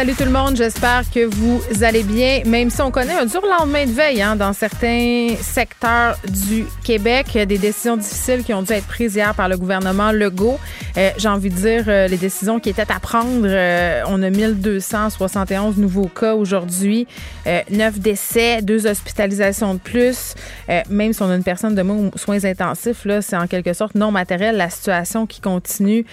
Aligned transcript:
Salut 0.00 0.14
tout 0.14 0.24
le 0.24 0.30
monde, 0.30 0.56
j'espère 0.56 1.02
que 1.10 1.26
vous 1.26 1.60
allez 1.82 2.02
bien, 2.02 2.40
même 2.46 2.70
si 2.70 2.80
on 2.80 2.90
connaît 2.90 3.18
un 3.18 3.26
dur 3.26 3.42
lendemain 3.46 3.84
de 3.84 3.90
veille 3.90 4.22
hein, 4.22 4.34
dans 4.34 4.54
certains 4.54 5.34
secteurs 5.42 6.16
du 6.26 6.64
Québec. 6.82 7.32
Des 7.34 7.58
décisions 7.58 7.98
difficiles 7.98 8.42
qui 8.42 8.54
ont 8.54 8.62
dû 8.62 8.72
être 8.72 8.86
prises 8.86 9.14
hier 9.14 9.34
par 9.34 9.50
le 9.50 9.58
gouvernement 9.58 10.10
Legault. 10.10 10.58
Euh, 10.96 11.10
J'ai 11.16 11.28
envie 11.28 11.50
de 11.50 11.54
dire 11.54 11.84
euh, 11.88 12.08
les 12.08 12.16
décisions 12.16 12.60
qui 12.60 12.70
étaient 12.70 12.90
à 12.90 13.00
prendre. 13.00 13.46
Euh, 13.46 14.02
on 14.06 14.22
a 14.22 14.30
1271 14.30 15.76
nouveaux 15.76 16.08
cas 16.08 16.34
aujourd'hui, 16.34 17.06
euh, 17.46 17.60
9 17.70 17.98
décès, 17.98 18.62
2 18.62 18.86
hospitalisations 18.86 19.74
de 19.74 19.78
plus. 19.78 20.34
Euh, 20.68 20.80
même 20.88 21.12
si 21.12 21.22
on 21.22 21.30
a 21.30 21.36
une 21.36 21.44
personne 21.44 21.74
de 21.74 21.82
moins 21.82 22.10
soins 22.16 22.44
intensifs, 22.44 23.04
là, 23.04 23.22
c'est 23.22 23.36
en 23.36 23.46
quelque 23.46 23.72
sorte 23.72 23.94
non 23.94 24.10
matériel 24.10 24.56
la 24.56 24.70
situation 24.70 25.26
qui 25.26 25.40
continue 25.40 26.04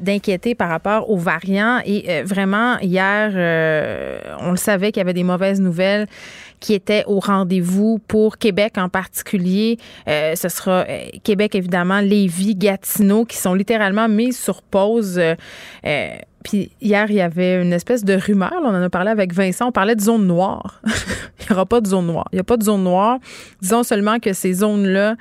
d'inquiéter 0.00 0.54
par 0.54 0.68
rapport 0.68 1.10
aux 1.10 1.16
variants. 1.16 1.80
Et 1.84 2.22
vraiment, 2.22 2.78
hier, 2.80 3.32
euh, 3.34 4.18
on 4.40 4.50
le 4.50 4.56
savait 4.56 4.92
qu'il 4.92 5.00
y 5.00 5.02
avait 5.02 5.14
des 5.14 5.24
mauvaises 5.24 5.60
nouvelles 5.60 6.06
qui 6.60 6.74
étaient 6.74 7.04
au 7.06 7.20
rendez-vous 7.20 8.00
pour 8.08 8.38
Québec 8.38 8.74
en 8.76 8.88
particulier. 8.88 9.78
Euh, 10.08 10.34
ce 10.34 10.48
sera 10.48 10.84
euh, 10.88 11.06
Québec, 11.22 11.54
évidemment, 11.54 12.00
Lévis, 12.00 12.54
Gatineau, 12.54 13.24
qui 13.24 13.36
sont 13.36 13.54
littéralement 13.54 14.08
mis 14.08 14.32
sur 14.32 14.62
pause. 14.62 15.20
puis 16.44 16.70
hier, 16.80 17.06
il 17.10 17.16
y 17.16 17.20
avait 17.20 17.60
une 17.60 17.72
espèce 17.72 18.04
de 18.04 18.14
rumeur. 18.14 18.54
on 18.62 18.68
en 18.68 18.82
a 18.82 18.90
parlé 18.90 19.10
avec 19.10 19.32
Vincent. 19.32 19.68
On 19.68 19.72
parlait 19.72 19.96
de 19.96 20.00
zone 20.00 20.26
noire. 20.26 20.80
il 21.40 21.46
n'y 21.48 21.52
aura 21.52 21.66
pas 21.66 21.80
de 21.80 21.86
zone 21.86 22.06
noire. 22.06 22.28
Il 22.32 22.36
n'y 22.36 22.40
a 22.40 22.44
pas 22.44 22.56
de 22.56 22.64
zone 22.64 22.84
noire. 22.84 23.18
Disons 23.60 23.82
seulement 23.82 24.18
que 24.18 24.32
ces 24.32 24.54
zones-là, 24.54 25.16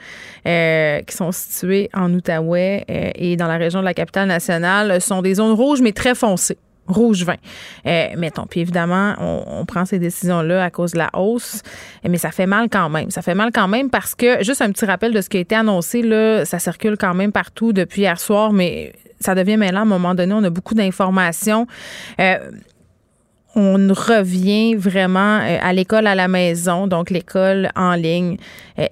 qui 1.02 1.16
sont 1.16 1.32
situées 1.32 1.90
en 1.94 2.14
Outaouais 2.14 2.86
et 3.16 3.36
dans 3.36 3.48
la 3.48 3.58
région 3.58 3.80
de 3.80 3.86
la 3.86 3.94
capitale 3.94 4.28
nationale, 4.28 5.02
sont 5.02 5.22
des 5.22 5.36
zones 5.36 5.54
rouges, 5.54 5.82
mais 5.82 5.92
très 5.92 6.16
foncées 6.16 6.58
rouge 6.88 7.24
vin. 7.24 7.36
Euh, 7.86 8.08
mettons. 8.18 8.46
Puis 8.46 8.62
évidemment, 8.62 9.16
on, 9.20 9.66
prend 9.66 9.86
ces 9.86 10.00
décisions-là 10.00 10.64
à 10.64 10.70
cause 10.70 10.94
de 10.94 10.98
la 10.98 11.10
hausse, 11.14 11.62
mais 12.08 12.18
ça 12.18 12.32
fait 12.32 12.46
mal 12.46 12.70
quand 12.70 12.90
même. 12.90 13.12
Ça 13.12 13.22
fait 13.22 13.36
mal 13.36 13.52
quand 13.54 13.68
même 13.68 13.90
parce 13.90 14.16
que, 14.16 14.44
juste 14.44 14.62
un 14.62 14.72
petit 14.72 14.86
rappel 14.86 15.14
de 15.14 15.22
ce 15.22 15.30
qui 15.30 15.38
a 15.38 15.40
été 15.42 15.56
annoncé, 15.56 16.02
là, 16.02 16.46
ça 16.46 16.60
circule 16.60 16.98
quand 16.98 17.14
même 17.14 17.32
partout 17.32 17.74
depuis 17.74 18.02
hier 18.02 18.20
soir, 18.20 18.54
mais 18.54 18.94
ça 19.20 19.36
devient 19.36 19.58
mêlant 19.58 19.80
à 19.80 19.84
un 19.84 19.86
moment 19.86 20.16
donné. 20.16 20.34
On 20.34 20.44
a 20.44 20.50
beaucoup 20.50 20.76
d'informations. 20.76 21.68
Euh, 22.22 22.38
on 23.56 23.92
revient 23.92 24.76
vraiment 24.76 25.40
euh, 25.40 25.58
à 25.62 25.74
l'école 25.74 26.06
à 26.06 26.14
la 26.14 26.28
maison, 26.28 26.86
donc 26.86 27.10
l'école 27.10 27.72
en 27.76 27.96
ligne. 27.96 28.38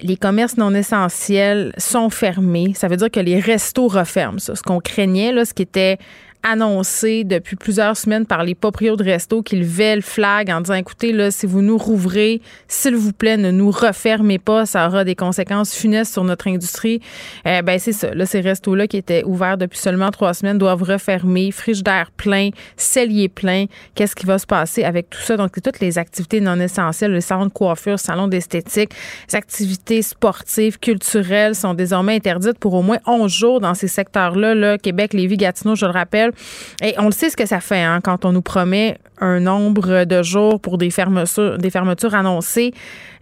Les 0.02 0.16
commerces 0.16 0.56
non 0.56 0.74
essentiels 0.74 1.72
sont 1.78 2.10
fermés. 2.10 2.72
Ça 2.74 2.88
veut 2.88 2.96
dire 2.96 3.10
que 3.10 3.20
les 3.20 3.38
restos 3.38 3.86
referment. 3.86 4.40
Ça. 4.40 4.56
Ce 4.56 4.62
qu'on 4.62 4.80
craignait, 4.80 5.32
là, 5.32 5.44
ce 5.44 5.54
qui 5.54 5.62
était 5.62 5.98
annoncé 6.46 7.24
depuis 7.24 7.56
plusieurs 7.56 7.96
semaines 7.96 8.26
par 8.26 8.44
les 8.44 8.54
proprios 8.54 8.96
de 8.96 9.04
resto 9.04 9.42
qu'ils 9.42 9.60
levaient 9.60 9.96
le 9.96 10.02
flag 10.02 10.50
en 10.50 10.60
disant 10.60 10.74
écoutez, 10.74 11.12
là, 11.12 11.30
si 11.30 11.46
vous 11.46 11.62
nous 11.62 11.76
rouvrez, 11.76 12.40
s'il 12.68 12.96
vous 12.96 13.12
plaît, 13.12 13.36
ne 13.36 13.50
nous 13.50 13.70
refermez 13.70 14.38
pas, 14.38 14.66
ça 14.66 14.86
aura 14.86 15.04
des 15.04 15.14
conséquences 15.14 15.74
funestes 15.74 16.12
sur 16.12 16.24
notre 16.24 16.48
industrie. 16.48 17.00
Eh 17.44 17.62
ben, 17.62 17.78
c'est 17.78 17.92
ça. 17.92 18.14
Là, 18.14 18.26
ces 18.26 18.40
restos-là 18.40 18.86
qui 18.86 18.96
étaient 18.96 19.24
ouverts 19.24 19.58
depuis 19.58 19.78
seulement 19.78 20.10
trois 20.10 20.34
semaines 20.34 20.58
doivent 20.58 20.82
refermer, 20.82 21.50
d'air 21.82 22.10
plein, 22.16 22.50
cellier 22.76 23.28
plein. 23.28 23.66
Qu'est-ce 23.94 24.14
qui 24.14 24.26
va 24.26 24.38
se 24.38 24.46
passer 24.46 24.84
avec 24.84 25.10
tout 25.10 25.20
ça? 25.20 25.36
Donc, 25.36 25.60
toutes 25.62 25.80
les 25.80 25.98
activités 25.98 26.40
non 26.40 26.58
essentielles, 26.60 27.12
les 27.12 27.20
salons 27.20 27.46
de 27.46 27.52
coiffure, 27.52 27.98
salons 27.98 28.28
d'esthétique, 28.28 28.90
les 29.30 29.36
activités 29.36 30.02
sportives, 30.02 30.78
culturelles 30.78 31.54
sont 31.54 31.74
désormais 31.74 32.14
interdites 32.14 32.58
pour 32.58 32.74
au 32.74 32.82
moins 32.82 32.98
11 33.06 33.32
jours 33.32 33.60
dans 33.60 33.74
ces 33.74 33.88
secteurs-là, 33.88 34.54
là, 34.54 34.78
Québec, 34.78 35.12
Lévis, 35.12 35.36
Gatineau, 35.36 35.74
je 35.74 35.86
le 35.86 35.92
rappelle. 35.92 36.32
Et 36.82 36.94
on 36.98 37.06
le 37.06 37.12
sait 37.12 37.30
ce 37.30 37.36
que 37.36 37.46
ça 37.46 37.60
fait 37.60 37.82
hein, 37.82 38.00
quand 38.02 38.24
on 38.24 38.32
nous 38.32 38.42
promet 38.42 38.98
un 39.18 39.40
nombre 39.40 40.04
de 40.04 40.22
jours 40.22 40.60
pour 40.60 40.78
des 40.78 40.90
fermetures, 40.90 42.14
annoncées. 42.14 42.72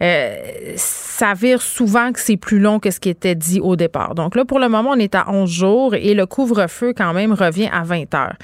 Euh, 0.02 0.36
ça 0.76 1.34
vire 1.34 1.62
souvent 1.62 2.12
que 2.12 2.20
c'est 2.20 2.36
plus 2.36 2.58
long 2.58 2.80
que 2.80 2.90
ce 2.90 2.98
qui 2.98 3.08
était 3.08 3.34
dit 3.34 3.60
au 3.60 3.76
départ. 3.76 4.14
Donc 4.14 4.34
là, 4.34 4.44
pour 4.44 4.58
le 4.58 4.68
moment, 4.68 4.90
on 4.90 4.98
est 4.98 5.14
à 5.14 5.30
11 5.30 5.48
jours 5.48 5.94
et 5.94 6.14
le 6.14 6.26
couvre-feu 6.26 6.92
quand 6.96 7.12
même 7.12 7.32
revient 7.32 7.68
à 7.72 7.84
20 7.84 8.14
heures. 8.14 8.34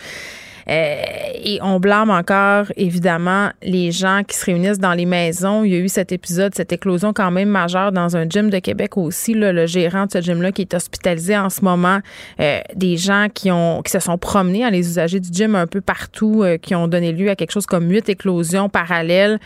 Euh, 0.70 1.02
et 1.42 1.58
on 1.62 1.80
blâme 1.80 2.10
encore, 2.10 2.66
évidemment, 2.76 3.48
les 3.62 3.90
gens 3.90 4.22
qui 4.26 4.36
se 4.36 4.46
réunissent 4.46 4.78
dans 4.78 4.92
les 4.92 5.06
maisons. 5.06 5.64
Il 5.64 5.72
y 5.72 5.74
a 5.74 5.78
eu 5.78 5.88
cet 5.88 6.12
épisode, 6.12 6.54
cette 6.54 6.72
éclosion 6.72 7.12
quand 7.12 7.30
même 7.30 7.48
majeure 7.48 7.90
dans 7.90 8.16
un 8.16 8.28
gym 8.28 8.50
de 8.50 8.58
Québec 8.58 8.96
aussi. 8.96 9.34
le 9.34 9.66
gérant 9.66 10.06
de 10.06 10.12
ce 10.12 10.20
gym-là 10.20 10.52
qui 10.52 10.62
est 10.62 10.74
hospitalisé 10.74 11.36
en 11.36 11.50
ce 11.50 11.64
moment. 11.64 12.00
Euh, 12.40 12.60
des 12.74 12.96
gens 12.96 13.26
qui 13.32 13.50
ont 13.50 13.82
qui 13.82 13.90
se 13.90 13.98
sont 13.98 14.18
promenés, 14.18 14.64
hein, 14.64 14.70
les 14.70 14.86
usagers 14.86 15.20
du 15.20 15.30
gym 15.32 15.54
un 15.54 15.66
peu 15.66 15.80
partout, 15.80 16.42
euh, 16.42 16.56
qui 16.56 16.74
ont 16.74 16.86
donné 16.86 17.12
lieu 17.12 17.30
à 17.30 17.36
quelque 17.36 17.52
chose 17.52 17.66
comme 17.66 17.90
huit 17.90 18.08
éclosions 18.08 18.68
parallèles. 18.68 19.38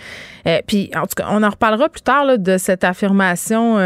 puis, 0.66 0.90
en 0.94 1.02
tout 1.02 1.14
cas, 1.16 1.26
on 1.30 1.42
en 1.42 1.48
reparlera 1.48 1.88
plus 1.88 2.02
tard 2.02 2.38
de 2.38 2.58
cette 2.58 2.84
affirmation 2.84 3.76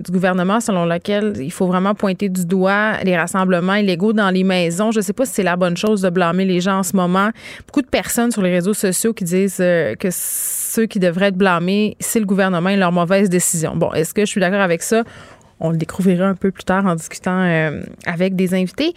du 0.00 0.10
gouvernement 0.10 0.60
selon 0.60 0.86
laquelle 0.86 1.34
il 1.38 1.52
faut 1.52 1.66
vraiment 1.66 1.94
pointer 1.94 2.28
du 2.28 2.46
doigt 2.46 2.92
les 3.04 3.16
rassemblements 3.16 3.74
illégaux 3.74 4.14
dans 4.14 4.30
les 4.30 4.44
maisons. 4.44 4.90
Je 4.90 4.98
ne 4.98 5.02
sais 5.02 5.12
pas 5.12 5.26
si 5.26 5.34
c'est 5.34 5.42
la 5.42 5.56
bonne 5.56 5.76
chose 5.76 6.00
de 6.00 6.10
blâmer 6.10 6.44
les 6.44 6.60
gens 6.60 6.77
en 6.78 6.82
ce 6.82 6.96
moment. 6.96 7.30
Beaucoup 7.66 7.82
de 7.82 7.88
personnes 7.88 8.30
sur 8.30 8.42
les 8.42 8.50
réseaux 8.50 8.74
sociaux 8.74 9.12
qui 9.12 9.24
disent 9.24 9.58
euh, 9.60 9.94
que 9.94 10.08
ceux 10.10 10.86
qui 10.86 10.98
devraient 10.98 11.28
être 11.28 11.36
blâmés, 11.36 11.96
c'est 12.00 12.20
le 12.20 12.26
gouvernement 12.26 12.70
et 12.70 12.76
leur 12.76 12.92
mauvaise 12.92 13.28
décision. 13.28 13.76
Bon, 13.76 13.92
est-ce 13.92 14.14
que 14.14 14.22
je 14.22 14.26
suis 14.26 14.40
d'accord 14.40 14.60
avec 14.60 14.82
ça? 14.82 15.04
On 15.60 15.70
le 15.70 15.76
découvrira 15.76 16.26
un 16.26 16.34
peu 16.34 16.50
plus 16.50 16.64
tard 16.64 16.86
en 16.86 16.94
discutant 16.94 17.40
euh, 17.42 17.82
avec 18.06 18.36
des 18.36 18.54
invités. 18.54 18.94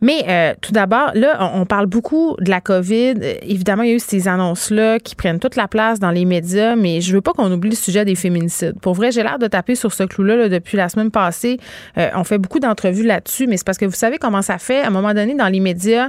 Mais 0.00 0.24
euh, 0.28 0.54
tout 0.60 0.72
d'abord, 0.72 1.10
là, 1.14 1.50
on, 1.54 1.66
parle 1.66 1.86
beaucoup 1.86 2.36
de 2.40 2.50
la 2.50 2.60
COVID. 2.60 3.14
Euh, 3.20 3.34
évidemment, 3.42 3.82
il 3.82 3.90
y 3.90 3.92
a 3.92 3.96
eu 3.96 4.00
ces 4.00 4.28
annonces-là 4.28 4.98
qui 4.98 5.14
prennent 5.14 5.38
toute 5.38 5.56
la 5.56 5.68
place 5.68 6.00
dans 6.00 6.10
les 6.10 6.24
médias, 6.24 6.74
mais 6.74 7.00
je 7.00 7.12
veux 7.12 7.20
pas 7.20 7.32
qu'on 7.32 7.52
oublie 7.52 7.70
le 7.70 7.76
sujet 7.76 8.04
des 8.04 8.14
féminicides. 8.14 8.78
Pour 8.80 8.94
vrai, 8.94 9.12
j'ai 9.12 9.22
l'air 9.22 9.38
de 9.38 9.46
taper 9.46 9.74
sur 9.74 9.92
ce 9.92 10.04
clou-là 10.04 10.48
depuis 10.48 10.76
la 10.76 10.88
semaine 10.88 11.10
passée. 11.10 11.58
Euh, 11.98 12.08
on 12.14 12.24
fait 12.24 12.38
beaucoup 12.38 12.60
d'entrevues 12.60 13.04
là-dessus, 13.04 13.46
mais 13.46 13.56
c'est 13.56 13.66
parce 13.66 13.78
que 13.78 13.84
vous 13.84 13.92
savez 13.92 14.18
comment 14.18 14.42
ça 14.42 14.58
fait. 14.58 14.80
À 14.80 14.86
un 14.86 14.90
moment 14.90 15.12
donné, 15.12 15.34
dans 15.34 15.48
les 15.48 15.60
médias, 15.60 16.08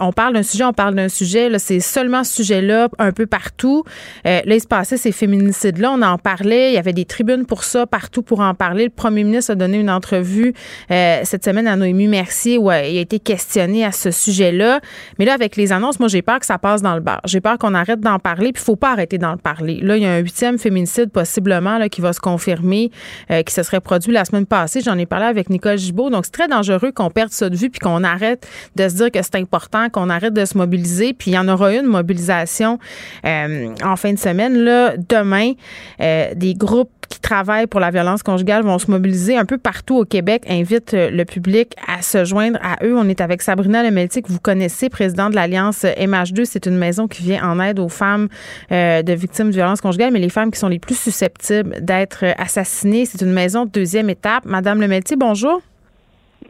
on 0.00 0.12
parle 0.12 0.34
d'un 0.34 0.42
sujet, 0.42 0.64
on 0.64 0.72
parle 0.72 0.94
d'un 0.94 1.08
sujet. 1.08 1.48
Là, 1.48 1.58
c'est 1.58 1.80
seulement 1.80 2.24
ce 2.24 2.34
sujet-là, 2.34 2.88
un 2.98 3.12
peu 3.12 3.26
partout. 3.26 3.84
là, 4.24 4.42
il 4.46 4.60
se 4.60 4.66
passait 4.66 4.96
ces 4.96 5.12
féminicides-là. 5.12 5.92
On 5.92 6.02
en 6.02 6.18
parlait. 6.18 6.72
Il 6.72 6.74
y 6.74 6.78
avait 6.78 6.92
des 6.92 7.04
tribunes 7.04 7.46
pour 7.46 7.64
ça, 7.64 7.86
partout 7.86 8.22
pour 8.22 8.40
en 8.40 8.54
parler. 8.54 8.84
Le 8.84 8.90
premier 8.90 9.24
ministre 9.24 9.52
a 9.52 9.54
donné 9.54 9.78
une 9.78 9.90
entrevue 9.90 10.54
cette 10.88 11.44
semaine 11.44 11.66
à 11.66 11.76
Noémie 11.76 12.08
Mercier 12.08 12.58
où 12.58 12.70
il 12.70 12.98
a 12.98 13.00
été 13.00 13.19
questionner 13.22 13.84
à 13.84 13.92
ce 13.92 14.10
sujet-là. 14.10 14.80
Mais 15.18 15.24
là, 15.24 15.34
avec 15.34 15.56
les 15.56 15.72
annonces, 15.72 15.98
moi, 15.98 16.08
j'ai 16.08 16.22
peur 16.22 16.38
que 16.40 16.46
ça 16.46 16.58
passe 16.58 16.82
dans 16.82 16.94
le 16.94 17.00
bar. 17.00 17.20
J'ai 17.24 17.40
peur 17.40 17.58
qu'on 17.58 17.74
arrête 17.74 18.00
d'en 18.00 18.18
parler, 18.18 18.52
puis 18.52 18.62
il 18.62 18.64
faut 18.64 18.76
pas 18.76 18.92
arrêter 18.92 19.18
d'en 19.18 19.36
parler. 19.36 19.80
Là, 19.82 19.96
il 19.96 20.02
y 20.02 20.06
a 20.06 20.12
un 20.12 20.18
huitième 20.18 20.58
féminicide 20.58 21.10
possiblement 21.10 21.78
là, 21.78 21.88
qui 21.88 22.00
va 22.00 22.12
se 22.12 22.20
confirmer, 22.20 22.90
euh, 23.30 23.42
qui 23.42 23.54
se 23.54 23.62
serait 23.62 23.80
produit 23.80 24.12
la 24.12 24.24
semaine 24.24 24.46
passée. 24.46 24.80
J'en 24.80 24.98
ai 24.98 25.06
parlé 25.06 25.26
avec 25.26 25.50
Nicole 25.50 25.78
Gibault. 25.78 26.10
Donc, 26.10 26.24
c'est 26.24 26.32
très 26.32 26.48
dangereux 26.48 26.92
qu'on 26.92 27.10
perde 27.10 27.30
ça 27.30 27.48
de 27.48 27.56
vue, 27.56 27.70
puis 27.70 27.80
qu'on 27.80 28.04
arrête 28.04 28.46
de 28.76 28.88
se 28.88 28.94
dire 28.94 29.10
que 29.10 29.22
c'est 29.22 29.36
important, 29.36 29.88
qu'on 29.90 30.10
arrête 30.10 30.34
de 30.34 30.44
se 30.44 30.56
mobiliser. 30.56 31.12
Puis 31.12 31.32
il 31.32 31.34
y 31.34 31.38
en 31.38 31.48
aura 31.48 31.72
une 31.72 31.86
mobilisation 31.86 32.78
euh, 33.24 33.74
en 33.84 33.96
fin 33.96 34.12
de 34.12 34.18
semaine. 34.18 34.58
Là, 34.58 34.94
demain, 34.96 35.52
euh, 36.00 36.34
des 36.34 36.54
groupes 36.54 36.90
qui 37.10 37.20
travaillent 37.20 37.66
pour 37.66 37.80
la 37.80 37.90
violence 37.90 38.22
conjugale 38.22 38.62
vont 38.62 38.78
se 38.78 38.90
mobiliser 38.90 39.36
un 39.36 39.44
peu 39.44 39.58
partout 39.58 39.96
au 39.96 40.04
Québec, 40.04 40.44
invitent 40.48 40.94
le 40.94 41.24
public 41.24 41.74
à 41.86 42.02
se 42.02 42.24
joindre 42.24 42.58
à 42.62 42.84
eux. 42.84 42.96
Est 43.10 43.20
avec 43.20 43.42
Sabrina 43.42 43.82
Lemelty, 43.82 44.22
que 44.22 44.28
vous 44.32 44.40
connaissez, 44.40 44.88
présidente 44.88 45.30
de 45.30 45.36
l'Alliance 45.36 45.84
MH2. 45.84 46.44
C'est 46.44 46.66
une 46.66 46.78
maison 46.78 47.08
qui 47.08 47.22
vient 47.22 47.44
en 47.48 47.60
aide 47.60 47.78
aux 47.78 47.88
femmes 47.88 48.28
euh, 48.72 49.02
de 49.02 49.12
victimes 49.12 49.48
de 49.48 49.54
violences 49.54 49.80
conjugales, 49.80 50.12
mais 50.12 50.18
les 50.18 50.30
femmes 50.30 50.50
qui 50.50 50.58
sont 50.58 50.68
les 50.68 50.78
plus 50.78 50.98
susceptibles 50.98 51.76
d'être 51.80 52.24
assassinées. 52.38 53.04
C'est 53.04 53.22
une 53.22 53.32
maison 53.32 53.66
de 53.66 53.70
deuxième 53.70 54.08
étape. 54.10 54.44
Madame 54.44 54.80
Lemelty, 54.80 55.16
bonjour. 55.16 55.60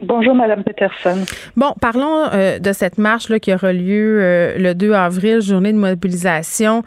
Bonjour, 0.01 0.33
Madame 0.33 0.63
Peterson. 0.63 1.25
Bon, 1.55 1.73
parlons 1.79 2.23
euh, 2.33 2.57
de 2.57 2.73
cette 2.73 2.97
marche 2.97 3.29
là, 3.29 3.39
qui 3.39 3.53
aura 3.53 3.71
lieu 3.71 4.19
euh, 4.19 4.57
le 4.57 4.73
2 4.73 4.93
avril, 4.93 5.41
journée 5.41 5.73
de 5.73 5.77
mobilisation, 5.77 6.83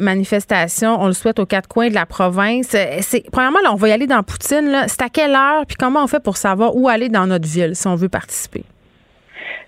manifestation. 0.00 1.00
On 1.00 1.06
le 1.06 1.12
souhaite 1.12 1.38
aux 1.38 1.46
quatre 1.46 1.68
coins 1.68 1.90
de 1.90 1.94
la 1.94 2.06
province. 2.06 2.74
C'est 3.02 3.24
premièrement, 3.30 3.60
là, 3.62 3.72
on 3.72 3.76
va 3.76 3.88
y 3.88 3.92
aller 3.92 4.06
dans 4.06 4.22
Poutine. 4.22 4.84
C'est 4.88 5.02
à 5.02 5.08
quelle 5.10 5.32
heure? 5.32 5.64
Puis 5.66 5.76
comment 5.76 6.02
on 6.02 6.06
fait 6.06 6.22
pour 6.22 6.38
savoir 6.38 6.74
où 6.74 6.88
aller 6.88 7.08
dans 7.08 7.26
notre 7.26 7.46
ville 7.46 7.76
si 7.76 7.86
on 7.86 7.94
veut 7.94 8.08
participer? 8.08 8.64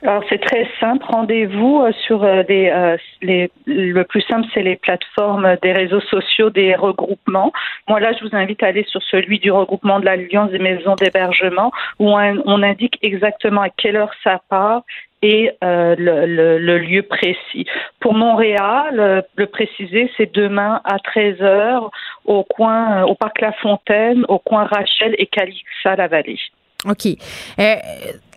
Alors 0.03 0.23
c'est 0.29 0.39
très 0.39 0.69
simple. 0.79 1.05
Rendez-vous 1.09 1.83
euh, 1.83 1.93
sur 2.07 2.23
euh, 2.23 2.43
euh, 2.49 2.97
les, 3.21 3.51
le 3.67 4.03
plus 4.05 4.21
simple, 4.23 4.47
c'est 4.55 4.63
les 4.63 4.77
plateformes 4.77 5.57
des 5.61 5.73
réseaux 5.73 6.01
sociaux, 6.01 6.51
des 6.51 6.77
regroupements. 6.77 7.53
Moi 7.89 7.99
là, 7.99 8.13
je 8.13 8.25
vous 8.25 8.37
invite 8.37 8.63
à 8.63 8.69
aller 8.69 8.85
sur 8.85 9.03
celui 9.03 9.41
du 9.41 9.51
regroupement 9.51 9.99
de 9.99 10.05
l'Alliance 10.05 10.51
des 10.53 10.61
maisons 10.61 10.95
d'hébergement 10.95 11.73
où 11.99 12.11
on, 12.11 12.63
indique 12.63 12.99
exactement 13.03 13.63
à 13.63 13.71
quelle 13.71 13.97
heure 13.97 14.13
ça 14.23 14.41
part 14.49 14.83
et 15.23 15.51
le, 15.63 16.57
le, 16.59 16.79
lieu 16.79 17.03
précis. 17.03 17.67
Pour 18.01 18.15
Montréal, 18.15 19.25
le 19.37 19.47
préciser, 19.47 20.11
c'est 20.17 20.33
demain 20.35 20.81
à 20.85 20.99
13 20.99 21.41
heures 21.41 21.91
au 22.25 22.45
coin, 22.45 23.05
au 23.05 23.15
parc 23.15 23.41
La 23.41 23.53
Fontaine, 23.53 24.25
au 24.29 24.39
coin 24.39 24.65
Rachel 24.65 25.15
et 25.19 25.27
Calixa-la-Vallée. 25.27 26.39
OK. 26.87 27.07
Euh, 27.59 27.75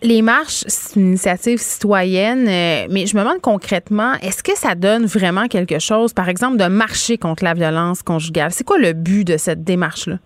les 0.02 0.20
marches, 0.20 0.64
c'est 0.66 0.98
une 0.98 1.10
initiative 1.10 1.58
citoyenne, 1.58 2.48
euh, 2.48 2.88
mais 2.90 3.06
je 3.06 3.16
me 3.16 3.22
demande 3.22 3.40
concrètement, 3.40 4.14
est-ce 4.14 4.42
que 4.42 4.56
ça 4.56 4.74
donne 4.74 5.06
vraiment 5.06 5.46
quelque 5.46 5.78
chose, 5.78 6.12
par 6.12 6.28
exemple, 6.28 6.56
de 6.56 6.66
marcher 6.66 7.18
contre 7.18 7.44
la 7.44 7.54
violence 7.54 8.02
conjugale? 8.02 8.50
C'est 8.50 8.64
quoi 8.64 8.78
le 8.78 8.94
but 8.94 9.24
de 9.24 9.36
cette 9.36 9.62
démarche-là? 9.62 10.18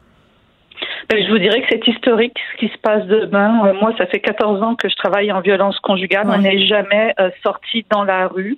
Ben, 1.08 1.24
je 1.24 1.30
vous 1.30 1.38
dirais 1.38 1.60
que 1.60 1.66
c'est 1.70 1.86
historique 1.86 2.36
ce 2.52 2.56
qui 2.58 2.72
se 2.72 2.78
passe 2.78 3.06
demain. 3.06 3.66
Euh, 3.66 3.74
moi, 3.74 3.92
ça 3.98 4.06
fait 4.06 4.20
14 4.20 4.62
ans 4.62 4.74
que 4.74 4.88
je 4.88 4.96
travaille 4.96 5.30
en 5.32 5.40
violence 5.40 5.78
conjugale. 5.80 6.26
On 6.28 6.38
n'est 6.38 6.66
jamais 6.66 7.14
euh, 7.20 7.30
sorti 7.42 7.84
dans 7.90 8.04
la 8.04 8.28
rue. 8.28 8.56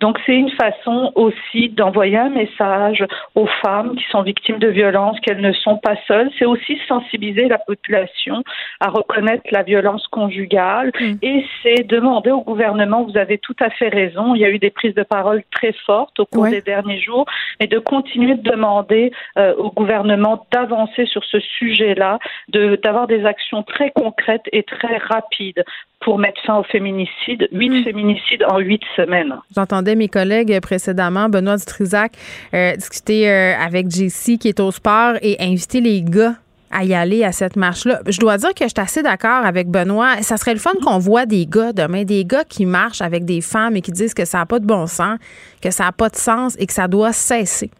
Donc, 0.00 0.18
c'est 0.24 0.34
une 0.34 0.50
façon 0.50 1.12
aussi 1.14 1.68
d'envoyer 1.68 2.16
un 2.16 2.30
message 2.30 3.04
aux 3.34 3.48
femmes 3.62 3.96
qui 3.96 4.04
sont 4.10 4.22
victimes 4.22 4.58
de 4.58 4.68
violences 4.68 5.20
qu'elles 5.20 5.40
ne 5.42 5.52
sont 5.52 5.76
pas 5.76 5.96
seules. 6.08 6.30
C'est 6.38 6.46
aussi 6.46 6.78
sensibiliser 6.88 7.48
la 7.48 7.58
population 7.58 8.42
à 8.80 8.88
reconnaître 8.88 9.44
la 9.50 9.62
violence 9.62 10.06
conjugale. 10.08 10.92
Mm. 10.98 11.12
Et 11.22 11.44
c'est 11.62 11.86
demander 11.86 12.30
au 12.30 12.42
gouvernement, 12.42 13.04
vous 13.04 13.18
avez 13.18 13.38
tout 13.38 13.56
à 13.60 13.70
fait 13.70 13.88
raison, 13.88 14.34
il 14.34 14.40
y 14.40 14.44
a 14.44 14.50
eu 14.50 14.58
des 14.58 14.70
prises 14.70 14.94
de 14.94 15.02
parole 15.02 15.42
très 15.50 15.72
fortes 15.84 16.18
au 16.20 16.26
cours 16.26 16.48
des 16.48 16.62
derniers 16.62 17.00
jours, 17.00 17.26
mais 17.58 17.66
de 17.66 17.78
continuer 17.78 18.34
de 18.36 18.42
demander 18.42 19.12
euh, 19.38 19.54
au 19.56 19.70
gouvernement 19.70 20.46
d'avancer 20.50 21.06
sur 21.06 21.24
ce 21.24 21.40
sujet 21.40 21.89
là 21.94 22.18
d'avoir 22.48 23.06
des 23.06 23.24
actions 23.24 23.62
très 23.62 23.90
concrètes 23.90 24.46
et 24.52 24.62
très 24.62 24.98
rapides 24.98 25.64
pour 26.00 26.18
mettre 26.18 26.40
fin 26.42 26.56
au 26.58 26.62
féminicide. 26.62 27.48
Huit 27.52 27.70
hmm. 27.70 27.84
féminicides 27.84 28.44
en 28.48 28.58
huit 28.58 28.82
semaines. 28.96 29.34
J'entendais 29.54 29.94
mes 29.94 30.08
collègues 30.08 30.60
précédemment, 30.60 31.28
Benoît 31.28 31.56
Dutrisac, 31.56 32.12
euh, 32.54 32.74
discuter 32.76 33.30
euh, 33.30 33.54
avec 33.58 33.90
JC 33.90 34.38
qui 34.38 34.48
est 34.48 34.60
au 34.60 34.70
sport 34.70 35.14
et 35.22 35.36
inviter 35.40 35.80
les 35.80 36.02
gars 36.02 36.34
à 36.70 36.84
y 36.84 36.94
aller 36.94 37.24
à 37.24 37.32
cette 37.32 37.56
marche-là. 37.56 38.00
Je 38.06 38.18
dois 38.18 38.38
dire 38.38 38.54
que 38.54 38.64
je 38.64 38.68
suis 38.68 38.80
assez 38.80 39.02
d'accord 39.02 39.44
avec 39.44 39.68
Benoît. 39.68 40.22
Ça 40.22 40.36
serait 40.36 40.54
le 40.54 40.60
fun 40.60 40.72
qu'on 40.82 40.98
voit 40.98 41.26
des 41.26 41.46
gars 41.46 41.72
demain, 41.72 42.04
des 42.04 42.24
gars 42.24 42.44
qui 42.44 42.64
marchent 42.64 43.02
avec 43.02 43.24
des 43.24 43.40
femmes 43.40 43.76
et 43.76 43.80
qui 43.80 43.90
disent 43.90 44.14
que 44.14 44.24
ça 44.24 44.38
n'a 44.38 44.46
pas 44.46 44.60
de 44.60 44.66
bon 44.66 44.86
sens, 44.86 45.18
que 45.60 45.70
ça 45.70 45.84
n'a 45.84 45.92
pas 45.92 46.08
de 46.08 46.16
sens 46.16 46.56
et 46.58 46.66
que 46.66 46.72
ça 46.72 46.86
doit 46.86 47.12
cesser. 47.12 47.70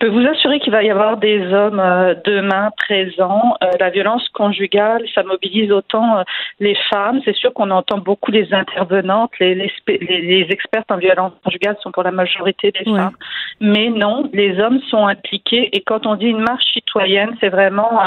Je 0.00 0.06
peux 0.06 0.12
vous 0.12 0.26
assurer 0.26 0.60
qu'il 0.60 0.72
va 0.72 0.82
y 0.82 0.88
avoir 0.88 1.18
des 1.18 1.52
hommes 1.52 1.78
euh, 1.78 2.14
demain 2.24 2.70
présents. 2.78 3.54
Euh, 3.62 3.66
la 3.78 3.90
violence 3.90 4.26
conjugale, 4.30 5.04
ça 5.14 5.22
mobilise 5.22 5.70
autant 5.72 6.18
euh, 6.18 6.22
les 6.58 6.74
femmes. 6.88 7.20
C'est 7.22 7.36
sûr 7.36 7.52
qu'on 7.52 7.70
entend 7.70 7.98
beaucoup 7.98 8.30
les 8.30 8.54
intervenantes, 8.54 9.30
les, 9.40 9.54
les, 9.54 9.70
les, 9.86 10.46
expertes 10.48 10.90
en 10.90 10.96
violence 10.96 11.34
conjugale 11.44 11.76
sont 11.82 11.92
pour 11.92 12.02
la 12.02 12.12
majorité 12.12 12.72
des 12.72 12.84
femmes. 12.90 13.16
Mais 13.60 13.90
non, 13.90 14.26
les 14.32 14.58
hommes 14.58 14.80
sont 14.88 15.06
impliqués. 15.06 15.68
Et 15.76 15.82
quand 15.82 16.06
on 16.06 16.14
dit 16.14 16.28
une 16.28 16.44
marche 16.44 16.64
citoyenne, 16.72 17.36
c'est 17.40 17.50
vraiment 17.50 18.00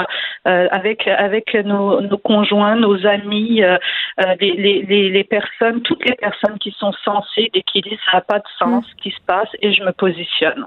avec 0.44 1.06
avec 1.06 1.54
nos, 1.54 2.00
nos, 2.00 2.18
conjoints, 2.18 2.74
nos 2.74 3.06
amis, 3.06 3.62
les, 4.40 4.82
les, 4.82 5.10
les, 5.10 5.24
personnes, 5.24 5.80
toutes 5.82 6.04
les 6.04 6.16
personnes 6.16 6.58
qui 6.58 6.72
sont 6.72 6.92
sensibles 7.04 7.50
et 7.54 7.62
qui 7.62 7.82
disent 7.82 7.98
ça 8.10 8.18
n'a 8.18 8.20
pas 8.22 8.38
de 8.40 8.48
sens 8.58 8.84
ce 8.90 9.02
qui 9.02 9.10
se 9.10 9.20
passe 9.26 9.48
et 9.62 9.72
je 9.72 9.82
me 9.84 9.92
positionne. 9.92 10.66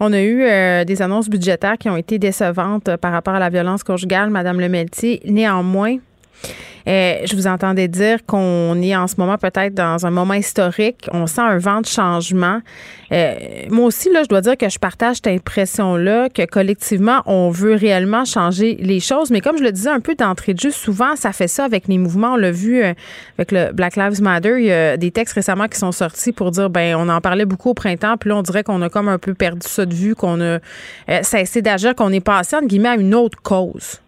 On 0.00 0.12
a 0.12 0.20
eu 0.20 0.42
euh, 0.42 0.84
des 0.84 1.02
annonces 1.02 1.28
budgétaires 1.28 1.78
qui 1.78 1.88
ont 1.88 1.96
été 1.96 2.18
décevantes 2.18 2.88
euh, 2.88 2.96
par 2.96 3.12
rapport 3.12 3.34
à 3.34 3.38
la 3.38 3.50
violence 3.50 3.84
conjugale, 3.84 4.30
Madame 4.30 4.60
Lemeltier. 4.60 5.20
Néanmoins, 5.24 5.96
euh, 6.86 7.18
je 7.24 7.34
vous 7.34 7.46
entendais 7.46 7.88
dire 7.88 8.24
qu'on 8.26 8.80
est 8.82 8.94
en 8.94 9.06
ce 9.06 9.14
moment 9.18 9.38
peut-être 9.38 9.74
dans 9.74 10.04
un 10.04 10.10
moment 10.10 10.34
historique. 10.34 11.08
On 11.12 11.26
sent 11.26 11.40
un 11.40 11.58
vent 11.58 11.80
de 11.80 11.86
changement. 11.86 12.60
Euh, 13.12 13.34
moi 13.70 13.86
aussi, 13.86 14.10
là, 14.12 14.22
je 14.22 14.28
dois 14.28 14.42
dire 14.42 14.56
que 14.56 14.68
je 14.68 14.78
partage 14.78 15.16
cette 15.16 15.28
impression-là 15.28 16.28
que 16.28 16.44
collectivement, 16.44 17.22
on 17.26 17.50
veut 17.50 17.74
réellement 17.74 18.24
changer 18.24 18.76
les 18.80 19.00
choses. 19.00 19.30
Mais 19.30 19.40
comme 19.40 19.56
je 19.56 19.62
le 19.62 19.72
disais 19.72 19.88
un 19.88 20.00
peu 20.00 20.14
d'entrée 20.14 20.52
de 20.52 20.60
jeu, 20.60 20.70
souvent, 20.70 21.16
ça 21.16 21.32
fait 21.32 21.48
ça 21.48 21.64
avec 21.64 21.88
les 21.88 21.96
mouvements. 21.96 22.34
On 22.34 22.36
l'a 22.36 22.50
vu 22.50 22.82
euh, 22.82 22.92
avec 23.38 23.52
le 23.52 23.72
Black 23.72 23.96
Lives 23.96 24.20
Matter. 24.20 24.56
Il 24.58 24.66
y 24.66 24.72
a 24.72 24.96
des 24.96 25.10
textes 25.10 25.34
récemment 25.34 25.68
qui 25.68 25.78
sont 25.78 25.92
sortis 25.92 26.32
pour 26.32 26.50
dire, 26.50 26.68
ben, 26.68 26.96
on 26.96 27.08
en 27.08 27.20
parlait 27.20 27.46
beaucoup 27.46 27.70
au 27.70 27.74
printemps. 27.74 28.16
Puis 28.18 28.28
là, 28.28 28.36
on 28.36 28.42
dirait 28.42 28.62
qu'on 28.62 28.82
a 28.82 28.90
comme 28.90 29.08
un 29.08 29.18
peu 29.18 29.32
perdu 29.32 29.66
ça 29.66 29.86
de 29.86 29.94
vue, 29.94 30.14
qu'on 30.14 30.40
a 30.40 30.58
cessé 31.22 31.62
d'agir, 31.62 31.94
qu'on 31.94 32.12
est 32.12 32.20
passé, 32.20 32.56
entre 32.56 32.66
guillemets, 32.66 32.90
à 32.90 32.96
une 32.96 33.14
autre 33.14 33.38
cause. 33.42 34.00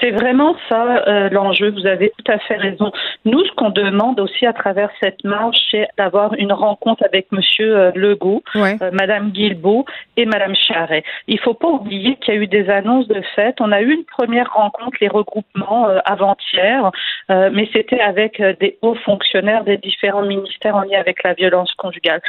C'est 0.00 0.10
vraiment 0.10 0.54
ça 0.68 1.04
euh, 1.08 1.28
l'enjeu. 1.30 1.70
Vous 1.70 1.86
avez 1.86 2.10
tout 2.10 2.32
à 2.32 2.38
fait 2.38 2.56
raison. 2.56 2.92
Nous, 3.24 3.44
ce 3.44 3.52
qu'on 3.52 3.70
demande 3.70 4.20
aussi 4.20 4.46
à 4.46 4.52
travers 4.52 4.90
cette 5.00 5.24
marche, 5.24 5.58
c'est 5.70 5.88
d'avoir 5.96 6.34
une 6.34 6.52
rencontre 6.52 7.04
avec 7.04 7.32
Monsieur 7.32 7.76
euh, 7.76 7.90
Legault, 7.94 8.42
euh, 8.56 8.76
Madame 8.92 9.30
Guilbeault 9.30 9.84
et 10.16 10.24
Madame 10.24 10.54
Charret. 10.54 11.02
Il 11.26 11.40
faut 11.40 11.54
pas 11.54 11.68
oublier 11.68 12.16
qu'il 12.16 12.34
y 12.34 12.36
a 12.36 12.40
eu 12.40 12.46
des 12.46 12.70
annonces 12.70 13.08
de 13.08 13.20
fait. 13.34 13.56
On 13.60 13.72
a 13.72 13.80
eu 13.80 13.92
une 13.92 14.04
première 14.04 14.52
rencontre, 14.52 14.96
les 15.00 15.08
regroupements 15.08 15.88
avant-hier, 16.04 16.90
mais 17.28 17.68
c'était 17.72 18.00
avec 18.00 18.40
des 18.60 18.78
hauts 18.82 18.94
fonctionnaires 18.94 19.64
des 19.64 19.76
différents 19.76 20.22
ministères 20.22 20.76
en 20.76 20.82
lien 20.82 20.98
avec 20.98 21.22
la 21.22 21.34
violence 21.34 21.72
conjugale. 21.74 22.20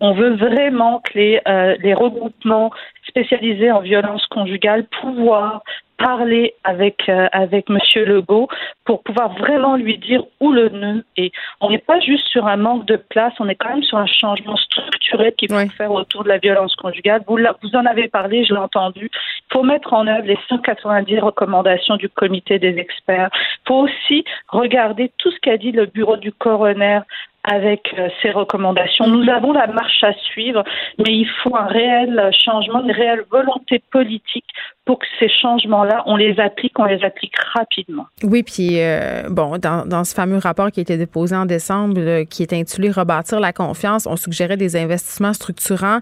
On 0.00 0.14
veut 0.14 0.34
vraiment 0.34 1.00
que 1.00 1.18
les, 1.18 1.40
les 1.80 1.94
regroupements 1.94 2.70
spécialisés 3.08 3.70
en 3.70 3.80
violence 3.80 4.26
conjugale 4.26 4.84
pouvoir 5.00 5.62
parler 5.98 6.54
avec 6.64 7.08
euh, 7.08 7.28
avec 7.32 7.68
Monsieur 7.68 8.04
Legault 8.04 8.48
pour 8.84 9.02
pouvoir 9.02 9.34
vraiment 9.38 9.76
lui 9.76 9.98
dire 9.98 10.24
où 10.40 10.52
le 10.52 10.68
nœud 10.68 11.04
est. 11.16 11.32
On 11.60 11.70
n'est 11.70 11.78
pas 11.78 12.00
juste 12.00 12.26
sur 12.28 12.46
un 12.46 12.56
manque 12.56 12.86
de 12.86 12.96
place, 12.96 13.32
on 13.38 13.48
est 13.48 13.54
quand 13.54 13.70
même 13.70 13.82
sur 13.82 13.98
un 13.98 14.06
changement 14.06 14.56
structurel 14.56 15.32
qu'il 15.34 15.50
faut 15.50 15.68
faire 15.76 15.92
autour 15.92 16.24
de 16.24 16.28
la 16.28 16.38
violence 16.38 16.74
conjugale. 16.76 17.22
Vous, 17.26 17.38
vous 17.62 17.76
en 17.76 17.86
avez 17.86 18.08
parlé, 18.08 18.44
je 18.44 18.54
l'ai 18.54 18.60
entendu. 18.60 19.10
Il 19.12 19.52
faut 19.52 19.62
mettre 19.62 19.92
en 19.92 20.06
œuvre 20.06 20.26
les 20.26 20.38
190 20.48 21.20
recommandations 21.20 21.96
du 21.96 22.08
comité 22.08 22.58
des 22.58 22.76
experts. 22.78 23.30
Il 23.32 23.68
faut 23.68 23.80
aussi 23.82 24.24
regarder 24.48 25.12
tout 25.18 25.30
ce 25.30 25.38
qu'a 25.40 25.56
dit 25.56 25.72
le 25.72 25.86
bureau 25.86 26.16
du 26.16 26.32
coroner 26.32 27.00
avec 27.44 27.92
euh, 27.98 28.08
ces 28.20 28.30
recommandations. 28.30 29.06
Nous 29.08 29.28
avons 29.28 29.52
la 29.52 29.66
marche 29.66 30.02
à 30.04 30.12
suivre, 30.14 30.62
mais 30.98 31.12
il 31.12 31.28
faut 31.42 31.56
un 31.56 31.66
réel 31.66 32.30
changement, 32.44 32.82
une 32.84 32.92
réelle 32.92 33.24
volonté 33.30 33.82
politique 33.90 34.44
pour 34.84 34.98
que 34.98 35.06
ces 35.20 35.28
changements-là, 35.28 36.02
on 36.06 36.16
les 36.16 36.38
applique, 36.40 36.76
on 36.78 36.84
les 36.84 37.04
applique 37.04 37.34
rapidement. 37.54 38.06
Oui, 38.24 38.42
puis 38.42 38.80
euh, 38.80 39.28
bon, 39.28 39.58
dans, 39.58 39.86
dans, 39.86 40.02
ce 40.02 40.12
fameux 40.12 40.38
rapport 40.38 40.72
qui 40.72 40.80
a 40.80 40.82
été 40.82 40.96
déposé 40.96 41.36
en 41.36 41.46
décembre, 41.46 41.94
euh, 41.98 42.24
qui 42.24 42.42
est 42.42 42.52
intitulé 42.52 42.90
Rebâtir 42.90 43.38
la 43.38 43.52
confiance, 43.52 44.06
on 44.06 44.16
suggérait 44.16 44.56
des 44.56 44.76
investissements 44.76 45.32
structurants. 45.32 46.00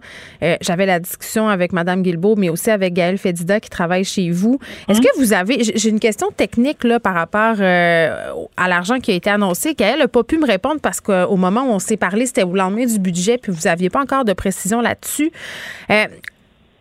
J'avais 0.60 0.86
la 0.86 0.98
discussion 0.98 1.48
avec 1.48 1.72
Mme 1.72 2.02
Guilbeault, 2.02 2.36
mais 2.36 2.48
aussi 2.48 2.70
avec 2.70 2.94
Gaëlle 2.94 3.18
Fedida 3.18 3.60
qui 3.60 3.70
travaille 3.70 4.04
chez 4.04 4.30
vous. 4.30 4.58
Est-ce 4.88 4.98
hum. 4.98 5.04
que 5.04 5.18
vous 5.18 5.32
avez, 5.32 5.62
j'ai 5.62 5.88
une 5.88 6.00
question 6.00 6.28
technique 6.30 6.84
là 6.84 6.98
par 6.98 7.14
rapport 7.14 7.60
à 7.60 8.68
l'argent 8.68 8.98
qui 8.98 9.12
a 9.12 9.14
été 9.14 9.30
annoncé. 9.30 9.74
Gaëlle 9.74 10.00
n'a 10.00 10.08
pas 10.08 10.24
pu 10.24 10.38
me 10.38 10.46
répondre 10.46 10.80
parce 10.82 11.00
que 11.00 11.29
au 11.30 11.36
moment 11.36 11.62
où 11.62 11.70
on 11.70 11.78
s'est 11.78 11.96
parlé, 11.96 12.26
c'était 12.26 12.42
au 12.42 12.54
lendemain 12.54 12.86
du 12.86 12.98
budget, 12.98 13.38
puis 13.38 13.52
vous 13.52 13.62
n'aviez 13.64 13.88
pas 13.88 14.00
encore 14.00 14.24
de 14.24 14.32
précision 14.32 14.80
là-dessus. 14.80 15.30
Euh, 15.90 16.06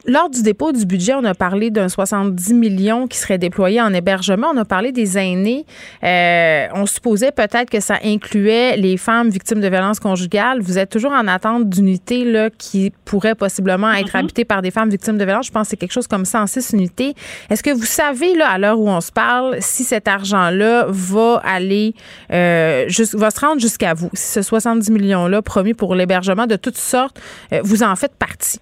lors 0.06 0.30
du 0.30 0.42
dépôt 0.44 0.72
du 0.72 0.86
budget, 0.86 1.14
on 1.14 1.24
a 1.26 1.34
parlé 1.34 1.72
d'un 1.72 1.90
70 1.90 2.54
millions 2.54 3.08
qui 3.08 3.18
serait 3.18 3.38
déployé 3.38 3.82
en 3.82 3.94
hébergement. 3.94 4.48
On 4.54 4.58
a 4.58 4.66
parlé 4.66 4.92
des 4.92 5.18
aînés. 5.18 5.66
Euh, 6.04 6.68
on 6.74 6.86
supposait 6.86 7.32
peut-être 7.32 7.70
que 7.70 7.82
ça 7.82 7.98
incluait 8.04 8.78
les 8.78 8.96
femmes 8.96 9.30
victimes 9.30 9.60
de 9.60 9.68
violences 9.68 10.00
conjugales. 10.00 10.62
Vous 10.62 10.78
êtes 10.78 10.90
toujours 10.90 11.12
en 11.12 11.28
attente 11.28 11.68
d'unités 11.68 12.24
là, 12.24 12.50
qui 12.50 12.94
pourraient 13.04 13.36
possiblement 13.36 13.92
être 13.92 14.14
mm-hmm. 14.14 14.20
habitées 14.20 14.46
par 14.46 14.62
des 14.62 14.72
femmes 14.72 14.90
victimes 14.90 15.18
de 15.18 15.26
violences. 15.26 15.48
Je 15.48 15.52
pense 15.52 15.68
que 15.68 15.72
c'est 15.72 15.78
quelque 15.78 15.92
chose 15.92 16.08
comme 16.08 16.26
106 16.26 16.72
unités. 16.74 17.14
Est-ce 17.50 17.62
que 17.62 17.72
vous 17.72 17.86
savez, 17.86 18.36
là, 18.36 18.50
à 18.50 18.58
l'heure 18.58 18.80
où 18.80 18.90
on 18.90 19.02
se 19.02 19.12
parle, 19.12 19.58
si 19.60 19.84
cet 19.84 20.08
argent-là 20.08 20.86
va 20.88 21.42
aller, 21.44 21.94
euh, 22.32 22.88
va 23.14 23.32
se 23.32 23.40
rendre 23.40 23.60
jusqu'à 23.60 23.94
vous? 23.94 24.10
Si 24.14 24.32
ce 24.32 24.42
70 24.42 24.92
millions-là 24.92 25.42
promis 25.42 25.74
pour 25.74 25.94
l'hébergement 25.94 26.48
de 26.48 26.56
toutes 26.56 26.78
sortes, 26.78 27.20
euh, 27.52 27.60
vous 27.64 27.84
en 27.84 27.96
faites 27.96 28.16
partie? 28.16 28.60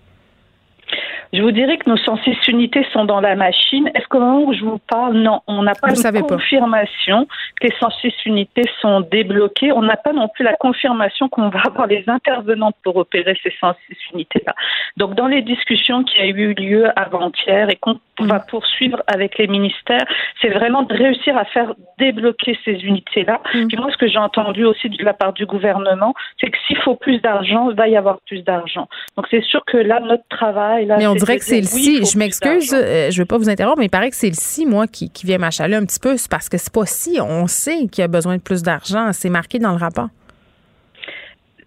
Je 1.33 1.41
vous 1.41 1.51
dirais 1.51 1.77
que 1.77 1.89
nos 1.89 1.97
106 1.97 2.47
unités 2.47 2.85
sont 2.93 3.05
dans 3.05 3.19
la 3.19 3.35
machine. 3.35 3.89
Est-ce 3.93 4.07
qu'au 4.07 4.19
moment 4.19 4.43
où 4.43 4.53
je 4.53 4.63
vous 4.63 4.79
parle, 4.89 5.17
non, 5.17 5.41
on 5.47 5.63
n'a 5.63 5.73
pas 5.73 5.91
de 5.91 6.21
confirmation 6.21 7.27
que 7.59 7.67
les 7.67 7.73
106 7.79 8.13
unités 8.25 8.63
sont 8.81 9.01
débloquées. 9.01 9.71
On 9.71 9.81
n'a 9.81 9.97
pas 9.97 10.13
non 10.13 10.27
plus 10.29 10.43
la 10.43 10.53
confirmation 10.53 11.27
qu'on 11.29 11.49
va 11.49 11.59
avoir 11.67 11.87
les 11.87 12.03
intervenants 12.07 12.71
pour 12.83 12.95
opérer 12.97 13.37
ces 13.43 13.53
106 13.59 13.95
unités-là. 14.13 14.55
Donc, 14.95 15.15
dans 15.15 15.27
les 15.27 15.41
discussions 15.41 16.03
qui 16.03 16.21
ont 16.21 16.25
eu 16.25 16.53
lieu 16.53 16.87
avant-hier 16.95 17.69
et 17.69 17.75
qu'on 17.75 17.99
va 18.19 18.37
mm. 18.37 18.45
poursuivre 18.49 19.03
avec 19.07 19.37
les 19.37 19.47
ministères, 19.47 20.05
c'est 20.41 20.49
vraiment 20.49 20.83
de 20.83 20.93
réussir 20.93 21.37
à 21.37 21.45
faire 21.45 21.73
débloquer 21.99 22.57
ces 22.63 22.73
unités-là. 22.73 23.41
Mm. 23.53 23.67
Puis 23.67 23.77
moi, 23.77 23.91
ce 23.91 23.97
que 23.97 24.07
j'ai 24.07 24.17
entendu 24.17 24.65
aussi 24.65 24.89
de 24.89 25.03
la 25.03 25.13
part 25.13 25.33
du 25.33 25.45
gouvernement, 25.45 26.13
c'est 26.39 26.49
que 26.49 26.57
s'il 26.67 26.77
faut 26.77 26.95
plus 26.95 27.19
d'argent, 27.19 27.69
il 27.69 27.75
va 27.75 27.87
y 27.87 27.97
avoir 27.97 28.19
plus 28.27 28.43
d'argent. 28.43 28.87
Donc, 29.17 29.27
c'est 29.29 29.43
sûr 29.43 29.63
que 29.65 29.77
là, 29.77 29.99
notre 29.99 30.27
travail, 30.29 30.85
là, 30.85 30.97
dirait 31.17 31.39
que 31.39 31.45
c'est 31.45 31.61
le 31.61 31.67
si. 31.67 32.05
Je 32.05 32.17
m'excuse, 32.17 32.73
euh, 32.73 33.11
je 33.11 33.19
veux 33.19 33.25
pas 33.25 33.37
vous 33.37 33.49
interrompre, 33.49 33.79
mais 33.79 33.85
il 33.85 33.89
paraît 33.89 34.09
que 34.09 34.15
c'est 34.15 34.29
le 34.29 34.35
si, 34.37 34.65
moi, 34.65 34.87
qui, 34.87 35.09
qui 35.09 35.25
vient 35.25 35.37
m'achaler 35.37 35.75
un 35.75 35.85
petit 35.85 35.99
peu. 35.99 36.17
C'est 36.17 36.29
parce 36.29 36.49
que 36.49 36.57
c'est 36.57 36.71
pas 36.71 36.85
si. 36.85 37.19
On 37.21 37.47
sait 37.47 37.87
qu'il 37.91 38.01
y 38.01 38.03
a 38.03 38.07
besoin 38.07 38.37
de 38.37 38.41
plus 38.41 38.63
d'argent. 38.63 39.11
C'est 39.13 39.29
marqué 39.29 39.59
dans 39.59 39.71
le 39.71 39.77
rapport. 39.77 40.09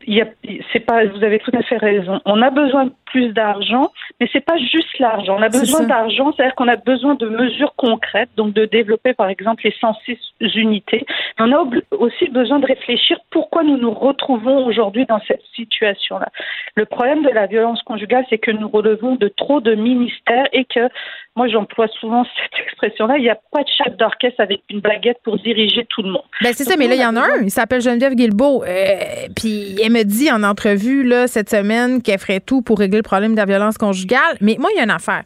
Y 0.07 0.23
a, 0.23 0.27
c'est 0.73 0.81
pas, 0.81 1.05
vous 1.05 1.23
avez 1.23 1.39
tout 1.39 1.51
à 1.55 1.63
fait 1.63 1.77
raison. 1.77 2.21
On 2.25 2.41
a 2.41 2.51
besoin 2.51 2.87
de 2.87 2.93
plus 3.07 3.33
d'argent, 3.33 3.91
mais 4.19 4.29
c'est 4.33 4.45
pas 4.45 4.57
juste 4.57 4.99
l'argent. 4.99 5.37
On 5.39 5.43
a 5.43 5.49
besoin 5.49 5.83
d'argent, 5.83 6.33
c'est-à-dire 6.33 6.55
qu'on 6.55 6.69
a 6.69 6.77
besoin 6.77 7.17
de 7.17 7.29
mesures 7.29 7.75
concrètes, 7.77 8.31
donc 8.37 8.55
de 8.55 8.65
développer 8.65 9.13
par 9.13 9.29
exemple 9.29 9.63
les 9.65 9.75
106 9.79 10.19
unités. 10.57 11.05
Mais 11.39 11.47
on 11.47 11.53
a 11.53 11.65
aussi 11.99 12.29
besoin 12.29 12.61
de 12.61 12.67
réfléchir 12.67 13.19
pourquoi 13.31 13.63
nous 13.63 13.77
nous 13.77 13.93
retrouvons 13.93 14.65
aujourd'hui 14.65 15.07
dans 15.07 15.21
cette 15.29 15.43
situation-là. 15.55 16.29
Le 16.77 16.87
problème 16.87 17.23
de 17.23 17.31
la 17.31 17.47
violence 17.47 17.83
conjugale, 17.83 18.25
c'est 18.31 18.39
que 18.39 18.51
nous 18.51 18.69
relevons 18.69 19.17
de 19.17 19.29
trop 19.29 19.61
de 19.61 19.75
ministères 19.75 20.47
et 20.53 20.65
que 20.65 20.89
moi 21.41 21.49
j'emploie 21.49 21.89
souvent 21.99 22.23
cette 22.53 22.67
expression-là, 22.67 23.17
il 23.17 23.23
n'y 23.23 23.31
a 23.31 23.39
pas 23.51 23.63
de 23.63 23.69
chef 23.69 23.97
d'orchestre 23.97 24.41
avec 24.41 24.61
une 24.69 24.81
baguette 24.81 25.17
pour 25.25 25.39
diriger 25.39 25.87
tout 25.89 26.03
le 26.03 26.11
monde. 26.11 26.25
Ben 26.43 26.53
c'est 26.53 26.65
ça, 26.65 26.77
mais 26.77 26.87
là 26.87 26.97
il 26.97 27.01
y 27.01 27.07
en 27.07 27.17
a 27.17 27.23
un, 27.23 27.43
il 27.43 27.51
s'appelle 27.51 27.81
Geneviève 27.81 28.15
Guilbeault, 28.15 28.63
euh, 28.65 28.97
puis 29.35 29.81
elle 29.83 29.93
me 29.93 30.03
dit 30.03 30.31
en 30.31 30.43
entrevue 30.43 31.03
là 31.03 31.27
cette 31.27 31.49
semaine 31.49 32.03
qu'elle 32.03 32.19
ferait 32.19 32.41
tout 32.41 32.61
pour 32.61 32.79
régler 32.79 32.99
le 32.99 33.03
problème 33.03 33.33
de 33.33 33.39
la 33.39 33.47
violence 33.47 33.79
conjugale. 33.79 34.37
Mais 34.43 34.57
moi, 34.59 34.69
il 34.75 34.77
y 34.77 34.81
a 34.81 34.85
une 34.85 34.91
affaire. 34.91 35.23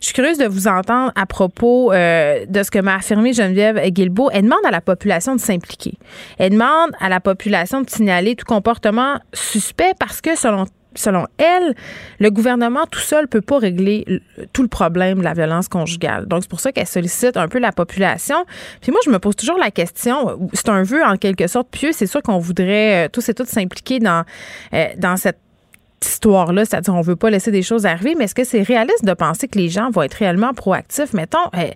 Je 0.00 0.06
suis 0.06 0.14
curieuse 0.14 0.38
de 0.38 0.46
vous 0.46 0.68
entendre 0.68 1.10
à 1.16 1.26
propos 1.26 1.92
euh, 1.92 2.44
de 2.46 2.62
ce 2.62 2.70
que 2.70 2.78
m'a 2.78 2.96
affirmé 2.96 3.32
Geneviève 3.32 3.80
Guilbeault. 3.90 4.30
Elle 4.32 4.42
demande 4.42 4.64
à 4.64 4.70
la 4.70 4.80
population 4.80 5.34
de 5.34 5.40
s'impliquer. 5.40 5.94
Elle 6.38 6.52
demande 6.52 6.90
à 7.00 7.08
la 7.08 7.18
population 7.18 7.80
de 7.80 7.90
signaler 7.90 8.36
tout 8.36 8.44
comportement 8.44 9.18
suspect 9.32 9.94
parce 9.98 10.20
que, 10.20 10.36
selon 10.36 10.66
selon 10.96 11.26
elle, 11.38 11.74
le 12.18 12.30
gouvernement 12.30 12.86
tout 12.90 13.00
seul 13.00 13.28
peut 13.28 13.40
pas 13.40 13.58
régler 13.58 14.04
tout 14.52 14.62
le 14.62 14.68
problème 14.68 15.18
de 15.18 15.24
la 15.24 15.34
violence 15.34 15.68
conjugale. 15.68 16.26
Donc 16.26 16.42
c'est 16.42 16.50
pour 16.50 16.60
ça 16.60 16.72
qu'elle 16.72 16.86
sollicite 16.86 17.36
un 17.36 17.48
peu 17.48 17.58
la 17.58 17.72
population. 17.72 18.44
Puis 18.80 18.92
moi 18.92 19.00
je 19.04 19.10
me 19.10 19.18
pose 19.18 19.36
toujours 19.36 19.58
la 19.58 19.70
question, 19.70 20.48
c'est 20.52 20.68
un 20.68 20.82
vœu 20.82 21.04
en 21.04 21.16
quelque 21.16 21.46
sorte 21.46 21.68
pieux, 21.70 21.92
c'est 21.92 22.06
sûr 22.06 22.22
qu'on 22.22 22.38
voudrait 22.38 23.06
euh, 23.06 23.08
tous 23.10 23.28
et 23.28 23.34
toutes 23.34 23.48
s'impliquer 23.48 23.98
dans 23.98 24.24
euh, 24.74 24.86
dans 24.98 25.16
cette 25.16 25.38
histoire-là, 26.02 26.64
c'est-à-dire 26.64 26.94
on 26.94 27.00
veut 27.00 27.16
pas 27.16 27.30
laisser 27.30 27.50
des 27.50 27.62
choses 27.62 27.86
arriver, 27.86 28.14
mais 28.16 28.24
est-ce 28.24 28.34
que 28.34 28.44
c'est 28.44 28.62
réaliste 28.62 29.04
de 29.04 29.12
penser 29.14 29.48
que 29.48 29.58
les 29.58 29.68
gens 29.68 29.90
vont 29.90 30.02
être 30.02 30.14
réellement 30.14 30.52
proactifs? 30.52 31.12
Mettons, 31.12 31.38
euh, 31.54 31.70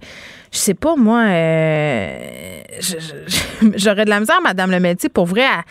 je 0.52 0.58
sais 0.58 0.74
pas, 0.74 0.96
moi, 0.96 1.22
euh, 1.26 2.60
j'aurais 3.76 4.04
de 4.04 4.10
la 4.10 4.20
misère, 4.20 4.40
Madame 4.42 4.70
le 4.70 4.80
métier, 4.80 5.08
pour 5.08 5.26
vrai, 5.26 5.44
à 5.44 5.64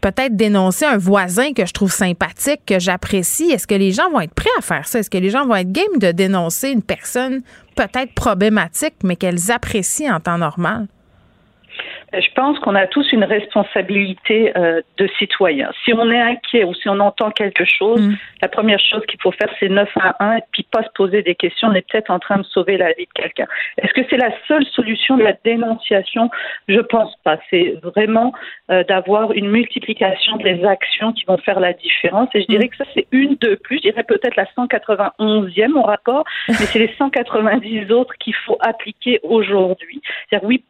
peut-être 0.00 0.36
dénoncer 0.36 0.84
un 0.84 0.98
voisin 0.98 1.52
que 1.52 1.66
je 1.66 1.72
trouve 1.72 1.92
sympathique, 1.92 2.60
que 2.66 2.78
j'apprécie. 2.78 3.50
Est-ce 3.50 3.66
que 3.66 3.74
les 3.74 3.92
gens 3.92 4.10
vont 4.10 4.20
être 4.20 4.34
prêts 4.34 4.50
à 4.58 4.62
faire 4.62 4.86
ça? 4.86 4.98
Est-ce 4.98 5.10
que 5.10 5.18
les 5.18 5.30
gens 5.30 5.46
vont 5.46 5.56
être 5.56 5.72
game 5.72 5.98
de 5.98 6.12
dénoncer 6.12 6.70
une 6.70 6.82
personne 6.82 7.42
peut-être 7.74 8.12
problématique, 8.14 8.94
mais 9.02 9.16
qu'elles 9.16 9.50
apprécient 9.50 10.14
en 10.14 10.20
temps 10.20 10.38
normal? 10.38 10.86
Je 12.12 12.28
pense 12.34 12.58
qu'on 12.60 12.74
a 12.74 12.86
tous 12.86 13.10
une 13.12 13.24
responsabilité 13.24 14.56
euh, 14.56 14.80
de 14.96 15.08
citoyen. 15.18 15.70
Si 15.84 15.92
on 15.92 16.10
est 16.10 16.20
inquiet 16.20 16.64
ou 16.64 16.72
si 16.74 16.88
on 16.88 17.00
entend 17.00 17.30
quelque 17.30 17.64
chose, 17.64 18.00
mm. 18.00 18.16
la 18.42 18.48
première 18.48 18.78
chose 18.78 19.04
qu'il 19.06 19.20
faut 19.20 19.32
faire, 19.32 19.50
c'est 19.58 19.68
9 19.68 19.88
à 19.96 20.24
1 20.24 20.36
et 20.36 20.42
puis 20.52 20.62
pas 20.70 20.82
se 20.84 20.88
poser 20.94 21.22
des 21.22 21.34
questions. 21.34 21.68
On 21.68 21.74
est 21.74 21.86
peut-être 21.90 22.10
en 22.10 22.18
train 22.18 22.38
de 22.38 22.44
sauver 22.44 22.76
la 22.76 22.92
vie 22.92 23.06
de 23.06 23.22
quelqu'un. 23.22 23.46
Est-ce 23.78 23.92
que 23.92 24.02
c'est 24.08 24.16
la 24.16 24.30
seule 24.46 24.64
solution 24.66 25.16
de 25.16 25.24
la 25.24 25.32
dénonciation? 25.44 26.30
Je 26.68 26.80
pense 26.80 27.14
pas. 27.24 27.38
C'est 27.50 27.74
vraiment 27.82 28.32
euh, 28.70 28.84
d'avoir 28.84 29.32
une 29.32 29.50
multiplication 29.50 30.36
des 30.36 30.64
actions 30.64 31.12
qui 31.12 31.24
vont 31.24 31.38
faire 31.38 31.58
la 31.58 31.72
différence. 31.72 32.28
Et 32.34 32.42
je 32.42 32.46
dirais 32.46 32.66
mm. 32.66 32.68
que 32.68 32.76
ça, 32.76 32.84
c'est 32.94 33.06
une 33.10 33.36
de 33.40 33.56
plus. 33.56 33.78
Je 33.78 33.90
dirais 33.90 34.04
peut-être 34.04 34.36
la 34.36 34.46
191e 34.56 35.72
au 35.72 35.82
rapport, 35.82 36.24
mais 36.48 36.54
c'est 36.54 36.78
les 36.78 36.94
190 36.96 37.90
autres 37.90 38.14
qu'il 38.18 38.34
faut 38.34 38.58
appliquer 38.60 39.18
aujourd'hui. 39.24 40.00
C'est-à-dire, 40.28 40.48
oui, 40.48 40.62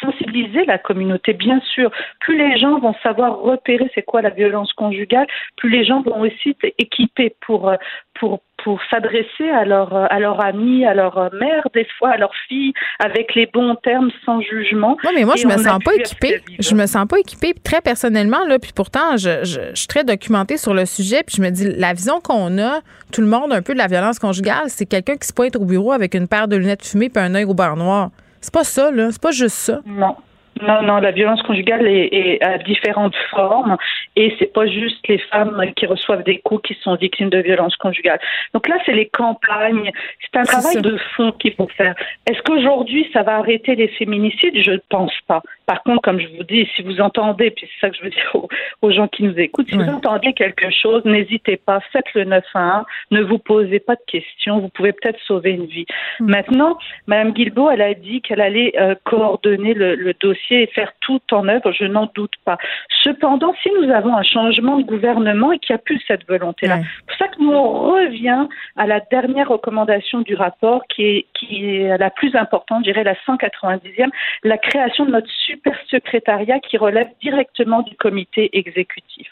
sensibiliser 0.00 0.64
la 0.66 0.78
communauté, 0.78 1.32
bien 1.32 1.60
sûr. 1.74 1.90
Plus 2.20 2.36
les 2.36 2.58
gens 2.58 2.78
vont 2.78 2.94
savoir 3.02 3.38
repérer 3.40 3.90
c'est 3.94 4.02
quoi 4.02 4.22
la 4.22 4.30
violence 4.30 4.72
conjugale, 4.74 5.26
plus 5.56 5.70
les 5.70 5.84
gens 5.84 6.02
vont 6.02 6.20
aussi 6.20 6.50
être 6.50 6.74
équipés 6.78 7.34
pour 7.40 7.68
euh, 7.68 7.76
pour 8.14 8.40
pour 8.62 8.78
s'adresser 8.90 9.48
à 9.50 9.64
leur 9.64 9.94
à 9.94 10.18
leurs 10.20 10.44
amis, 10.44 10.84
à 10.84 10.94
leur 10.94 11.32
mère, 11.34 11.66
des 11.74 11.86
fois 11.98 12.10
à 12.10 12.16
leur 12.18 12.32
fille, 12.48 12.72
avec 12.98 13.34
les 13.34 13.46
bons 13.46 13.74
termes, 13.76 14.10
sans 14.24 14.40
jugement. 14.42 14.96
Oui, 15.04 15.10
mais 15.14 15.24
moi 15.24 15.34
je 15.36 15.46
me 15.46 15.56
sens 15.56 15.82
pas 15.82 15.94
équipée. 15.94 16.40
Je 16.58 16.74
me 16.74 16.86
sens 16.86 17.06
pas 17.06 17.18
équipée 17.18 17.54
très 17.54 17.80
personnellement 17.80 18.44
là. 18.46 18.58
Puis 18.58 18.72
pourtant, 18.74 19.16
je, 19.16 19.44
je, 19.44 19.74
suis 19.74 19.88
très 19.88 20.04
documentée 20.04 20.58
sur 20.58 20.74
le 20.74 20.84
sujet. 20.84 21.22
Puis 21.26 21.36
je 21.38 21.42
me 21.42 21.50
dis 21.50 21.66
la 21.76 21.94
vision 21.94 22.20
qu'on 22.20 22.58
a, 22.58 22.80
tout 23.12 23.22
le 23.22 23.26
monde 23.26 23.52
un 23.52 23.62
peu 23.62 23.72
de 23.72 23.78
la 23.78 23.86
violence 23.86 24.18
conjugale, 24.18 24.68
c'est 24.68 24.86
quelqu'un 24.86 25.16
qui 25.16 25.26
se 25.26 25.32
pointe 25.32 25.56
au 25.56 25.64
bureau 25.64 25.92
avec 25.92 26.14
une 26.14 26.28
paire 26.28 26.46
de 26.46 26.56
lunettes 26.56 26.86
fumées 26.86 27.08
puis 27.08 27.22
un 27.22 27.34
œil 27.34 27.44
au 27.44 27.54
beurre 27.54 27.76
noir. 27.76 28.10
C'est 28.40 28.54
pas 28.54 28.64
ça, 28.64 28.90
là. 28.90 29.10
C'est 29.10 29.22
pas 29.22 29.32
juste 29.32 29.56
ça. 29.56 29.80
Non. 29.86 30.16
Non, 30.62 30.82
non, 30.82 30.98
la 30.98 31.10
violence 31.10 31.42
conjugale 31.42 31.86
est, 31.86 32.08
est 32.12 32.42
à 32.42 32.58
différentes 32.58 33.16
formes 33.30 33.76
et 34.14 34.34
c'est 34.38 34.52
pas 34.52 34.66
juste 34.66 35.06
les 35.08 35.18
femmes 35.18 35.64
qui 35.74 35.86
reçoivent 35.86 36.22
des 36.24 36.38
coups 36.40 36.68
qui 36.68 36.76
sont 36.82 36.96
victimes 36.96 37.30
de 37.30 37.38
violences 37.38 37.76
conjugales. 37.76 38.20
Donc 38.52 38.68
là, 38.68 38.76
c'est 38.84 38.92
les 38.92 39.08
campagnes, 39.08 39.90
c'est 40.20 40.38
un 40.38 40.42
travail 40.42 40.82
de 40.82 40.98
fond 41.16 41.32
qu'il 41.32 41.54
faut 41.54 41.68
faire. 41.76 41.94
Est-ce 42.26 42.42
qu'aujourd'hui, 42.42 43.08
ça 43.12 43.22
va 43.22 43.36
arrêter 43.36 43.74
les 43.74 43.88
féminicides? 43.88 44.60
Je 44.60 44.72
ne 44.72 44.80
pense 44.90 45.14
pas. 45.26 45.42
Par 45.70 45.84
contre, 45.84 46.02
comme 46.02 46.18
je 46.18 46.26
vous 46.36 46.42
dis, 46.42 46.68
si 46.74 46.82
vous 46.82 47.00
entendez, 47.00 47.52
puis 47.52 47.64
c'est 47.64 47.86
ça 47.86 47.90
que 47.90 47.96
je 47.96 48.02
veux 48.02 48.10
dire 48.10 48.36
aux, 48.82 48.90
gens 48.90 49.06
qui 49.06 49.22
nous 49.22 49.38
écoutent, 49.38 49.68
si 49.68 49.76
vous 49.76 49.88
entendez 49.88 50.32
quelque 50.32 50.68
chose, 50.68 51.04
n'hésitez 51.04 51.56
pas, 51.58 51.78
faites 51.92 52.12
le 52.14 52.24
911, 52.24 52.84
ne 53.12 53.22
vous 53.22 53.38
posez 53.38 53.78
pas 53.78 53.94
de 53.94 54.00
questions, 54.08 54.58
vous 54.58 54.68
pouvez 54.68 54.92
peut-être 54.92 55.20
sauver 55.28 55.52
une 55.52 55.66
vie. 55.66 55.86
Mm. 56.18 56.28
Maintenant, 56.28 56.76
Mme 57.06 57.30
Guilbeault, 57.30 57.70
elle 57.70 57.82
a 57.82 57.94
dit 57.94 58.20
qu'elle 58.20 58.40
allait 58.40 58.72
euh, 58.80 58.96
coordonner 59.04 59.72
le, 59.74 59.94
le 59.94 60.12
dossier 60.14 60.64
et 60.64 60.66
faire 60.66 60.92
tout 61.02 61.20
en 61.30 61.46
œuvre, 61.46 61.70
je 61.70 61.84
n'en 61.84 62.10
doute 62.16 62.34
pas. 62.44 62.58
Cependant, 63.04 63.54
si 63.62 63.70
nous 63.80 63.92
avons 63.92 64.16
un 64.16 64.24
changement 64.24 64.76
de 64.76 64.82
gouvernement 64.82 65.52
et 65.52 65.60
qu'il 65.60 65.72
n'y 65.72 65.78
a 65.78 65.82
plus 65.82 66.02
cette 66.08 66.26
volonté-là, 66.26 66.80
c'est 66.80 67.06
pour 67.06 67.16
ça 67.16 67.28
que 67.28 67.40
nous 67.40 67.52
on 67.52 67.92
revient 67.92 68.48
à 68.76 68.88
la 68.88 68.98
dernière 68.98 69.48
recommandation 69.48 70.22
du 70.22 70.34
rapport 70.34 70.82
qui 70.88 71.04
est, 71.04 71.26
qui 71.32 71.64
est 71.64 71.96
la 71.96 72.10
plus 72.10 72.34
importante, 72.34 72.84
je 72.84 72.90
dirais 72.90 73.04
la 73.04 73.14
190e, 73.14 74.10
la 74.42 74.58
création 74.58 75.04
de 75.04 75.12
notre 75.12 75.30
super 75.30 75.59
secrétariat 75.90 76.60
qui 76.60 76.76
relève 76.76 77.08
directement 77.22 77.82
du 77.82 77.96
comité 77.96 78.50
exécutif. 78.52 79.28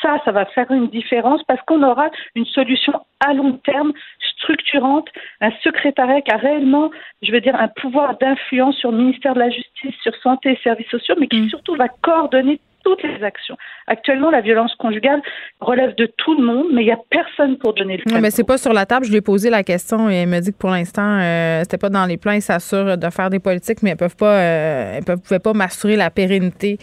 Ça, 0.00 0.18
ça 0.24 0.32
va 0.32 0.46
faire 0.46 0.70
une 0.70 0.88
différence 0.88 1.42
parce 1.44 1.60
qu'on 1.62 1.82
aura 1.82 2.10
une 2.34 2.46
solution 2.46 2.92
à 3.20 3.34
long 3.34 3.52
terme 3.64 3.92
structurante, 4.36 5.08
un 5.40 5.52
secrétariat 5.62 6.20
qui 6.22 6.32
a 6.32 6.36
réellement, 6.36 6.90
je 7.22 7.30
veux 7.32 7.40
dire, 7.40 7.54
un 7.54 7.68
pouvoir 7.68 8.18
d'influence 8.18 8.76
sur 8.76 8.90
le 8.90 8.98
ministère 8.98 9.34
de 9.34 9.40
la 9.40 9.50
Justice, 9.50 9.94
sur 10.02 10.14
santé 10.16 10.52
et 10.52 10.58
services 10.62 10.88
sociaux, 10.88 11.14
mais 11.18 11.28
qui 11.28 11.40
mm. 11.40 11.48
surtout 11.50 11.76
va 11.76 11.88
coordonner 11.88 12.60
toutes 12.84 13.02
les 13.02 13.22
actions. 13.22 13.56
Actuellement, 13.86 14.30
la 14.30 14.40
violence 14.40 14.74
conjugale 14.76 15.20
relève 15.60 15.94
de 15.96 16.06
tout 16.06 16.36
le 16.36 16.44
monde, 16.44 16.66
mais 16.72 16.82
il 16.82 16.86
n'y 16.86 16.92
a 16.92 16.98
personne 17.10 17.58
pour 17.58 17.74
donner 17.74 17.98
le 17.98 18.10
temps. 18.10 18.20
mais 18.20 18.30
c'est 18.30 18.44
pas 18.44 18.58
sur 18.58 18.72
la 18.72 18.86
table. 18.86 19.06
Je 19.06 19.10
lui 19.10 19.18
ai 19.18 19.20
posé 19.20 19.50
la 19.50 19.62
question 19.62 20.10
et 20.10 20.14
elle 20.16 20.28
me 20.28 20.40
dit 20.40 20.52
que 20.52 20.58
pour 20.58 20.70
l'instant, 20.70 21.18
euh, 21.20 21.60
c'était 21.60 21.78
pas 21.78 21.90
dans 21.90 22.06
les 22.06 22.16
plans. 22.16 22.32
Ils 22.32 22.42
s'assurent 22.42 22.96
de 22.96 23.10
faire 23.10 23.30
des 23.30 23.38
politiques, 23.38 23.82
mais 23.82 23.90
elles 23.90 23.96
peuvent 23.96 24.16
pas, 24.16 24.36
euh, 24.36 24.98
elles 24.98 25.18
pouvaient 25.18 25.38
pas 25.38 25.52
m'assurer 25.52 25.96
la 25.96 26.10
pérennité 26.10 26.78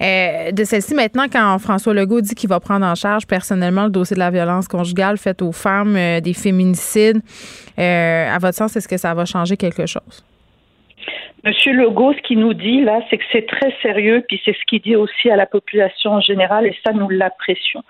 euh, 0.00 0.50
de 0.52 0.64
celle-ci. 0.64 0.94
Maintenant, 0.94 1.26
quand 1.32 1.58
François 1.58 1.94
Legault 1.94 2.20
dit 2.20 2.34
qu'il 2.34 2.48
va 2.48 2.60
prendre 2.60 2.86
en 2.86 2.94
charge 2.94 3.26
personnellement 3.26 3.84
le 3.84 3.90
dossier 3.90 4.14
de 4.14 4.20
la 4.20 4.30
violence 4.30 4.68
conjugale 4.68 5.16
faite 5.16 5.42
aux 5.42 5.52
femmes, 5.52 5.94
des 5.94 6.34
féminicides, 6.34 7.20
à 7.76 8.38
votre 8.40 8.54
sens, 8.54 8.76
est-ce 8.76 8.88
que 8.88 8.96
ça 8.96 9.14
va 9.14 9.24
changer 9.24 9.56
quelque 9.56 9.86
chose? 9.86 10.24
Monsieur 11.44 11.72
Legault, 11.72 12.12
ce 12.12 12.22
qu'il 12.22 12.38
nous 12.38 12.54
dit 12.54 12.82
là, 12.82 13.00
c'est 13.10 13.18
que 13.18 13.24
c'est 13.32 13.46
très 13.46 13.74
sérieux, 13.82 14.24
puis 14.28 14.40
c'est 14.44 14.52
ce 14.52 14.64
qu'il 14.66 14.80
dit 14.80 14.94
aussi 14.94 15.28
à 15.28 15.34
la 15.34 15.46
population 15.46 16.12
en 16.12 16.20
général, 16.20 16.66
et 16.66 16.76
ça, 16.84 16.92
nous 16.92 17.08
l'apprécions. 17.08 17.82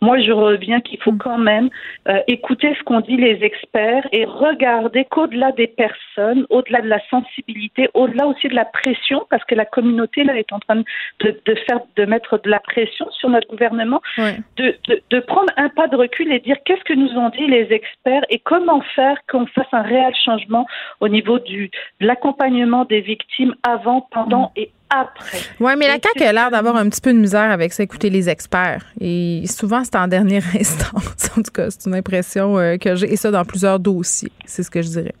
Moi, 0.00 0.20
je 0.20 0.32
reviens 0.32 0.80
qu'il 0.80 1.00
faut 1.02 1.12
mm. 1.12 1.18
quand 1.18 1.38
même 1.38 1.70
euh, 2.08 2.20
écouter 2.28 2.74
ce 2.78 2.84
qu'ont 2.84 3.00
dit 3.00 3.16
les 3.16 3.42
experts 3.42 4.06
et 4.12 4.24
regarder 4.24 5.04
qu'au-delà 5.04 5.52
des 5.52 5.66
personnes, 5.66 6.46
au-delà 6.50 6.80
de 6.80 6.88
la 6.88 7.00
sensibilité, 7.08 7.88
au-delà 7.94 8.26
aussi 8.26 8.48
de 8.48 8.54
la 8.54 8.64
pression, 8.64 9.26
parce 9.30 9.44
que 9.44 9.54
la 9.54 9.64
communauté 9.64 10.24
là 10.24 10.36
est 10.36 10.52
en 10.52 10.60
train 10.60 10.76
de, 10.76 11.40
de 11.44 11.54
faire, 11.66 11.80
de 11.96 12.04
mettre 12.04 12.38
de 12.38 12.50
la 12.50 12.60
pression 12.60 13.10
sur 13.10 13.28
notre 13.28 13.48
gouvernement, 13.48 14.00
de, 14.18 14.76
de, 14.88 15.02
de, 15.10 15.20
prendre 15.20 15.52
un 15.56 15.68
pas 15.68 15.88
de 15.88 15.96
recul 15.96 16.32
et 16.32 16.40
dire 16.40 16.56
qu'est-ce 16.64 16.84
que 16.84 16.94
nous 16.94 17.10
ont 17.10 17.30
dit 17.30 17.46
les 17.46 17.72
experts 17.72 18.22
et 18.30 18.38
comment 18.38 18.80
faire 18.94 19.16
qu'on 19.30 19.46
fasse 19.46 19.66
un 19.72 19.82
réel 19.82 20.14
changement 20.24 20.66
au 21.00 21.08
niveau 21.08 21.38
du 21.38 21.70
de 22.00 22.06
l'accompagnement 22.06 22.84
des 22.84 23.00
victimes 23.00 23.54
avant, 23.66 24.06
pendant 24.12 24.52
mm. 24.56 24.60
et 24.60 24.70
après. 24.90 25.38
Oui, 25.60 25.72
mais 25.78 25.86
la 25.86 25.98
CAQ 26.02 26.22
a 26.24 26.32
l'air 26.32 26.50
d'avoir 26.50 26.76
un 26.76 26.88
petit 26.88 27.00
peu 27.00 27.12
de 27.12 27.18
misère 27.18 27.50
avec 27.50 27.72
ça, 27.72 27.82
écouter 27.82 28.10
les 28.10 28.28
experts. 28.28 28.84
Et 29.00 29.42
souvent, 29.46 29.84
c'est 29.84 29.96
en 29.96 30.08
dernière 30.08 30.44
instance. 30.58 31.30
En 31.36 31.42
tout 31.42 31.50
cas, 31.52 31.70
c'est 31.70 31.86
une 31.86 31.94
impression 31.94 32.58
euh, 32.58 32.76
que 32.76 32.94
j'ai. 32.94 33.12
Et 33.12 33.16
ça, 33.16 33.30
dans 33.30 33.44
plusieurs 33.44 33.78
dossiers. 33.78 34.32
C'est 34.46 34.62
ce 34.62 34.70
que 34.70 34.82
je 34.82 34.88
dirais. 34.88 35.14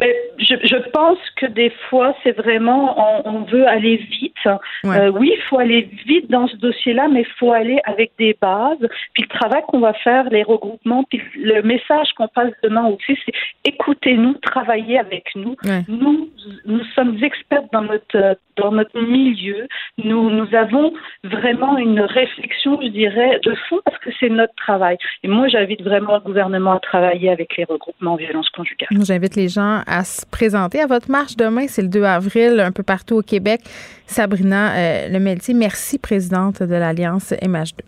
Mais 0.00 0.14
je, 0.42 0.54
je, 0.66 0.90
pense 0.90 1.18
que 1.36 1.46
des 1.46 1.70
fois, 1.88 2.14
c'est 2.22 2.36
vraiment, 2.36 3.24
on, 3.24 3.36
on, 3.36 3.42
veut 3.44 3.66
aller 3.66 3.96
vite. 3.96 4.34
Euh, 4.46 5.10
oui, 5.10 5.32
il 5.34 5.42
faut 5.48 5.58
aller 5.58 5.88
vite 6.06 6.30
dans 6.30 6.46
ce 6.46 6.56
dossier-là, 6.56 7.08
mais 7.08 7.20
il 7.20 7.32
faut 7.38 7.52
aller 7.52 7.78
avec 7.84 8.12
des 8.18 8.36
bases. 8.40 8.86
Puis 9.14 9.22
le 9.22 9.28
travail 9.28 9.62
qu'on 9.68 9.80
va 9.80 9.92
faire, 9.94 10.24
les 10.30 10.42
regroupements, 10.42 11.04
puis 11.04 11.20
le 11.36 11.62
message 11.62 12.12
qu'on 12.16 12.28
passe 12.28 12.52
demain 12.62 12.86
aussi, 12.86 13.18
c'est 13.24 13.32
écoutez-nous, 13.64 14.34
travaillez 14.34 14.98
avec 14.98 15.24
nous. 15.34 15.56
Nous, 15.88 16.30
nous 16.66 16.84
sommes 16.94 17.22
experts 17.22 17.64
dans 17.72 17.82
notre 17.82 18.36
dans 18.56 18.72
notre 18.72 19.00
milieu. 19.00 19.66
Nous, 19.98 20.30
nous 20.30 20.54
avons 20.54 20.92
vraiment 21.24 21.78
une 21.78 22.00
réflexion, 22.00 22.80
je 22.82 22.88
dirais, 22.88 23.40
de 23.44 23.54
fond 23.68 23.80
parce 23.84 23.98
que 23.98 24.10
c'est 24.20 24.28
notre 24.28 24.54
travail. 24.56 24.98
Et 25.22 25.28
moi, 25.28 25.48
j'invite 25.48 25.82
vraiment 25.82 26.14
le 26.14 26.20
gouvernement 26.20 26.72
à 26.72 26.80
travailler 26.80 27.30
avec 27.30 27.56
les 27.56 27.64
regroupements 27.64 28.16
violences 28.16 28.50
conjugales. 28.50 28.88
J'invite 29.02 29.36
les 29.36 29.48
gens 29.48 29.82
à 29.86 30.04
se 30.04 30.26
présenter 30.32 30.80
à 30.80 30.86
votre 30.86 31.08
marche 31.08 31.36
demain. 31.36 31.66
C'est 31.68 31.82
le 31.82 31.88
2 31.88 32.02
avril, 32.02 32.58
un 32.58 32.72
peu 32.72 32.82
partout 32.82 33.14
au 33.16 33.22
Québec. 33.22 33.60
Sabrina 34.08 34.72
euh, 34.72 35.08
Lemeltier, 35.08 35.54
merci, 35.54 35.98
présidente 35.98 36.60
de 36.60 36.74
l'Alliance 36.74 37.30
MH2. 37.40 37.82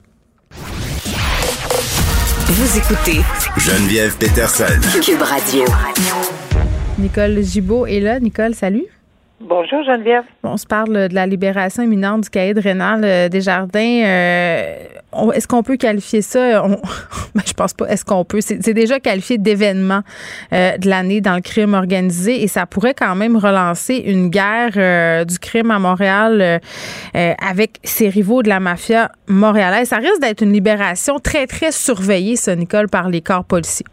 Vous 2.46 2.78
écoutez 2.78 3.20
Geneviève 3.56 4.16
Peterson. 4.16 4.80
Cube 5.02 5.22
Radio. 5.22 5.64
Nicole 6.98 7.42
Gibault 7.42 7.86
est 7.86 8.00
là. 8.00 8.20
Nicole, 8.20 8.54
salut. 8.54 8.84
Bonjour 9.46 9.82
Geneviève. 9.84 10.24
On 10.42 10.56
se 10.56 10.66
parle 10.66 11.08
de 11.08 11.14
la 11.14 11.26
libération 11.26 11.82
imminente 11.82 12.22
du 12.22 12.30
cahier 12.30 12.54
de 12.54 12.62
rénal 12.62 13.02
euh, 13.04 13.28
des 13.28 13.42
jardins. 13.42 14.02
Euh, 14.02 14.74
est-ce 15.34 15.46
qu'on 15.46 15.62
peut 15.62 15.76
qualifier 15.76 16.22
ça? 16.22 16.64
On, 16.64 16.70
ben, 17.34 17.42
je 17.46 17.52
pense 17.52 17.74
pas. 17.74 17.86
Est-ce 17.88 18.06
qu'on 18.06 18.24
peut? 18.24 18.40
C'est 18.40 18.72
déjà 18.72 19.00
qualifié 19.00 19.36
d'événement 19.36 20.00
euh, 20.54 20.78
de 20.78 20.88
l'année 20.88 21.20
dans 21.20 21.34
le 21.34 21.42
crime 21.42 21.74
organisé 21.74 22.42
et 22.42 22.48
ça 22.48 22.64
pourrait 22.64 22.94
quand 22.94 23.14
même 23.16 23.36
relancer 23.36 23.96
une 23.96 24.30
guerre 24.30 25.26
du 25.26 25.38
crime 25.38 25.70
à 25.70 25.78
Montréal 25.78 26.60
avec 27.12 27.80
ses 27.84 28.08
rivaux 28.08 28.42
de 28.42 28.48
la 28.48 28.60
mafia 28.60 29.12
montréalaise. 29.28 29.88
Ça 29.88 29.98
risque 29.98 30.20
d'être 30.22 30.42
une 30.42 30.52
libération 30.52 31.18
très, 31.18 31.46
très 31.46 31.70
surveillée, 31.70 32.36
ça, 32.36 32.56
Nicole, 32.56 32.88
par 32.88 33.10
les 33.10 33.20
corps 33.20 33.44
policiers. 33.44 33.84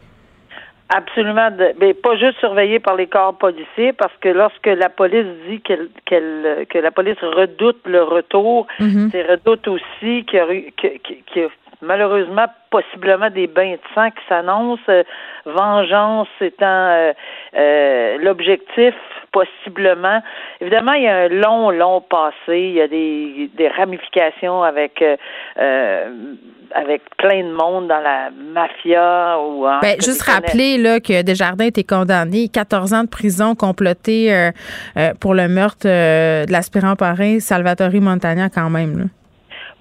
Absolument, 0.94 1.48
mais 1.80 1.94
pas 1.94 2.16
juste 2.16 2.38
surveillé 2.38 2.78
par 2.78 2.96
les 2.96 3.06
corps 3.06 3.36
policiers, 3.36 3.92
parce 3.92 4.12
que 4.20 4.28
lorsque 4.28 4.66
la 4.66 4.88
police 4.88 5.26
dit 5.48 5.60
qu'elle, 5.60 5.88
qu'elle 6.04 6.66
que 6.68 6.78
la 6.78 6.90
police 6.90 7.18
redoute 7.22 7.80
le 7.86 8.02
retour, 8.02 8.66
mm-hmm. 8.78 9.10
c'est 9.10 9.22
redoute 9.22 9.66
aussi 9.68 10.24
qu'il 10.26 10.72
y 11.36 11.40
a, 11.40 11.48
malheureusement 11.82 12.46
possiblement 12.70 13.28
des 13.28 13.46
bains 13.46 13.72
de 13.72 13.80
sang 13.94 14.10
qui 14.10 14.22
s'annoncent, 14.28 14.80
euh, 14.88 15.02
vengeance 15.44 16.28
étant 16.40 16.66
euh, 16.66 17.12
euh, 17.56 18.18
l'objectif 18.18 18.94
possiblement. 19.32 20.22
Évidemment, 20.60 20.92
il 20.92 21.04
y 21.04 21.08
a 21.08 21.16
un 21.16 21.28
long, 21.28 21.70
long 21.70 22.00
passé, 22.00 22.58
il 22.58 22.72
y 22.74 22.80
a 22.80 22.88
des, 22.88 23.50
des 23.54 23.68
ramifications 23.68 24.62
avec 24.62 25.02
avec 26.74 27.02
plein 27.18 27.42
de 27.44 27.52
monde 27.52 27.88
dans 27.88 28.00
la 28.00 28.30
mafia 28.30 29.38
ou 29.38 29.66
ben, 29.82 30.00
juste 30.00 30.22
rappeler 30.22 30.78
là 30.78 31.00
que 31.00 31.22
Desjardins 31.22 31.66
été 31.66 31.84
condamné 31.84 32.48
14 32.48 32.94
ans 32.94 33.04
de 33.04 33.10
prison 33.10 33.54
comploté 33.54 34.50
pour 35.20 35.34
le 35.34 35.48
meurtre 35.48 35.86
de 35.86 36.50
l'aspirant 36.50 36.96
parrain 36.96 37.40
Salvatore 37.40 38.00
Montagna 38.00 38.48
quand 38.48 38.70
même 38.70 38.98
là. 38.98 39.04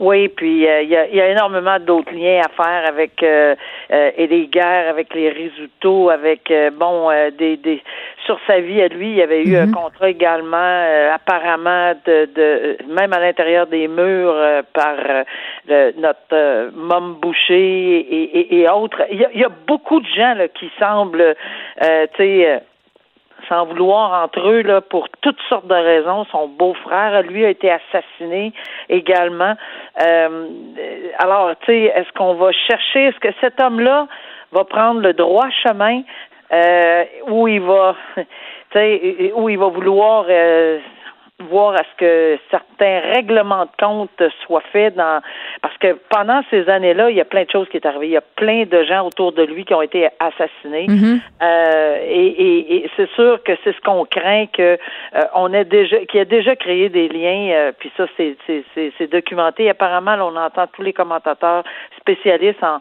Oui, 0.02 0.30
puis 0.30 0.68
euh, 0.68 0.82
il 0.82 0.90
y, 0.90 0.96
a, 0.96 1.08
y, 1.08 1.22
a, 1.22 1.30
énormément 1.30 1.78
d'autres 1.80 2.12
liens 2.12 2.42
à 2.44 2.50
faire 2.50 2.90
avec 2.90 3.22
euh, 3.22 3.56
euh, 3.92 4.12
et 4.18 4.28
des 4.28 4.48
guerres 4.48 4.90
avec 4.90 5.14
les 5.14 5.30
résultats, 5.30 6.14
avec 6.14 6.54
bon 6.78 7.10
des, 7.38 7.58
des 7.58 7.82
sur 8.26 8.40
sa 8.48 8.60
vie 8.60 8.82
à 8.82 8.88
lui, 8.88 9.10
il 9.10 9.16
y 9.16 9.22
avait 9.22 9.44
eu 9.44 9.56
un 9.56 9.68
mhm. 9.68 9.74
contrat 9.74 10.10
également 10.10 11.12
apparemment 11.14 11.94
de, 12.06 12.30
de 12.34 12.78
même 12.88 13.14
à 13.14 13.20
l'intérieur 13.20 13.68
des 13.68 13.88
murs 13.88 14.36
par 14.74 14.96
notre 15.68 16.72
Mom 16.76 17.16
Boucher 17.22 17.98
et, 18.00 18.40
et, 18.40 18.62
et 18.62 18.70
autres. 18.70 19.04
Il 19.12 19.20
y, 19.20 19.26
a, 19.26 19.32
y, 19.34 19.44
a, 19.44 19.50
beaucoup 19.68 20.00
de 20.00 20.08
gens 20.08 20.36
là, 20.36 20.48
qui 20.48 20.70
semblent 20.80 21.36
tu 21.82 21.88
sais 22.18 22.62
sans 23.52 23.66
vouloir 23.66 24.24
entre 24.24 24.48
eux 24.48 24.62
là 24.62 24.80
pour 24.80 25.10
toutes 25.22 25.40
sortes 25.50 25.68
de 25.68 25.76
raisons. 25.76 26.26
Son 26.32 26.48
beau-frère, 26.48 27.22
lui, 27.24 27.46
a 27.46 27.50
été 27.50 27.70
assassiné 27.70 28.54
également. 28.88 29.56
Euh, 30.02 30.48
alors, 31.20 31.52
tu 31.62 31.66
sais, 31.66 31.92
est-ce 31.94 32.12
qu'on 32.14 32.36
va 32.36 32.52
chercher, 32.54 33.08
est-ce 33.08 33.20
que 33.20 33.34
cet 33.42 33.62
homme-là 33.62 34.08
va 34.54 34.64
prendre 34.64 35.02
le 35.02 35.14
droit 35.14 35.50
chemin 35.64 36.02
euh, 36.54 37.04
où 37.28 37.48
il 37.48 37.62
va, 37.62 37.96
tu 38.16 38.24
sais, 38.74 39.34
où 39.36 39.50
il 39.50 39.58
va 39.58 39.68
vouloir 39.68 40.26
euh, 40.30 40.80
voir 41.42 41.74
à 41.74 41.84
ce 41.84 41.98
que 41.98 42.40
certains 42.50 43.00
règlements 43.14 43.66
de 43.66 43.72
compte 43.80 44.24
soient 44.46 44.64
faits 44.72 44.96
dans 44.96 45.22
parce 45.62 45.78
que 45.78 45.98
pendant 46.10 46.42
ces 46.50 46.68
années-là, 46.70 47.10
il 47.10 47.18
y 47.18 47.22
a 47.22 47.26
plein 47.26 47.44
de 47.44 47.50
choses 47.50 47.68
qui 47.70 47.78
est 47.78 47.86
arrivé. 47.86 48.08
Il 48.08 48.14
y 48.14 48.18
a 48.18 48.22
plein 48.22 48.64
de 48.64 48.84
gens 48.84 49.06
autour 49.06 49.32
de 49.32 49.44
lui 49.44 49.66
qui 49.66 49.74
ont 49.74 49.82
été 49.82 50.08
assassinés. 50.20 50.88
Mm-hmm. 50.88 51.20
euh, 51.44 51.98
et, 52.08 52.28
et, 52.28 52.76
et 52.76 52.90
c'est 52.96 53.10
sûr 53.12 53.42
que 53.44 53.52
c'est 53.64 53.76
ce 53.76 53.82
qu'on 53.82 54.06
craint 54.06 54.46
que 54.48 54.78
euh, 55.16 55.22
on 55.36 55.54
ait 55.54 55.66
déjà 55.66 55.98
qui 56.06 56.20
a 56.20 56.26
déjà 56.26 56.56
créé 56.56 56.90
des 56.90 57.10
liens. 57.10 57.50
Euh, 57.52 57.72
puis 57.78 57.92
ça, 57.98 58.06
c'est 58.18 58.36
c'est 58.98 59.12
documenté. 59.12 59.70
Apparemment, 59.70 60.16
on 60.20 60.36
entend 60.36 60.68
tous 60.68 60.82
les 60.82 60.94
commentateurs 60.94 61.64
spécialistes 62.00 62.64
en, 62.64 62.80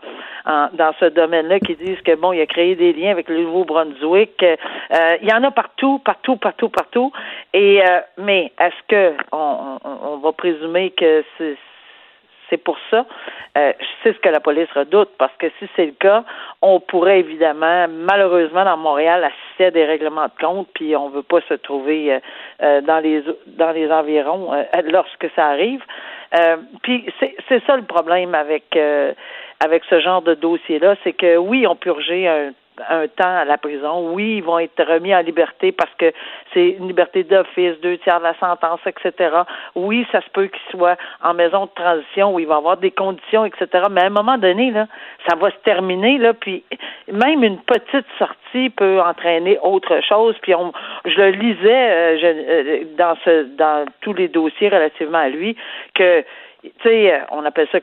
en 0.51 0.69
dans 0.73 0.93
ce 1.01 1.07
domaine-là 1.07 1.61
qui 1.61 1.77
disent 1.77 2.01
que 2.03 2.15
bon, 2.15 2.33
il 2.33 2.41
a 2.41 2.47
créé 2.47 2.75
des 2.75 2.93
liens 2.93 3.11
avec 3.11 3.29
le 3.29 3.43
Nouveau-Brunswick. 3.43 4.43
Euh, 4.43 5.17
il 5.23 5.29
y 5.29 5.33
en 5.33 5.43
a 5.45 5.51
partout, 5.51 5.99
partout, 5.99 6.37
partout, 6.37 6.69
partout. 6.69 7.13
Et 7.53 7.81
mais 8.19 8.50
est-ce 8.59 8.83
que 8.89 9.15
on, 9.33 10.19
va 10.23 10.33
présumer 10.33 10.91
que 10.91 11.25
c'est 12.49 12.57
pour 12.59 12.77
ça? 12.91 13.07
Euh, 13.57 13.73
c'est 14.03 14.13
ce 14.13 14.19
que 14.19 14.29
la 14.29 14.41
police 14.41 14.71
redoute, 14.75 15.11
parce 15.19 15.33
que 15.39 15.47
si 15.59 15.69
c'est 15.77 15.87
le 15.87 15.93
cas, 15.93 16.25
on 16.63 16.81
pourrait 16.81 17.21
évidemment, 17.21 17.87
malheureusement, 17.89 18.65
dans 18.65 18.77
Montréal, 18.77 19.25
assister 19.25 19.67
à 19.67 19.71
des 19.71 19.85
règlements 19.85 20.27
de 20.27 20.41
compte, 20.41 20.69
puis 20.75 20.97
on 20.97 21.11
ne 21.11 21.15
veut 21.15 21.23
pas 21.23 21.41
se 21.49 21.55
trouver 21.55 22.15
euh, 22.15 22.21
euh, 22.63 22.81
dans 22.81 22.99
les 22.99 23.23
dans 23.47 23.71
les 23.71 23.91
environs 23.91 24.53
lorsque 24.91 25.29
ça 25.37 25.47
arrive. 25.47 25.83
puis 26.83 27.07
c'est 27.49 27.65
ça 27.67 27.77
le 27.77 27.85
problème 27.85 28.35
avec 28.35 28.77
avec 29.63 29.85
ce 29.91 30.01
genre 30.01 30.23
de 30.23 30.35
dossier-là, 30.35 30.97
c'est 31.05 31.13
que 31.13 31.37
oui, 31.37 31.67
on 31.67 31.77
purgeait 31.77 32.27
un 32.27 32.53
un 32.89 33.09
temps 33.09 33.37
à 33.37 33.45
la 33.45 33.59
prison. 33.59 34.13
Oui, 34.13 34.37
ils 34.37 34.43
vont 34.43 34.59
être 34.59 34.83
remis 34.83 35.15
en 35.15 35.21
liberté 35.21 35.73
parce 35.73 35.93
que 35.99 36.13
c'est 36.53 36.71
une 36.71 36.89
liberté 36.89 37.25
d'office, 37.25 37.81
deux 37.83 37.99
tiers 37.99 38.19
de 38.19 38.25
la 38.25 38.35
sentence, 38.39 38.81
etc. 38.87 39.43
Oui, 39.75 40.07
ça 40.13 40.21
se 40.21 40.31
peut 40.31 40.47
qu'ils 40.47 40.79
soient 40.79 40.97
en 41.23 41.35
maison 41.35 41.67
de 41.67 41.71
transition 41.75 42.35
où 42.35 42.41
il 42.41 42.47
va 42.47 42.57
avoir 42.57 42.77
des 42.77 42.91
conditions, 42.91 43.45
etc. 43.45 43.87
Mais 43.91 44.03
à 44.03 44.07
un 44.07 44.11
moment 44.11 44.39
donné, 44.39 44.71
là, 44.71 44.87
ça 45.29 45.37
va 45.37 45.51
se 45.51 45.59
terminer, 45.59 46.19
là, 46.19 46.35
puis 46.35 46.65
même 47.13 47.43
une 47.43 47.59
petite 47.59 48.07
sortie 48.19 48.71
peut 48.71 49.01
entraîner 49.01 49.59
autre 49.63 50.01
chose. 50.09 50.37
Puis 50.43 50.55
on, 50.55 50.73
je 51.05 51.21
le 51.21 51.31
lisais 51.31 51.91
euh, 51.91 52.19
euh, 52.23 52.85
dans 52.97 53.17
ce 53.25 53.45
dans 53.57 53.87
tous 54.01 54.15
les 54.15 54.29
dossiers 54.29 54.69
relativement 54.69 55.19
à 55.19 55.29
lui 55.29 55.57
que 55.95 56.25
tu 56.63 56.71
sais, 56.83 57.21
on 57.31 57.45
appelle 57.45 57.69
ça 57.73 57.79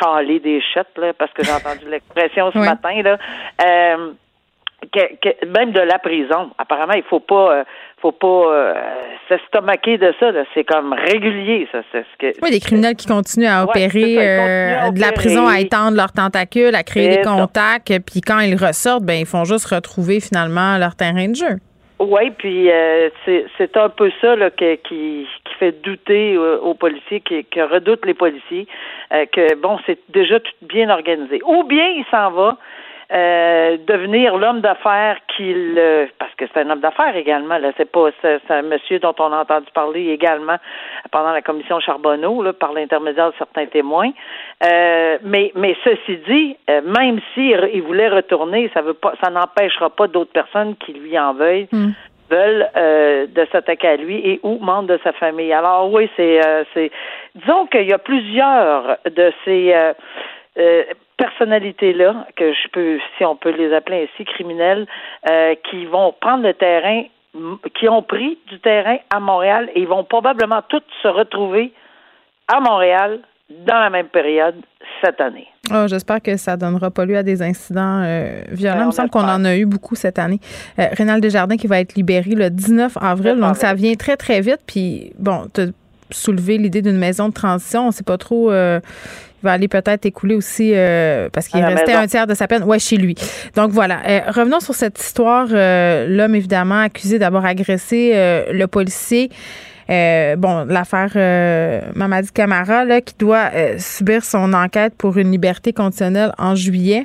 caler 0.00 0.40
des 0.40 0.60
chutes, 0.60 0.96
là, 0.96 1.12
parce 1.12 1.32
que 1.32 1.44
j'ai 1.44 1.52
entendu 1.52 1.88
l'expression 1.88 2.50
ce 2.52 2.58
matin, 2.58 3.02
là. 3.02 3.18
Euh, 3.62 4.12
que, 4.92 5.46
même 5.46 5.72
de 5.72 5.80
la 5.80 5.98
prison. 5.98 6.50
Apparemment, 6.58 6.94
il 6.94 7.02
faut 7.02 7.20
pas, 7.20 7.52
euh, 7.52 7.64
faut 8.00 8.12
pas 8.12 8.26
euh, 8.26 8.74
s'estomaquer 9.28 9.98
de 9.98 10.12
ça. 10.18 10.30
C'est 10.54 10.64
comme 10.64 10.92
régulier, 10.92 11.68
ça. 11.70 11.80
C'est 11.92 12.02
ce 12.02 12.18
que. 12.18 12.42
Oui, 12.42 12.50
des 12.50 12.60
criminels 12.60 12.96
qui 12.96 13.06
continuent 13.06 13.48
à 13.48 13.64
opérer 13.64 14.16
euh, 14.18 14.90
de 14.90 15.00
la 15.00 15.12
prison, 15.12 15.46
à 15.46 15.60
étendre 15.60 15.96
leurs 15.96 16.12
tentacules, 16.12 16.74
à 16.74 16.82
créer 16.82 17.16
des 17.16 17.22
contacts, 17.22 17.92
puis 18.06 18.20
quand 18.20 18.40
ils 18.40 18.56
ressortent, 18.56 19.04
ben 19.04 19.20
ils 19.20 19.26
font 19.26 19.44
juste 19.44 19.66
retrouver 19.66 20.20
finalement 20.20 20.78
leur 20.78 20.96
terrain 20.96 21.28
de 21.28 21.36
jeu. 21.36 21.58
Oui, 22.00 22.30
puis 22.30 22.70
euh, 22.70 23.10
c'est 23.26 23.76
un 23.76 23.90
peu 23.90 24.10
ça 24.22 24.34
là, 24.34 24.50
qui, 24.50 24.78
qui 24.78 25.26
fait 25.58 25.82
douter 25.82 26.38
aux 26.38 26.72
policiers, 26.72 27.20
qui, 27.20 27.44
qui 27.44 27.60
redoute 27.60 28.06
les 28.06 28.14
policiers, 28.14 28.66
euh, 29.12 29.26
que 29.26 29.54
bon, 29.56 29.78
c'est 29.84 29.98
déjà 30.08 30.40
tout 30.40 30.52
bien 30.62 30.88
organisé. 30.88 31.42
Ou 31.44 31.62
bien 31.64 31.88
il 31.88 32.06
s'en 32.10 32.30
va 32.30 32.56
euh, 33.12 33.76
devenir 33.88 34.36
l'homme 34.36 34.60
d'affaires 34.60 35.16
qu'il 35.36 35.80
parce 36.20 36.32
que 36.36 36.44
c'est 36.46 36.60
un 36.60 36.70
homme 36.70 36.78
d'affaires 36.78 37.16
également 37.16 37.58
là. 37.58 37.72
C'est 37.76 37.90
pas 37.90 38.10
c'est, 38.22 38.40
un 38.50 38.62
monsieur 38.62 39.00
dont 39.00 39.14
on 39.18 39.32
a 39.32 39.38
entendu 39.38 39.66
parler 39.74 40.10
également 40.10 40.56
pendant 41.10 41.32
la 41.32 41.42
commission 41.42 41.80
Charbonneau 41.80 42.40
là, 42.40 42.52
par 42.52 42.72
l'intermédiaire 42.72 43.30
de 43.30 43.36
certains 43.36 43.66
témoins. 43.66 44.12
Euh, 44.64 45.18
mais 45.24 45.50
mais 45.56 45.76
ceci 45.82 46.18
dit 46.28 46.56
euh, 46.68 46.82
même 46.82 47.18
si 47.34 47.52
il 47.74 47.82
voulait 47.82 48.08
retourner 48.10 48.70
ça 48.74 48.80
veut 48.80 48.94
pas 48.94 49.14
ça 49.20 49.28
n'empêchera 49.28 49.90
pas 49.90 50.06
d'autres 50.06 50.32
personnes 50.32 50.76
qui 50.76 50.92
lui 50.92 51.18
en 51.18 51.34
veuillent 51.34 51.68
hmm. 51.72 51.90
veulent 52.30 52.68
de 52.76 53.46
s'attaquer 53.50 53.88
à 53.88 53.96
lui 53.96 54.18
et 54.18 54.38
ou 54.44 54.58
membres 54.60 54.86
de 54.88 55.00
sa 55.02 55.12
famille. 55.14 55.52
Alors 55.52 55.92
oui 55.92 56.08
c'est 56.16 56.40
c'est 56.74 56.92
disons 57.34 57.66
qu'il 57.66 57.88
y 57.88 57.92
a 57.92 57.98
plusieurs 57.98 58.98
de 59.04 59.32
ces 59.44 59.74
personnalités-là, 61.20 62.26
que 62.34 62.52
je 62.54 62.68
peux, 62.72 62.98
si 63.16 63.24
on 63.26 63.36
peut 63.36 63.50
les 63.50 63.74
appeler 63.74 64.08
ainsi, 64.08 64.24
criminels, 64.24 64.86
euh, 65.30 65.54
qui 65.70 65.84
vont 65.84 66.14
prendre 66.18 66.44
le 66.44 66.54
terrain, 66.54 67.02
qui 67.78 67.88
ont 67.88 68.02
pris 68.02 68.38
du 68.48 68.58
terrain 68.60 68.96
à 69.14 69.20
Montréal 69.20 69.70
et 69.74 69.82
ils 69.82 69.86
vont 69.86 70.02
probablement 70.02 70.62
tous 70.68 70.82
se 71.02 71.08
retrouver 71.08 71.72
à 72.48 72.60
Montréal 72.60 73.20
dans 73.50 73.78
la 73.78 73.90
même 73.90 74.06
période 74.06 74.56
cette 75.04 75.20
année. 75.20 75.46
Oh, 75.72 75.86
J'espère 75.86 76.22
que 76.22 76.36
ça 76.36 76.56
donnera 76.56 76.90
pas 76.90 77.04
lieu 77.04 77.16
à 77.16 77.22
des 77.22 77.42
incidents 77.42 78.02
euh, 78.02 78.42
violents. 78.50 78.76
Ben, 78.76 78.84
Il 78.84 78.86
me 78.86 78.92
semble 78.92 79.10
qu'on 79.10 79.28
en 79.28 79.44
a 79.44 79.56
eu 79.56 79.66
beaucoup 79.66 79.94
cette 79.94 80.18
année. 80.18 80.40
Euh, 80.78 80.86
Rénal 80.92 81.20
Desjardins 81.20 81.56
qui 81.56 81.66
va 81.66 81.80
être 81.80 81.94
libéré 81.94 82.30
le 82.30 82.48
19 82.48 82.96
avril, 83.00 83.38
donc 83.38 83.56
ça 83.56 83.74
vient 83.74 83.94
très, 83.94 84.16
très 84.16 84.40
vite. 84.40 84.60
Puis, 84.66 85.12
bon, 85.18 85.46
tu 85.52 85.60
as 85.60 85.66
soulevé 86.10 86.58
l'idée 86.58 86.82
d'une 86.82 86.98
maison 86.98 87.28
de 87.28 87.34
transition. 87.34 87.82
On 87.82 87.86
ne 87.88 87.92
sait 87.92 88.04
pas 88.04 88.18
trop 88.18 88.50
va 89.42 89.52
aller 89.52 89.68
peut-être 89.68 90.06
écouler 90.06 90.34
aussi 90.34 90.72
euh, 90.74 91.28
parce 91.32 91.48
qu'il 91.48 91.64
restait 91.64 91.92
un 91.92 92.06
tiers 92.06 92.26
de 92.26 92.34
sa 92.34 92.46
peine. 92.46 92.62
Ouais, 92.64 92.78
chez 92.78 92.96
lui. 92.96 93.14
Donc 93.56 93.70
voilà. 93.70 94.00
Euh, 94.06 94.20
revenons 94.28 94.60
sur 94.60 94.74
cette 94.74 94.98
histoire. 95.00 95.48
Euh, 95.50 96.06
l'homme 96.08 96.34
évidemment 96.34 96.80
accusé 96.80 97.18
d'avoir 97.18 97.44
agressé 97.44 98.12
le 98.52 98.66
policier. 98.66 99.30
bon, 99.88 100.64
l'affaire 100.68 101.12
Mamadi 101.94 102.30
Camara 102.32 102.84
là, 102.84 103.00
qui 103.00 103.14
doit 103.18 103.50
subir 103.78 104.24
son 104.24 104.52
enquête 104.52 104.94
pour 104.96 105.16
une 105.18 105.30
liberté 105.30 105.72
conditionnelle 105.72 106.32
en 106.38 106.54
juillet. 106.54 107.04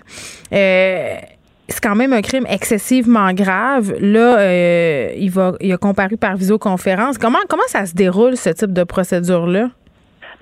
c'est 0.51 1.81
quand 1.81 1.95
même 1.95 2.13
un 2.13 2.21
crime 2.21 2.45
excessivement 2.49 3.31
grave. 3.33 3.93
Là, 3.99 5.13
il 5.13 5.31
va, 5.31 5.53
il 5.61 5.71
a 5.71 5.77
comparu 5.77 6.17
par 6.17 6.35
visioconférence. 6.35 7.17
Comment, 7.17 7.39
comment 7.49 7.67
ça 7.67 7.85
se 7.85 7.93
déroule 7.93 8.37
ce 8.37 8.49
type 8.49 8.73
de 8.73 8.83
procédure 8.83 9.47
là? 9.47 9.69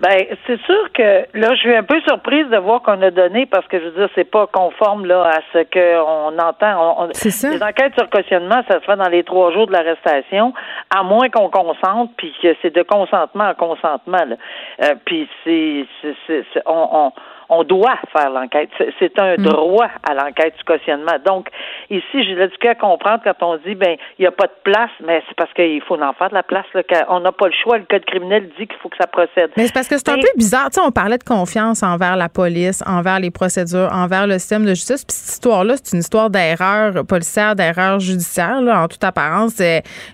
Ben, 0.03 0.25
c'est 0.45 0.59
sûr 0.63 0.91
que 0.91 1.25
là, 1.33 1.55
je 1.55 1.59
suis 1.59 1.73
un 1.73 1.83
peu 1.83 2.01
surprise 2.01 2.45
de 2.49 2.57
voir 2.57 2.81
qu'on 2.81 3.01
a 3.01 3.09
donné 3.09 3.45
parce 3.45 3.65
que 3.67 3.79
je 3.79 3.85
veux 3.85 3.91
dire, 3.91 4.09
c'est 4.15 4.29
pas 4.29 4.47
conforme 4.47 5.05
là 5.05 5.23
à 5.23 5.39
ce 5.53 5.63
qu'on 5.63 6.37
entend. 6.37 7.07
c'est 7.13 7.29
ça. 7.29 7.51
Les 7.51 7.63
enquêtes 7.63 7.93
sur 7.97 8.09
cautionnement, 8.09 8.61
ça 8.67 8.81
se 8.81 8.85
fait 8.85 8.97
dans 8.97 9.07
les 9.07 9.23
trois 9.23 9.53
jours 9.53 9.65
de 9.65 9.71
l'arrestation, 9.71 10.53
à 10.93 11.03
moins 11.03 11.29
qu'on 11.29 11.49
consente, 11.49 12.11
puis 12.17 12.35
que 12.43 12.53
c'est 12.61 12.75
de 12.75 12.81
consentement 12.81 13.45
à 13.45 13.53
consentement. 13.53 14.25
Là. 14.27 14.35
Euh, 14.83 14.95
puis 15.05 15.29
c'est, 15.45 15.85
c'est, 16.27 16.43
on, 16.65 16.89
on 16.91 17.11
on 17.49 17.63
doit 17.63 17.97
faire 18.11 18.29
l'enquête. 18.29 18.69
C'est 18.99 19.17
un 19.19 19.35
mm. 19.37 19.43
droit 19.43 19.87
à 20.07 20.13
l'enquête 20.13 20.55
du 20.57 20.63
cautionnement. 20.63 21.17
Donc, 21.25 21.47
ici, 21.89 22.23
j'ai 22.23 22.35
l'éduqué 22.35 22.69
à 22.69 22.75
comprendre 22.75 23.21
quand 23.23 23.41
on 23.41 23.57
dit, 23.57 23.75
ben, 23.75 23.95
il 24.17 24.23
n'y 24.23 24.27
a 24.27 24.31
pas 24.31 24.47
de 24.47 24.55
place, 24.63 24.91
mais 25.05 25.21
c'est 25.27 25.35
parce 25.35 25.53
qu'il 25.53 25.81
faut 25.81 26.01
en 26.01 26.13
faire 26.13 26.29
de 26.29 26.35
la 26.35 26.43
place. 26.43 26.65
Là, 26.73 26.81
on 27.09 27.19
n'a 27.19 27.31
pas 27.31 27.47
le 27.47 27.53
choix. 27.63 27.77
Le 27.77 27.85
code 27.85 28.05
criminel 28.05 28.49
dit 28.59 28.67
qu'il 28.67 28.77
faut 28.81 28.89
que 28.89 28.97
ça 28.99 29.07
procède. 29.07 29.51
Mais 29.57 29.67
c'est 29.67 29.73
parce 29.73 29.87
que 29.87 29.97
c'est 29.97 30.09
un 30.09 30.15
peu 30.15 30.27
bizarre. 30.37 30.69
Tu 30.69 30.79
sais, 30.79 30.85
on 30.85 30.91
parlait 30.91 31.17
de 31.17 31.23
confiance 31.23 31.83
envers 31.83 32.15
la 32.15 32.29
police, 32.29 32.83
envers 32.85 33.19
les 33.19 33.31
procédures, 33.31 33.89
envers 33.91 34.27
le 34.27 34.39
système 34.39 34.63
de 34.63 34.73
justice. 34.73 35.05
Puis 35.05 35.15
cette 35.15 35.33
histoire-là, 35.35 35.75
c'est 35.81 35.93
une 35.93 36.01
histoire 36.01 36.29
d'erreur 36.29 37.05
policière, 37.05 37.55
d'erreur 37.55 37.99
judiciaire. 37.99 38.61
Là, 38.61 38.83
en 38.83 38.87
toute 38.87 39.03
apparence, 39.03 39.61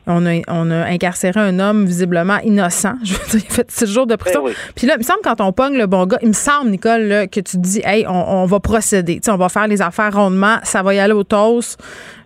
on 0.07 0.25
a, 0.25 0.41
on 0.47 0.71
a 0.71 0.85
incarcéré 0.85 1.39
un 1.39 1.59
homme 1.59 1.85
visiblement 1.85 2.37
innocent. 2.43 2.95
Je 3.03 3.13
veux 3.13 3.39
dire, 3.39 3.41
il 3.47 3.51
a 3.51 3.55
fait 3.55 3.71
six 3.71 3.91
jours 3.91 4.07
de 4.07 4.15
prison. 4.15 4.43
Ben 4.43 4.53
Puis 4.75 4.87
là, 4.87 4.93
il 4.95 4.99
me 4.99 5.03
semble 5.03 5.19
quand 5.23 5.41
on 5.41 5.51
pogne 5.51 5.77
le 5.77 5.87
bon 5.87 6.05
gars, 6.05 6.17
il 6.21 6.29
me 6.29 6.33
semble, 6.33 6.69
Nicole, 6.69 7.01
là, 7.03 7.18
que 7.25 7.39
tu 7.39 7.57
te 7.57 7.57
dis, 7.57 7.81
hey, 7.83 8.05
on, 8.07 8.45
va 8.45 8.59
procéder. 8.59 9.19
on 9.27 9.37
va 9.37 9.49
faire 9.49 9.67
les 9.67 9.81
affaires 9.81 10.13
rondement, 10.13 10.57
ça 10.63 10.81
va 10.83 10.93
y 10.93 10.99
aller 10.99 11.13
au 11.13 11.23
toast. 11.23 11.81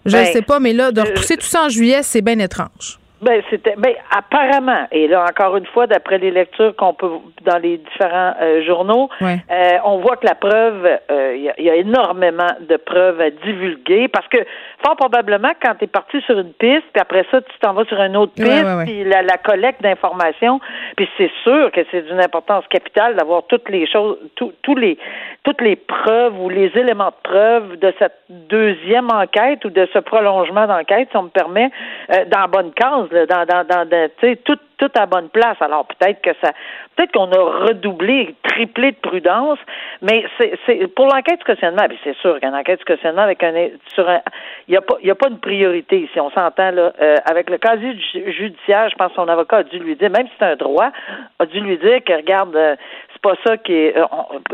Je 0.06 0.17
ne 0.17 0.21
ben, 0.21 0.34
sais 0.34 0.41
pas, 0.41 0.60
mais 0.60 0.73
là, 0.73 0.91
de 0.91 1.01
repousser 1.01 1.38
tout 1.38 1.45
ça 1.45 1.65
en 1.65 1.69
juillet, 1.69 2.03
c'est 2.03 2.21
bien 2.21 2.39
étrange. 2.39 2.99
Ben 3.23 3.41
c'était 3.49 3.75
ben 3.77 3.93
apparemment 4.12 4.86
et 4.91 5.08
là 5.08 5.23
encore 5.23 5.56
une 5.56 5.65
fois 5.67 5.88
d'après 5.88 6.17
les 6.17 6.29
lectures 6.29 6.75
qu'on 6.75 6.93
peut 6.93 7.10
dans 7.45 7.58
les 7.58 7.77
différents 7.77 8.34
euh, 8.41 8.65
journaux, 8.65 9.08
euh, 9.21 9.38
on 9.86 9.99
voit 9.99 10.17
que 10.17 10.25
la 10.25 10.36
preuve 10.36 10.86
euh, 11.10 11.34
il 11.34 11.63
y, 11.63 11.69
a 11.69 11.75
énormément 11.75 12.51
de 12.67 12.75
preuves 12.75 13.21
à 13.21 13.29
divulguer 13.29 14.10
parce 14.10 14.27
que 14.27 14.39
fort 14.84 14.96
probablement 14.96 15.52
quand 15.62 15.76
tu 15.76 15.86
es 15.86 15.88
parti 15.88 16.22
sur 16.22 16.38
une 16.38 16.54
piste 16.54 16.86
puis 16.93 17.02
après 17.02 17.26
ça 17.32 17.41
tu 17.41 17.58
t'en 17.60 17.74
vas 17.74 17.86
sur 17.86 18.00
une 18.02 18.17
autre 18.17 18.34
piste 18.34 18.65
puis 18.86 19.04
la, 19.04 19.22
la, 19.22 19.38
collecte 19.38 19.82
d'informations. 19.82 20.60
Puis 20.96 21.10
c'est 21.17 21.32
sûr 21.43 21.72
que 21.72 21.82
c'est 21.91 22.02
d'une 22.04 22.22
importance 22.22 22.65
capitale 22.67 23.15
d'avoir 23.15 23.43
toutes 23.48 23.69
les 23.69 23.88
choses 23.88 24.17
tous 24.36 24.76
les 24.76 24.98
toutes 25.43 25.62
les 25.62 25.76
preuves 25.76 26.39
ou 26.39 26.50
les 26.50 26.72
éléments 26.76 27.10
de 27.10 27.30
preuve 27.30 27.78
de 27.78 27.93
cette 28.00 28.17
deuxième 28.30 29.10
enquête 29.12 29.63
ou 29.65 29.69
de 29.69 29.88
ce 29.93 30.00
prolongement 30.00 30.67
d'enquête 30.67 31.10
si 31.12 31.17
on 31.17 31.24
me 31.24 31.30
permet 31.30 31.69
dans 32.10 32.39
la 32.39 32.48
bonne 32.48 32.72
case 32.74 33.10
dans, 33.30 33.46
dans, 33.46 33.67
dans, 33.67 33.89
tu 33.89 34.28
sais, 34.28 34.36
tout, 34.38 34.58
tout 34.84 35.00
à 35.00 35.06
bonne 35.06 35.30
place. 35.30 35.58
Alors 35.62 35.86
peut-être 35.86 36.22
que 36.22 36.32
ça, 36.41 36.52
peut-être 36.96 37.12
qu'on 37.13 37.32
a 37.32 37.67
redoublé, 37.67 38.36
triplé 38.43 38.91
de 38.91 38.98
prudence, 38.98 39.60
mais 40.02 40.26
c'est, 40.38 40.88
pour 40.93 41.08
l'enquête 41.08 41.39
du 41.39 41.46
cautionnement, 41.46 41.88
c'est 42.04 42.15
sûr 42.17 42.39
qu'une 42.39 42.56
enquête 42.56 42.80
du 42.80 42.86
cautionnement 42.86 43.22
avec 43.22 43.41
un, 43.43 43.69
sur 43.93 44.10
un, 44.10 44.22
il 44.67 44.74
y 44.74 44.78
a 44.78 44.82
pas, 44.82 44.96
il 45.02 45.08
y 45.08 45.12
a 45.12 45.15
pas 45.15 45.30
de 45.30 45.36
priorité 45.36 46.02
ici. 46.02 46.19
On 46.19 46.32
s'entend 46.32 46.72
là, 46.72 46.93
euh, 47.02 47.15
avec 47.26 47.50
le 47.50 47.58
casier 47.58 47.98
judiciaire, 48.28 48.89
je 48.89 48.96
pense 48.96 49.10
que 49.10 49.15
son 49.15 49.28
avocat 49.28 49.58
a 49.58 49.63
dû 49.63 49.80
lui 49.80 49.96
dire, 49.96 50.10
même 50.10 50.28
si 50.28 50.34
c'est 50.38 50.46
un 50.46 50.56
droit, 50.56 50.91
a 51.39 51.46
dû 51.46 51.60
lui 51.60 51.78
dire 51.78 52.04
que 52.04 52.13
regarde, 52.13 52.56
euh, 52.56 52.76
pas 53.23 53.36
ça 53.43 53.57
qui 53.57 53.73
est, 53.73 53.97
euh, 53.97 54.05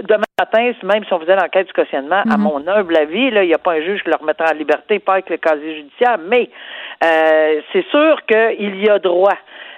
demain 0.07 0.23
matin, 0.39 0.71
même 0.83 1.03
si 1.03 1.13
on 1.13 1.19
faisait 1.19 1.35
l'enquête 1.35 1.67
du 1.67 1.73
cautionnement, 1.73 2.21
à 2.21 2.23
mm-hmm. 2.23 2.37
mon 2.37 2.67
humble 2.67 2.95
avis, 2.95 3.31
là, 3.31 3.43
il 3.43 3.47
n'y 3.47 3.53
a 3.53 3.57
pas 3.57 3.73
un 3.73 3.81
juge 3.81 4.03
qui 4.03 4.09
le 4.09 4.15
remettra 4.15 4.51
en 4.51 4.55
liberté, 4.55 4.99
pas 4.99 5.13
avec 5.13 5.29
le 5.29 5.37
casier 5.37 5.75
judiciaire, 5.75 6.17
mais 6.17 6.49
euh, 7.03 7.61
c'est 7.73 7.85
sûr 7.87 8.21
qu'il 8.25 8.81
y 8.81 8.89
a 8.89 8.99
droit. 8.99 9.37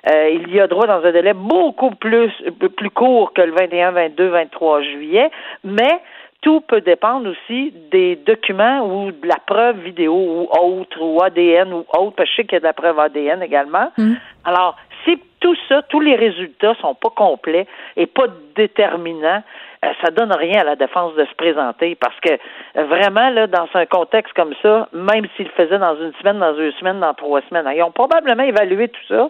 Euh, 0.09 0.29
il 0.29 0.53
y 0.53 0.59
a 0.59 0.67
droit 0.67 0.87
dans 0.87 1.03
un 1.03 1.11
délai 1.11 1.33
beaucoup 1.33 1.91
plus 1.91 2.31
plus 2.75 2.89
court 2.89 3.33
que 3.33 3.41
le 3.41 3.51
21, 3.51 3.91
22, 3.91 4.27
23 4.29 4.81
juillet, 4.81 5.29
mais 5.63 6.01
tout 6.41 6.61
peut 6.61 6.81
dépendre 6.81 7.29
aussi 7.29 7.71
des 7.91 8.15
documents 8.15 8.81
ou 8.81 9.11
de 9.11 9.27
la 9.27 9.37
preuve 9.45 9.77
vidéo 9.77 10.13
ou 10.13 10.47
autre, 10.59 10.99
ou 10.99 11.21
ADN 11.21 11.71
ou 11.71 11.85
autre, 11.95 12.15
parce 12.17 12.29
que 12.29 12.31
je 12.31 12.35
sais 12.35 12.43
qu'il 12.45 12.53
y 12.53 12.57
a 12.57 12.59
de 12.61 12.65
la 12.65 12.73
preuve 12.73 12.99
ADN 12.99 13.43
également. 13.43 13.91
Mm. 13.97 14.13
Alors, 14.43 14.75
si 15.05 15.21
tout 15.41 15.55
ça, 15.67 15.81
tous 15.89 15.99
les 15.99 16.15
résultats 16.15 16.75
sont 16.81 16.95
pas 16.95 17.09
complets 17.09 17.67
et 17.97 18.05
pas 18.05 18.27
déterminants, 18.55 19.43
euh, 19.83 19.89
ça 20.01 20.11
donne 20.11 20.31
rien 20.31 20.61
à 20.61 20.63
la 20.63 20.75
défense 20.75 21.15
de 21.15 21.25
se 21.25 21.33
présenter 21.35 21.95
parce 21.95 22.17
que 22.21 22.31
euh, 22.31 22.85
vraiment, 22.85 23.29
là, 23.31 23.47
dans 23.47 23.67
un 23.73 23.85
contexte 23.85 24.33
comme 24.33 24.53
ça, 24.61 24.87
même 24.93 25.25
s'ils 25.35 25.47
le 25.47 25.51
faisaient 25.51 25.79
dans 25.79 25.95
une 25.95 26.13
semaine, 26.13 26.39
dans 26.39 26.53
deux 26.53 26.71
semaines, 26.73 26.99
dans 26.99 27.15
trois 27.15 27.41
semaines, 27.49 27.69
ils 27.75 27.81
ont 27.81 27.91
probablement 27.91 28.43
évalué 28.43 28.87
tout 28.87 29.05
ça. 29.07 29.29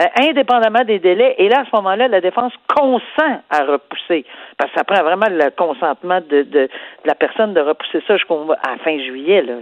Euh, 0.00 0.04
indépendamment 0.22 0.84
des 0.84 1.00
délais. 1.00 1.34
Et 1.38 1.48
là, 1.48 1.62
à 1.62 1.64
ce 1.64 1.74
moment-là, 1.74 2.06
la 2.06 2.20
défense 2.20 2.52
consent 2.72 3.42
à 3.50 3.64
repousser. 3.64 4.24
Parce 4.56 4.70
que 4.70 4.78
ça 4.78 4.84
prend 4.84 5.02
vraiment 5.02 5.26
le 5.28 5.50
consentement 5.50 6.20
de, 6.20 6.42
de, 6.42 6.68
la 7.04 7.16
personne 7.16 7.52
de 7.52 7.60
repousser 7.60 8.00
ça 8.06 8.16
jusqu'à 8.16 8.34
fin 8.84 8.96
juillet. 8.98 9.42
Là. 9.42 9.54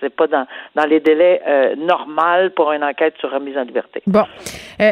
C'est, 0.00 0.08
pas 0.14 0.26
dans, 0.26 0.46
dans 0.74 0.86
les 0.86 1.00
délais 1.00 1.42
euh, 1.46 1.76
normaux 1.76 2.48
pour 2.56 2.72
une 2.72 2.82
enquête 2.82 3.14
sur 3.20 3.30
remise 3.30 3.58
en 3.58 3.62
liberté. 3.64 4.02
Bon. 4.06 4.24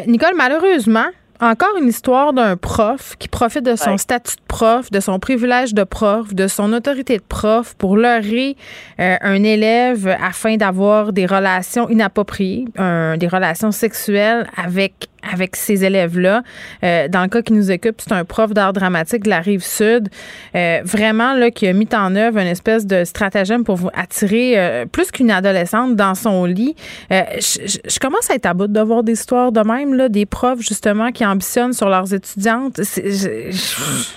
Nicole, 0.05 0.35
malheureusement, 0.35 1.07
encore 1.39 1.75
une 1.79 1.87
histoire 1.87 2.33
d'un 2.33 2.55
prof 2.57 3.15
qui 3.19 3.27
profite 3.27 3.63
de 3.63 3.75
son 3.75 3.97
statut 3.97 4.35
de 4.35 4.41
prof, 4.47 4.91
de 4.91 4.99
son 4.99 5.19
privilège 5.19 5.73
de 5.73 5.83
prof, 5.83 6.33
de 6.33 6.47
son 6.47 6.73
autorité 6.73 7.17
de 7.17 7.23
prof 7.23 7.75
pour 7.75 7.97
leurrer 7.97 8.55
euh, 8.99 9.17
un 9.21 9.43
élève 9.43 10.07
afin 10.21 10.57
d'avoir 10.57 11.11
des 11.11 11.25
relations 11.25 11.89
inappropriées, 11.89 12.65
des 12.75 13.27
relations 13.27 13.71
sexuelles 13.71 14.47
avec 14.55 15.09
avec 15.31 15.55
ces 15.55 15.83
élèves-là. 15.85 16.43
Euh, 16.83 17.07
dans 17.07 17.21
le 17.21 17.27
cas 17.27 17.41
qui 17.41 17.53
nous 17.53 17.71
occupe, 17.71 18.01
c'est 18.01 18.13
un 18.13 18.25
prof 18.25 18.53
d'art 18.53 18.73
dramatique 18.73 19.23
de 19.23 19.29
la 19.29 19.39
rive 19.39 19.63
sud, 19.63 20.09
euh, 20.55 20.81
vraiment 20.83 21.33
là 21.33 21.51
qui 21.51 21.67
a 21.67 21.73
mis 21.73 21.87
en 21.93 22.15
œuvre 22.15 22.39
une 22.39 22.47
espèce 22.47 22.85
de 22.85 23.03
stratagème 23.03 23.63
pour 23.63 23.75
vous 23.75 23.89
attirer 23.93 24.53
euh, 24.57 24.85
plus 24.85 25.11
qu'une 25.11 25.31
adolescente 25.31 25.95
dans 25.95 26.15
son 26.15 26.45
lit. 26.45 26.75
Je, 27.09 27.99
commence 27.99 28.29
à 28.29 28.35
être 28.35 28.45
à 28.45 28.53
bout 28.53 28.67
de 28.67 28.81
voir 28.81 29.03
des 29.03 29.13
histoires 29.13 29.51
de 29.51 29.61
même 29.61 29.93
là, 29.93 30.09
des 30.09 30.25
profs 30.25 30.61
justement 30.61 31.11
qui 31.11 31.25
ambitionnent 31.25 31.73
sur 31.73 31.89
leurs 31.89 32.13
étudiantes. 32.13 32.79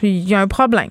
Il 0.02 0.28
y 0.28 0.34
a 0.34 0.40
un 0.40 0.48
problème. 0.48 0.90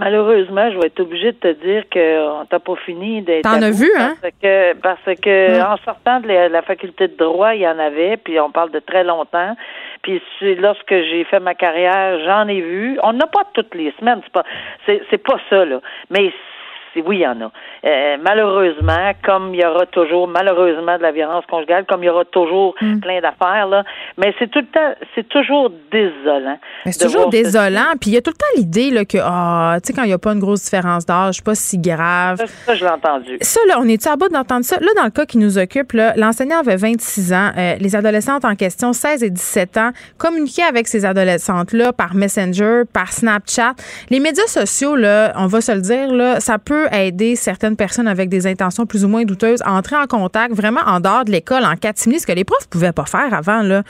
Malheureusement, 0.00 0.70
je 0.72 0.78
vais 0.78 0.86
être 0.86 1.00
obligée 1.00 1.32
de 1.32 1.36
te 1.36 1.52
dire 1.64 1.84
qu'on 1.92 2.46
t'a 2.46 2.58
pas 2.58 2.74
fini 2.86 3.22
d'être. 3.22 3.44
T'en 3.44 3.62
as 3.62 3.70
vu, 3.70 3.90
hein? 3.98 4.14
Parce 4.20 4.34
que, 4.42 4.74
parce 4.74 5.20
que 5.20 5.62
en 5.62 5.76
sortant 5.84 6.20
de 6.20 6.28
la, 6.28 6.62
faculté 6.62 7.06
de 7.08 7.16
droit, 7.16 7.54
il 7.54 7.60
y 7.60 7.68
en 7.68 7.78
avait, 7.78 8.16
puis 8.16 8.40
on 8.40 8.50
parle 8.50 8.70
de 8.70 8.80
très 8.80 9.04
longtemps. 9.04 9.54
Puis 10.02 10.20
lorsque 10.58 10.90
j'ai 10.90 11.24
fait 11.24 11.40
ma 11.40 11.54
carrière, 11.54 12.18
j'en 12.24 12.48
ai 12.48 12.60
vu. 12.60 12.98
On 13.02 13.12
n'a 13.12 13.26
pas 13.26 13.42
toutes 13.52 13.74
les 13.74 13.92
semaines, 14.00 14.20
c'est 14.24 14.32
pas, 14.32 14.44
c'est, 14.86 15.02
c'est 15.10 15.22
pas 15.22 15.38
ça 15.50 15.64
là. 15.64 15.80
Mais 16.08 16.32
oui, 16.96 17.18
il 17.18 17.22
y 17.22 17.26
en 17.26 17.40
a. 17.40 17.50
Euh, 17.84 18.16
malheureusement, 18.20 19.12
comme 19.24 19.54
il 19.54 19.60
y 19.60 19.64
aura 19.64 19.86
toujours, 19.86 20.28
malheureusement, 20.28 20.96
de 20.98 21.02
la 21.02 21.12
violence 21.12 21.44
conjugale, 21.46 21.84
comme 21.86 22.02
il 22.02 22.06
y 22.06 22.10
aura 22.10 22.24
toujours 22.24 22.74
mm. 22.80 23.00
plein 23.00 23.20
d'affaires, 23.20 23.66
là, 23.68 23.84
mais 24.18 24.34
c'est 24.38 24.50
tout 24.50 24.60
le 24.60 24.66
temps, 24.66 24.94
c'est 25.14 25.28
toujours 25.28 25.70
désolant. 25.90 26.58
c'est 26.86 27.04
toujours 27.04 27.30
désolant, 27.30 27.92
puis 28.00 28.10
il 28.10 28.14
y 28.14 28.16
a 28.16 28.22
tout 28.22 28.30
le 28.30 28.36
temps 28.36 28.60
l'idée 28.60 28.90
là, 28.90 29.04
que, 29.04 29.18
ah, 29.22 29.76
tu 29.82 29.88
sais, 29.88 29.92
quand 29.92 30.02
il 30.02 30.08
n'y 30.08 30.12
a 30.12 30.18
pas 30.18 30.32
une 30.32 30.40
grosse 30.40 30.64
différence 30.64 31.06
d'âge, 31.06 31.42
pas 31.42 31.54
si 31.54 31.78
grave. 31.78 32.44
Ça, 32.66 32.74
je 32.74 32.84
l'ai 32.84 32.90
entendu. 32.90 33.38
Ça, 33.40 33.60
là, 33.68 33.76
on 33.78 33.88
est-tu 33.88 34.08
à 34.08 34.16
bout 34.16 34.28
d'entendre 34.28 34.64
ça? 34.64 34.78
Là, 34.80 34.88
dans 34.96 35.04
le 35.04 35.10
cas 35.10 35.26
qui 35.26 35.38
nous 35.38 35.58
occupe, 35.58 35.92
l'enseignant 36.16 36.60
avait 36.60 36.76
26 36.76 37.32
ans, 37.32 37.50
euh, 37.56 37.76
les 37.80 37.96
adolescentes 37.96 38.44
en 38.44 38.54
question, 38.54 38.92
16 38.92 39.22
et 39.22 39.30
17 39.30 39.76
ans, 39.76 39.90
communiquaient 40.18 40.62
avec 40.62 40.88
ces 40.88 41.04
adolescentes-là 41.04 41.92
par 41.92 42.14
Messenger, 42.14 42.82
par 42.92 43.12
Snapchat. 43.12 43.74
Les 44.10 44.20
médias 44.20 44.46
sociaux, 44.46 44.96
là, 44.96 45.32
on 45.36 45.46
va 45.46 45.60
se 45.60 45.72
le 45.72 45.80
dire, 45.80 46.12
là, 46.12 46.40
ça 46.40 46.58
peut 46.58 46.79
aider 46.92 47.36
certaines 47.36 47.76
personnes 47.76 48.08
avec 48.08 48.28
des 48.28 48.46
intentions 48.46 48.86
plus 48.86 49.04
ou 49.04 49.08
moins 49.08 49.24
douteuses 49.24 49.62
à 49.62 49.72
entrer 49.72 49.96
en 49.96 50.06
contact 50.06 50.54
vraiment 50.54 50.80
en 50.86 51.00
dehors 51.00 51.24
de 51.24 51.32
l'école, 51.32 51.64
en 51.64 51.76
catimini, 51.76 52.20
ce 52.20 52.26
que 52.26 52.32
les 52.32 52.44
profs 52.44 52.68
pouvaient 52.68 52.92
pas 52.92 53.06
faire 53.06 53.32
avant. 53.32 53.62
Là. 53.62 53.82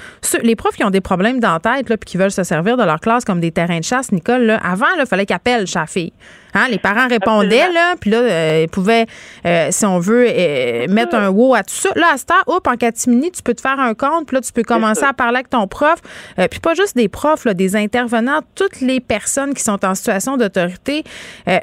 les 0.43 0.57
profs 0.57 0.77
qui 0.77 0.85
ont 0.85 0.91
des 0.91 1.01
problèmes 1.01 1.41
dans 1.41 1.53
la 1.53 1.61
tête 1.61 1.87
puis 1.87 1.97
qui 2.05 2.17
veulent 2.17 2.31
se 2.31 2.43
servir 2.43 2.77
de 2.77 2.85
leur 2.85 3.01
classe 3.01 3.25
comme 3.25 3.41
des 3.41 3.53
terrains 3.53 3.79
de 3.79 3.85
chasse, 3.85 4.13
Nicole, 4.13 4.43
là, 4.43 4.61
avant, 4.63 4.87
il 4.99 5.07
fallait 5.07 5.27
qu'ils 5.27 5.37
appellent. 5.37 5.67
Hein, 6.55 6.67
les 6.71 6.79
parents 6.79 7.09
répondaient, 7.09 7.71
là, 7.73 7.95
puis 8.01 8.11
là, 8.11 8.19
euh, 8.19 8.61
ils 8.65 8.69
pouvaient, 8.69 9.07
euh, 9.47 9.69
si 9.71 9.85
on 9.87 9.99
veut, 9.99 10.27
euh, 10.29 10.87
mettre 10.89 11.15
un 11.15 11.29
wow 11.29 11.55
à 11.55 11.63
tout 11.63 11.75
ça. 11.75 11.91
Là, 11.97 12.09
à 12.15 12.19
ce 12.19 12.27
temps, 12.27 12.35
hop, 12.47 12.67
en 12.67 12.77
catimini, 12.77 13.31
tu 13.31 13.43
peux 13.43 13.55
te 13.55 13.61
faire 13.61 13.79
un 13.79 13.95
compte, 13.95 14.27
puis 14.27 14.37
là, 14.37 14.41
tu 14.41 14.53
peux 14.53 14.63
commencer 14.63 15.05
à 15.05 15.13
parler 15.13 15.37
avec 15.37 15.51
ton 15.51 15.67
prof. 15.67 16.01
puis 16.51 16.61
pas 16.61 16.75
juste 16.75 16.97
des 16.97 17.09
profs, 17.09 17.45
là, 17.45 17.55
des 17.55 17.77
intervenants, 17.77 18.41
toutes 18.55 18.81
les 18.81 19.01
personnes 19.01 19.55
qui 19.55 19.63
sont 19.63 19.85
en 19.85 19.95
situation 19.95 20.37
d'autorité. 20.37 21.05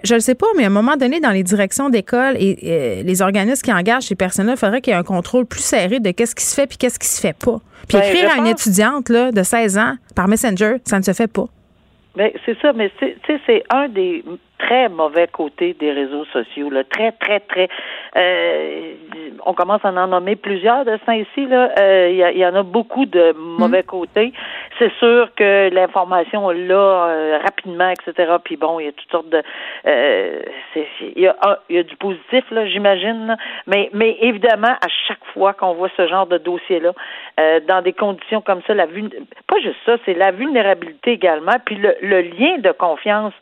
je 0.04 0.16
ne 0.16 0.20
sais 0.20 0.36
pas, 0.36 0.48
mais 0.56 0.64
à 0.64 0.68
un 0.68 0.72
moment 0.72 0.96
donné, 0.98 1.20
dans 1.20 1.32
les 1.32 1.44
directions 1.44 1.90
d'école 1.90 2.36
et 2.38 3.04
les 3.04 3.22
organismes 3.22 3.62
qui 3.62 3.74
engagent 3.74 4.08
ces 4.08 4.16
personnes-là, 4.16 4.54
il 4.54 4.60
faudrait 4.60 4.82
qu'il 4.82 4.92
y 4.92 4.96
ait 4.96 5.00
un 5.00 5.04
contrôle 5.04 5.46
plus 5.46 5.62
serré 5.62 6.00
de 6.00 6.12
qu'est-ce 6.12 6.36
qui 6.36 6.46
se 6.46 6.54
fait 6.54 6.68
puis 6.68 6.78
qu'est-ce 6.78 7.00
qui 7.00 7.08
se 7.08 7.20
fait 7.20 7.36
pas. 7.38 7.60
Puis 7.88 7.98
ben, 7.98 8.04
écrire 8.04 8.32
à 8.32 8.38
une 8.38 8.48
étudiante 8.48 9.10
là, 9.10 9.32
de 9.32 9.44
16 9.44 9.78
ans 9.78 9.96
par 10.16 10.28
Messenger, 10.28 10.78
ça 10.86 10.98
ne 10.98 11.04
se 11.04 11.14
fait 11.14 11.28
pas. 11.28 11.48
Ben, 12.18 12.32
c'est 12.48 12.60
ça, 12.62 12.74
mais 12.74 12.90
c'est 13.00 13.64
un 13.70 13.88
des 13.90 14.24
très 14.58 14.90
mauvais 14.90 15.28
côté 15.28 15.76
des 15.76 15.92
réseaux 15.92 16.26
sociaux, 16.26 16.72
là, 16.72 16.84
très, 16.84 17.12
très, 17.12 17.40
très. 17.42 17.70
Euh, 18.16 18.94
on 19.46 19.54
commence 19.54 19.84
à 19.84 19.90
en 19.90 20.08
nommer 20.08 20.36
plusieurs 20.36 20.86
de 20.86 20.98
ça 21.06 21.16
ici. 21.16 21.46
Là, 21.46 21.72
euh, 21.80 22.10
il 22.12 22.38
y, 22.38 22.46
en 22.46 22.56
a 22.56 22.64
beaucoup 22.64 23.06
de 23.06 23.34
mauvais 23.34 23.82
mm. 23.82 23.86
côtés. 23.86 24.34
C'est 24.80 24.92
sûr 25.00 25.30
que 25.36 25.70
l'information 25.74 26.50
là 26.50 26.76
euh, 26.76 27.40
rapidement, 27.44 27.90
etc. 27.90 28.36
Puis 28.44 28.58
bon, 28.58 28.80
il 28.80 28.86
y 28.86 28.90
a 28.90 28.92
toutes 28.92 29.12
sortes 29.12 29.30
de. 29.30 29.42
il 29.86 31.22
y 31.22 31.28
a, 31.28 31.36
il 31.70 31.76
y 31.76 31.80
a 31.80 31.84
du 31.84 31.96
positif 31.98 32.44
là, 32.52 32.68
j'imagine. 32.68 33.38
Mais, 33.68 33.90
mais 33.94 34.18
évidemment, 34.22 34.68
à 34.68 34.88
chaque 35.08 35.24
fois 35.34 35.54
qu'on 35.54 35.74
voit 35.74 35.90
ce 35.98 36.08
genre 36.08 36.28
de 36.28 36.38
dossier 36.38 36.80
là, 36.80 37.60
dans 37.68 37.82
des 37.82 37.94
conditions 37.94 38.42
comme 38.42 38.62
ça, 38.68 38.74
la 38.74 38.88
pas 38.88 39.60
juste 39.62 39.78
ça, 39.86 39.98
c'est 40.06 40.14
la 40.14 40.32
vulnérabilité 40.32 41.12
également, 41.12 41.56
puis 41.66 41.76
le, 41.76 41.96
le 42.02 42.22
lien 42.22 42.58
de 42.60 42.72
confiance. 42.72 43.34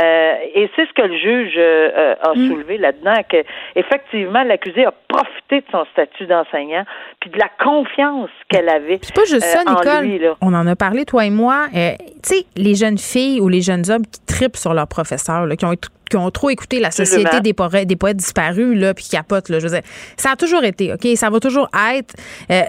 Et 0.00 0.62
et 0.62 0.70
c'est 0.76 0.86
ce 0.86 0.92
que 0.92 1.02
le 1.02 1.18
juge 1.18 1.54
euh, 1.56 1.90
euh, 1.96 2.14
a 2.22 2.34
mm. 2.34 2.48
soulevé 2.48 2.78
là-dedans, 2.78 3.20
que 3.28 3.38
effectivement 3.74 4.44
l'accusé 4.44 4.84
a 4.84 4.92
profité 5.08 5.60
de 5.60 5.66
son 5.72 5.84
statut 5.92 6.26
d'enseignant, 6.26 6.84
puis 7.20 7.30
de 7.30 7.38
la 7.38 7.48
confiance 7.62 8.30
qu'elle 8.48 8.68
avait. 8.68 9.00
C'est 9.02 9.14
pas 9.14 9.24
juste 9.24 9.42
ça, 9.42 9.62
euh, 9.66 10.02
Nicole. 10.04 10.36
On 10.40 10.54
en 10.54 10.66
a 10.68 10.76
parlé 10.76 11.04
toi 11.04 11.26
et 11.26 11.30
moi. 11.30 11.66
tu 11.72 11.78
sais, 12.22 12.46
les 12.56 12.76
jeunes 12.76 12.98
filles 12.98 13.40
ou 13.40 13.48
les 13.48 13.60
jeunes 13.60 13.90
hommes 13.90 14.06
qui 14.06 14.24
tripent 14.24 14.56
sur 14.56 14.72
leurs 14.72 14.86
professeurs, 14.86 15.48
qui 15.58 15.64
ont 15.64 15.74
qui 16.12 16.16
ont 16.18 16.30
trop 16.30 16.50
écouté 16.50 16.78
la 16.78 16.90
société 16.90 17.40
des 17.40 17.54
poètes, 17.54 17.88
des 17.88 17.96
poètes 17.96 18.18
disparus, 18.18 18.78
là, 18.78 18.94
puis 18.94 19.04
qui 19.04 19.10
capotent, 19.10 19.48
là. 19.48 19.58
Je 19.58 19.66
veux 19.66 19.72
dire, 19.72 19.82
ça 20.16 20.32
a 20.32 20.36
toujours 20.36 20.64
été, 20.64 20.92
OK? 20.92 21.06
Ça 21.16 21.30
va 21.30 21.40
toujours 21.40 21.68
être. 21.94 22.14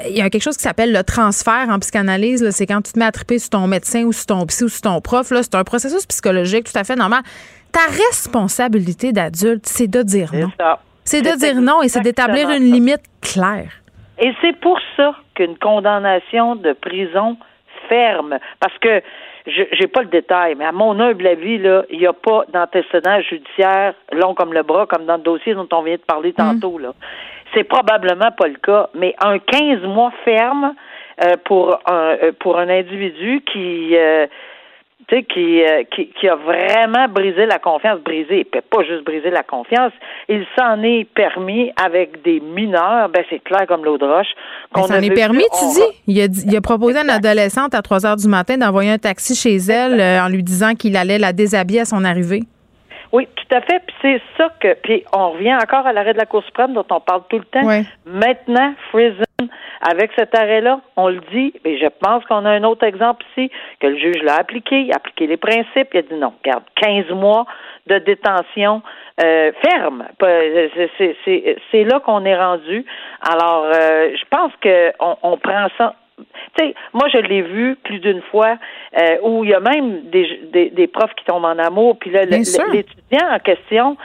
Il 0.10 0.18
y 0.18 0.22
a 0.22 0.30
quelque 0.30 0.44
chose 0.44 0.58
qui 0.58 0.64
s'appelle 0.64 0.92
le 0.92 1.04
transfert 1.04 1.68
en 1.70 1.80
psychanalyse, 1.80 2.50
c'est 2.52 2.66
quand 2.66 2.82
tu 2.82 2.94
te 2.94 3.00
mets 3.00 3.06
à 3.06 3.12
triper 3.12 3.38
sur 3.38 3.52
ton 3.52 3.68
médecin 3.68 4.04
ou 4.04 4.14
sur 4.14 4.26
ton 4.26 4.46
psy 4.46 4.64
ou 4.64 4.70
sur 4.70 4.82
ton 4.82 5.02
prof, 5.02 5.30
là. 5.32 5.44
C'est 5.44 5.56
un 5.56 5.64
processus 5.64 6.06
psychologique 6.06 6.72
tout 6.72 6.80
à 6.80 6.84
fait 6.84 6.96
normal 6.96 7.22
ta 7.74 7.92
responsabilité 7.92 9.12
d'adulte, 9.12 9.66
c'est 9.66 9.88
de 9.88 10.04
dire 10.04 10.32
non. 10.34 10.52
C'est 11.04 11.22
de 11.22 11.38
dire 11.38 11.60
non 11.60 11.82
et 11.82 11.90
c'est 11.90 12.02
d'établir 12.02 12.50
une 12.52 12.72
limite 12.72 13.02
claire. 13.20 13.72
Et 14.20 14.32
c'est 14.42 14.56
pour 14.60 14.80
ça 14.96 15.16
qu'une 15.34 15.58
condamnation 15.58 16.56
de 16.56 16.74
prison 16.74 17.36
ferme, 17.90 18.38
parce 18.60 18.78
que 18.80 19.02
je 19.46 19.62
n'ai 19.80 19.88
pas 19.88 20.02
le 20.02 20.08
détail, 20.08 20.56
mais 20.56 20.66
à 20.66 20.72
mon 20.72 21.00
humble 21.00 21.28
avis, 21.28 21.58
là, 21.58 21.84
il 21.90 22.00
n'y 22.00 22.08
a 22.08 22.14
pas 22.14 22.46
d'antécédent 22.52 23.20
judiciaire 23.22 23.94
long 24.12 24.34
comme 24.34 24.54
le 24.54 24.64
bras, 24.64 24.86
comme 24.86 25.06
dans 25.06 25.18
le 25.18 25.22
dossier 25.22 25.54
dont 25.54 25.68
on 25.72 25.82
vient 25.82 25.96
de 25.96 26.02
parler 26.02 26.32
mm. 26.32 26.36
tantôt. 26.36 26.78
Là. 26.78 26.94
C'est 27.54 27.66
probablement 27.66 28.32
pas 28.32 28.48
le 28.48 28.56
cas, 28.56 28.90
mais 28.94 29.16
un 29.22 29.40
15 29.40 29.82
mois 29.84 30.12
ferme 30.24 30.74
euh, 31.24 31.36
pour 31.46 31.78
un 31.86 32.18
euh, 32.24 32.32
pour 32.40 32.58
un 32.58 32.70
individu 32.70 33.42
qui 33.42 33.96
euh, 33.96 34.26
sais, 35.10 35.26
euh, 35.38 35.84
qui, 35.94 36.10
qui, 36.20 36.28
a 36.28 36.36
vraiment 36.36 37.08
brisé 37.08 37.46
la 37.46 37.60
confiance, 37.60 38.00
brisé, 38.00 38.46
pas 38.46 38.84
juste 38.84 39.04
brisé 39.04 39.30
la 39.30 39.44
confiance, 39.44 39.92
il 40.30 40.46
s'en 40.58 40.82
est 40.84 41.06
permis 41.14 41.72
avec 41.84 42.22
des 42.24 42.40
mineurs, 42.40 43.10
ben 43.10 43.24
c'est 43.30 43.44
clair 43.44 43.66
comme 43.68 43.84
l'eau 43.84 43.98
de 43.98 44.06
roche. 44.06 44.34
Qu'on 44.74 44.84
s'en 44.84 45.02
est 45.02 45.14
permis, 45.14 45.46
tu 45.60 45.66
dis? 45.74 46.02
Il 46.08 46.22
a, 46.22 46.26
il 46.26 46.56
a 46.56 46.62
proposé 46.62 47.00
à 47.00 47.04
une 47.04 47.10
adolescente 47.10 47.74
à 47.74 47.82
3 47.82 48.06
heures 48.06 48.16
du 48.16 48.28
matin 48.28 48.58
d'envoyer 48.58 48.92
un 48.92 48.98
taxi 48.98 49.36
chez 49.36 49.56
elle 49.56 50.00
euh, 50.00 50.24
en 50.24 50.30
lui 50.30 50.44
disant 50.44 50.74
qu'il 50.74 50.96
allait 50.98 51.20
la 51.20 51.34
déshabiller 51.34 51.82
à 51.82 51.86
son 51.86 52.04
arrivée. 52.04 52.44
Oui, 53.12 53.28
tout 53.36 53.56
à 53.56 53.62
fait. 53.62 53.80
Puis 53.86 53.96
c'est 54.02 54.22
ça 54.38 54.50
que. 54.60 54.74
Puis 54.82 55.04
on 55.16 55.32
revient 55.32 55.56
encore 55.56 55.86
à 55.86 55.94
l'arrêt 55.94 56.14
de 56.14 56.18
la 56.18 56.26
Cour 56.26 56.44
suprême 56.44 56.74
dont 56.74 56.86
on 56.90 57.00
parle 57.00 57.22
tout 57.30 57.38
le 57.38 57.46
temps. 57.46 57.62
Maintenant, 58.06 58.74
Friesen, 58.90 59.24
avec 59.82 60.12
cet 60.18 60.36
arrêt-là, 60.36 60.82
on 60.96 61.10
le 61.10 61.22
dit, 61.32 61.54
et 61.66 61.78
je 61.78 61.88
pense 62.00 62.24
qu'on 62.26 62.46
a 62.46 62.52
un 62.52 62.64
autre 62.64 62.86
exemple 62.86 63.26
ici, 63.32 63.52
que 63.80 63.88
le 63.88 63.98
juge 63.98 64.22
l'a 64.24 64.36
appliqué, 64.36 64.82
il 64.82 64.92
a 64.92 64.96
appliqué 64.96 65.28
les 65.28 65.38
principes, 65.38 65.90
il 65.94 66.00
a 66.00 66.02
dit 66.02 66.16
non, 66.16 66.34
regarde, 66.44 66.64
15 66.76 67.10
mois 67.12 67.46
de 67.88 67.98
détention 68.00 68.82
euh, 69.24 69.52
ferme. 69.62 70.06
C'est 70.20 71.84
là 71.84 72.00
qu'on 72.00 72.26
est 72.26 72.38
rendu. 72.38 72.86
Alors, 73.22 73.66
euh, 73.66 74.12
je 74.16 74.24
pense 74.30 74.52
qu'on 74.62 75.18
on 75.22 75.38
prend 75.38 75.68
ça 75.78 75.96
tu 76.18 76.66
sais, 76.66 76.76
moi 76.94 77.08
je 77.12 77.18
l'ai 77.18 77.42
vu 77.42 77.76
plus 77.84 78.00
d'une 78.00 78.22
fois 78.22 78.58
euh, 78.98 79.18
où 79.24 79.44
il 79.44 79.50
y 79.50 79.54
a 79.54 79.60
même 79.60 80.10
des, 80.10 80.42
des, 80.52 80.70
des, 80.70 80.88
profs 80.88 81.14
qui 81.16 81.26
tombent 81.26 81.46
en 81.46 81.58
amour, 81.58 81.98
puis 81.98 82.12
là 82.12 82.26
l'étudiant 82.26 83.30
en 83.32 83.40
question 83.40 83.98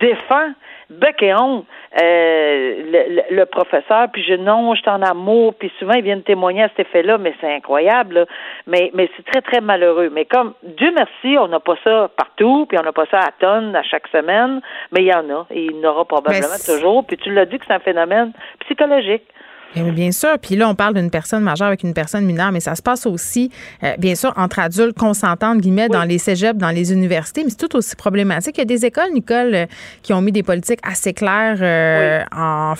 défend 0.00 0.52
bec 0.90 1.22
et 1.22 1.34
honte 1.34 1.66
euh, 2.00 2.82
le, 2.84 3.36
le, 3.36 3.46
professeur, 3.46 4.08
puis 4.12 4.22
je 4.24 4.34
non, 4.34 4.74
je 4.74 4.80
suis 4.80 4.90
en 4.90 5.02
amour, 5.02 5.54
puis 5.54 5.70
souvent 5.78 5.94
ils 5.94 6.02
viennent 6.02 6.22
témoigner 6.22 6.64
à 6.64 6.68
cet 6.70 6.80
effet-là, 6.86 7.18
mais 7.18 7.34
c'est 7.40 7.52
incroyable, 7.54 8.26
mais 8.66 8.90
mais 8.94 9.08
c'est 9.16 9.24
très 9.24 9.42
très 9.42 9.60
malheureux. 9.60 10.10
Mais 10.12 10.24
comme 10.24 10.54
Dieu 10.62 10.92
merci, 10.94 11.38
on 11.38 11.48
n'a 11.48 11.60
pas 11.60 11.76
ça 11.84 12.10
partout, 12.16 12.66
puis 12.68 12.78
on 12.78 12.82
n'a 12.82 12.92
pas 12.92 13.06
ça 13.10 13.20
à 13.20 13.30
tonnes 13.38 13.74
à 13.76 13.82
chaque 13.82 14.08
semaine, 14.08 14.60
mais 14.92 15.02
il 15.02 15.06
y 15.06 15.14
en 15.14 15.28
a, 15.30 15.46
et 15.50 15.64
il 15.64 15.76
y 15.76 15.86
en 15.86 15.88
aura 15.88 16.04
probablement 16.04 16.58
toujours. 16.64 17.06
Puis 17.06 17.16
tu 17.16 17.32
l'as 17.32 17.46
dit 17.46 17.58
que 17.58 17.64
c'est 17.66 17.74
un 17.74 17.80
phénomène 17.80 18.32
psychologique. 18.60 19.24
Eh 19.76 19.90
bien, 19.90 20.12
sûr. 20.12 20.38
Puis 20.40 20.56
là, 20.56 20.68
on 20.68 20.74
parle 20.74 20.94
d'une 20.94 21.10
personne 21.10 21.42
majeure 21.42 21.68
avec 21.68 21.82
une 21.82 21.94
personne 21.94 22.24
mineure, 22.24 22.52
mais 22.52 22.60
ça 22.60 22.74
se 22.74 22.82
passe 22.82 23.06
aussi, 23.06 23.50
euh, 23.82 23.94
bien 23.98 24.14
sûr, 24.14 24.32
entre 24.36 24.60
adultes 24.60 24.96
consentants, 24.96 25.56
guillemets, 25.56 25.88
dans 25.88 26.04
les 26.04 26.18
cégeps, 26.18 26.58
dans 26.58 26.70
les 26.70 26.92
universités, 26.92 27.42
mais 27.44 27.50
c'est 27.50 27.68
tout 27.68 27.76
aussi 27.76 27.96
problématique. 27.96 28.56
Il 28.56 28.60
y 28.60 28.62
a 28.62 28.66
des 28.66 28.86
écoles, 28.86 29.12
Nicole, 29.12 29.54
euh, 29.54 29.66
qui 30.02 30.12
ont 30.12 30.20
mis 30.20 30.32
des 30.32 30.42
politiques 30.42 30.80
assez 30.82 31.12
claires 31.12 31.58
euh, 31.60 32.22
en, 32.34 32.74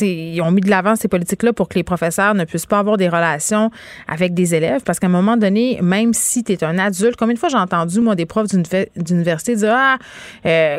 ils 0.00 0.40
ont 0.42 0.50
mis 0.50 0.60
de 0.60 0.70
l'avant 0.70 0.96
ces 0.96 1.08
politiques-là 1.08 1.52
pour 1.52 1.68
que 1.68 1.74
les 1.74 1.82
professeurs 1.82 2.34
ne 2.34 2.44
puissent 2.44 2.66
pas 2.66 2.78
avoir 2.78 2.96
des 2.96 3.08
relations 3.08 3.70
avec 4.06 4.34
des 4.34 4.54
élèves, 4.54 4.82
parce 4.84 4.98
qu'à 4.98 5.06
un 5.06 5.10
moment 5.10 5.36
donné, 5.36 5.78
même 5.82 6.12
si 6.12 6.44
tu 6.44 6.52
es 6.52 6.64
un 6.64 6.78
adulte, 6.78 7.16
combien 7.16 7.34
de 7.34 7.38
fois 7.38 7.48
j'ai 7.48 7.56
entendu, 7.56 8.00
moi, 8.00 8.14
des 8.14 8.26
profs 8.26 8.48
d'université 8.96 9.56
dire, 9.56 9.74
ah, 9.74 9.98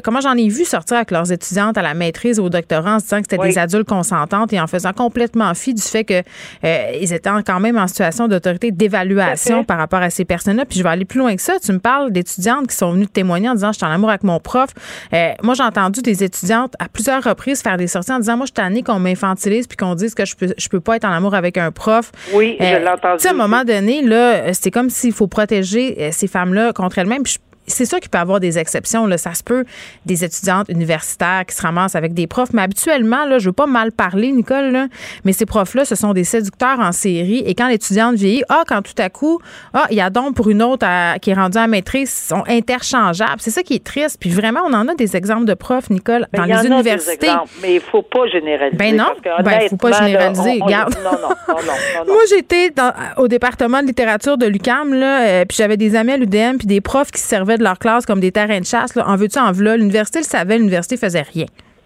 comment 0.04 0.22
j'en 0.22 0.36
ai 0.36 0.48
vu 0.48 0.66
sortir 0.66 0.98
avec 0.98 1.12
leurs 1.12 1.32
étudiantes 1.32 1.78
à 1.78 1.82
la 1.82 1.94
maîtrise 1.94 2.40
ou 2.40 2.46
au 2.46 2.50
doctorat 2.50 2.96
en 2.96 3.00
se 3.00 3.06
disant 3.06 3.22
que 3.22 3.28
c'était 3.30 3.48
des 3.48 3.58
adultes 3.58 3.88
consentantes 3.88 4.54
et 4.54 4.60
en 4.60 4.68
faisant 4.68 4.94
complètement 4.94 5.55
du 5.74 5.82
fait 5.82 6.04
qu'ils 6.04 6.24
euh, 6.64 6.92
étaient 6.94 7.30
quand 7.46 7.60
même 7.60 7.78
en 7.78 7.88
situation 7.88 8.28
d'autorité 8.28 8.72
d'évaluation 8.72 9.64
par 9.64 9.78
rapport 9.78 10.02
à 10.02 10.10
ces 10.10 10.26
personnes-là. 10.26 10.66
Puis 10.66 10.80
je 10.80 10.84
vais 10.84 10.90
aller 10.90 11.06
plus 11.06 11.20
loin 11.20 11.36
que 11.36 11.42
ça. 11.42 11.54
Tu 11.64 11.72
me 11.72 11.80
parles 11.80 12.12
d'étudiantes 12.12 12.68
qui 12.68 12.76
sont 12.76 12.92
venues 12.92 13.08
témoigner 13.08 13.50
en 13.50 13.56
disant 13.56 13.72
je 13.72 13.78
suis 13.78 13.86
en 13.86 13.92
amour 13.92 14.10
avec 14.10 14.24
mon 14.24 14.40
prof. 14.40 14.70
Euh, 15.14 15.32
moi, 15.44 15.54
j'ai 15.54 15.64
entendu 15.64 16.02
des 16.02 16.24
étudiantes 16.24 16.74
à 16.80 16.88
plusieurs 16.88 17.24
reprises 17.24 17.62
faire 17.62 17.78
des 17.78 17.88
sorties 17.88 18.12
en 18.12 18.20
disant 18.20 18.38
moi, 18.38 18.46
je 18.46 18.52
suis 18.52 18.54
tannée 18.54 18.84
qu'on 18.84 19.00
m'infantilise 19.00 19.68
puis 19.68 19.78
qu'on 19.78 19.96
dise 19.96 20.14
que 20.14 20.26
je 20.26 20.36
peux, 20.36 20.54
je 20.58 20.70
peux 20.70 20.80
pas 20.80 20.98
être 20.98 21.06
en 21.06 21.12
amour 21.12 21.34
avec 21.36 21.58
un 21.58 21.72
prof. 21.72 22.12
Oui, 22.34 22.58
je 22.60 22.66
euh, 22.66 22.80
l'ai 22.80 22.88
entendu. 22.88 23.26
à 23.26 23.30
un 23.30 23.34
moment 23.34 23.64
donné, 23.64 24.02
là, 24.02 24.54
c'est 24.54 24.72
comme 24.72 24.90
s'il 24.90 25.14
faut 25.14 25.28
protéger 25.28 26.12
ces 26.12 26.28
femmes-là 26.28 26.74
contre 26.74 27.00
elles-mêmes 27.00 27.24
c'est 27.68 27.86
sûr 27.86 28.00
qu'il 28.00 28.10
peut 28.10 28.18
y 28.18 28.22
avoir 28.22 28.40
des 28.40 28.58
exceptions. 28.58 29.08
Là. 29.08 29.18
Ça 29.18 29.34
se 29.34 29.44
peut, 29.44 29.66
des 30.06 30.24
étudiantes 30.24 30.70
universitaires 30.70 31.44
qui 31.48 31.56
se 31.56 31.62
ramassent 31.62 31.96
avec 31.96 32.14
des 32.14 32.28
profs. 32.28 32.54
Mais 32.54 32.62
habituellement, 32.62 33.26
là, 33.26 33.40
je 33.40 33.48
veux 33.50 33.54
pas 33.54 33.66
mal 33.66 33.92
parler, 33.92 34.32
Nicole, 34.32 34.72
là, 34.72 34.88
mais 35.24 35.34
ces 35.34 35.46
profs-là, 35.46 35.86
ce 35.86 35.96
sont 35.96 36.14
des 36.14 36.24
séducteurs 36.24 36.80
en 36.80 36.92
série. 36.92 37.44
Et 37.46 37.56
quand 37.56 37.68
l'étudiante 37.68 38.16
vieillit, 38.16 38.44
ah, 38.50 38.64
quand 38.68 38.82
tout 38.82 39.00
à 39.02 39.10
coup, 39.10 39.40
ah, 39.74 39.88
il 39.90 39.98
y 39.98 40.02
a 40.02 40.10
donc 40.10 40.36
pour 40.36 40.50
une 40.50 40.62
autre 40.62 40.86
qui 41.20 41.32
est 41.32 41.34
rendue 41.34 41.58
à 41.58 41.68
maîtrise, 41.68 42.12
sont 42.12 42.44
interchangeables. 42.48 43.40
C'est 43.40 43.52
ça 43.52 43.64
qui 43.64 43.76
est 43.76 43.84
triste. 43.84 44.18
Puis 44.20 44.30
vraiment, 44.30 44.62
on 44.66 44.74
en 44.74 44.88
a 44.88 44.96
des 44.96 45.16
exemples 45.16 45.46
de 45.46 45.54
profs, 45.54 45.90
Nicole, 45.90 46.28
dans 46.34 46.44
les 46.44 46.66
universités. 46.66 47.30
mais 47.62 47.76
il 47.76 47.82
faut 47.82 48.02
pas 48.02 48.28
généraliser. 48.28 48.78
Ben 48.78 48.96
non, 48.96 49.12
ben, 49.44 49.70
faut 49.70 49.78
pas 49.78 49.92
généraliser. 49.92 50.60
Regarde. 50.62 50.96
non, 51.04 51.12
non, 51.12 51.30
non, 51.48 51.56
non, 52.08 52.14
Moi, 52.14 52.24
j'étais 52.30 52.74
au 53.18 53.28
département 53.28 53.82
de 53.82 53.88
littérature 53.88 54.38
de 54.38 54.46
l'UCAM, 54.46 54.94
là, 54.94 55.22
euh, 55.22 55.46
puis 55.46 55.58
j'avais 55.58 55.78
des 55.78 55.96
amis 55.96 56.12
à 56.12 56.18
l'UDM, 56.18 56.58
puis 56.58 56.68
des 56.68 56.82
profs 56.82 57.12
qui 57.12 57.22
servaient 57.22 57.55
de 57.58 57.64
leur 57.64 57.80
classe 57.80 58.06
comme 58.06 58.20
des 58.20 58.32
terrains 58.32 58.60
de 58.60 58.66
chasse. 58.66 58.96
Là. 58.96 59.08
En 59.08 59.16
veux-tu, 59.16 59.40
en 59.40 59.52
v'là? 59.52 59.78
L'université 59.78 60.20
le 60.20 60.26
savait, 60.26 60.58
l'université 60.58 60.98
faisait 60.98 61.22
rien. 61.22 61.46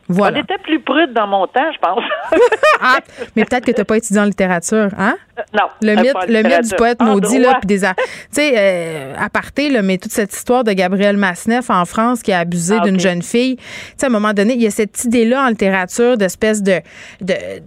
Voilà. 0.09 0.39
On 0.39 0.41
était 0.41 0.57
plus 0.57 0.79
prude 0.79 1.13
dans 1.13 1.27
mon 1.27 1.45
temps, 1.45 1.71
je 1.71 1.77
pense. 1.77 2.03
ah, 2.81 2.97
mais 3.35 3.45
peut-être 3.45 3.63
que 3.63 3.71
tu 3.71 3.79
n'as 3.79 3.85
pas 3.85 3.97
étudié 3.97 4.19
en 4.19 4.25
littérature, 4.25 4.89
hein? 4.97 5.15
Non. 5.53 5.67
Le 5.81 5.95
mythe, 5.95 6.27
le 6.27 6.41
mythe 6.41 6.67
du 6.67 6.75
poète 6.75 7.01
maudit, 7.01 7.37
là, 7.37 7.59
puis 7.61 7.67
des. 7.67 7.79
Tu 7.79 7.85
sais, 8.31 8.53
euh, 8.57 9.13
à 9.17 9.29
parté, 9.29 9.69
là, 9.69 9.83
mais 9.83 9.97
toute 9.97 10.11
cette 10.11 10.33
histoire 10.33 10.63
de 10.63 10.71
Gabriel 10.73 11.15
Masneff 11.15 11.69
en 11.69 11.85
France 11.85 12.23
qui 12.23 12.31
a 12.31 12.39
abusé 12.39 12.77
ah, 12.79 12.83
d'une 12.83 12.99
jeune 12.99 13.21
fille. 13.21 13.57
Tu 13.57 13.63
sais, 13.97 14.05
à 14.07 14.09
un 14.09 14.11
moment 14.11 14.33
donné, 14.33 14.55
il 14.55 14.61
y 14.61 14.67
a 14.67 14.71
cette 14.71 15.03
idée-là 15.05 15.45
en 15.45 15.49
littérature 15.49 16.17
d'espèce 16.17 16.63
de, 16.63 16.81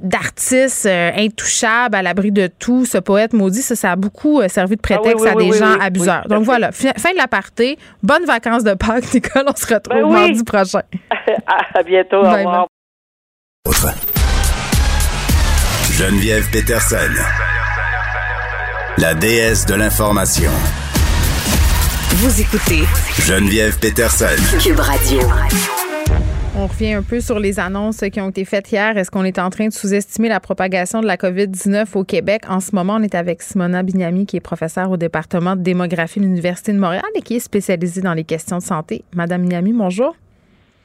d'artiste 0.03 0.87
euh, 0.87 1.11
intouchable, 1.17 1.95
à 1.95 2.03
l'abri 2.03 2.33
de 2.33 2.49
tout. 2.59 2.85
Ce 2.85 2.99
poète 2.99 3.33
maudit, 3.33 3.63
ça, 3.63 3.77
ça 3.77 3.93
a 3.93 3.97
beaucoup 3.97 4.41
euh, 4.41 4.49
servi 4.49 4.77
de 4.77 4.81
ah 4.85 4.99
prétexte 4.99 5.27
à 5.27 5.35
des 5.35 5.53
gens 5.53 5.79
abuseurs. 5.81 6.27
Donc 6.29 6.43
voilà, 6.43 6.73
fin, 6.73 6.91
de 6.91 7.17
l'aparté. 7.17 7.79
Bonnes 8.03 8.25
vacances 8.25 8.65
de 8.65 8.75
Pâques, 8.75 9.05
Nicole. 9.15 9.45
On 9.47 9.57
se 9.57 9.73
retrouve 9.73 10.03
ben 10.03 10.11
mardi 10.11 10.43
prochain. 10.45 10.83
à 11.75 11.83
bientôt. 11.83 12.23
Geneviève 15.91 16.51
Peterson, 16.51 16.97
la 18.99 19.15
déesse 19.15 19.67
de 19.67 19.75
l'information. 19.75 20.51
Vous 22.17 22.41
écoutez 22.41 22.85
Geneviève 23.21 23.79
Peterson, 23.79 24.27
Cube 24.61 24.81
Radio. 24.81 25.21
On 26.55 26.67
revient 26.67 26.93
un 26.93 27.03
peu 27.03 27.21
sur 27.21 27.39
les 27.39 27.59
annonces 27.59 28.01
qui 28.13 28.21
ont 28.21 28.29
été 28.29 28.45
faites 28.45 28.71
hier. 28.71 28.99
Est-ce 28.99 29.11
qu'on 29.11 29.25
est 29.25 29.39
en 29.39 29.49
train 29.49 29.69
de 29.69 29.73
sous-estimer 29.73 30.29
la 30.29 30.41
propagation 30.41 31.01
de 31.01 31.07
la 31.07 31.17
COVID-19 31.17 31.87
au 31.95 32.05
Québec? 32.05 32.43
En 32.49 32.61
ce 32.61 32.75
moment, 32.75 32.97
on 32.97 33.03
est 33.03 33.15
avec 33.15 33.41
Simona 33.43 33.83
Bignami, 33.83 34.27
qui 34.27 34.37
est 34.37 34.41
professeure 34.41 34.91
au 34.91 34.99
département 34.99 35.57
de 35.57 35.63
démographie 35.63 36.21
de 36.21 36.27
l'Université 36.27 36.73
de 36.73 36.79
Montréal 36.79 37.05
et 37.15 37.23
qui 37.23 37.37
est 37.37 37.41
spécialisée 37.41 38.03
dans 38.03 38.15
les 38.15 38.25
questions 38.25 38.59
de 38.59 38.63
santé. 38.63 39.05
Madame 39.15 39.43
Bignami, 39.43 39.73
bonjour. 39.73 40.15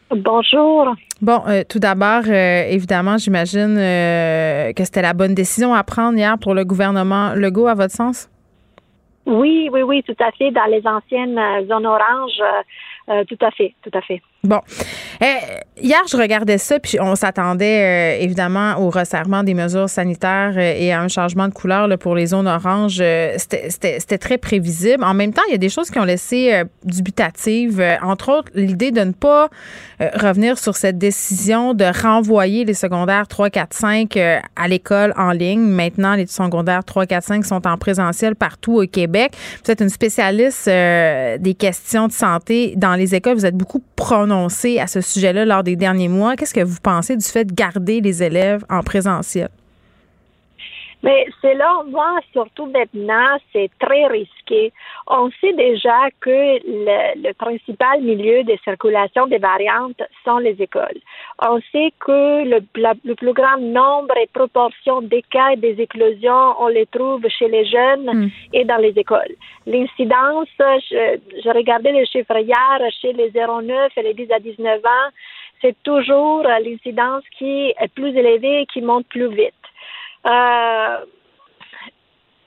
Bonjour. 0.10 0.96
Bon, 1.22 1.41
euh, 1.48 1.63
tout 1.67 1.80
d'abord, 1.80 2.24
euh, 2.28 2.63
évidemment, 2.70 3.17
j'imagine 3.17 3.76
euh, 3.78 4.72
que 4.74 4.84
c'était 4.86 5.02
la 5.02 5.13
bonne 5.13 5.34
décision 5.34 5.74
à 5.74 5.84
prendre 5.84 6.17
hier 6.17 6.38
pour 6.39 6.54
le 6.54 6.63
gouvernement 6.63 7.34
Legault, 7.34 7.67
à 7.67 7.74
votre 7.74 7.93
sens? 7.93 8.30
Oui, 9.26 9.70
oui, 9.74 9.82
oui, 9.82 10.04
tout 10.04 10.15
à 10.20 10.32
fait. 10.32 10.52
Dans 10.52 10.65
les 10.65 10.88
anciennes 10.88 11.38
zones 11.67 11.86
oranges, 11.86 12.41
tout 13.28 13.38
à 13.41 13.52
fait, 13.52 13.74
tout 13.84 13.91
à 13.93 14.02
fait. 14.02 14.22
Bon. 14.47 14.62
Eh, 15.19 15.83
hier, 15.83 15.99
je 16.10 16.15
regardais 16.15 16.57
ça, 16.57 16.79
puis 16.79 16.97
on 17.01 17.15
s'attendait 17.15 18.17
euh, 18.19 18.23
évidemment 18.23 18.79
au 18.79 18.89
resserrement 18.89 19.43
des 19.43 19.53
mesures 19.53 19.89
sanitaires 19.89 20.53
euh, 20.55 20.73
et 20.77 20.93
à 20.93 21.01
un 21.01 21.10
changement 21.10 21.49
de 21.49 21.53
couleur 21.53 21.89
pour 21.97 22.15
les 22.15 22.27
zones 22.27 22.47
oranges. 22.47 22.99
Euh, 23.01 23.36
c'était 23.38 24.17
très 24.17 24.38
prévisible. 24.38 25.03
En 25.03 25.13
même 25.13 25.33
temps, 25.33 25.41
il 25.49 25.51
y 25.51 25.55
a 25.55 25.57
des 25.57 25.67
choses 25.67 25.89
qui 25.89 25.99
ont 25.99 26.05
laissé 26.05 26.63
dubitatives. 26.86 27.83
entre 28.01 28.29
autres, 28.31 28.51
l'idée 28.55 28.91
de 28.91 29.01
ne 29.01 29.12
pas 29.12 29.49
revenir 29.99 30.57
sur 30.57 30.75
cette 30.75 30.97
décision 30.97 31.73
de 31.73 31.86
renvoyer 32.01 32.63
les 32.63 32.73
secondaires 32.73 33.27
3, 33.27 33.49
4, 33.49 33.73
5 33.73 34.17
à 34.55 34.67
l'école 34.67 35.13
en 35.17 35.31
ligne. 35.31 35.60
Maintenant, 35.60 36.15
les 36.15 36.27
secondaires 36.27 36.86
3, 36.86 37.05
4, 37.05 37.23
5 37.23 37.45
sont 37.45 37.67
en 37.67 37.77
présentiel 37.77 38.36
partout 38.36 38.81
au 38.81 38.88
Québec. 38.88 39.33
Vous 39.65 39.71
êtes 39.71 39.81
une 39.81 39.89
spécialiste 39.89 40.67
des 40.67 41.55
questions 41.57 42.07
de 42.07 42.13
santé 42.13 42.73
dans 42.77 42.95
les 42.95 43.15
écoles. 43.15 43.36
Vous 43.36 43.45
êtes 43.45 43.57
beaucoup 43.57 43.83
prononcée 43.95 44.37
à 44.45 44.88
ce 44.88 45.02
sujet-là 45.02 45.45
lors 45.45 45.63
des 45.63 45.76
derniers 45.76 46.08
mois. 46.08 46.36
Qu'est-ce 46.36 46.54
que 46.54 46.63
vous 46.63 46.78
pensez 46.82 47.17
du 47.17 47.26
fait 47.26 47.45
de 47.45 47.54
garder 47.54 48.02
les 48.02 48.23
élèves 48.23 48.63
en 48.69 48.84
présentiel? 48.84 49.50
Mais 51.03 51.27
selon 51.41 51.89
moi, 51.91 52.19
surtout 52.33 52.65
maintenant, 52.65 53.38
c'est 53.53 53.69
très 53.79 54.07
risqué. 54.07 54.73
On 55.05 55.29
sait 55.39 55.53
déjà 55.53 56.10
que 56.19 56.60
le, 56.65 57.33
principal 57.33 58.01
milieu 58.01 58.43
de 58.43 58.57
circulation 58.63 59.27
des 59.27 59.38
variantes 59.38 60.01
sont 60.25 60.39
les 60.39 60.60
écoles. 60.62 60.99
On 61.47 61.60
sait 61.71 61.93
que 61.99 62.43
le, 62.45 62.60
le 63.05 63.13
plus 63.13 63.33
grand 63.33 63.60
nombre 63.60 64.17
et 64.17 64.27
proportion 64.33 65.01
des 65.01 65.21
cas 65.21 65.51
et 65.51 65.57
des 65.57 65.79
éclosions, 65.79 66.55
on 66.60 66.67
les 66.67 66.88
trouve 66.88 67.21
chez 67.29 67.47
les 67.47 67.65
jeunes 67.65 68.10
hmm. 68.12 68.29
et 68.53 68.65
dans 68.65 68.77
les 68.77 68.97
écoles. 68.97 69.36
L'incidence, 69.67 70.49
je, 70.60 71.19
je, 71.43 71.49
regardais 71.49 71.91
les 71.91 72.05
chiffres 72.07 72.38
hier, 72.38 72.79
chez 73.01 73.13
les 73.13 73.29
0,9 73.31 73.89
et 73.97 74.01
les 74.01 74.13
10 74.13 74.31
à 74.31 74.39
19 74.39 74.79
ans, 74.83 75.10
c'est 75.62 75.75
toujours 75.83 76.43
l'incidence 76.43 77.23
qui 77.38 77.73
est 77.79 77.93
plus 77.93 78.15
élevée 78.15 78.62
et 78.62 78.65
qui 78.67 78.81
monte 78.81 79.07
plus 79.07 79.29
vite. 79.29 79.53
Euh, 80.25 81.06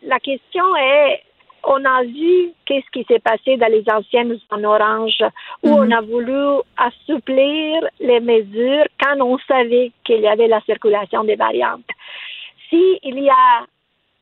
la 0.02 0.20
question 0.20 0.76
est, 0.76 1.22
on 1.64 1.84
a 1.84 2.02
vu 2.04 2.52
qu'est-ce 2.64 2.90
qui 2.92 3.04
s'est 3.04 3.18
passé 3.18 3.56
dans 3.56 3.70
les 3.70 3.84
anciennes 3.92 4.38
zones 4.50 4.66
orange 4.66 5.22
où 5.62 5.70
on 5.70 5.84
mhm. 5.84 5.92
a 5.92 6.00
voulu 6.00 6.62
assouplir 6.76 7.86
les 8.00 8.20
mesures 8.20 8.86
quand 9.00 9.20
on 9.20 9.38
savait 9.46 9.92
qu'il 10.04 10.20
y 10.20 10.28
avait 10.28 10.48
la 10.48 10.60
circulation 10.62 11.24
des 11.24 11.36
variantes. 11.36 11.84
S'il 12.68 12.98
il 13.02 13.18
y 13.20 13.30
a 13.30 13.66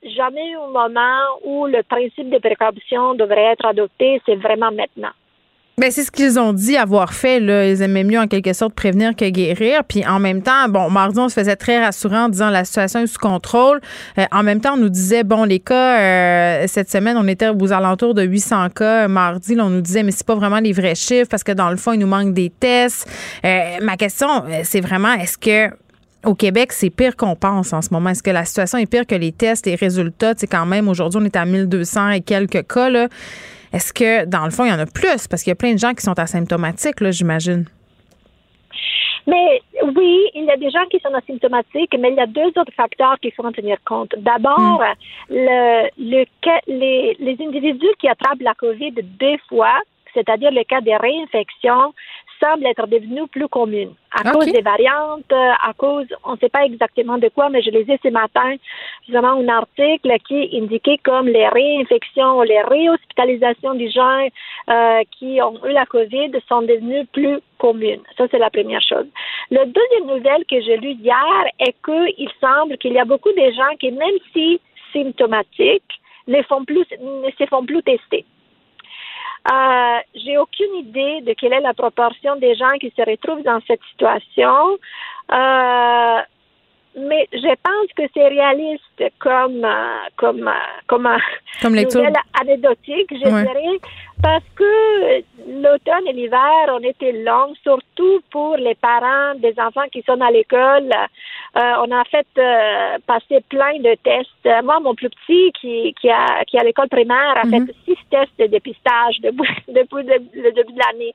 jamais 0.03 0.55
un 0.55 0.69
moment 0.69 1.23
où 1.45 1.67
le 1.67 1.83
principe 1.83 2.31
de 2.31 2.39
précaution 2.39 3.15
devrait 3.15 3.53
être 3.53 3.67
adopté, 3.67 4.21
c'est 4.27 4.37
vraiment 4.37 4.73
maintenant. 4.73 5.13
Ben, 5.79 5.93
c'est 5.93 6.03
ce 6.03 6.11
qu'ils 6.11 6.41
ont 6.41 6.53
dit 6.53 6.77
avoir 6.77 7.13
fait. 7.13 7.39
Là. 7.39 7.69
Ils 7.69 7.83
aimaient 7.83 8.03
mieux 8.03 8.19
en 8.19 8.27
quelque 8.27 8.53
sorte 8.53 8.75
prévenir 8.75 9.15
que 9.15 9.29
guérir. 9.31 9.85
Puis 9.85 10.05
en 10.05 10.19
même 10.19 10.43
temps, 10.43 10.69
bon, 10.69 10.91
mardi, 10.91 11.21
on 11.21 11.29
se 11.29 11.35
faisait 11.35 11.55
très 11.55 11.81
rassurant 11.81 12.25
en 12.25 12.29
disant 12.29 12.51
la 12.51 12.65
situation 12.65 12.99
est 12.99 13.07
sous 13.07 13.21
contrôle. 13.21 13.81
Euh, 14.19 14.25
en 14.33 14.43
même 14.43 14.61
temps, 14.61 14.75
on 14.75 14.79
nous 14.79 14.89
disait, 14.89 15.23
bon, 15.23 15.45
les 15.45 15.61
cas, 15.61 16.01
euh, 16.01 16.65
cette 16.67 16.91
semaine, 16.91 17.17
on 17.17 17.29
était 17.29 17.51
aux 17.51 17.73
alentours 17.73 18.15
de 18.15 18.23
800 18.23 18.71
cas. 18.71 19.07
Mardi, 19.07 19.55
là, 19.55 19.67
on 19.67 19.71
nous 19.71 19.81
disait, 19.81 20.03
mais 20.03 20.11
c'est 20.11 20.27
pas 20.27 20.35
vraiment 20.35 20.59
les 20.59 20.73
vrais 20.73 20.97
chiffres 20.97 21.29
parce 21.31 21.45
que 21.45 21.53
dans 21.53 21.71
le 21.71 21.77
fond, 21.77 21.93
il 21.93 22.01
nous 22.01 22.09
manque 22.09 22.35
des 22.35 22.51
tests. 22.51 23.09
Euh, 23.45 23.77
ma 23.81 23.97
question, 23.97 24.27
c'est 24.65 24.81
vraiment, 24.81 25.13
est-ce 25.13 25.39
que 25.39 25.73
au 26.25 26.35
Québec, 26.35 26.73
c'est 26.73 26.91
pire 26.91 27.15
qu'on 27.15 27.37
pense 27.37 27.73
en 27.73 27.83
ce 27.83 27.91
moment? 27.93 28.11
Est-ce 28.11 28.25
que 28.25 28.31
la 28.31 28.45
situation 28.45 28.79
est 28.79 28.87
pire 28.87 29.07
que 29.07 29.15
les 29.15 29.31
tests, 29.31 29.67
les 29.67 29.77
résultats? 29.77 30.35
C'est 30.37 30.49
quand 30.49 30.67
même, 30.67 30.89
aujourd'hui, 30.89 31.21
on 31.23 31.25
est 31.25 31.37
à 31.37 31.45
1200 31.45 32.11
et 32.11 32.21
quelques 32.21 32.67
cas. 32.67 32.91
Là. 32.91 33.07
Est-ce 33.73 33.93
que, 33.93 34.25
dans 34.25 34.45
le 34.45 34.51
fond, 34.51 34.65
il 34.65 34.71
y 34.71 34.73
en 34.73 34.79
a 34.79 34.87
plus? 34.87 35.29
Parce 35.29 35.43
qu'il 35.43 35.51
y 35.51 35.53
a 35.53 35.57
plein 35.57 35.75
de 35.75 35.79
gens 35.79 35.95
qui 35.95 36.03
sont 36.03 36.19
asymptomatiques, 36.19 37.01
là, 37.01 37.11
j'imagine. 37.11 37.67
Mais 39.27 39.61
oui, 39.83 40.31
il 40.35 40.45
y 40.45 40.51
a 40.51 40.57
des 40.57 40.71
gens 40.71 40.87
qui 40.91 40.99
sont 41.01 41.13
asymptomatiques, 41.13 41.95
mais 41.99 42.11
il 42.11 42.17
y 42.17 42.21
a 42.21 42.27
deux 42.27 42.49
autres 42.57 42.73
facteurs 42.75 43.19
qu'il 43.21 43.33
faut 43.33 43.45
en 43.45 43.53
tenir 43.53 43.77
compte. 43.85 44.15
D'abord, 44.17 44.81
hmm. 44.81 45.35
le, 45.35 45.89
le, 45.99 46.25
les, 46.67 47.17
les 47.21 47.37
individus 47.47 47.93
qui 47.99 48.09
attrapent 48.09 48.41
la 48.41 48.55
COVID 48.55 48.95
deux 49.21 49.37
fois, 49.49 49.79
c'est-à-dire 50.15 50.51
le 50.51 50.65
cas 50.65 50.81
des 50.81 50.97
réinfections, 50.97 51.93
semble 52.41 52.67
être 52.67 52.87
devenue 52.87 53.27
plus 53.29 53.49
commune 53.49 53.95
à 54.13 54.33
cause 54.33 54.51
des 54.51 54.63
variantes, 54.63 55.31
à 55.33 55.73
cause, 55.77 56.07
on 56.25 56.33
ne 56.33 56.39
sait 56.39 56.49
pas 56.49 56.65
exactement 56.65 57.19
de 57.19 57.29
quoi, 57.29 57.51
mais 57.51 57.63
je 57.63 57.71
lisais 57.71 57.99
ce 58.03 58.09
matin 58.09 58.55
justement 59.07 59.33
un 59.33 59.49
article 59.49 60.11
qui 60.27 60.49
indiquait 60.55 60.99
comme 61.05 61.27
les 61.27 61.49
réinfections, 61.49 62.43
les 62.43 62.63
réhospitalisations 62.63 63.75
des 63.75 63.91
gens 63.91 64.27
euh, 64.71 65.03
qui 65.19 65.41
ont 65.43 65.55
eu 65.67 65.73
la 65.73 65.87
COVID 65.87 66.31
sont 66.49 66.63
devenues 66.63 67.07
plus 67.07 67.39
communes. 67.59 68.03
Ça, 68.17 68.25
c'est 68.31 68.39
la 68.39 68.51
première 68.51 68.83
chose. 68.83 69.07
La 69.51 69.65
deuxième 69.65 70.07
nouvelle 70.07 70.45
que 70.51 70.61
j'ai 70.61 70.77
lue 70.79 70.93
hier 70.93 71.45
est 71.59 71.75
qu'il 71.85 72.29
semble 72.41 72.79
qu'il 72.79 72.93
y 72.93 72.99
a 72.99 73.05
beaucoup 73.05 73.33
de 73.33 73.51
gens 73.53 73.77
qui, 73.79 73.91
même 73.93 74.19
si 74.33 74.61
symptomatiques, 74.93 76.01
ne, 76.27 76.43
font 76.43 76.65
plus, 76.65 76.87
ne 77.01 77.31
se 77.39 77.47
font 77.47 77.65
plus 77.65 77.83
tester. 77.83 78.25
Euh, 79.51 79.99
j'ai 80.15 80.37
aucune 80.37 80.75
idée 80.75 81.21
de 81.23 81.33
quelle 81.33 81.55
est 81.55 81.61
la 81.61 81.75
proportion 81.75 82.37
des 82.37 82.55
gens 82.55 82.77
qui 82.81 82.93
se 82.95 83.03
retrouvent 83.03 83.43
dans 83.43 83.61
cette 83.67 83.81
situation. 83.91 84.79
Euh, 85.33 86.21
mais 86.97 87.29
je 87.33 87.55
pense 87.63 87.93
que 87.97 88.03
c'est 88.15 88.29
réaliste 88.29 89.13
comme 89.19 89.65
euh, 89.65 89.97
comme 90.17 90.51
comme, 90.87 91.09
comme 91.63 91.75
nouvelle 91.75 92.13
anecdotique, 92.41 93.09
je 93.11 93.29
dirais, 93.29 93.79
parce 94.23 94.45
que 94.57 95.23
l'automne 95.47 96.07
et 96.09 96.13
l'hiver 96.13 96.69
ont 96.71 96.79
été 96.81 97.13
longs, 97.25 97.55
surtout 97.63 98.21
pour 98.31 98.57
les 98.57 98.75
parents 98.75 99.35
des 99.37 99.55
enfants 99.59 99.89
qui 99.93 100.03
sont 100.03 100.21
à 100.21 100.31
l'école. 100.31 100.91
on 101.55 101.91
a 101.91 102.05
fait 102.05 102.27
passer 103.07 103.41
plein 103.49 103.79
de 103.79 103.95
tests. 104.03 104.65
Moi, 104.65 104.81
mon 104.81 104.95
plus 104.95 105.11
petit 105.11 105.53
qui, 105.61 105.95
qui 106.01 106.11
a 106.11 106.45
qui 106.47 106.59
à 106.59 106.65
l'école 106.65 106.89
primaire 106.89 107.37
a 107.37 107.43
fait 107.43 107.61
mhm. 107.61 107.71
six 107.85 107.99
tests 108.11 108.39
de 108.39 108.47
dépistage 108.47 109.21
depuis, 109.23 109.49
depuis 109.69 110.03
le, 110.05 110.53
début 110.53 110.73
de 110.73 110.79
l'année. 110.79 111.15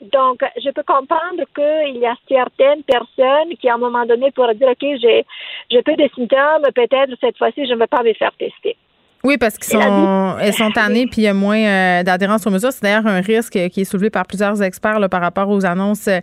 Donc, 0.00 0.40
je 0.62 0.70
peux 0.70 0.82
comprendre 0.82 1.42
qu'il 1.54 1.96
y 2.00 2.06
a 2.06 2.14
certaines 2.28 2.82
personnes 2.84 3.56
qui, 3.60 3.68
à 3.68 3.74
un 3.74 3.78
moment 3.78 4.06
donné, 4.06 4.30
pourraient 4.30 4.54
dire, 4.54 4.68
OK, 4.68 4.86
j'ai, 5.00 5.26
j'ai 5.70 5.82
peu 5.82 5.96
de 5.96 6.08
symptômes, 6.14 6.72
peut-être 6.74 7.14
cette 7.20 7.36
fois-ci, 7.36 7.66
je 7.66 7.72
ne 7.72 7.78
vais 7.78 7.86
pas 7.86 8.02
me 8.02 8.12
faire 8.14 8.32
tester. 8.38 8.76
Oui, 9.24 9.36
parce 9.36 9.58
qu'elles 9.58 9.82
sont, 9.82 10.36
elles 10.40 10.54
sont 10.54 10.70
tannées 10.70 11.08
puis 11.08 11.22
il 11.22 11.24
y 11.24 11.28
a 11.28 11.34
moins 11.34 11.58
euh, 11.58 12.02
d'adhérence 12.04 12.46
aux 12.46 12.50
mesures. 12.50 12.72
C'est 12.72 12.84
d'ailleurs 12.84 13.06
un 13.06 13.20
risque 13.20 13.58
qui 13.70 13.80
est 13.80 13.84
soulevé 13.84 14.10
par 14.10 14.24
plusieurs 14.26 14.62
experts 14.62 15.00
là, 15.00 15.08
par 15.08 15.20
rapport 15.20 15.48
aux 15.48 15.66
annonces 15.66 16.06
euh, 16.06 16.20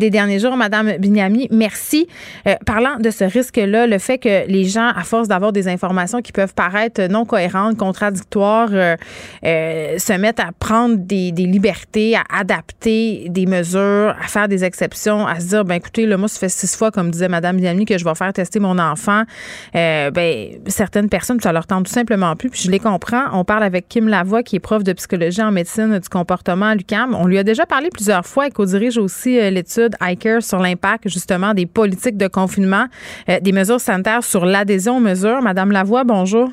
des 0.00 0.10
derniers 0.10 0.40
jours. 0.40 0.56
Madame 0.56 0.96
Bignami, 0.98 1.46
merci. 1.52 2.08
Euh, 2.48 2.56
parlant 2.66 2.96
de 2.98 3.10
ce 3.10 3.22
risque-là, 3.22 3.86
le 3.86 3.98
fait 3.98 4.18
que 4.18 4.48
les 4.48 4.64
gens, 4.64 4.88
à 4.88 5.04
force 5.04 5.28
d'avoir 5.28 5.52
des 5.52 5.68
informations 5.68 6.20
qui 6.20 6.32
peuvent 6.32 6.54
paraître 6.54 7.00
non 7.02 7.24
cohérentes, 7.24 7.76
contradictoires, 7.76 8.70
se 8.70 10.18
mettent 10.18 10.40
à 10.40 10.50
prendre 10.58 10.96
des, 10.96 11.30
des, 11.30 11.46
libertés, 11.46 12.16
à 12.16 12.24
adapter 12.40 13.26
des 13.28 13.46
mesures, 13.46 14.16
à 14.20 14.26
faire 14.26 14.48
des 14.48 14.64
exceptions, 14.64 15.26
à 15.26 15.38
se 15.38 15.46
dire, 15.46 15.64
ben 15.64 15.76
écoutez, 15.76 16.06
là, 16.06 16.16
moi, 16.16 16.26
ça 16.26 16.40
fait 16.40 16.48
six 16.48 16.74
fois, 16.76 16.90
comme 16.90 17.10
disait 17.12 17.28
Madame 17.28 17.56
Bignami, 17.56 17.84
que 17.84 17.96
je 17.98 18.04
vais 18.04 18.14
faire 18.16 18.32
tester 18.32 18.58
mon 18.58 18.78
enfant. 18.80 19.22
ben 19.72 20.48
certaines 20.66 21.08
personnes, 21.08 21.38
ça 21.40 21.52
leur 21.52 21.66
tente 21.66 21.86
tout 21.86 21.92
simplement 21.92 22.31
plus, 22.36 22.50
je 22.54 22.70
les 22.70 22.78
comprends. 22.78 23.24
On 23.32 23.44
parle 23.44 23.62
avec 23.62 23.88
Kim 23.88 24.08
Lavoie, 24.08 24.42
qui 24.42 24.56
est 24.56 24.60
prof 24.60 24.82
de 24.82 24.92
psychologie 24.92 25.42
en 25.42 25.50
médecine 25.50 25.98
du 25.98 26.08
comportement 26.08 26.66
à 26.66 26.74
l'UCAM. 26.74 27.14
On 27.14 27.26
lui 27.26 27.38
a 27.38 27.44
déjà 27.44 27.66
parlé 27.66 27.88
plusieurs 27.90 28.26
fois 28.26 28.46
et 28.46 28.50
co-dirige 28.50 28.98
aussi 28.98 29.38
euh, 29.38 29.50
l'étude 29.50 29.96
ICARE 30.00 30.42
sur 30.42 30.58
l'impact 30.58 31.08
justement 31.08 31.54
des 31.54 31.66
politiques 31.66 32.16
de 32.16 32.28
confinement, 32.28 32.86
euh, 33.28 33.40
des 33.40 33.52
mesures 33.52 33.80
sanitaires 33.80 34.24
sur 34.24 34.44
l'adhésion 34.44 34.98
aux 34.98 35.00
mesures. 35.00 35.42
Madame 35.42 35.72
Lavoie, 35.72 36.04
bonjour. 36.04 36.50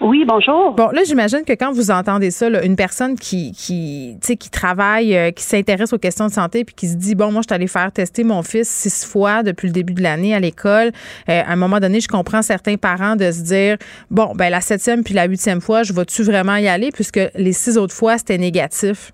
Oui, 0.00 0.24
bonjour. 0.24 0.74
Bon, 0.74 0.90
là, 0.92 1.02
j'imagine 1.04 1.42
que 1.44 1.54
quand 1.54 1.72
vous 1.72 1.90
entendez 1.90 2.30
ça, 2.30 2.48
une 2.62 2.76
personne 2.76 3.16
qui, 3.16 3.50
qui, 3.52 4.16
qui 4.20 4.50
travaille, 4.50 5.16
euh, 5.16 5.30
qui 5.32 5.42
s'intéresse 5.42 5.92
aux 5.92 5.98
questions 5.98 6.26
de 6.28 6.32
santé, 6.32 6.64
puis 6.64 6.74
qui 6.74 6.86
se 6.86 6.94
dit, 6.94 7.16
bon, 7.16 7.32
moi, 7.32 7.42
je 7.42 7.52
suis 7.52 7.54
allée 7.54 7.66
faire 7.66 7.90
tester 7.90 8.22
mon 8.22 8.44
fils 8.44 8.68
six 8.68 9.04
fois 9.04 9.42
depuis 9.42 9.66
le 9.66 9.72
début 9.72 9.94
de 9.94 10.02
l'année 10.02 10.34
à 10.34 10.40
l'école. 10.40 10.92
Euh, 11.28 11.42
à 11.44 11.52
un 11.52 11.56
moment 11.56 11.80
donné, 11.80 12.00
je 12.00 12.06
comprends 12.06 12.42
certains 12.42 12.76
parents 12.76 13.16
de 13.16 13.30
se 13.32 13.42
dire, 13.42 13.76
bon, 14.10 14.34
ben 14.36 14.50
la 14.50 14.60
septième 14.60 15.02
puis 15.02 15.14
la 15.14 15.24
huitième 15.24 15.60
fois, 15.60 15.82
je 15.82 15.92
vais-tu 15.92 16.22
vraiment 16.22 16.56
y 16.56 16.68
aller, 16.68 16.90
puisque 16.92 17.20
les 17.34 17.52
six 17.52 17.76
autres 17.76 17.94
fois, 17.94 18.18
c'était 18.18 18.38
négatif? 18.38 19.12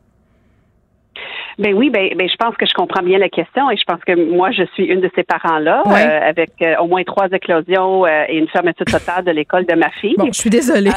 Ben 1.58 1.74
oui, 1.74 1.90
ben, 1.90 2.08
ben, 2.16 2.28
je 2.28 2.36
pense 2.36 2.56
que 2.56 2.66
je 2.66 2.72
comprends 2.74 3.02
bien 3.02 3.18
la 3.18 3.28
question 3.28 3.70
et 3.70 3.76
je 3.76 3.84
pense 3.84 4.02
que 4.04 4.14
moi 4.30 4.50
je 4.50 4.64
suis 4.74 4.84
une 4.84 5.00
de 5.00 5.10
ces 5.14 5.22
parents-là 5.22 5.82
euh, 5.86 6.28
avec 6.28 6.50
euh, 6.62 6.76
au 6.80 6.86
moins 6.86 7.04
trois 7.04 7.28
éclosions 7.30 8.04
euh, 8.04 8.24
et 8.28 8.38
une 8.38 8.48
fermeture 8.48 8.86
totale 8.86 9.24
de 9.24 9.30
l'école 9.30 9.64
de 9.66 9.74
ma 9.74 9.90
fille. 9.90 10.14
Bon, 10.18 10.26
je 10.26 10.38
suis 10.38 10.50
désolée. 10.50 10.90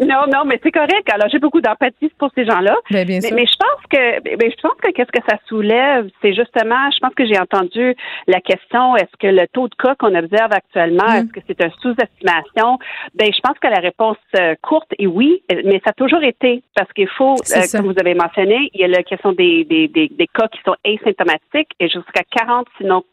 non, 0.00 0.24
non, 0.32 0.44
mais 0.44 0.60
c'est 0.62 0.70
correct. 0.70 1.08
Alors 1.12 1.28
j'ai 1.30 1.38
beaucoup 1.38 1.60
d'empathie 1.60 2.10
pour 2.18 2.30
ces 2.34 2.44
gens-là. 2.44 2.76
Ben, 2.90 3.06
bien 3.06 3.20
mais, 3.22 3.30
mais, 3.32 3.46
je 3.46 3.56
pense 3.56 3.82
que 3.90 4.36
ben, 4.36 4.50
je 4.50 4.60
pense 4.60 4.76
que 4.82 4.90
qu'est-ce 4.92 5.12
que 5.12 5.24
ça 5.28 5.38
soulève, 5.46 6.08
c'est 6.20 6.34
justement, 6.34 6.90
je 6.94 6.98
pense 7.00 7.14
que 7.14 7.26
j'ai 7.26 7.38
entendu 7.38 7.94
la 8.26 8.40
question 8.40 8.96
est-ce 8.96 9.16
que 9.18 9.28
le 9.28 9.46
taux 9.48 9.68
de 9.68 9.74
cas 9.76 9.94
qu'on 9.94 10.14
observe 10.14 10.52
actuellement, 10.52 11.08
mm. 11.08 11.16
est-ce 11.16 11.32
que 11.32 11.40
c'est 11.46 11.62
une 11.62 11.72
sous-estimation? 11.80 12.78
Ben 13.14 13.30
je 13.32 13.40
pense 13.40 13.58
que 13.58 13.68
la 13.68 13.80
réponse 13.80 14.18
courte 14.62 14.92
est 14.98 15.06
oui, 15.06 15.42
mais 15.64 15.80
ça 15.84 15.90
a 15.90 15.92
toujours 15.92 16.22
été 16.22 16.62
parce 16.74 16.92
qu'il 16.92 17.08
faut, 17.08 17.36
comme 17.72 17.86
vous 17.86 17.98
avez 17.98 18.14
mentionné, 18.14 18.70
il 18.74 18.80
y 18.80 18.84
a 18.84 18.88
la 18.88 19.02
question 19.02 19.32
des, 19.32 19.64
des 19.64 19.85
des, 19.88 20.08
cas 20.32 20.48
qui 20.48 20.60
sont 20.64 20.76
asymptomatiques 20.84 21.72
et 21.80 21.88
jusqu'à 21.88 22.22
40, 22.30 22.66
sinon 22.78 23.04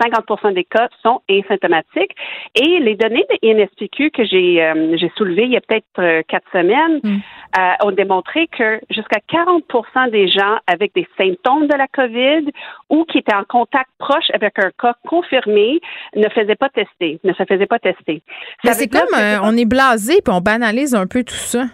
50 0.00 0.54
des 0.54 0.64
cas 0.64 0.88
sont 1.02 1.22
asymptomatiques. 1.30 2.14
Et 2.54 2.78
les 2.80 2.94
données 2.94 3.24
de 3.30 3.48
INSPQ 3.48 4.10
que 4.10 4.24
j'ai 4.24 4.62
euh, 4.62 4.96
j'ai 4.98 5.10
soulevées 5.16 5.44
il 5.44 5.52
y 5.52 5.56
a 5.56 5.60
peut-être 5.60 5.86
euh, 5.98 6.22
quatre 6.28 6.46
semaines 6.52 7.00
mm. 7.02 7.18
euh, 7.58 7.86
ont 7.86 7.92
démontré 7.92 8.48
que 8.48 8.80
jusqu'à 8.90 9.20
40% 9.32 10.10
des 10.10 10.28
gens 10.28 10.58
avec 10.66 10.94
des 10.94 11.06
symptômes 11.16 11.66
de 11.68 11.74
la 11.74 11.86
COVID 11.88 12.50
ou 12.90 13.04
qui 13.04 13.18
étaient 13.18 13.34
en 13.34 13.44
contact 13.44 13.90
proche 13.98 14.30
avec 14.34 14.58
un 14.58 14.70
cas 14.78 14.94
confirmé 15.06 15.80
ne 16.14 16.28
faisaient 16.28 16.56
pas 16.56 16.68
tester, 16.68 17.18
ne 17.24 17.32
se 17.32 17.44
faisaient 17.44 17.66
pas 17.66 17.78
tester. 17.78 18.22
c'est 18.64 18.88
comme 18.88 19.18
on 19.42 19.56
est 19.56 19.64
blasé 19.64 20.20
puis 20.22 20.34
on 20.34 20.40
banalise 20.40 20.94
un 20.94 21.06
peu 21.06 21.24
tout 21.24 21.34
ça. 21.34 21.64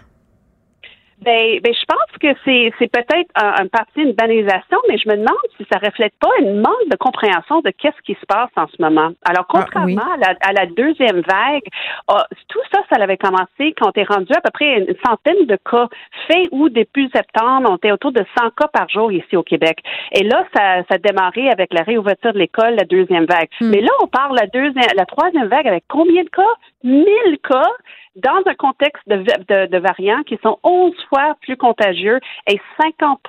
Ben, 1.25 1.59
ben, 1.63 1.73
je 1.73 1.85
pense 1.85 2.17
que 2.21 2.39
c'est, 2.45 2.71
c'est 2.77 2.91
peut-être 2.91 3.31
un, 3.35 3.65
partie 3.67 4.01
une 4.01 4.13
banalisation, 4.13 4.77
mais 4.87 4.97
je 4.99 5.09
me 5.09 5.15
demande 5.15 5.35
si 5.57 5.65
ça 5.71 5.79
reflète 5.79 6.13
pas 6.19 6.29
une 6.39 6.61
manque 6.61 6.87
de 6.91 6.95
compréhension 6.97 7.61
de 7.61 7.71
qu'est-ce 7.71 7.99
qui 8.05 8.13
se 8.13 8.25
passe 8.27 8.51
en 8.55 8.67
ce 8.67 8.79
moment. 8.79 9.11
Alors, 9.27 9.45
ah, 9.49 9.49
contrairement 9.49 10.13
à, 10.13 10.17
la, 10.17 10.35
à, 10.41 10.53
la, 10.53 10.67
deuxième 10.67 11.21
vague, 11.21 11.63
ah, 12.07 12.27
tout 12.47 12.59
ça, 12.71 12.81
ça 12.91 13.01
avait 13.01 13.17
commencé 13.17 13.73
quand 13.75 13.89
on 13.95 13.99
est 13.99 14.07
rendu 14.07 14.31
à 14.33 14.41
peu 14.41 14.51
près 14.53 14.77
une 14.77 14.95
centaine 15.03 15.47
de 15.47 15.57
cas 15.69 15.87
faits 16.27 16.47
ou 16.51 16.69
depuis 16.69 17.09
septembre, 17.13 17.69
on 17.71 17.77
était 17.77 17.91
autour 17.91 18.11
de 18.11 18.23
100 18.37 18.51
cas 18.51 18.67
par 18.67 18.87
jour 18.89 19.11
ici 19.11 19.35
au 19.35 19.43
Québec. 19.43 19.79
Et 20.11 20.23
là, 20.23 20.45
ça, 20.55 20.83
ça 20.89 20.95
a 20.95 20.97
démarré 20.99 21.49
avec 21.49 21.73
la 21.73 21.81
réouverture 21.81 22.33
de 22.33 22.39
l'école, 22.39 22.75
la 22.75 22.85
deuxième 22.85 23.25
vague. 23.25 23.49
Hmm. 23.59 23.71
Mais 23.71 23.81
là, 23.81 23.91
on 24.03 24.07
parle 24.07 24.35
la 24.35 24.45
deuxième, 24.45 24.95
la 24.95 25.05
troisième 25.05 25.47
vague 25.47 25.67
avec 25.67 25.85
combien 25.87 26.23
de 26.23 26.29
cas? 26.29 26.43
1000 26.83 27.05
cas? 27.41 27.71
Dans 28.15 28.41
un 28.45 28.55
contexte 28.55 29.07
de, 29.07 29.77
variants 29.77 30.23
qui 30.23 30.37
sont 30.41 30.57
11 30.63 30.93
fois 31.09 31.35
plus 31.41 31.57
contagieux 31.57 32.19
et 32.47 32.59
50 32.81 33.19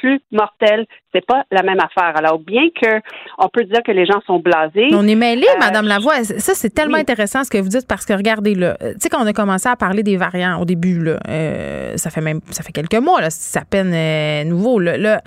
plus 0.00 0.20
mortels 0.32 0.86
c'est 1.14 1.24
pas 1.24 1.44
la 1.50 1.62
même 1.62 1.78
affaire. 1.80 2.16
Alors, 2.16 2.38
bien 2.38 2.68
que 2.80 3.00
on 3.38 3.48
peut 3.48 3.64
dire 3.64 3.82
que 3.84 3.92
les 3.92 4.04
gens 4.04 4.20
sont 4.26 4.38
blasés. 4.38 4.88
On 4.92 5.06
est 5.06 5.14
mêlés, 5.14 5.46
euh, 5.48 5.58
Madame 5.58 5.86
Lavoie. 5.86 6.22
Ça, 6.24 6.52
c'est 6.54 6.70
tellement 6.70 6.98
intéressant 6.98 7.44
ce 7.44 7.50
que 7.50 7.58
vous 7.58 7.68
dites 7.68 7.86
parce 7.86 8.04
que 8.04 8.12
regardez 8.12 8.54
là, 8.54 8.76
tu 8.80 8.94
sais 9.00 9.08
quand 9.08 9.22
on 9.22 9.26
a 9.26 9.32
commencé 9.32 9.68
à 9.68 9.76
parler 9.76 10.02
des 10.02 10.16
variants 10.16 10.60
au 10.60 10.64
début 10.64 11.02
là, 11.02 11.18
euh, 11.28 11.96
ça 11.96 12.10
fait 12.10 12.20
même 12.20 12.40
ça 12.50 12.62
fait 12.62 12.72
quelques 12.72 12.94
mois 12.94 13.20
là, 13.20 13.30
c'est 13.30 13.58
à 13.58 13.64
peine 13.64 13.92
euh, 13.94 14.44
nouveau 14.44 14.78
là, 14.78 15.20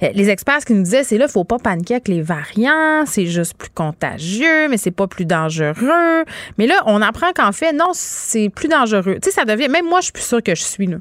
Les 0.00 0.30
experts 0.30 0.64
qui 0.66 0.74
nous 0.74 0.82
disaient 0.82 1.04
c'est 1.04 1.18
là, 1.18 1.28
faut 1.28 1.44
pas 1.44 1.58
paniquer 1.58 1.94
avec 1.94 2.08
les 2.08 2.22
variants, 2.22 3.04
c'est 3.06 3.26
juste 3.26 3.56
plus 3.56 3.70
contagieux, 3.70 4.68
mais 4.68 4.76
c'est 4.76 4.90
pas 4.94 5.06
plus 5.06 5.26
dangereux. 5.26 6.24
Mais 6.58 6.66
là, 6.66 6.82
on 6.86 7.00
apprend 7.02 7.32
qu'en 7.32 7.52
fait 7.52 7.72
non, 7.72 7.90
c'est 7.92 8.48
plus 8.48 8.68
dangereux. 8.68 9.16
Tu 9.22 9.30
sais, 9.30 9.30
ça 9.30 9.44
devient. 9.44 9.68
Même 9.68 9.86
moi, 9.86 10.00
je 10.00 10.06
suis 10.06 10.12
plus 10.12 10.26
sûre 10.26 10.42
que 10.42 10.54
je 10.54 10.62
suis 10.62 10.86
là. 10.86 10.96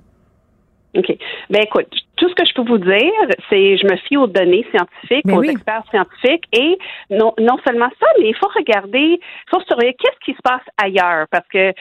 OK. 0.95 1.17
Ben 1.49 1.61
écoute, 1.63 1.87
tout 2.19 2.29
ce 2.29 2.35
que 2.35 2.45
je 2.45 2.53
peux 2.53 2.67
vous 2.67 2.77
dire, 2.77 3.11
c'est 3.49 3.77
je 3.77 3.85
me 3.85 3.95
fie 3.95 4.17
aux 4.17 4.27
données 4.27 4.65
scientifiques, 4.71 5.25
ben 5.25 5.37
aux 5.37 5.43
experts 5.43 5.83
scientifiques 5.89 6.43
et 6.53 6.77
non, 7.09 7.33
non 7.39 7.57
seulement 7.65 7.89
ça, 7.99 8.07
mais 8.19 8.29
il 8.29 8.35
faut 8.35 8.49
regarder, 8.53 9.19
il 9.19 9.49
faut 9.49 9.61
surveiller 9.61 9.95
qu'est-ce 9.95 10.19
qui 10.25 10.33
se 10.33 10.41
passe 10.43 10.61
ailleurs 10.77 11.25
parce 11.31 11.47
que 11.47 11.73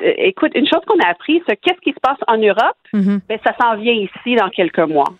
écoute, 0.00 0.52
une 0.54 0.66
chose 0.66 0.82
qu'on 0.86 0.98
a 1.00 1.08
appris, 1.08 1.42
c'est 1.48 1.56
qu'est-ce 1.56 1.80
qui 1.80 1.92
se 1.92 2.00
passe 2.00 2.18
en 2.28 2.36
Europe, 2.36 2.76
ben, 2.92 3.38
ça 3.44 3.54
s'en 3.60 3.76
vient 3.76 3.94
ici 3.94 4.36
dans 4.36 4.50
quelques 4.50 4.78
mois. 4.78 5.12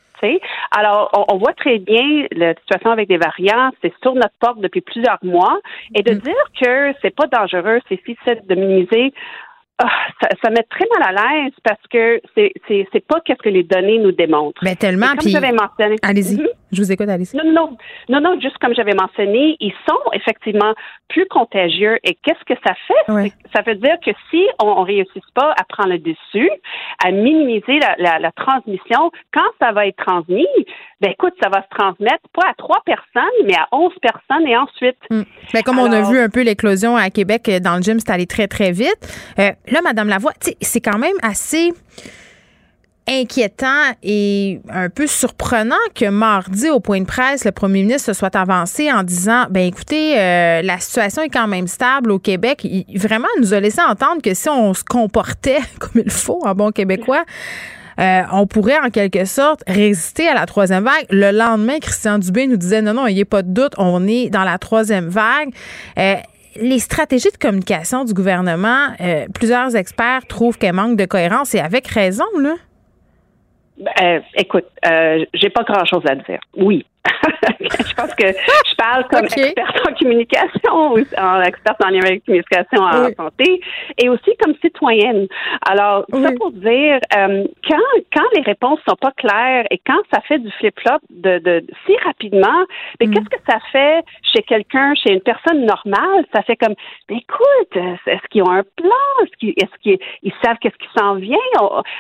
Alors, 0.76 1.10
on, 1.28 1.36
voit 1.36 1.52
très 1.52 1.78
bien 1.78 2.26
la 2.32 2.54
situation 2.54 2.90
avec 2.90 3.08
des 3.08 3.18
variants, 3.18 3.70
c'est 3.82 3.92
sur 4.02 4.14
notre 4.14 4.34
porte 4.40 4.60
depuis 4.60 4.80
plusieurs 4.80 5.18
mois, 5.22 5.58
et 5.94 6.02
de 6.02 6.12
mm-hmm. 6.12 6.22
dire 6.22 6.44
que 6.60 6.92
c'est 7.00 7.14
pas 7.14 7.26
dangereux, 7.26 7.80
c'est 7.88 7.96
difficile 7.96 8.42
de 8.44 8.54
minimiser 8.54 9.12
ah, 9.80 9.88
ça, 10.20 10.28
ça 10.42 10.50
met 10.50 10.64
très 10.64 10.86
mal 10.98 11.14
à 11.16 11.22
l'aise 11.22 11.52
parce 11.62 11.80
que 11.90 12.20
c'est 12.34 12.52
c'est 12.66 13.06
pas 13.06 13.20
qu'est-ce 13.20 13.42
que 13.42 13.48
les 13.48 13.62
données 13.62 13.98
nous 13.98 14.10
démontrent. 14.10 14.60
Mais 14.64 14.74
tellement. 14.74 15.14
Puis 15.18 15.34
allez-y, 16.02 16.36
mhm. 16.36 16.48
je 16.72 16.82
vous 16.82 16.90
écoute, 16.90 17.08
allez-y. 17.08 17.36
Non, 17.36 17.44
non, 17.44 17.76
non, 18.08 18.20
non, 18.20 18.40
juste 18.40 18.58
comme 18.58 18.74
j'avais 18.74 18.94
mentionné, 18.94 19.56
ils 19.60 19.74
sont 19.88 20.12
effectivement 20.12 20.74
plus 21.08 21.26
contagieux. 21.26 21.98
Et 22.02 22.14
qu'est-ce 22.14 22.44
que 22.44 22.58
ça 22.66 22.74
fait? 22.88 23.32
Ça 23.54 23.62
veut 23.66 23.76
dire 23.76 23.96
que 24.04 24.10
si 24.30 24.44
on, 24.62 24.80
ne 24.80 24.86
réussit 24.86 25.22
pas 25.34 25.54
à 25.58 25.64
prendre 25.64 25.90
le 25.90 25.98
dessus, 25.98 26.50
à 27.04 27.12
minimiser 27.12 27.78
la, 27.78 27.94
la, 27.98 28.18
la 28.18 28.32
transmission, 28.32 29.12
quand 29.32 29.48
ça 29.60 29.72
va 29.72 29.86
être 29.86 30.04
transmis, 30.04 30.46
ben 31.00 31.12
écoute, 31.12 31.34
ça 31.40 31.48
va 31.48 31.62
se 31.62 31.76
transmettre 31.76 32.28
pas 32.34 32.48
à 32.50 32.54
trois 32.54 32.82
personnes, 32.84 33.46
mais 33.46 33.54
à 33.54 33.68
onze 33.72 33.94
personnes 34.02 34.46
et 34.46 34.56
ensuite. 34.56 34.98
Hmm. 35.10 35.22
Ben, 35.54 35.62
comme 35.62 35.78
on 35.78 35.92
a 35.92 36.10
vu 36.10 36.18
un 36.18 36.28
peu 36.28 36.42
l'éclosion 36.42 36.96
à 36.96 37.10
Québec 37.10 37.48
euh, 37.48 37.60
dans 37.60 37.76
le 37.76 37.82
gym, 37.82 38.00
c'est 38.00 38.10
allé 38.10 38.26
très, 38.26 38.48
très 38.48 38.72
vite. 38.72 38.98
Euh, 39.38 39.52
là, 39.70 39.80
Madame 39.82 40.08
Lavoie, 40.08 40.32
c'est 40.60 40.80
quand 40.80 40.98
même 40.98 41.16
assez 41.22 41.72
inquiétant 43.08 43.94
et 44.02 44.60
un 44.68 44.90
peu 44.90 45.06
surprenant 45.06 45.76
que 45.94 46.06
mardi, 46.10 46.68
au 46.68 46.78
point 46.78 47.00
de 47.00 47.06
presse, 47.06 47.44
le 47.44 47.52
premier 47.52 47.82
ministre 47.82 48.12
se 48.12 48.18
soit 48.18 48.36
avancé 48.36 48.92
en 48.92 49.02
disant 49.02 49.46
ben 49.50 49.66
écoutez, 49.66 50.18
euh, 50.18 50.60
la 50.62 50.78
situation 50.78 51.22
est 51.22 51.30
quand 51.30 51.48
même 51.48 51.66
stable 51.66 52.10
au 52.10 52.18
Québec. 52.18 52.66
Vraiment 52.94 53.28
nous 53.40 53.54
a 53.54 53.60
laissé 53.60 53.80
entendre 53.80 54.20
que 54.22 54.34
si 54.34 54.48
on 54.50 54.74
se 54.74 54.84
comportait 54.84 55.60
comme 55.78 56.02
il 56.04 56.10
faut 56.10 56.40
en 56.44 56.54
bon 56.54 56.70
québécois, 56.70 57.24
euh, 57.98 58.22
on 58.32 58.46
pourrait 58.46 58.78
en 58.78 58.90
quelque 58.90 59.24
sorte 59.24 59.64
résister 59.66 60.28
à 60.28 60.34
la 60.34 60.46
troisième 60.46 60.84
vague. 60.84 61.06
Le 61.10 61.32
lendemain, 61.32 61.78
Christian 61.80 62.18
Dubé 62.18 62.46
nous 62.46 62.56
disait 62.56 62.82
non, 62.82 62.92
non, 62.92 63.06
il 63.06 63.14
n'y 63.14 63.22
a 63.22 63.24
pas 63.24 63.42
de 63.42 63.50
doute, 63.50 63.72
on 63.78 64.06
est 64.06 64.28
dans 64.28 64.44
la 64.44 64.58
troisième 64.58 65.08
vague. 65.08 65.48
Euh, 65.98 66.16
les 66.56 66.78
stratégies 66.78 67.30
de 67.30 67.36
communication 67.36 68.04
du 68.04 68.14
gouvernement, 68.14 68.88
euh, 69.00 69.26
plusieurs 69.34 69.76
experts 69.76 70.26
trouvent 70.28 70.58
qu'elles 70.58 70.74
manquent 70.74 70.98
de 70.98 71.04
cohérence 71.04 71.54
et 71.54 71.60
avec 71.60 71.86
raison, 71.88 72.26
là. 72.40 72.54
Ben, 73.78 74.22
écoute, 74.34 74.66
j'ai 75.34 75.50
pas 75.50 75.62
grand-chose 75.62 76.02
à 76.08 76.16
dire. 76.16 76.40
Oui, 76.56 76.84
je 77.60 77.94
pense 77.94 78.14
que 78.14 78.26
je 78.26 78.76
parle 78.76 79.06
comme 79.08 79.24
experte 79.24 79.88
en 79.88 79.94
communication, 79.94 80.94
en 81.18 81.42
experte 81.42 81.82
en 81.84 81.90
communication 82.24 82.82
en 82.82 83.12
santé, 83.16 83.60
et 83.98 84.08
aussi 84.08 84.30
comme 84.42 84.54
citoyenne. 84.62 85.26
Alors, 85.68 86.04
ça 86.12 86.30
pour 86.38 86.52
dire, 86.52 87.00
euh, 87.16 87.44
quand, 87.68 87.76
quand 88.12 88.26
les 88.36 88.42
réponses 88.42 88.80
sont 88.88 88.96
pas 88.96 89.12
claires 89.12 89.64
et 89.70 89.80
quand 89.86 90.00
ça 90.12 90.20
fait 90.22 90.38
du 90.38 90.50
flip-flop 90.52 90.98
de, 91.10 91.38
de, 91.38 91.66
si 91.86 91.96
rapidement, 92.04 92.64
mais 93.00 93.06
mm. 93.06 93.14
qu'est-ce 93.14 93.28
que 93.28 93.42
ça 93.48 93.58
fait 93.72 94.04
chez 94.32 94.42
quelqu'un, 94.42 94.94
chez 94.94 95.12
une 95.12 95.20
personne 95.20 95.64
normale? 95.64 96.24
Ça 96.34 96.42
fait 96.42 96.56
comme, 96.56 96.74
écoute, 97.08 97.76
est-ce 98.06 98.26
qu'ils 98.30 98.42
ont 98.42 98.50
un 98.50 98.64
plan? 98.76 98.88
Est-ce 99.22 99.78
qu'ils 99.82 99.98
est 99.98 100.34
savent 100.44 100.56
qu'est-ce 100.60 100.76
qui 100.76 100.88
s'en 100.98 101.14
vient? 101.14 101.36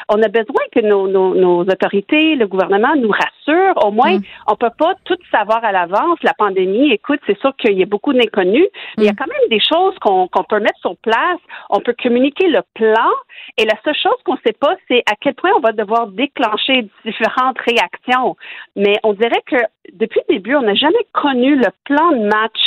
On, 0.08 0.22
a 0.22 0.28
besoin 0.28 0.62
que 0.72 0.80
nos, 0.80 1.08
nos, 1.08 1.34
nos, 1.34 1.60
autorités, 1.62 2.34
le 2.36 2.46
gouvernement 2.46 2.94
nous 2.96 3.10
rassurent. 3.10 3.84
Au 3.84 3.90
moins, 3.90 4.18
mm. 4.18 4.22
on 4.48 4.56
peut 4.56 4.70
pas 4.78 4.94
tout 5.04 5.16
savoir 5.30 5.64
à 5.64 5.72
l'avance. 5.72 6.18
La 6.22 6.34
pandémie, 6.34 6.92
écoute, 6.92 7.20
c'est 7.26 7.38
sûr 7.38 7.54
qu'il 7.56 7.78
y 7.78 7.82
a 7.82 7.86
beaucoup 7.86 8.12
d'inconnus, 8.12 8.66
mais 8.96 9.04
il 9.04 9.06
y 9.06 9.08
a 9.08 9.12
mm. 9.12 9.16
quand 9.16 9.26
même 9.26 9.48
des 9.50 9.60
choses 9.60 9.94
qu'on 10.00 10.44
peut 10.48 10.60
mettre 10.60 10.78
sur 10.80 10.96
place. 10.98 11.40
On 11.70 11.80
peut 11.80 11.94
communiquer 12.00 12.48
le 12.48 12.62
plan. 12.74 13.10
Et 13.56 13.64
la 13.64 13.74
seule 13.84 13.96
chose 13.96 14.16
qu'on 14.24 14.34
ne 14.34 14.40
sait 14.46 14.56
pas, 14.58 14.76
c'est 14.88 15.02
à 15.10 15.14
quel 15.20 15.34
point 15.34 15.50
on 15.56 15.60
va 15.60 15.72
devoir 15.72 16.08
déclencher 16.08 16.88
différentes 17.04 17.58
réactions. 17.60 18.36
Mais 18.76 18.96
on 19.02 19.12
dirait 19.12 19.42
que 19.46 19.56
depuis 19.92 20.20
le 20.28 20.34
début, 20.34 20.54
on 20.54 20.62
n'a 20.62 20.74
jamais 20.74 21.06
connu 21.12 21.56
le 21.56 21.68
plan 21.84 22.12
de 22.12 22.26
match. 22.26 22.58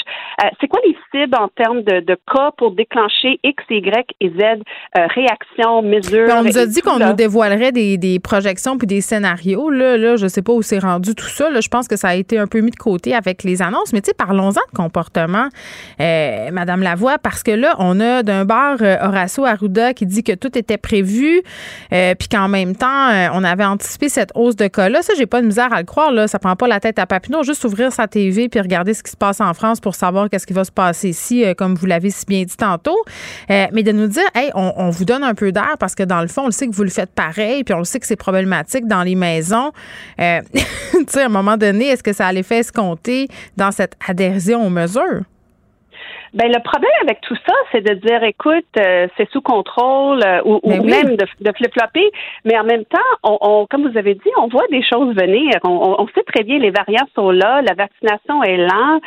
Euh, 0.43 0.47
c'est 0.59 0.67
quoi 0.67 0.79
les 0.85 0.95
cibles 1.11 1.35
en 1.35 1.47
termes 1.49 1.83
de, 1.83 2.17
cas 2.31 2.51
pour 2.57 2.71
déclencher 2.71 3.39
X, 3.43 3.63
Y 3.69 4.15
et 4.19 4.29
Z 4.29 4.33
euh, 4.97 5.07
réactions, 5.07 5.81
mesures? 5.81 6.27
on 6.35 6.43
nous 6.43 6.57
a 6.57 6.65
dit 6.65 6.81
qu'on 6.81 6.99
nous 6.99 7.13
dévoilerait 7.13 7.71
des, 7.71 7.97
des, 7.97 8.19
projections 8.19 8.77
puis 8.77 8.87
des 8.87 9.01
scénarios. 9.01 9.69
Là, 9.69 9.97
là 9.97 10.15
je 10.15 10.23
ne 10.23 10.29
sais 10.29 10.41
pas 10.41 10.53
où 10.53 10.61
c'est 10.61 10.79
rendu 10.79 11.15
tout 11.15 11.27
ça. 11.27 11.49
Là, 11.49 11.61
je 11.61 11.69
pense 11.69 11.87
que 11.87 11.95
ça 11.95 12.09
a 12.09 12.15
été 12.15 12.37
un 12.37 12.47
peu 12.47 12.61
mis 12.61 12.71
de 12.71 12.75
côté 12.75 13.13
avec 13.13 13.43
les 13.43 13.61
annonces. 13.61 13.93
Mais 13.93 14.01
tu 14.01 14.07
sais, 14.07 14.13
parlons-en 14.13 14.49
de 14.49 14.75
comportement, 14.75 15.47
euh, 15.99 16.49
Madame 16.51 16.81
Lavoie, 16.81 17.17
parce 17.17 17.43
que 17.43 17.51
là, 17.51 17.75
on 17.79 17.99
a 17.99 18.23
d'un 18.23 18.45
bar 18.45 18.77
Horacio 18.81 19.45
Arruda 19.45 19.93
qui 19.93 20.05
dit 20.05 20.23
que 20.23 20.33
tout 20.33 20.57
était 20.57 20.77
prévu, 20.77 21.41
puis 21.89 22.27
qu'en 22.29 22.47
même 22.47 22.75
temps, 22.75 23.09
on 23.33 23.43
avait 23.43 23.65
anticipé 23.65 24.09
cette 24.09 24.31
hausse 24.35 24.55
de 24.55 24.67
cas-là. 24.67 25.01
Ça, 25.01 25.13
j'ai 25.17 25.25
pas 25.25 25.41
de 25.41 25.45
misère 25.45 25.71
à 25.73 25.79
le 25.79 25.85
croire. 25.85 26.11
Là, 26.11 26.27
ça 26.27 26.39
prend 26.39 26.55
pas 26.55 26.67
la 26.67 26.79
tête 26.79 26.99
à 26.99 27.05
Papineau, 27.11 27.43
juste 27.43 27.65
ouvrir 27.65 27.91
sa 27.91 28.07
TV 28.07 28.47
puis 28.47 28.61
regarder 28.61 28.93
ce 28.93 29.03
qui 29.03 29.11
se 29.11 29.17
passe 29.17 29.41
en 29.41 29.53
France 29.53 29.81
pour 29.81 29.95
savoir 29.95 30.29
qu'est-ce 30.29 30.47
qui 30.47 30.53
va 30.53 30.63
se 30.63 30.71
passer 30.71 31.09
ici, 31.09 31.43
euh, 31.43 31.53
comme 31.53 31.75
vous 31.75 31.85
l'avez 31.85 32.09
si 32.09 32.25
bien 32.25 32.43
dit 32.43 32.55
tantôt. 32.55 32.95
Euh, 33.49 33.67
mais 33.73 33.83
de 33.83 33.91
nous 33.91 34.07
dire, 34.07 34.23
hey, 34.33 34.49
on, 34.55 34.89
vous 34.91 35.03
donne 35.03 35.21
un 35.25 35.33
peu 35.33 35.51
d'air 35.51 35.75
parce 35.77 35.93
que 35.93 36.03
dans 36.03 36.21
le 36.21 36.29
fond, 36.29 36.43
on 36.43 36.45
le 36.45 36.53
sait 36.53 36.67
que 36.67 36.73
vous 36.73 36.83
le 36.83 36.89
faites 36.89 37.11
pareil, 37.11 37.65
puis 37.65 37.73
on 37.73 37.79
le 37.79 37.83
sait 37.83 37.99
que 37.99 38.07
c'est 38.07 38.15
problématique 38.15 38.87
dans 38.87 39.03
les 39.03 39.15
maisons. 39.15 39.73
Euh, 40.21 40.39
tu 40.53 41.05
sais, 41.09 41.23
à 41.23 41.25
un 41.25 41.27
moment 41.27 41.57
donné, 41.57 41.87
est-ce 41.87 42.01
que 42.01 42.13
ça 42.13 42.27
allait 42.27 42.43
faire 42.43 42.59
escompter 42.59 43.27
dans 43.57 43.73
cette 43.73 43.97
adhésion 44.07 44.65
aux 44.65 44.69
mesures? 44.69 45.23
Ben 46.33 46.49
le 46.49 46.61
problème 46.63 46.91
avec 47.01 47.19
tout 47.21 47.35
ça, 47.45 47.53
c'est 47.71 47.81
de 47.81 47.93
dire, 47.95 48.23
écoute, 48.23 48.63
euh, 48.79 49.07
c'est 49.17 49.29
sous 49.31 49.41
contrôle 49.41 50.21
euh, 50.25 50.41
ou, 50.45 50.61
ben 50.63 50.81
même 50.81 51.17
de, 51.17 51.25
de 51.41 51.51
flip-flopper, 51.51 52.09
mais 52.45 52.57
en 52.57 52.63
même 52.63 52.85
temps, 52.85 52.99
on, 53.23 53.37
on, 53.41 53.67
comme 53.69 53.85
vous 53.85 53.97
avez 53.97 54.13
dit, 54.13 54.31
on 54.37 54.47
voit 54.47 54.65
des 54.71 54.81
choses 54.81 55.13
venir. 55.13 55.51
On, 55.65 55.97
on, 55.99 56.07
sait 56.15 56.23
très 56.23 56.43
bien 56.43 56.57
les 56.57 56.71
variants 56.71 57.07
sont 57.15 57.31
là, 57.31 57.61
la 57.61 57.73
vaccination 57.73 58.43
est 58.43 58.55
là. 58.55 58.99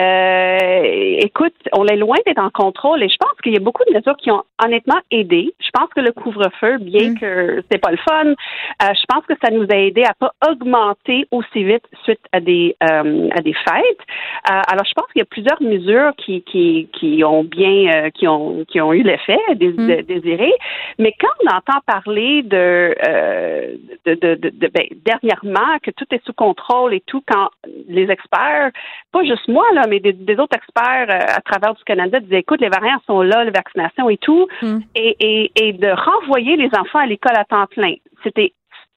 Euh, 0.00 1.16
écoute, 1.20 1.54
on 1.72 1.86
est 1.86 1.96
loin 1.96 2.16
d'être 2.26 2.42
en 2.42 2.50
contrôle 2.50 3.00
et 3.04 3.08
je 3.08 3.16
pense 3.16 3.40
qu'il 3.44 3.52
y 3.52 3.56
a 3.56 3.60
beaucoup 3.60 3.84
de 3.88 3.94
mesures 3.94 4.16
qui 4.16 4.32
ont 4.32 4.42
honnêtement 4.64 5.00
aidé. 5.12 5.54
Je 5.60 5.70
pense 5.72 5.88
que 5.94 6.00
le 6.00 6.10
couvre-feu, 6.10 6.78
bien 6.78 7.10
mm. 7.10 7.18
que 7.20 7.62
c'est 7.70 7.78
pas 7.78 7.92
le 7.92 7.98
fun, 7.98 8.26
euh, 8.26 8.34
je 8.80 9.04
pense 9.08 9.24
que 9.26 9.34
ça 9.40 9.52
nous 9.52 9.66
a 9.70 9.76
aidé 9.76 10.02
à 10.02 10.14
pas 10.14 10.32
augmenter 10.50 11.26
aussi 11.30 11.62
vite 11.62 11.84
suite 12.02 12.20
à 12.32 12.40
des 12.40 12.76
à 12.80 13.40
des 13.40 13.54
fêtes. 13.54 14.00
alors 14.44 14.84
je 14.84 14.92
pense 14.94 15.06
qu'il 15.12 15.20
y 15.20 15.22
a 15.22 15.26
plusieurs 15.26 15.62
mesures 15.62 16.12
qui, 16.16 16.42
qui 16.42 16.71
qui, 16.92 17.22
ont 17.24 17.44
bien, 17.44 17.92
euh, 17.94 18.10
qui 18.10 18.26
ont 18.28 18.64
qui 18.68 18.80
ont 18.80 18.92
eu 18.92 19.02
l'effet 19.02 19.38
mm. 19.50 20.02
désiré. 20.02 20.52
Mais 20.98 21.14
quand 21.20 21.28
on 21.44 21.56
entend 21.56 21.80
parler 21.86 22.42
de, 22.42 22.94
euh, 23.06 23.76
de, 24.06 24.14
de, 24.14 24.34
de, 24.34 24.68
ben, 24.68 24.86
dernièrement 25.04 25.78
que 25.82 25.90
tout 25.90 26.06
est 26.10 26.24
sous 26.24 26.32
contrôle 26.32 26.94
et 26.94 27.02
tout, 27.06 27.22
quand 27.26 27.48
les 27.88 28.10
experts, 28.10 28.70
pas 29.12 29.24
juste 29.24 29.48
moi 29.48 29.64
là, 29.74 29.82
mais 29.88 30.00
des, 30.00 30.38
autres 30.38 30.56
experts 30.56 31.08
euh, 31.08 31.36
à 31.36 31.40
travers 31.40 31.74
du 31.74 31.84
Canada 31.84 32.20
disaient, 32.20 32.40
écoute, 32.40 32.60
les 32.60 32.68
variants 32.68 33.00
sont 33.06 33.22
là, 33.22 33.44
la 33.44 33.50
vaccination 33.50 34.08
et 34.08 34.18
tout, 34.18 34.46
mm. 34.62 34.78
et, 34.94 35.16
et, 35.20 35.52
et 35.56 35.72
de 35.72 35.88
renvoyer 35.88 36.56
les 36.56 36.70
enfants 36.78 37.00
à 37.00 37.06
l'école 37.06 37.36
à 37.36 37.44
temps 37.44 37.66
plein. 37.66 37.94
C'était 38.22 38.52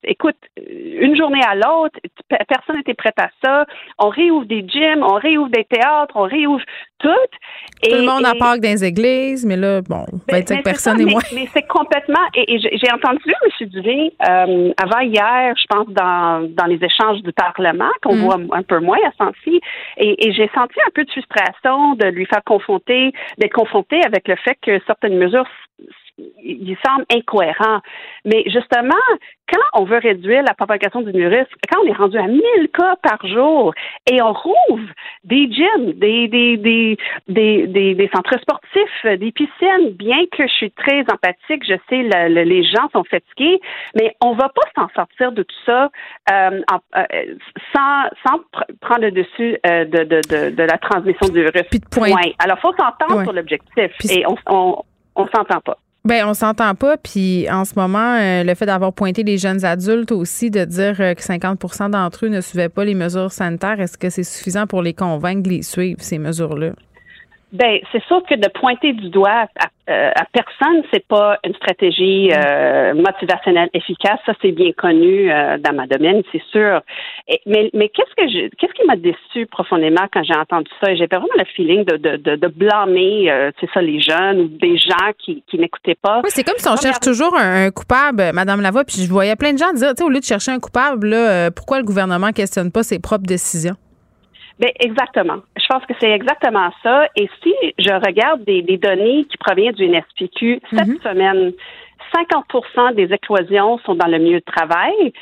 écoute, 0.05 0.37
une 0.57 1.15
journée 1.15 1.41
à 1.43 1.55
l'autre, 1.55 1.99
personne 2.47 2.77
n'était 2.77 2.93
prêt 2.93 3.13
à 3.17 3.29
ça. 3.43 3.65
On 3.99 4.09
réouvre 4.09 4.45
des 4.45 4.65
gyms, 4.67 5.03
on 5.03 5.15
réouvre 5.15 5.49
des 5.49 5.65
théâtres, 5.65 6.13
on 6.15 6.23
réouvre 6.23 6.63
tout. 6.99 7.09
tout 7.83 7.95
le 7.95 8.05
monde 8.05 8.25
en 8.25 8.37
parle 8.37 8.59
dans 8.59 8.69
les 8.69 8.83
églises, 8.83 9.45
mais 9.45 9.57
là, 9.57 9.81
bon, 9.81 10.05
25 10.29 10.63
personnes 10.63 11.01
et 11.01 11.05
moins. 11.05 11.21
Mais, 11.33 11.47
c'est 11.53 11.67
complètement. 11.67 12.21
Et, 12.35 12.57
j'ai 12.59 12.91
entendu 12.91 13.21
M. 13.27 13.67
Duvin 13.67 14.07
euh, 14.27 14.71
avant 14.81 14.99
hier, 15.01 15.53
je 15.57 15.65
pense, 15.69 15.87
dans, 15.89 16.49
dans 16.49 16.65
les 16.65 16.79
échanges 16.83 17.21
du 17.21 17.33
Parlement, 17.33 17.91
qu'on 18.01 18.15
mm. 18.15 18.19
voit 18.19 18.39
un 18.51 18.63
peu 18.63 18.79
moins 18.79 18.97
à 19.05 19.11
Sancy, 19.17 19.59
et, 19.97 20.27
et 20.27 20.33
j'ai 20.33 20.49
senti 20.55 20.79
un 20.87 20.91
peu 20.93 21.03
de 21.03 21.11
frustration 21.11 21.95
de 21.95 22.07
lui 22.07 22.25
faire 22.25 22.43
confronter, 22.45 23.11
d'être 23.37 23.53
confronté 23.53 23.99
avec 24.05 24.27
le 24.27 24.35
fait 24.37 24.57
que 24.61 24.79
certaines 24.87 25.17
mesures 25.17 25.47
il 26.17 26.77
semble 26.85 27.05
incohérent. 27.11 27.79
Mais 28.23 28.43
justement, 28.47 28.95
quand 29.51 29.81
on 29.81 29.83
veut 29.83 29.97
réduire 29.97 30.43
la 30.43 30.53
propagation 30.53 31.01
du 31.01 31.11
virus, 31.11 31.45
quand 31.69 31.81
on 31.83 31.87
est 31.87 31.93
rendu 31.93 32.17
à 32.17 32.27
1000 32.27 32.41
cas 32.73 32.95
par 33.03 33.25
jour 33.27 33.73
et 34.09 34.21
on 34.21 34.33
rouvre 34.33 34.89
des 35.23 35.51
gyms, 35.51 35.93
des, 35.93 36.27
des, 36.27 36.57
des, 36.57 36.97
des, 37.27 37.67
des, 37.67 38.09
centres 38.13 38.39
sportifs, 38.39 39.19
des 39.19 39.31
piscines, 39.31 39.91
bien 39.91 40.17
que 40.31 40.47
je 40.47 40.53
suis 40.53 40.71
très 40.71 41.01
empathique, 41.11 41.63
je 41.67 41.75
sais 41.89 42.03
le, 42.03 42.43
les 42.43 42.63
gens 42.63 42.89
sont 42.91 43.03
fatigués, 43.03 43.59
mais 43.95 44.15
on 44.21 44.33
va 44.33 44.49
pas 44.49 44.67
s'en 44.75 44.87
sortir 44.95 45.31
de 45.31 45.43
tout 45.43 45.55
ça 45.65 45.91
euh, 46.31 46.61
euh, 46.95 47.35
sans, 47.75 48.03
sans 48.25 48.39
prendre 48.81 49.01
le 49.01 49.11
dessus 49.11 49.57
euh, 49.67 49.85
de, 49.85 50.03
de, 50.03 50.21
de, 50.27 50.55
de, 50.55 50.63
la 50.63 50.77
transmission 50.77 51.27
du 51.27 51.41
virus. 51.41 51.63
Puis 51.69 51.79
de 51.79 51.85
point. 51.85 52.11
Alors, 52.39 52.59
faut 52.59 52.73
s'entendre 52.73 53.23
sur 53.23 53.33
l'objectif 53.33 53.91
et 54.09 54.25
on, 54.25 54.35
on, 54.47 54.81
on 55.15 55.27
s'entend 55.27 55.61
pas. 55.61 55.77
Ben 56.05 56.23
on 56.27 56.35
s'entend 56.35 56.75
pas. 56.75 56.97
Puis 56.97 57.49
en 57.49 57.65
ce 57.65 57.73
moment, 57.75 58.17
euh, 58.19 58.43
le 58.43 58.53
fait 58.53 58.67
d'avoir 58.67 58.93
pointé 58.93 59.23
les 59.23 59.39
jeunes 59.39 59.65
adultes 59.65 60.11
aussi, 60.11 60.51
de 60.51 60.63
dire 60.63 61.01
euh, 61.01 61.15
que 61.15 61.21
50% 61.21 61.89
d'entre 61.89 62.27
eux 62.27 62.29
ne 62.29 62.41
suivaient 62.41 62.69
pas 62.69 62.85
les 62.85 62.93
mesures 62.93 63.31
sanitaires, 63.31 63.81
est-ce 63.81 63.97
que 63.97 64.11
c'est 64.11 64.23
suffisant 64.23 64.67
pour 64.67 64.83
les 64.83 64.93
convaincre 64.93 65.41
de 65.41 65.49
les 65.49 65.63
suivre, 65.63 65.99
ces 66.01 66.19
mesures-là? 66.19 66.73
Ben, 67.55 67.79
c'est 67.93 68.03
sûr 68.03 68.21
que 68.29 68.35
de 68.35 68.49
pointer 68.49 68.91
du 68.91 69.09
doigt 69.09 69.47
à, 69.57 69.67
euh, 69.89 70.11
à 70.13 70.25
personne, 70.25 70.83
c'est 70.91 71.07
pas 71.07 71.37
une 71.45 71.55
stratégie 71.55 72.29
euh, 72.33 72.93
motivationnelle 72.95 73.69
efficace. 73.73 74.19
Ça, 74.25 74.33
c'est 74.41 74.51
bien 74.51 74.73
connu 74.73 75.31
euh, 75.31 75.57
dans 75.57 75.73
ma 75.73 75.87
domaine, 75.87 76.21
c'est 76.33 76.41
sûr. 76.51 76.81
mais 77.45 77.69
mais 77.73 77.87
qu'est-ce 77.87 78.13
que 78.17 78.27
je, 78.27 78.49
qu'est-ce 78.57 78.73
qui 78.73 78.85
m'a 78.85 78.97
déçu 78.97 79.45
profondément 79.45 80.05
quand 80.11 80.23
j'ai 80.23 80.35
entendu 80.37 80.69
ça? 80.83 80.93
J'ai 80.95 81.05
vraiment 81.05 81.27
le 81.37 81.45
feeling 81.55 81.85
de 81.85 81.95
de, 81.95 82.17
de, 82.17 82.35
de 82.35 82.47
blâmer, 82.47 83.31
c'est 83.61 83.69
ça, 83.73 83.81
les 83.81 84.01
jeunes 84.01 84.41
ou 84.41 84.47
des 84.49 84.77
gens 84.77 85.11
qui, 85.17 85.41
qui 85.47 85.57
n'écoutaient 85.57 85.95
pas. 86.01 86.19
Oui, 86.25 86.31
c'est 86.33 86.43
comme 86.43 86.57
si 86.57 86.67
on 86.67 86.75
cherche 86.75 86.99
toujours 86.99 87.37
un, 87.37 87.71
coupable, 87.71 88.31
Madame 88.33 88.59
Lavoie. 88.59 88.83
Puis 88.83 89.01
je 89.01 89.09
voyais 89.09 89.37
plein 89.37 89.53
de 89.53 89.59
gens 89.59 89.71
dire, 89.71 89.91
tu 89.91 89.97
sais, 89.97 90.03
au 90.03 90.09
lieu 90.09 90.19
de 90.19 90.25
chercher 90.25 90.51
un 90.51 90.59
coupable, 90.59 91.07
là, 91.07 91.51
pourquoi 91.51 91.77
le 91.77 91.85
gouvernement 91.85 92.31
questionne 92.31 92.69
pas 92.69 92.83
ses 92.83 92.99
propres 92.99 93.27
décisions? 93.27 93.75
Ben, 94.59 94.69
exactement. 94.79 95.41
Je 95.65 95.73
pense 95.73 95.85
que 95.87 95.93
c'est 95.99 96.11
exactement 96.11 96.69
ça. 96.83 97.07
Et 97.15 97.27
si 97.41 97.53
je 97.79 97.91
regarde 97.91 98.43
des, 98.43 98.61
données 98.77 99.25
qui 99.25 99.37
proviennent 99.37 99.73
du 99.73 99.87
NSPQ, 99.87 100.61
cette 100.69 100.87
mhm. 100.87 100.99
semaine, 101.01 101.53
50% 102.13 102.93
des 102.93 103.11
éclosions 103.11 103.79
sont 103.79 103.95
dans 103.95 104.07
le 104.07 104.19
milieu 104.19 104.39
de 104.39 104.45
travail 104.45 105.13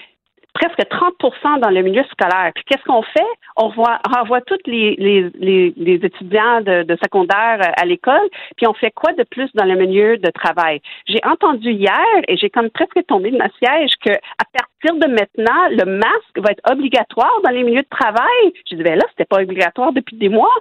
presque 0.54 0.80
30% 0.80 1.60
dans 1.60 1.70
le 1.70 1.82
milieu 1.82 2.04
scolaire. 2.12 2.52
Puis 2.54 2.64
qu'est-ce 2.66 2.84
qu'on 2.84 3.02
fait? 3.02 3.34
On 3.58 3.70
voit, 3.70 4.00
renvoie 4.16 4.42
tous 4.42 4.58
les, 4.66 4.96
les, 4.98 5.74
les, 5.76 5.96
étudiants 5.96 6.62
de, 6.62 6.84
de, 6.84 6.98
secondaire 7.04 7.60
à 7.78 7.86
l'école, 7.86 8.28
puis 8.58 8.68
on 8.68 8.74
fait 8.74 8.92
quoi 8.92 9.14
de 9.14 9.24
plus 9.24 9.50
dans 9.54 9.66
le 9.66 9.76
milieu 9.76 10.18
de 10.18 10.30
travail? 10.32 10.82
J'ai 11.08 11.20
entendu 11.24 11.72
hier, 11.72 12.06
et 12.28 12.38
j'ai 12.38 12.50
comme 12.50 12.70
presque 12.70 13.06
tombé 13.08 13.32
de 13.32 13.38
ma 13.38 13.50
siège, 13.62 13.92
que 14.04 14.12
à 14.12 14.46
partir 14.52 15.00
de 15.00 15.08
maintenant, 15.08 15.70
le 15.70 15.86
masque 15.98 16.38
va 16.38 16.52
être 16.52 16.72
obligatoire 16.72 17.42
dans 17.44 17.52
les 17.52 17.64
milieux 17.64 17.84
de 17.84 17.90
travail. 17.90 18.54
J'ai 18.70 18.76
dit, 18.76 18.84
ben 18.84 18.96
là, 18.96 19.06
c'était 19.10 19.26
pas 19.26 19.42
obligatoire 19.42 19.94
depuis 19.94 20.18
des 20.18 20.30
mois. 20.30 20.54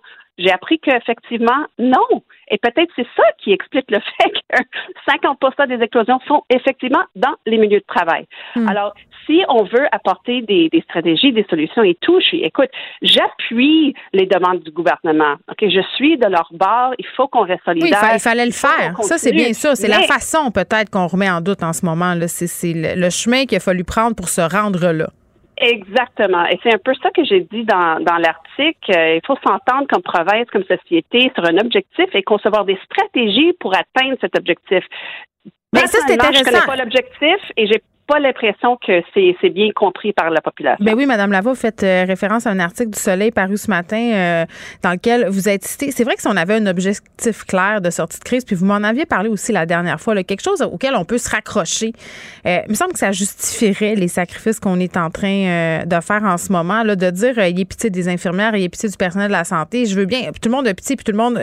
J'ai 0.43 0.51
appris 0.51 0.79
qu'effectivement, 0.81 1.67
non. 1.79 2.23
Et 2.51 2.59
peut-être 2.59 2.91
c'est 2.97 3.07
ça 3.17 3.23
qui 3.39 3.53
explique 3.53 3.91
le 3.91 4.01
fait 4.21 4.31
que 4.31 4.63
50 5.09 5.69
des 5.69 5.85
éclosions 5.85 6.19
sont 6.27 6.43
effectivement 6.51 7.03
dans 7.15 7.35
les 7.47 7.59
milieux 7.59 7.79
de 7.79 7.85
travail. 7.87 8.27
Hmm. 8.57 8.69
Alors, 8.69 8.93
si 9.27 9.45
on 9.49 9.63
veut 9.63 9.87
apporter 9.93 10.43
des, 10.43 10.69
stratégies, 10.89 11.33
des 11.33 11.47
solutions 11.49 11.83
et 11.85 11.97
tout, 12.01 12.19
je 12.21 12.27
suis, 12.27 12.43
écoute, 12.43 12.71
j'appuie 13.03 13.95
les 14.13 14.27
demandes 14.27 14.63
du 14.65 14.73
gouvernement. 14.73 15.37
Ok, 15.49 15.61
je 15.63 15.81
suis 15.95 16.19
de 16.19 16.27
leur 16.27 16.49
bord. 16.53 16.93
Il 16.99 17.07
faut 17.17 17.29
qu'on 17.29 17.45
reste 17.45 17.65
solidaire. 17.65 18.01
Oui, 18.03 18.09
il, 18.15 18.21
fallait 18.21 18.47
le 18.47 18.53
faire. 18.53 18.97
Ça, 19.03 19.19
c'est 19.19 19.33
bien 19.33 19.53
ça. 19.53 19.77
C'est 19.77 19.89
la 19.89 20.03
façon 20.03 20.51
peut-être 20.51 20.91
qu'on 20.91 21.07
remet 21.07 21.31
en 21.31 21.41
doute 21.41 21.63
en 21.63 21.73
ce 21.73 21.87
moment. 21.87 22.15
C'est 22.27 22.73
le 22.75 23.11
chemin 23.11 23.45
qu'il 23.45 23.59
a 23.59 23.61
fallu 23.61 23.85
prendre 23.85 24.17
pour 24.17 24.29
se 24.29 24.41
rendre 24.41 24.91
là. 24.91 25.09
Exactement. 25.57 26.47
Et 26.47 26.59
c'est 26.63 26.75
un 26.75 26.79
peu 26.79 26.93
ça 27.03 27.11
que 27.11 27.25
j'ai 27.25 27.41
dit 27.41 27.65
dans, 27.65 28.03
dans 28.03 28.17
l'article. 28.17 28.91
Euh, 28.97 29.17
il 29.17 29.21
faut 29.27 29.37
s'entendre 29.47 29.87
comme 29.89 30.03
province, 30.03 30.49
comme 30.51 30.65
société 30.65 31.31
sur 31.35 31.45
un 31.45 31.59
objectif 31.59 32.07
et 32.15 32.23
concevoir 32.23 32.65
des 32.65 32.79
stratégies 32.85 33.53
pour 33.61 33.75
atteindre 33.75 34.17
cet 34.21 34.37
objectif. 34.37 34.85
Mais 35.73 35.87
ça, 35.87 35.99
c'est 36.07 36.15
intéressant. 36.15 36.39
Je 36.39 36.45
connais 36.45 36.67
pas 36.67 36.77
l'objectif 36.77 37.53
et 37.57 37.67
j'ai 37.67 37.83
l'impression 38.19 38.77
que 38.77 39.03
c'est 39.15 39.51
bien 39.51 39.71
compris 39.75 40.13
par 40.13 40.31
la 40.31 40.41
population. 40.41 40.85
Ben 40.85 40.95
oui, 40.95 41.07
Madame 41.07 41.33
Lavo, 41.33 41.51
vous 41.51 41.57
faites 41.57 41.83
euh, 41.83 42.05
référence 42.07 42.47
à 42.47 42.51
un 42.51 42.59
article 42.59 42.91
du 42.91 42.99
Soleil 42.99 43.31
paru 43.31 43.57
ce 43.57 43.71
matin 43.71 43.97
euh, 43.97 44.45
dans 44.83 44.93
lequel 44.93 45.29
vous 45.29 45.49
êtes 45.49 45.65
cité. 45.65 45.91
C'est 45.91 46.05
vrai 46.05 46.17
que 46.17 46.23
si 46.23 46.29
on 46.29 46.37
avait 46.37 46.55
un 46.55 46.67
objectif 46.67 47.45
clair 47.45 47.81
de 47.81 47.91
sortie 47.91 48.19
de 48.19 48.25
crise, 48.25 48.45
puis 48.45 48.57
vous 48.57 48.67
m'en 48.67 48.77
aviez 48.77 49.07
parlé 49.07 49.29
aussi 49.29 49.53
la 49.53 49.67
dernière 49.67 50.01
fois, 50.01 50.15
là, 50.15 50.25
quelque 50.25 50.43
chose 50.43 50.63
auquel 50.63 50.95
on 50.95 51.05
peut 51.05 51.19
se 51.19 51.31
raccrocher. 51.31 51.93
Euh, 52.47 52.59
il 52.67 52.71
me 52.71 52.75
semble 52.75 52.93
que 52.93 52.99
ça 52.99 53.13
justifierait 53.13 53.95
les 53.95 54.09
sacrifices 54.09 54.61
qu'on 54.61 54.81
est 54.81 54.97
en 54.97 55.11
train 55.11 55.85
de 55.85 56.01
faire 56.01 56.23
en 56.25 56.39
ce 56.39 56.53
moment, 56.53 56.83
là, 56.83 56.97
de 56.97 57.11
dire 57.11 57.39
il 57.39 57.61
est 57.61 57.65
pitié 57.65 57.91
des 57.91 58.09
infirmières, 58.09 58.55
il 58.55 58.65
est 58.65 58.69
pitié 58.69 58.89
du 58.89 58.97
personnel 58.97 59.29
de 59.29 59.33
la 59.33 59.45
santé. 59.45 59.87
Je 59.87 59.97
veux 59.97 60.07
bien, 60.07 60.31
tout 60.33 60.49
le 60.49 60.51
monde 60.51 60.67
a 60.67 60.75
pitié, 60.75 60.97
puis 60.97 61.05
tout 61.05 61.13
le 61.13 61.19
monde. 61.19 61.39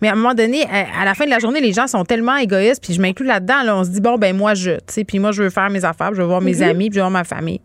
mais 0.00 0.08
à 0.08 0.12
un 0.12 0.16
moment 0.16 0.34
donné, 0.34 0.64
à, 0.64 1.04
la 1.04 1.14
fin 1.14 1.24
de 1.24 1.30
la 1.30 1.38
journée, 1.38 1.60
les 1.60 1.72
gens 1.72 1.86
sont 1.86 2.04
tellement 2.04 2.36
égoïstes, 2.36 2.82
puis 2.82 2.94
je 2.94 3.00
m'inclus 3.00 3.26
là-dedans. 3.26 3.62
Là, 3.64 3.76
on 3.76 3.84
se 3.84 3.90
dit 3.90 4.00
bon 4.00 4.16
ben 4.16 4.36
moi 4.36 4.54
je, 4.54 4.72
tu 4.72 4.80
sais, 4.88 5.04
puis 5.04 5.18
moi 5.18 5.32
je 5.32 5.42
veux 5.42 5.50
faire 5.50 5.70
mes 5.70 5.84
affaires 5.84 6.05
je 6.14 6.22
veux 6.22 6.28
voir 6.28 6.40
mes 6.40 6.56
mhm. 6.56 6.62
amis, 6.62 6.90
puis 6.90 6.94
je 6.94 7.00
veux 7.00 7.08
voir 7.08 7.10
ma 7.10 7.24
famille. 7.24 7.60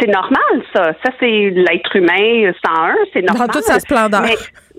C'est 0.00 0.08
normal, 0.08 0.62
ça. 0.72 0.92
Ça, 1.04 1.10
c'est 1.20 1.50
l'être 1.50 1.94
humain 1.96 2.52
101, 2.64 2.94
c'est 3.12 3.22
normal. 3.22 3.48
Dans 3.48 3.52
toute 3.52 3.64
sa 3.64 3.78
splendeur. 3.78 4.22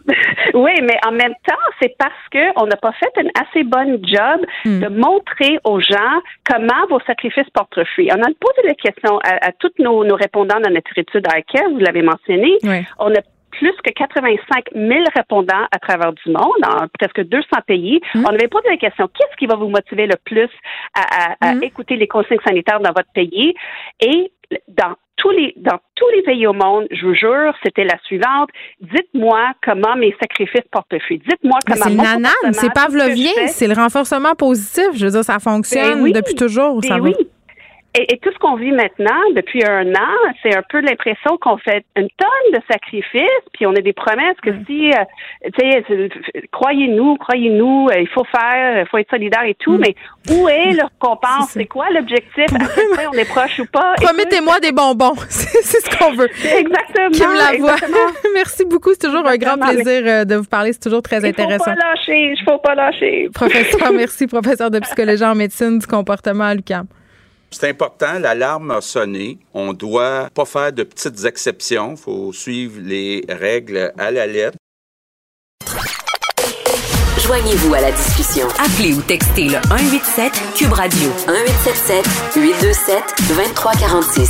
oui, 0.53 0.72
mais 0.82 0.97
en 1.07 1.11
même 1.11 1.34
temps, 1.47 1.55
c'est 1.82 1.95
parce 1.97 2.13
qu'on 2.32 2.66
n'a 2.66 2.76
pas 2.78 2.91
fait 2.93 3.11
une 3.20 3.32
assez 3.39 3.63
bonne 3.63 3.99
job 4.03 4.45
hmm. 4.66 4.80
de 4.80 4.88
montrer 4.89 5.59
aux 5.63 5.80
gens 5.80 6.22
comment 6.49 6.88
vos 6.89 6.99
sacrifices 7.01 7.49
portent 7.53 7.84
fruit. 7.93 8.09
On 8.11 8.22
a 8.22 8.28
posé 8.39 8.68
la 8.68 8.74
question 8.76 9.20
à, 9.20 9.51
tous 9.53 9.72
nos, 9.80 10.03
répondants 10.16 10.59
dans 10.59 10.72
notre 10.72 10.97
étude 10.97 11.26
à 11.28 11.39
vous 11.70 11.80
l'avez 11.80 12.01
mentionné. 12.01 12.57
On 12.99 13.13
a 13.13 13.22
plus 13.60 13.74
que 13.84 13.91
85 13.91 14.66
000 14.74 15.03
répondants 15.16 15.68
à 15.72 15.80
travers 15.80 16.14
du 16.14 16.32
monde, 16.32 16.56
dans 16.62 16.88
presque 16.99 17.22
200 17.22 17.47
pays. 17.68 17.99
Hmm. 18.14 18.24
On 18.26 18.34
avait 18.34 18.47
posé 18.47 18.68
la 18.70 18.78
question, 18.78 19.08
qu'est-ce 19.08 19.36
qui 19.38 19.45
va 19.45 19.56
vous 19.56 19.70
motiver 19.70 20.08
le 20.08 20.16
plus 20.24 20.49
à, 20.93 21.53
hmm. 21.53 21.64
écouter 21.64 21.95
les 21.95 22.08
consignes 22.08 22.39
sanitaires 22.45 22.80
dans 22.80 22.93
votre 22.93 23.12
pays? 23.14 23.53
Et 24.01 24.32
dans 24.68 24.95
tous 25.18 25.32
les 25.32 25.53
dans 25.58 25.80
tous 25.95 26.08
les 26.16 26.22
pays 26.24 26.45
au 26.45 26.53
monde, 26.53 26.88
je 26.91 27.06
vous 27.06 27.16
jure, 27.16 27.53
c'était 27.64 27.86
la 27.86 27.97
suivante. 28.03 28.49
Dites-moi 28.82 29.53
comment 29.64 29.95
mes 29.95 30.16
sacrifices 30.20 30.68
portent 30.72 30.99
fruit. 31.06 31.20
Dites-moi 31.20 31.60
comment. 31.66 31.84
C'est 31.84 31.89
le 31.89 31.95
nanan, 31.95 32.32
c'est 32.51 32.74
pavlovien, 32.74 33.47
c'est 33.47 33.68
le 33.68 33.74
renforcement 33.74 34.36
positif. 34.36 34.89
Je 34.93 35.06
veux 35.06 35.12
dire, 35.12 35.24
ça 35.24 35.39
fonctionne 35.39 36.03
ben 36.03 36.12
depuis 36.12 36.36
toujours. 36.36 36.84
ça 36.84 36.95
ben 36.95 37.01
oui. 37.01 37.16
Et, 37.98 38.18
tout 38.18 38.30
ce 38.34 38.38
qu'on 38.39 38.56
vit 38.56 38.72
maintenant, 38.72 39.22
depuis 39.36 39.64
un 39.64 39.89
an, 39.93 40.34
c'est 40.43 40.56
un 40.56 40.64
peu 40.70 40.82
l'impression 40.82 41.38
qu'on 41.39 41.58
fait 41.58 41.86
une 41.96 42.10
tonne 42.18 42.54
de 42.54 42.60
sacrifices, 42.70 43.46
puis 43.54 43.66
on 43.66 43.72
a 43.72 43.82
des 43.82 43.93
promesses 43.93 44.36
que 44.43 44.50
mm. 44.50 44.66
si, 44.68 44.91
euh, 44.91 45.50
tu 45.58 45.66
sais, 45.66 46.10
croyez-nous, 46.52 47.16
croyez-nous, 47.16 47.88
euh, 47.89 48.00
il 48.00 48.08
faut 48.10 48.26
faire, 48.26 48.82
il 48.82 48.88
faut 48.88 48.98
être 48.98 49.10
solidaire 49.10 49.43
et 49.46 49.56
tout, 49.56 49.78
mm. 49.78 49.80
mais 49.80 49.96
où 50.30 50.50
est 50.50 50.74
le 50.74 50.84
récompense? 50.84 51.52
C'est 51.52 51.66
quoi 51.66 51.89
l'objectif? 51.91 52.48
Point 52.96 53.10
on 53.14 53.18
est 53.18 53.30
proche 53.30 53.60
ou 53.60 53.66
pas? 53.66 53.93
Promettez-moi 54.02 54.60
des 54.60 54.74
bonbons. 54.74 55.16
c'est 55.30 55.80
ce 55.80 55.98
qu'on 55.98 56.14
veut. 56.14 56.30
Exactement. 56.43 57.12
Kim 57.12 57.34
Lavoie. 57.34 57.76
Merci 58.34 58.66
beaucoup. 58.66 58.91
C'est 58.91 59.08
toujours 59.08 59.26
un 59.26 59.38
grand 59.38 59.58
plaisir 59.58 60.02
euh, 60.06 60.26
de 60.26 60.36
vous 60.36 60.46
parler. 60.46 60.74
C'est 60.74 60.84
toujours 60.84 61.02
très 61.02 61.24
intéressant. 61.24 61.72
Il 61.72 61.76
faut 61.76 61.80
pas 61.80 61.86
lâcher. 61.86 62.32
Il 62.32 62.43
faut 62.43 62.58
pas 62.58 62.76
lâcher. 62.76 63.30
Professeur, 63.34 63.91
merci. 63.93 64.28
Professeur 64.28 64.70
de 64.70 64.80
psychologie 64.80 65.24
en 65.24 65.36
médecine 65.36 65.80
du 65.80 65.88
comportement 65.88 66.46
à 66.46 66.56
l'UQAM. 66.56 66.88
C'est 67.52 67.70
important, 67.70 68.20
l'alarme 68.20 68.72
a 68.72 68.82
sonné. 68.82 69.39
On 69.54 69.74
doit 69.74 70.30
pas 70.34 70.46
faire 70.46 70.74
de 70.74 70.84
petites 70.84 71.24
exceptions. 71.26 71.91
Il 71.91 71.98
faut 71.98 72.34
suivre 72.34 72.80
les 72.82 73.24
règles 73.30 73.93
à 73.98 74.12
la 74.12 74.28
lettre. 74.28 74.58
Joignez-vous 77.26 77.74
à 77.74 77.82
la 77.82 77.91
discussion. 77.91 78.48
Appelez 78.60 78.93
ou 78.93 79.02
textez 79.02 79.46
le 79.46 79.60
187 79.68 80.32
Cube 80.56 80.74
Radio 80.74 81.10
1877 81.28 82.06
827 82.36 83.04
2346. 83.30 84.30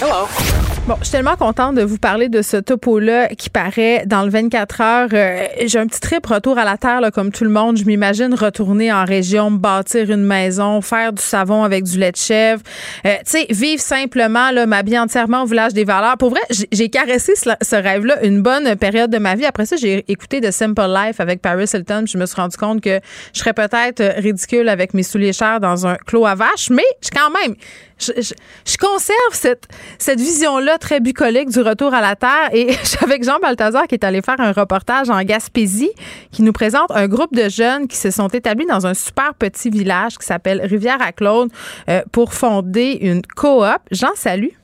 Hello. 0.00 0.69
Bon, 0.90 0.96
je 0.98 1.04
suis 1.04 1.12
tellement 1.12 1.36
contente 1.36 1.76
de 1.76 1.82
vous 1.82 1.98
parler 1.98 2.28
de 2.28 2.42
ce 2.42 2.56
topo-là 2.56 3.28
qui 3.28 3.48
paraît 3.48 4.02
dans 4.06 4.24
le 4.24 4.28
24 4.28 4.80
heures. 4.80 5.08
Euh, 5.12 5.46
j'ai 5.64 5.78
un 5.78 5.86
petit 5.86 6.00
trip 6.00 6.26
retour 6.26 6.58
à 6.58 6.64
la 6.64 6.78
terre, 6.78 7.00
là, 7.00 7.12
comme 7.12 7.30
tout 7.30 7.44
le 7.44 7.50
monde. 7.50 7.76
Je 7.76 7.84
m'imagine 7.84 8.34
retourner 8.34 8.92
en 8.92 9.04
région, 9.04 9.52
bâtir 9.52 10.10
une 10.10 10.24
maison, 10.24 10.80
faire 10.80 11.12
du 11.12 11.22
savon 11.22 11.62
avec 11.62 11.84
du 11.84 11.96
lait 11.96 12.10
de 12.10 12.16
chèvre. 12.16 12.62
Euh, 13.06 13.14
tu 13.18 13.38
sais, 13.38 13.46
vivre 13.50 13.80
simplement, 13.80 14.50
là, 14.50 14.66
m'habiller 14.66 14.98
entièrement 14.98 15.44
au 15.44 15.46
village 15.46 15.74
des 15.74 15.84
valeurs. 15.84 16.16
Pour 16.18 16.30
vrai, 16.30 16.40
j'ai 16.72 16.88
caressé 16.88 17.34
ce, 17.36 17.76
rêve-là 17.76 18.24
une 18.24 18.42
bonne 18.42 18.74
période 18.74 19.12
de 19.12 19.18
ma 19.18 19.36
vie. 19.36 19.46
Après 19.46 19.66
ça, 19.66 19.76
j'ai 19.76 20.04
écouté 20.10 20.40
The 20.40 20.50
Simple 20.50 20.88
Life 20.88 21.20
avec 21.20 21.40
Paris 21.40 21.70
Hilton. 21.72 22.02
je 22.08 22.18
me 22.18 22.26
suis 22.26 22.34
rendu 22.34 22.56
compte 22.56 22.80
que 22.80 22.98
je 23.32 23.38
serais 23.38 23.52
peut-être 23.52 24.02
ridicule 24.20 24.68
avec 24.68 24.92
mes 24.94 25.04
souliers 25.04 25.34
chers 25.34 25.60
dans 25.60 25.86
un 25.86 25.94
clos 25.94 26.26
à 26.26 26.34
vache, 26.34 26.68
mais 26.68 26.82
je, 27.00 27.10
quand 27.16 27.30
même, 27.30 27.54
je, 28.00 28.76
conserve 28.78 29.32
cette, 29.32 29.68
cette 29.98 30.20
vision-là 30.20 30.78
très 30.78 31.00
bucolique 31.00 31.50
du 31.50 31.60
retour 31.60 31.94
à 31.94 32.00
la 32.00 32.16
Terre. 32.16 32.50
Et 32.52 32.72
je 32.82 32.88
suis 32.88 33.04
avec 33.04 33.24
Jean 33.24 33.38
Balthazar 33.38 33.86
qui 33.86 33.94
est 33.94 34.04
allé 34.04 34.22
faire 34.22 34.40
un 34.40 34.52
reportage 34.52 35.10
en 35.10 35.22
Gaspésie 35.22 35.92
qui 36.32 36.42
nous 36.42 36.52
présente 36.52 36.90
un 36.90 37.08
groupe 37.08 37.34
de 37.34 37.48
jeunes 37.48 37.88
qui 37.88 37.96
se 37.96 38.10
sont 38.10 38.28
établis 38.28 38.66
dans 38.66 38.86
un 38.86 38.94
super 38.94 39.34
petit 39.34 39.70
village 39.70 40.18
qui 40.18 40.26
s'appelle 40.26 40.60
Rivière-à-Claude 40.62 41.50
euh, 41.88 42.02
pour 42.12 42.34
fonder 42.34 42.98
une 43.00 43.22
coop. 43.22 43.78
Jean, 43.90 44.10
salut. 44.14 44.59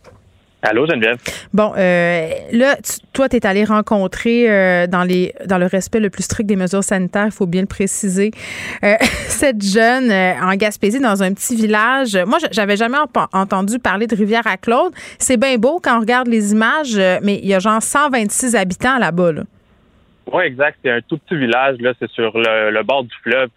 Allô, 0.63 0.87
Geneviève? 0.87 1.19
Bon, 1.53 1.73
euh, 1.77 2.29
là, 2.53 2.77
toi, 3.13 3.29
tu 3.29 3.37
es 3.37 3.47
allé 3.47 3.65
rencontrer 3.65 4.51
euh, 4.51 4.87
dans, 4.87 5.05
les, 5.05 5.35
dans 5.47 5.59
le 5.59 5.67
respect 5.67 6.01
le 6.01 6.11
plus 6.11 6.25
strict 6.25 6.49
des 6.49 6.57
mesures 6.57 6.83
sanitaires, 6.83 7.27
il 7.27 7.33
faut 7.33 7.47
bien 7.47 7.61
le 7.61 7.67
préciser, 7.67 8.31
euh, 8.83 8.95
cette 9.01 9.63
jeune 9.63 10.11
en 10.11 10.55
Gaspésie, 10.57 10.99
dans 10.99 11.23
un 11.23 11.33
petit 11.35 11.55
village. 11.55 12.17
Moi, 12.27 12.39
j'avais 12.51 12.77
jamais 12.77 12.99
entendu 13.33 13.79
parler 13.79 14.07
de 14.07 14.17
Rivière-à-Claude. 14.17 14.93
C'est 15.19 15.37
bien 15.37 15.57
beau 15.57 15.79
quand 15.81 15.99
on 15.99 16.01
regarde 16.01 16.29
les 16.29 16.53
images, 16.53 16.97
mais 17.23 17.39
il 17.43 17.47
y 17.47 17.55
a 17.55 17.59
genre 17.59 17.83
126 17.83 18.57
habitants 18.57 18.99
là-bas. 18.99 19.33
Là. 19.33 19.43
Oui, 20.33 20.45
exact. 20.45 20.79
C'est 20.83 20.91
un 20.91 21.01
tout 21.03 21.19
petit 21.19 21.37
village, 21.37 21.77
là. 21.81 21.93
C'est 22.01 22.11
sur 22.11 22.33
le 22.35 22.83
bord 22.83 23.05
du 23.05 23.15
fleuve. 23.23 23.51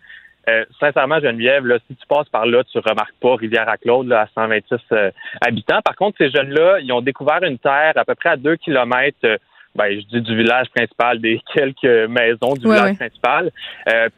Euh, 0.50 0.66
sincèrement, 0.80 1.20
Geneviève, 1.20 1.66
là, 1.66 1.78
si 1.88 1.96
tu 1.96 2.08
passes 2.08 2.30
par 2.30 2.46
là, 2.46 2.64
tu 2.64 2.78
remarques 2.80 3.16
pas 3.22 3.36
Rivière-à-Claude 3.36 4.12
à 4.12 4.28
126 4.34 4.76
euh, 4.92 5.12
habitants. 5.42 5.82
Par 5.84 5.96
contre, 5.96 6.18
ces 6.18 6.32
jeunes-là, 6.32 6.80
ils 6.82 6.92
ont 6.92 7.02
découvert 7.02 7.44
une 7.44 7.60
terre 7.60 7.94
à 7.96 8.06
peu 8.06 8.16
près 8.16 8.30
à 8.30 8.38
deux 8.38 8.56
kilomètres. 8.56 9.18
Euh, 9.26 9.38
ben, 9.76 9.94
je 9.94 10.06
dis 10.08 10.22
du 10.22 10.36
village 10.36 10.68
principal, 10.76 11.20
des 11.20 11.40
quelques 11.54 12.10
maisons 12.10 12.54
du 12.56 12.68
village 12.68 12.98
principal. 12.98 13.52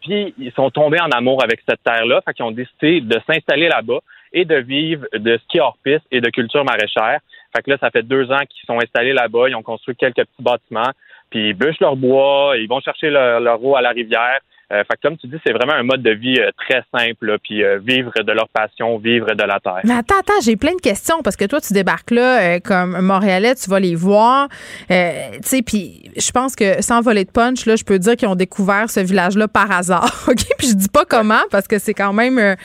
puis 0.02 0.34
ils 0.38 0.52
sont 0.54 0.70
tombés 0.70 1.02
en 1.02 1.10
amour 1.10 1.44
avec 1.44 1.62
cette 1.68 1.84
terre-là, 1.84 2.22
fait 2.26 2.34
qu'ils 2.34 2.46
ont 2.46 2.52
décidé 2.52 3.02
de 3.02 3.20
s'installer 3.28 3.68
là-bas 3.68 4.00
et 4.32 4.46
de 4.46 4.56
vivre 4.56 5.06
de 5.14 5.38
ski 5.44 5.60
hors 5.60 5.78
piste 5.84 6.06
et 6.10 6.22
de 6.22 6.30
culture 6.30 6.64
maraîchère. 6.64 7.20
Fait 7.54 7.62
que 7.62 7.70
là, 7.70 7.78
ça 7.82 7.92
fait 7.92 8.04
deux 8.04 8.32
ans 8.32 8.40
qu'ils 8.50 8.66
sont 8.66 8.80
installés 8.80 9.12
là-bas, 9.12 9.50
ils 9.50 9.56
ont 9.56 9.62
construit 9.62 9.96
quelques 9.96 10.24
petits 10.24 10.42
bâtiments, 10.42 10.92
puis 11.30 11.50
ils 11.50 11.54
bûchent 11.54 11.82
leur 11.82 11.98
bois, 11.98 12.54
ils 12.58 12.70
vont 12.70 12.80
chercher 12.80 13.10
leur, 13.10 13.42
leur 13.42 13.62
eau 13.64 13.76
à 13.76 13.82
la 13.82 13.90
rivière. 13.90 14.40
Euh, 14.72 14.84
fait 14.86 14.96
que 14.96 15.08
comme 15.08 15.18
tu 15.18 15.28
dis, 15.28 15.38
c'est 15.46 15.52
vraiment 15.52 15.74
un 15.74 15.84
mode 15.84 16.02
de 16.02 16.12
vie 16.12 16.40
euh, 16.40 16.50
très 16.58 16.84
simple, 16.96 17.38
puis 17.44 17.64
euh, 17.64 17.80
vivre 17.80 18.12
de 18.16 18.32
leur 18.32 18.48
passion, 18.50 18.98
vivre 18.98 19.34
de 19.34 19.44
la 19.44 19.60
terre. 19.60 19.82
Mais 19.84 19.94
attends, 19.94 20.20
attends, 20.20 20.40
j'ai 20.44 20.56
plein 20.56 20.76
de 20.76 20.82
questions 20.82 21.22
parce 21.24 21.36
que 21.36 21.46
toi, 21.46 21.60
tu 21.60 21.74
débarques 21.74 22.12
là 22.12 22.60
comme 22.62 23.00
Montréalais, 23.02 23.56
tu 23.56 23.70
vas 23.70 23.80
les 23.80 23.96
voir, 23.96 24.48
tu 24.88 24.96
sais, 25.42 25.62
puis 25.62 26.12
je 26.18 26.32
pense 26.32 26.56
que 26.56 26.82
sans 26.82 27.02
voler 27.02 27.26
de 27.26 27.32
punch, 27.32 27.66
là, 27.66 27.76
je 27.76 27.84
peux 27.84 28.00
dire 28.00 28.16
qu'ils 28.16 28.28
ont 28.28 28.36
découvert 28.36 28.90
ce 28.90 29.00
village-là 29.00 29.48
par 29.48 29.72
hasard, 29.72 30.24
ok? 30.28 30.46
Puis 30.58 30.70
je 30.70 30.74
dis 30.76 30.90
pas 30.90 31.06
comment 31.06 31.42
parce 31.52 31.68
que 31.68 31.80
c'est 31.80 31.94
quand 31.94 32.14
même, 32.14 32.56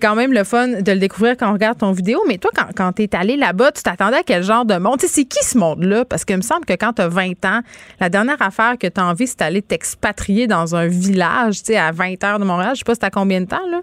quand 0.00 0.14
même 0.14 0.32
le 0.32 0.44
fun 0.44 0.68
de 0.68 0.92
le 0.92 0.98
découvrir 0.98 1.36
quand 1.36 1.50
on 1.50 1.52
regarde 1.52 1.78
ton 1.78 1.92
vidéo. 1.92 2.22
Mais 2.26 2.38
toi, 2.38 2.50
quand, 2.54 2.68
quand 2.74 2.92
t'es 2.92 3.14
allé 3.14 3.36
là-bas, 3.36 3.72
tu 3.72 3.82
t'attendais 3.82 4.18
à 4.18 4.22
quel 4.22 4.42
genre 4.42 4.64
de 4.64 4.76
monde? 4.76 4.98
Tu 4.98 5.06
sais, 5.06 5.12
c'est 5.12 5.24
qui 5.24 5.44
ce 5.44 5.58
monde-là? 5.58 6.04
Parce 6.04 6.24
que 6.24 6.32
il 6.32 6.36
me 6.36 6.42
semble 6.42 6.64
que 6.64 6.74
quand 6.74 6.94
tu 6.94 7.02
as 7.02 7.08
20 7.08 7.44
ans, 7.44 7.60
la 8.00 8.08
dernière 8.08 8.40
affaire 8.40 8.78
que 8.78 8.86
tu 8.86 9.00
as 9.00 9.04
envie, 9.04 9.26
c'est 9.26 9.40
d'aller 9.40 9.62
t'expatrier 9.62 10.46
dans 10.46 10.76
un 10.76 10.86
village 10.86 11.49
à 11.76 11.92
20 11.92 12.24
heures 12.24 12.38
de 12.38 12.44
Montréal. 12.44 12.72
Je 12.74 12.78
sais 12.78 12.84
pas 12.84 12.94
c'était 12.94 13.06
à 13.06 13.10
combien 13.10 13.40
de 13.40 13.46
temps, 13.46 13.66
là? 13.70 13.80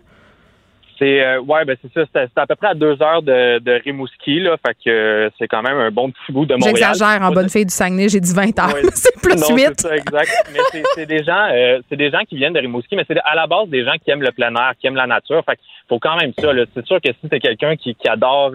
C'est 0.99 1.23
euh, 1.23 1.39
ouais, 1.41 1.63
ben 1.63 1.77
c'est 1.81 1.93
ça. 1.93 2.05
C'est 2.11 2.39
à 2.41 2.47
peu 2.47 2.55
près 2.55 2.69
à 2.69 2.73
deux 2.73 2.99
heures 3.01 3.21
de, 3.21 3.59
de 3.59 3.81
Rimouski, 3.83 4.39
là. 4.39 4.57
Fait 4.65 4.73
que 4.73 4.89
euh, 4.89 5.29
c'est 5.37 5.47
quand 5.47 5.61
même 5.61 5.77
un 5.77 5.91
bon 5.91 6.09
petit 6.09 6.31
bout 6.31 6.45
de 6.45 6.55
Montréal. 6.55 6.75
J'exagère 6.75 7.21
en 7.21 7.31
bonne 7.31 7.49
fille 7.49 7.65
du 7.65 7.73
Saguenay, 7.73 8.09
j'ai 8.09 8.19
dit 8.19 8.33
20 8.33 8.57
heures. 8.59 8.75
c'est 8.95 9.13
plus 9.21 9.35
non, 9.35 9.57
C'est 9.57 9.81
ça, 9.81 9.95
exact. 9.95 10.51
mais 10.51 10.81
c'est 10.95 11.05
des 11.05 11.23
gens, 11.23 11.49
euh, 11.51 11.79
c'est 11.89 11.97
des 11.97 12.09
gens 12.09 12.21
qui 12.27 12.35
viennent 12.35 12.53
de 12.53 12.59
Rimouski, 12.59 12.95
mais 12.95 13.05
c'est 13.07 13.19
à 13.19 13.35
la 13.35 13.45
base 13.45 13.67
des 13.69 13.85
gens 13.85 13.93
qui 14.03 14.09
aiment 14.09 14.23
le 14.23 14.31
plein 14.31 14.53
air, 14.55 14.73
qui 14.79 14.87
aiment 14.87 14.95
la 14.95 15.07
nature. 15.07 15.43
Fait 15.45 15.55
qu'il 15.55 15.65
faut 15.87 15.99
quand 15.99 16.15
même 16.17 16.33
ça. 16.39 16.49
C'est 16.73 16.85
sûr 16.85 16.99
que 16.99 17.09
si 17.21 17.29
t'es 17.29 17.39
quelqu'un 17.39 17.75
qui, 17.75 17.93
qui 17.93 18.09
adore 18.09 18.53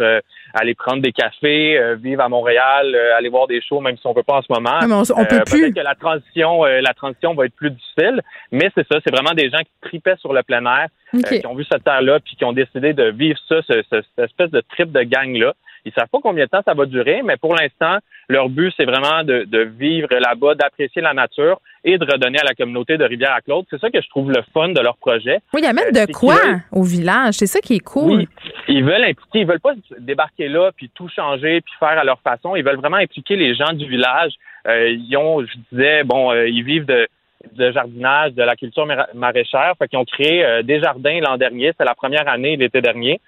aller 0.55 0.75
prendre 0.75 1.03
des 1.03 1.13
cafés, 1.13 1.79
vivre 1.97 2.23
à 2.23 2.29
Montréal, 2.29 2.95
aller 3.17 3.29
voir 3.29 3.47
des 3.47 3.61
shows, 3.61 3.81
même 3.81 3.97
si 3.97 4.07
on 4.07 4.15
peut 4.15 4.23
pas 4.23 4.39
en 4.39 4.43
ce 4.43 4.53
moment. 4.53 4.79
Mais 4.87 4.95
on, 4.95 5.25
peut 5.25 5.43
plus. 5.45 5.61
Peut-être 5.61 5.75
que 5.75 5.81
la 5.81 5.95
transition, 5.95 6.65
la 6.65 6.95
transition 6.95 7.35
va 7.35 7.47
être 7.47 7.55
plus 7.55 7.71
difficile. 7.71 8.21
Mais 8.51 8.71
c'est 8.75 8.87
ça, 8.91 8.99
c'est 9.05 9.15
vraiment 9.15 9.35
des 9.35 9.51
gens 9.51 9.59
qui 9.59 9.73
tripaient 9.89 10.17
sur 10.17 10.33
le 10.33 10.43
plein 10.43 10.65
air, 10.65 10.89
qui 11.29 11.47
ont 11.47 11.55
vu 11.55 11.65
cette 11.71 11.85
terre-là, 11.85 12.21
puis 12.21 12.37
qui 12.37 12.45
ont 12.45 12.53
décidé 12.53 12.93
de 12.93 13.11
vivre 13.11 13.39
ça, 13.49 13.57
cette 13.67 14.05
espèce 14.19 14.51
de 14.51 14.63
trip 14.71 14.93
de 14.93 15.03
gang-là. 15.03 15.55
Ils 15.85 15.93
savent 15.93 16.09
pas 16.11 16.18
combien 16.22 16.45
de 16.45 16.51
temps 16.51 16.62
ça 16.64 16.74
va 16.74 16.87
durer, 16.87 17.22
mais 17.24 17.37
pour 17.37 17.55
l'instant, 17.55 17.99
leur 18.28 18.49
but, 18.49 18.72
c'est 18.76 18.85
vraiment 18.85 19.24
de, 19.24 19.45
de 19.45 19.61
vivre 19.61 20.09
là-bas, 20.11 20.55
d'apprécier 20.55 21.03
la 21.03 21.12
nature 21.12 21.61
et 21.85 21.99
de 21.99 22.05
redonner 22.05 22.39
à 22.39 22.45
la 22.45 22.55
communauté 22.55 22.97
de 22.97 23.05
Rivière-à-Claude. 23.05 23.66
C'est 23.68 23.80
ça 23.80 23.91
que 23.91 24.01
je 24.01 24.09
trouve 24.09 24.30
le 24.30 24.43
fun 24.55 24.68
de 24.68 24.80
leur 24.80 24.97
projet. 24.97 25.41
Oui, 25.53 25.61
il 25.62 25.64
y 25.64 25.68
a 25.68 25.72
même 25.72 25.93
de 25.93 26.12
quoi 26.12 26.37
au 26.70 26.85
village. 26.85 27.35
C'est 27.35 27.47
ça 27.47 27.61
qui 27.61 27.74
est 27.74 27.80
cool. 27.80 28.20
Oui, 28.20 28.28
ils 28.68 28.85
veulent 28.85 29.05
impliquer, 29.05 29.41
ils 29.41 29.47
veulent 29.47 29.61
pas 29.61 29.74
débarquer 29.99 30.49
là 30.49 30.70
puis 30.76 30.91
tout 30.95 31.09
changer 31.09 31.61
puis 31.61 31.74
faire 31.80 31.99
à 31.99 32.05
leur 32.05 32.20
façon. 32.20 32.55
Ils 32.55 32.64
veulent 32.64 32.76
vraiment 32.76 32.99
impliquer 32.99 33.37
les 33.37 33.55
gens 33.55 33.72
du 33.72 33.89
village. 33.89 34.33
Euh, 34.68 34.91
ils 34.91 35.16
ont, 35.16 35.45
je 35.45 35.59
disais, 35.72 36.05
bon, 36.05 36.30
euh, 36.30 36.49
ils 36.49 36.62
vivent 36.62 36.87
de, 36.87 37.09
de 37.53 37.72
jardinage, 37.72 38.32
de 38.32 38.43
la 38.43 38.57
culture 38.57 38.86
maraîchère. 39.14 39.74
Fait 39.78 39.88
qu'ils 39.88 39.99
ont 39.99 40.05
créé 40.05 40.45
euh, 40.45 40.62
des 40.62 40.80
jardins 40.80 41.20
l'an 41.20 41.36
dernier. 41.36 41.72
C'est 41.78 41.84
la 41.84 41.95
première 41.95 42.28
année 42.28 42.57
l'été 42.57 42.80
dernier. 42.80 43.20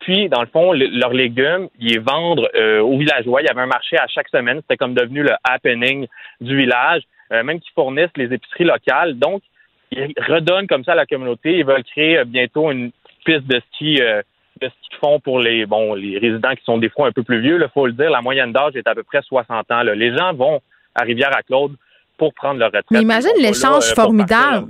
puis, 0.00 0.28
dans 0.28 0.40
le 0.40 0.46
fond, 0.48 0.72
leurs 0.72 1.12
légumes, 1.12 1.68
ils 1.80 2.00
vendent 2.00 2.48
aux 2.82 2.98
villageois. 2.98 3.40
Il 3.42 3.46
y 3.46 3.50
avait 3.50 3.62
un 3.62 3.66
marché 3.66 3.96
à 3.96 4.06
chaque 4.06 4.28
semaine. 4.28 4.60
C'était 4.62 4.76
comme 4.76 4.94
devenu 4.94 5.22
le 5.22 5.32
happening 5.42 6.06
du 6.40 6.56
village. 6.56 7.02
même 7.30 7.58
qu'ils 7.60 7.72
fournissent 7.74 8.16
les 8.16 8.32
épiceries 8.32 8.64
locales. 8.64 9.18
Donc, 9.18 9.42
ils 9.90 10.12
redonnent 10.28 10.66
comme 10.66 10.84
ça 10.84 10.92
à 10.92 10.96
la 10.96 11.06
communauté. 11.06 11.58
Ils 11.58 11.64
veulent 11.64 11.84
créer 11.84 12.22
bientôt 12.26 12.70
une 12.70 12.90
piste 13.24 13.46
de 13.46 13.60
ski 13.72 14.00
de 14.60 14.68
ce 14.68 14.88
qu'ils 14.88 14.98
font 15.00 15.20
pour 15.20 15.38
les 15.38 15.66
bon 15.66 15.94
les 15.94 16.18
résidents 16.18 16.54
qui 16.54 16.64
sont 16.64 16.78
des 16.78 16.88
fois 16.88 17.08
un 17.08 17.12
peu 17.12 17.22
plus 17.22 17.40
vieux. 17.40 17.58
Il 17.60 17.68
faut 17.72 17.86
le 17.86 17.92
dire, 17.92 18.10
la 18.10 18.20
moyenne 18.20 18.52
d'âge 18.52 18.76
est 18.76 18.86
à 18.86 18.94
peu 18.94 19.02
près 19.02 19.22
60 19.22 19.70
ans. 19.70 19.82
Là. 19.82 19.94
Les 19.94 20.16
gens 20.16 20.32
vont 20.34 20.60
à 20.94 21.04
Rivière-à-Claude 21.04 21.72
pour 22.18 22.34
prendre 22.34 22.58
leur 22.58 22.68
retraite. 22.68 22.90
Mais 22.90 23.00
imagine 23.00 23.30
l'échange 23.40 23.90
euh, 23.90 23.94
formidable. 23.94 24.68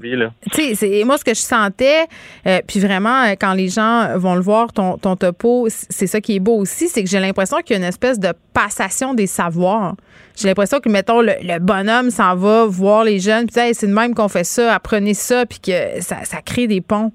Tu 0.52 0.74
sais, 0.76 1.02
moi 1.04 1.18
ce 1.18 1.24
que 1.24 1.34
je 1.34 1.40
sentais, 1.40 2.04
euh, 2.46 2.60
puis 2.66 2.78
vraiment 2.78 3.24
euh, 3.24 3.34
quand 3.40 3.54
les 3.54 3.68
gens 3.68 4.16
vont 4.16 4.34
le 4.34 4.42
voir 4.42 4.72
ton, 4.72 4.98
ton 4.98 5.16
topo, 5.16 5.66
c'est 5.68 6.06
ça 6.06 6.20
qui 6.20 6.36
est 6.36 6.40
beau 6.40 6.58
aussi, 6.58 6.88
c'est 6.88 7.02
que 7.02 7.08
j'ai 7.08 7.18
l'impression 7.18 7.56
qu'il 7.58 7.74
y 7.74 7.78
a 7.78 7.82
une 7.82 7.88
espèce 7.88 8.20
de 8.20 8.28
passation 8.52 9.14
des 9.14 9.26
savoirs. 9.26 9.94
J'ai 10.36 10.46
l'impression 10.46 10.78
que 10.78 10.88
mettons 10.88 11.20
le, 11.20 11.58
bonhomme 11.58 12.10
s'en 12.10 12.36
va 12.36 12.66
voir 12.66 13.02
les 13.02 13.18
jeunes, 13.18 13.46
puis 13.46 13.74
c'est 13.74 13.86
de 13.86 13.92
même 13.92 14.14
qu'on 14.14 14.28
fait 14.28 14.44
ça, 14.44 14.74
apprenez 14.74 15.14
ça, 15.14 15.46
puis 15.46 15.58
que 15.58 16.00
ça, 16.00 16.24
ça 16.24 16.42
crée 16.42 16.68
des 16.68 16.80
ponts. 16.80 17.10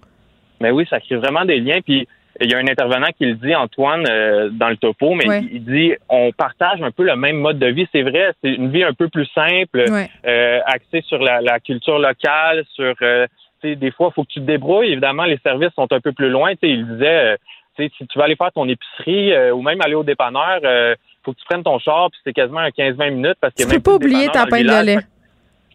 Mais 0.59 0.71
oui, 0.71 0.85
ça 0.89 0.99
crée 0.99 1.15
vraiment 1.15 1.45
des 1.45 1.59
liens, 1.59 1.79
puis 1.85 2.07
il 2.43 2.51
y 2.51 2.53
a 2.53 2.57
un 2.57 2.67
intervenant 2.67 3.07
qui 3.17 3.25
le 3.25 3.35
dit, 3.35 3.55
Antoine, 3.55 4.05
euh, 4.09 4.49
dans 4.49 4.69
le 4.69 4.77
topo, 4.77 5.13
mais 5.15 5.41
il 5.51 5.63
dit 5.63 5.93
on 6.09 6.31
partage 6.31 6.81
un 6.81 6.91
peu 6.91 7.03
le 7.03 7.15
même 7.15 7.37
mode 7.37 7.59
de 7.59 7.67
vie. 7.67 7.87
C'est 7.91 8.03
vrai, 8.03 8.31
c'est 8.43 8.51
une 8.51 8.71
vie 8.71 8.83
un 8.83 8.93
peu 8.93 9.09
plus 9.09 9.27
simple, 9.33 9.85
euh, 10.25 10.59
axée 10.65 11.01
sur 11.07 11.19
la, 11.19 11.59
culture 11.59 11.99
locale, 11.99 12.63
sur 12.73 12.93
euh, 13.01 13.27
des 13.63 13.91
fois, 13.91 14.09
il 14.11 14.13
faut 14.13 14.23
que 14.23 14.29
tu 14.29 14.41
te 14.41 14.45
débrouilles. 14.45 14.91
Évidemment, 14.91 15.23
les 15.23 15.39
services 15.39 15.73
sont 15.75 15.91
un 15.91 16.01
peu 16.01 16.11
plus 16.11 16.29
loin. 16.29 16.53
il 16.61 16.87
disait 16.87 17.37
si 17.77 17.89
tu 17.89 18.19
vas 18.19 18.25
aller 18.25 18.35
faire 18.35 18.51
ton 18.51 18.67
épicerie 18.67 19.33
ou 19.51 19.61
même 19.61 19.81
aller 19.81 19.95
au 19.95 20.03
dépanneur, 20.03 20.59
il 20.61 20.95
faut 21.23 21.33
que 21.33 21.39
tu 21.39 21.45
prennes 21.45 21.63
ton 21.63 21.79
char, 21.79 22.09
puis 22.11 22.19
c'est 22.23 22.33
quasiment 22.33 22.61
15-20 22.61 23.11
minutes 23.11 23.37
parce 23.39 23.53
que 23.53 23.63
Tu 23.63 23.69
peux 23.69 23.79
pas 23.79 23.93
oublier 23.93 24.27
ta 24.27 24.45
peine 24.45 24.67
de 24.67 24.85
lait. 24.85 24.99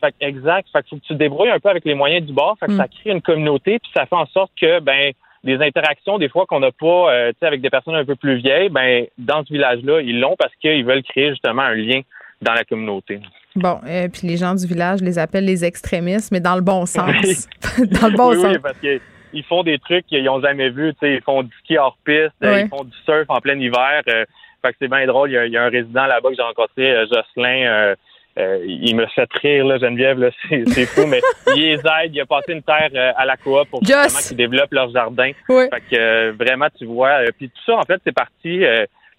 Fait, 0.01 0.15
exact. 0.21 0.69
Fait 0.73 0.85
faut 0.89 0.97
que 0.97 1.01
tu 1.01 1.15
te 1.15 1.19
débrouilles 1.19 1.51
un 1.51 1.59
peu 1.59 1.71
avec 1.71 1.85
les 1.85 1.95
moyens 1.95 2.25
du 2.27 2.33
bord. 2.33 2.57
Fait 2.61 2.67
que 2.67 2.73
mm. 2.73 2.77
ça 2.77 2.87
crée 2.87 3.11
une 3.11 3.23
communauté, 3.23 3.79
puis 3.79 3.91
ça 3.95 4.07
fait 4.07 4.15
en 4.15 4.27
sorte 4.27 4.53
que 4.61 4.81
ben 4.81 5.13
des 5.45 5.57
interactions 5.63 6.19
des 6.19 6.29
fois 6.29 6.47
qu'on 6.47 6.61
n'a 6.61 6.73
pas 6.73 7.13
euh, 7.13 7.33
avec 7.43 7.61
des 7.61 7.71
personnes 7.71 7.95
un 7.95 8.05
peu 8.05 8.17
plus 8.17 8.37
vieilles, 8.37 8.69
ben 8.69 9.07
dans 9.17 9.45
ce 9.45 9.53
village-là, 9.53 10.01
ils 10.01 10.19
l'ont 10.21 10.37
parce 10.39 10.55
qu'ils 10.57 10.85
veulent 10.85 11.03
créer 11.03 11.31
justement 11.31 11.63
un 11.63 11.75
lien 11.75 12.01
dans 12.43 12.53
la 12.53 12.65
communauté. 12.65 13.21
Bon, 13.57 13.81
euh, 13.87 14.09
puis 14.09 14.29
les 14.29 14.37
gens 14.37 14.55
du 14.55 14.67
village 14.67 15.01
les 15.01 15.19
appellent 15.19 15.45
les 15.45 15.65
extrémistes, 15.65 16.31
mais 16.31 16.41
dans 16.41 16.55
le 16.55 16.61
bon 16.61 16.87
sens. 16.87 17.49
dans 17.79 18.09
le 18.09 18.17
bon 18.17 18.33
sens. 18.35 18.53
Oui, 18.53 18.59
parce 18.63 18.79
qu'ils 18.79 19.45
font 19.45 19.63
des 19.63 19.79
trucs 19.79 20.07
qu'ils 20.07 20.25
n'ont 20.25 20.41
jamais 20.41 20.71
vus. 20.71 20.95
Ils 21.03 21.23
font 21.23 21.43
du 21.43 21.53
ski 21.65 21.79
hors 21.79 21.99
piste, 22.05 22.35
ils 22.43 22.69
font 22.69 22.85
du 22.85 22.97
surf 23.05 23.25
en 23.29 23.41
plein 23.41 23.59
hiver. 23.59 24.03
Euh, 24.09 24.25
fait 24.63 24.73
que 24.73 24.77
c'est 24.81 24.89
bien 24.89 25.07
drôle. 25.07 25.31
Il 25.31 25.53
y, 25.53 25.57
a, 25.57 25.65
un 25.65 25.69
résident 25.69 26.07
là-bas 26.07 26.31
que 26.31 26.37
j'ai 26.37 26.43
rencontré, 26.43 27.07
Jocelyn. 27.07 27.95
Euh, 28.39 28.65
il 28.65 28.95
me 28.95 29.07
fait 29.07 29.29
rire, 29.43 29.67
là, 29.67 29.79
Geneviève, 29.79 30.31
c'est, 30.49 30.87
fou, 30.87 31.07
mais 31.07 31.21
il 31.57 31.63
les 31.63 31.75
aide. 31.75 32.15
Il 32.15 32.21
a 32.21 32.27
passé 32.27 32.53
une 32.53 32.63
terre 32.63 32.91
euh, 32.95 33.13
à 33.17 33.25
la 33.25 33.37
coop 33.37 33.69
pour 33.69 33.85
justement 33.85 34.21
qu'ils 34.27 34.37
développent 34.37 34.73
leur 34.73 34.91
jardin. 34.91 35.33
Fait 35.47 35.69
que 35.91 35.97
euh, 35.97 36.33
vraiment, 36.39 36.69
tu 36.79 36.87
vois. 36.87 37.21
puis 37.37 37.49
tout 37.49 37.63
ça, 37.67 37.77
en 37.77 37.83
fait, 37.83 38.01
c'est 38.05 38.15
parti. 38.15 38.63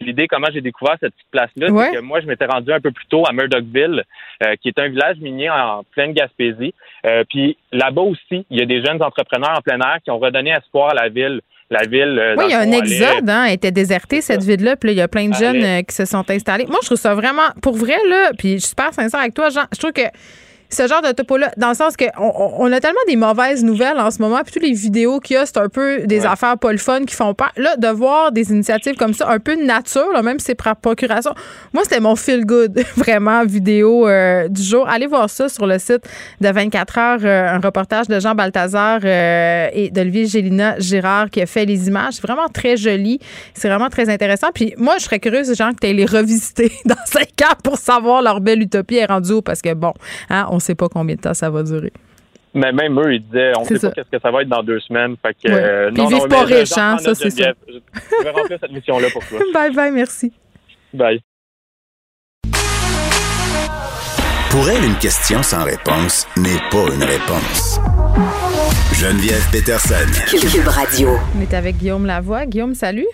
L'idée, 0.01 0.29
comment 0.29 0.47
j'ai 0.53 0.61
découvert 0.61 0.95
cette 1.01 1.13
petite 1.13 1.31
place-là, 1.31 1.67
c'est 1.67 1.97
que 1.97 2.01
moi, 2.01 2.21
je 2.21 2.25
m'étais 2.25 2.45
rendu 2.45 2.71
un 2.71 2.79
peu 2.79 2.91
plus 2.91 3.05
tôt 3.07 3.25
à 3.27 3.33
Murdochville, 3.33 4.05
qui 4.61 4.69
est 4.69 4.79
un 4.79 4.87
village 4.87 5.17
minier 5.17 5.49
en 5.49 5.83
pleine 5.91 6.13
Gaspésie. 6.13 6.73
puis 7.29 7.57
là-bas 7.73 8.03
aussi, 8.03 8.45
il 8.49 8.59
y 8.59 8.61
a 8.61 8.65
des 8.65 8.81
jeunes 8.81 9.03
entrepreneurs 9.03 9.57
en 9.57 9.61
plein 9.61 9.79
air 9.79 9.97
qui 10.01 10.09
ont 10.09 10.19
redonné 10.19 10.51
espoir 10.51 10.91
à 10.91 10.93
la 10.93 11.09
ville 11.09 11.41
la 11.69 11.85
ville. 11.85 12.17
Euh, 12.19 12.35
oui, 12.37 12.45
il 12.47 12.51
y 12.51 12.53
a 12.53 12.59
un 12.59 12.71
exode, 12.71 13.29
hein, 13.29 13.45
elle 13.45 13.53
était 13.53 13.71
désertée, 13.71 14.21
cette 14.21 14.43
ville-là, 14.43 14.75
puis 14.75 14.91
il 14.91 14.97
y 14.97 15.01
a 15.01 15.07
plein 15.07 15.29
de 15.29 15.35
jeunes 15.35 15.63
euh, 15.63 15.81
qui 15.83 15.95
se 15.95 16.05
sont 16.05 16.29
installés. 16.29 16.65
Moi, 16.65 16.79
je 16.81 16.87
trouve 16.87 16.97
ça 16.97 17.13
vraiment, 17.13 17.49
pour 17.61 17.75
vrai, 17.75 17.97
là, 18.09 18.31
puis 18.37 18.53
je 18.53 18.59
suis 18.59 18.69
super 18.69 18.93
sincère 18.93 19.19
avec 19.19 19.33
toi, 19.33 19.49
Jean, 19.49 19.65
je 19.71 19.77
trouve 19.77 19.93
que 19.93 20.01
ce 20.69 20.87
genre 20.87 21.01
de 21.01 21.11
topo-là, 21.11 21.51
dans 21.57 21.69
le 21.69 21.75
sens 21.75 21.95
qu'on 21.97 22.07
on 22.17 22.71
a 22.71 22.79
tellement 22.79 22.99
des 23.07 23.15
mauvaises 23.15 23.63
nouvelles 23.63 23.97
en 23.97 24.11
ce 24.11 24.21
moment, 24.21 24.39
puis 24.43 24.53
toutes 24.53 24.63
les 24.63 24.73
vidéos 24.73 25.19
qu'il 25.19 25.35
y 25.35 25.37
a, 25.37 25.45
c'est 25.45 25.57
un 25.57 25.69
peu 25.69 26.01
des 26.05 26.25
affaires 26.25 26.57
pas 26.57 26.71
le 26.71 26.77
fun 26.77 27.05
qui 27.05 27.15
font 27.15 27.33
peur. 27.33 27.51
Là, 27.57 27.75
de 27.75 27.87
voir 27.87 28.31
des 28.31 28.51
initiatives 28.51 28.95
comme 28.95 29.13
ça, 29.13 29.29
un 29.29 29.39
peu 29.39 29.55
de 29.55 29.63
nature, 29.63 30.11
là, 30.13 30.21
même 30.21 30.39
si 30.39 30.45
c'est 30.45 30.55
par 30.55 30.75
procuration. 30.75 31.33
Moi, 31.73 31.83
c'était 31.83 31.99
mon 31.99 32.15
feel 32.15 32.45
good, 32.45 32.79
vraiment, 32.95 33.45
vidéo 33.45 34.07
euh, 34.07 34.47
du 34.47 34.61
jour. 34.61 34.87
Allez 34.87 35.07
voir 35.07 35.29
ça 35.29 35.49
sur 35.49 35.65
le 35.65 35.79
site 35.79 36.07
de 36.39 36.49
24 36.49 36.97
heures, 36.97 37.19
euh, 37.23 37.55
un 37.55 37.59
reportage 37.59 38.07
de 38.07 38.19
Jean 38.19 38.35
Balthazar 38.35 38.99
euh, 39.03 39.69
et 39.73 39.89
d'Olivier 39.89 40.27
Gélina 40.27 40.79
Girard 40.79 41.29
qui 41.29 41.41
a 41.41 41.45
fait 41.45 41.65
les 41.65 41.87
images. 41.87 42.15
C'est 42.15 42.27
vraiment 42.27 42.47
très 42.47 42.77
joli. 42.77 43.19
C'est 43.53 43.69
vraiment 43.69 43.89
très 43.89 44.09
intéressant. 44.09 44.47
Puis 44.53 44.73
moi, 44.77 44.95
je 44.99 45.05
serais 45.05 45.19
curieuse, 45.19 45.55
gens 45.55 45.71
que 45.71 45.87
tu 45.87 45.93
les 45.93 46.05
revisiter 46.05 46.71
dans 46.85 46.95
5 47.05 47.23
ans 47.43 47.55
pour 47.63 47.77
savoir 47.77 48.21
leur 48.21 48.39
belle 48.39 48.61
utopie 48.61 48.97
est 48.97 49.05
rendue 49.05 49.33
où, 49.33 49.41
parce 49.41 49.61
que 49.61 49.73
bon, 49.73 49.93
hein, 50.29 50.47
on 50.51 50.58
ne 50.59 50.63
sait 50.63 50.75
pas 50.75 50.87
combien 50.89 51.15
de 51.15 51.21
temps 51.21 51.33
ça 51.33 51.49
va 51.49 51.63
durer. 51.63 51.91
Mais 52.53 52.71
même 52.71 52.99
eux, 52.99 53.13
ils 53.13 53.23
disaient, 53.23 53.51
on 53.57 53.61
ne 53.61 53.65
sait 53.65 53.79
pas 53.79 53.91
qu'est-ce 53.91 54.09
que 54.09 54.21
ça 54.21 54.31
va 54.31 54.41
être 54.41 54.49
dans 54.49 54.63
deux 54.63 54.79
semaines. 54.79 55.15
Fait 55.21 55.33
que, 55.33 55.51
euh, 55.51 55.91
non, 55.91 56.09
ils 56.09 56.15
vivent 56.15 56.27
pas 56.27 56.43
riches, 56.43 56.77
hein, 56.77 56.97
ça, 56.97 57.13
c'est 57.13 57.29
ça. 57.29 57.51
Je 57.67 58.23
vais 58.23 58.29
remplir 58.31 58.57
cette 58.59 58.71
mission-là 58.71 59.07
pour 59.13 59.25
toi. 59.25 59.39
bye 59.53 59.73
bye, 59.73 59.91
merci. 59.91 60.33
Bye. 60.93 61.21
Pour 64.49 64.67
elle, 64.67 64.83
une 64.83 64.97
question 64.97 65.43
sans 65.43 65.63
réponse 65.63 66.27
n'est 66.35 66.57
pas 66.71 66.91
une 66.91 67.03
réponse. 67.03 67.79
Geneviève 68.93 69.47
Peterson. 69.51 69.93
Cube 70.27 70.67
Radio. 70.67 71.09
On 71.37 71.41
est 71.41 71.53
avec 71.53 71.77
Guillaume 71.77 72.07
Lavoie. 72.07 72.47
Guillaume, 72.47 72.73
salut. 72.73 73.05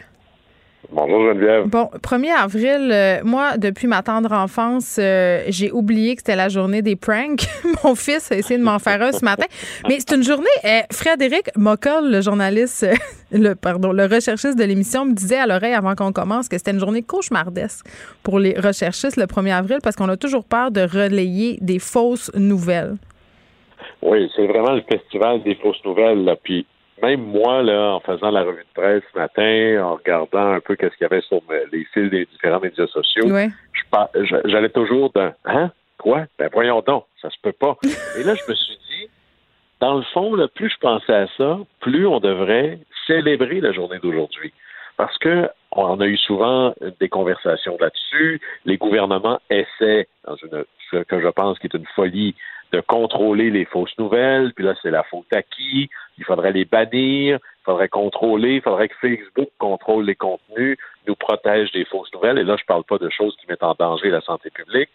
Bonjour 0.92 1.28
Geneviève. 1.28 1.68
Bon, 1.68 1.90
1er 2.02 2.32
avril, 2.32 2.90
euh, 2.92 3.20
moi, 3.24 3.58
depuis 3.58 3.88
ma 3.88 4.02
tendre 4.04 4.32
enfance, 4.32 4.98
euh, 5.00 5.44
j'ai 5.48 5.72
oublié 5.72 6.16
que 6.16 6.22
c'était 6.22 6.36
la 6.36 6.50
journée 6.50 6.82
des 6.82 6.96
pranks. 6.96 7.46
Mon 7.84 7.96
fils 7.96 8.32
a 8.32 8.36
essayé 8.38 8.60
de 8.60 8.64
m'en 8.64 8.80
faire 8.80 9.02
un 9.02 9.12
ce 9.12 9.24
matin. 9.24 9.46
Mais 9.88 9.98
c'est 10.00 10.16
une 10.16 10.24
journée. 10.24 10.46
Euh, 10.64 10.82
Frédéric 10.92 11.50
Mockel, 11.56 12.12
le 12.12 12.22
journaliste, 12.22 12.86
le 13.32 13.54
pardon, 13.56 13.92
le 13.92 14.04
recherchiste 14.04 14.58
de 14.58 14.64
l'émission, 14.64 15.06
me 15.06 15.14
disait 15.14 15.38
à 15.38 15.48
l'oreille 15.48 15.74
avant 15.74 15.96
qu'on 15.96 16.12
commence 16.12 16.48
que 16.48 16.58
c'était 16.58 16.72
une 16.72 16.80
journée 16.80 17.02
cauchemardesque 17.02 17.86
pour 18.24 18.40
les 18.40 18.54
recherchistes 18.60 19.18
le 19.18 19.26
1er 19.26 19.54
avril 19.54 19.78
parce 19.84 19.96
qu'on 19.96 20.10
a 20.10 20.18
toujours 20.18 20.46
peur 20.46 20.72
de 20.72 20.82
relayer 20.82 21.58
des 21.62 21.80
fausses 21.80 22.32
nouvelles. 22.36 22.96
Oui, 24.02 24.30
c'est 24.36 24.46
vraiment 24.46 24.74
le 24.74 24.84
festival 24.90 25.42
des 25.44 25.56
fausses 25.56 25.84
nouvelles. 25.84 26.24
Là. 26.24 26.36
Puis 26.42 26.66
même 27.02 27.22
moi, 27.22 27.62
là, 27.62 27.96
en 27.96 28.00
faisant 28.00 28.32
la 28.32 28.44
revue 28.44 28.64
de 28.64 28.82
presse 28.82 29.04
ce 29.14 29.20
matin, 29.20 29.84
en 29.84 29.96
regardant 29.96 30.54
un 30.54 30.60
peu 30.60 30.76
qu'est-ce 30.76 30.96
qu'il 30.96 31.04
y 31.04 31.12
avait 31.12 31.22
sur 31.22 31.42
les 31.72 31.86
fils 31.94 32.10
des 32.10 32.26
différents 32.26 32.60
médias 32.60 32.88
sociaux, 32.88 33.28
j'allais 34.46 34.70
toujours 34.70 35.12
d'un 35.12 35.34
Hein? 35.46 35.72
Quoi? 35.98 36.26
Ben 36.38 36.50
voyons 36.52 36.82
donc, 36.82 37.06
ça 37.22 37.30
se 37.30 37.38
peut 37.42 37.54
pas. 37.54 37.78
Et 38.20 38.24
là, 38.24 38.36
je 38.36 38.50
me 38.50 38.56
suis 38.56 38.78
dit, 38.90 39.10
dans 39.80 39.96
le 39.96 40.04
fond, 40.14 40.36
là, 40.36 40.48
plus 40.48 40.70
je 40.70 40.78
pensais 40.80 41.14
à 41.14 41.28
ça, 41.38 41.60
plus 41.80 42.06
on 42.08 42.20
devrait 42.20 42.80
célébrer 43.08 43.62
la 43.62 43.72
journée 43.72 44.00
d'aujourd'hui. 44.00 44.54
Parce 44.98 45.18
que 45.18 45.50
on 45.72 46.00
a 46.00 46.06
eu 46.06 46.18
souvent 46.18 46.74
des 47.00 47.10
conversations 47.10 47.78
là-dessus. 47.80 48.40
Les 48.64 48.78
gouvernements 48.78 49.40
essaient, 49.50 50.08
dans 50.26 50.36
une, 50.38 50.64
ce 50.92 50.98
que 51.04 51.20
je 51.20 51.28
pense 51.28 51.60
qui 51.60 51.68
est 51.68 51.76
une 51.76 51.88
folie, 51.96 52.36
de 52.76 52.82
contrôler 52.82 53.52
les 53.52 53.64
fausses 53.64 53.98
nouvelles, 53.98 54.52
puis 54.54 54.66
là, 54.66 54.76
c'est 54.82 54.92
la 54.92 55.04
faute 55.04 55.32
à 55.34 55.42
qui? 55.42 55.90
Il 56.18 56.26
faudrait 56.26 56.52
les 56.52 56.66
bannir, 56.66 57.40
il 57.42 57.64
faudrait 57.64 57.88
contrôler, 57.88 58.56
il 58.56 58.62
faudrait 58.62 58.90
que 58.90 58.96
Facebook 59.00 59.50
contrôle 59.60 60.06
les 60.06 60.16
contenus, 60.16 60.78
nous 61.08 61.16
protège 61.16 61.72
des 61.72 61.86
fausses 61.86 62.14
nouvelles, 62.14 62.38
et 62.38 62.44
là, 62.44 62.58
je 62.60 62.66
parle 62.66 62.84
pas 62.84 62.98
de 62.98 63.10
choses 63.10 63.36
qui 63.38 63.48
mettent 63.48 63.64
en 63.64 63.76
danger 63.80 64.10
la 64.10 64.20
santé 64.22 64.50
publique. 64.50 64.90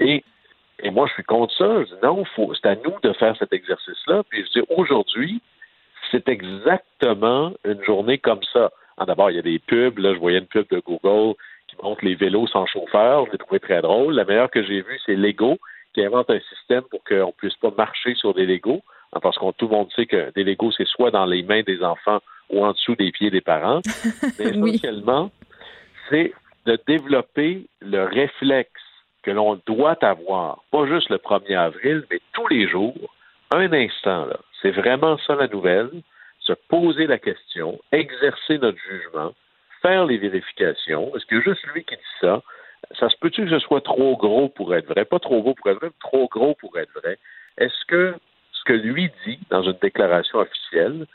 Et, 0.00 0.24
et 0.82 0.90
moi, 0.90 1.06
je 1.06 1.12
suis 1.12 1.22
contre 1.22 1.54
ça. 1.56 1.84
Je 1.84 1.94
dis 1.94 2.00
non, 2.02 2.24
c'est 2.36 2.68
à 2.68 2.74
nous 2.74 2.96
de 3.02 3.12
faire 3.12 3.36
cet 3.36 3.52
exercice-là. 3.52 4.22
Puis 4.28 4.44
je 4.44 4.60
dis 4.60 4.66
aujourd'hui, 4.76 5.40
c'est 6.10 6.28
exactement 6.28 7.52
une 7.64 7.82
journée 7.84 8.18
comme 8.18 8.42
ça. 8.52 8.72
Ah, 8.98 9.04
d'abord, 9.06 9.30
il 9.30 9.36
y 9.36 9.38
a 9.38 9.42
des 9.42 9.60
pubs. 9.60 9.98
Là, 9.98 10.12
je 10.12 10.18
voyais 10.18 10.38
une 10.38 10.46
pub 10.46 10.66
de 10.70 10.80
Google 10.80 11.36
qui 11.68 11.76
montre 11.82 12.04
les 12.04 12.16
vélos 12.16 12.48
sans 12.48 12.66
chauffeur. 12.66 13.26
Je 13.26 13.32
l'ai 13.32 13.38
trouvé 13.38 13.60
très 13.60 13.80
drôle. 13.80 14.14
La 14.14 14.24
meilleure 14.24 14.50
que 14.50 14.64
j'ai 14.64 14.82
vue, 14.82 14.98
c'est 15.06 15.14
Lego 15.14 15.58
qui 15.94 16.04
invente 16.04 16.30
un 16.30 16.40
système 16.40 16.82
pour 16.82 17.02
qu'on 17.04 17.26
ne 17.26 17.32
puisse 17.32 17.56
pas 17.56 17.72
marcher 17.76 18.14
sur 18.14 18.34
des 18.34 18.46
Legos, 18.46 18.82
hein, 19.12 19.20
parce 19.22 19.38
que 19.38 19.50
tout 19.52 19.68
le 19.68 19.76
monde 19.76 19.92
sait 19.94 20.06
que 20.06 20.32
des 20.32 20.44
Legos, 20.44 20.72
c'est 20.72 20.86
soit 20.86 21.10
dans 21.10 21.26
les 21.26 21.42
mains 21.42 21.62
des 21.62 21.82
enfants 21.82 22.20
ou 22.50 22.64
en 22.64 22.72
dessous 22.72 22.96
des 22.96 23.12
pieds 23.12 23.30
des 23.30 23.40
parents. 23.40 23.80
Mais 24.38 24.46
essentiellement, 24.46 25.30
c'est 26.08 26.32
de 26.66 26.78
développer 26.86 27.66
le 27.80 28.04
réflexe 28.04 28.70
que 29.22 29.30
l'on 29.30 29.60
doit 29.66 29.98
avoir, 30.04 30.62
pas 30.70 30.86
juste 30.86 31.08
le 31.08 31.18
1er 31.18 31.56
avril, 31.56 32.04
mais 32.10 32.20
tous 32.32 32.46
les 32.48 32.66
jours, 32.68 33.14
un 33.52 33.72
instant, 33.72 34.26
là. 34.26 34.38
C'est 34.60 34.70
vraiment 34.70 35.16
ça 35.26 35.34
la 35.34 35.48
nouvelle. 35.48 35.90
Se 36.40 36.52
poser 36.68 37.06
la 37.06 37.18
question, 37.18 37.78
exercer 37.92 38.58
notre 38.58 38.78
jugement, 38.78 39.32
faire 39.80 40.06
les 40.06 40.18
vérifications. 40.18 41.14
Est-ce 41.14 41.26
que 41.26 41.40
juste 41.40 41.62
lui 41.72 41.84
qui 41.84 41.94
dit 41.94 42.02
ça? 42.20 42.42
Ça 42.98 43.08
se 43.08 43.16
peut-tu 43.16 43.44
que 43.44 43.50
ce 43.50 43.58
soit 43.60 43.80
trop 43.80 44.16
gros 44.16 44.48
pour 44.48 44.74
être 44.74 44.86
vrai? 44.86 45.04
Pas 45.04 45.18
trop 45.18 45.40
gros 45.40 45.54
pour 45.54 45.70
être 45.70 45.78
vrai, 45.78 45.88
mais 45.88 46.00
trop 46.00 46.28
gros 46.28 46.54
pour 46.54 46.78
être 46.78 46.92
vrai. 47.00 47.18
Est-ce 47.58 47.84
que 47.86 48.14
ce 48.52 48.64
que 48.64 48.72
lui 48.72 49.10
dit 49.26 49.38
dans 49.50 49.62
une 49.62 49.76
déclaration 49.80 50.38
officielle, 50.38 51.06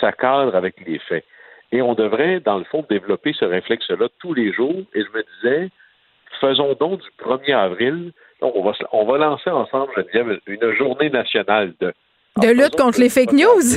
ça 0.00 0.12
cadre 0.12 0.54
avec 0.54 0.76
les 0.86 0.98
faits? 0.98 1.24
Et 1.72 1.82
on 1.82 1.94
devrait, 1.94 2.40
dans 2.40 2.58
le 2.58 2.64
fond, 2.64 2.84
développer 2.88 3.32
ce 3.32 3.44
réflexe-là 3.44 4.08
tous 4.18 4.34
les 4.34 4.52
jours. 4.52 4.82
Et 4.94 5.02
je 5.04 5.10
me 5.10 5.24
disais, 5.34 5.70
faisons 6.40 6.74
donc 6.74 7.00
du 7.00 7.08
1er 7.22 7.54
avril, 7.54 8.12
on 8.40 8.62
va, 8.62 8.72
on 8.92 9.04
va 9.04 9.18
lancer 9.18 9.50
ensemble, 9.50 9.92
je 9.96 10.02
disais, 10.02 10.40
une 10.46 10.72
journée 10.74 11.10
nationale 11.10 11.74
de... 11.80 11.92
De 12.40 12.48
lutte 12.48 12.76
contre 12.76 13.00
les 13.00 13.10
fake 13.10 13.32
news. 13.32 13.76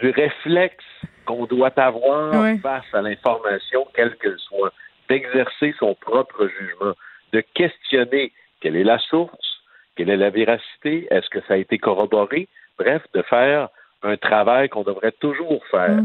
du 0.00 0.10
réflexe 0.10 0.84
qu'on 1.24 1.46
doit 1.46 1.72
avoir 1.76 2.32
face 2.62 2.84
à 2.92 3.02
l'information, 3.02 3.86
quelle 3.94 4.14
qu'elle 4.16 4.38
soit, 4.38 4.72
d'exercer 5.08 5.74
son 5.78 5.94
propre 5.94 6.48
jugement, 6.48 6.94
de 7.32 7.42
questionner 7.54 8.32
quelle 8.60 8.76
est 8.76 8.84
la 8.84 8.98
source, 8.98 9.60
quelle 9.96 10.10
est 10.10 10.16
la 10.16 10.30
véracité, 10.30 11.06
est-ce 11.10 11.28
que 11.30 11.40
ça 11.46 11.54
a 11.54 11.56
été 11.56 11.78
corroboré, 11.78 12.48
bref, 12.78 13.02
de 13.14 13.22
faire 13.22 13.68
un 14.02 14.16
travail 14.16 14.68
qu'on 14.68 14.82
devrait 14.82 15.12
toujours 15.12 15.64
faire. 15.70 16.02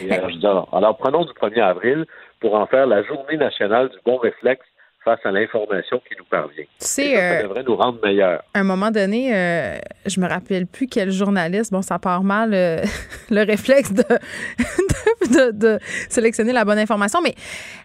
Mm. 0.00 0.12
alors, 0.12 0.68
alors, 0.72 0.96
prenons 0.96 1.24
du 1.24 1.32
1er 1.32 1.62
avril 1.62 2.04
pour 2.40 2.54
en 2.54 2.66
faire 2.66 2.86
la 2.86 3.02
journée 3.02 3.36
nationale 3.36 3.88
du 3.88 3.96
bon 4.04 4.16
réflexe 4.16 4.66
face 5.04 5.20
à 5.24 5.30
l'information 5.30 6.00
qui 6.08 6.14
nous 6.18 6.24
parvient. 6.24 6.64
C'est 6.78 7.14
ça, 7.14 7.20
euh, 7.20 7.42
devrait 7.42 7.62
nous 7.62 7.76
rendre 7.76 7.98
meilleurs. 8.02 8.42
À 8.54 8.60
un 8.60 8.64
moment 8.64 8.90
donné, 8.90 9.34
euh, 9.34 9.78
je 10.06 10.18
me 10.18 10.26
rappelle 10.26 10.66
plus 10.66 10.86
quel 10.86 11.10
journaliste, 11.10 11.72
bon, 11.72 11.82
ça 11.82 11.98
part 11.98 12.24
mal 12.24 12.54
euh, 12.54 12.78
le 13.30 13.44
réflexe 13.44 13.92
de, 13.92 14.02
de, 14.02 15.13
sélectionner 16.08 16.52
la 16.52 16.64
bonne 16.64 16.78
information, 16.78 17.20
mais 17.22 17.34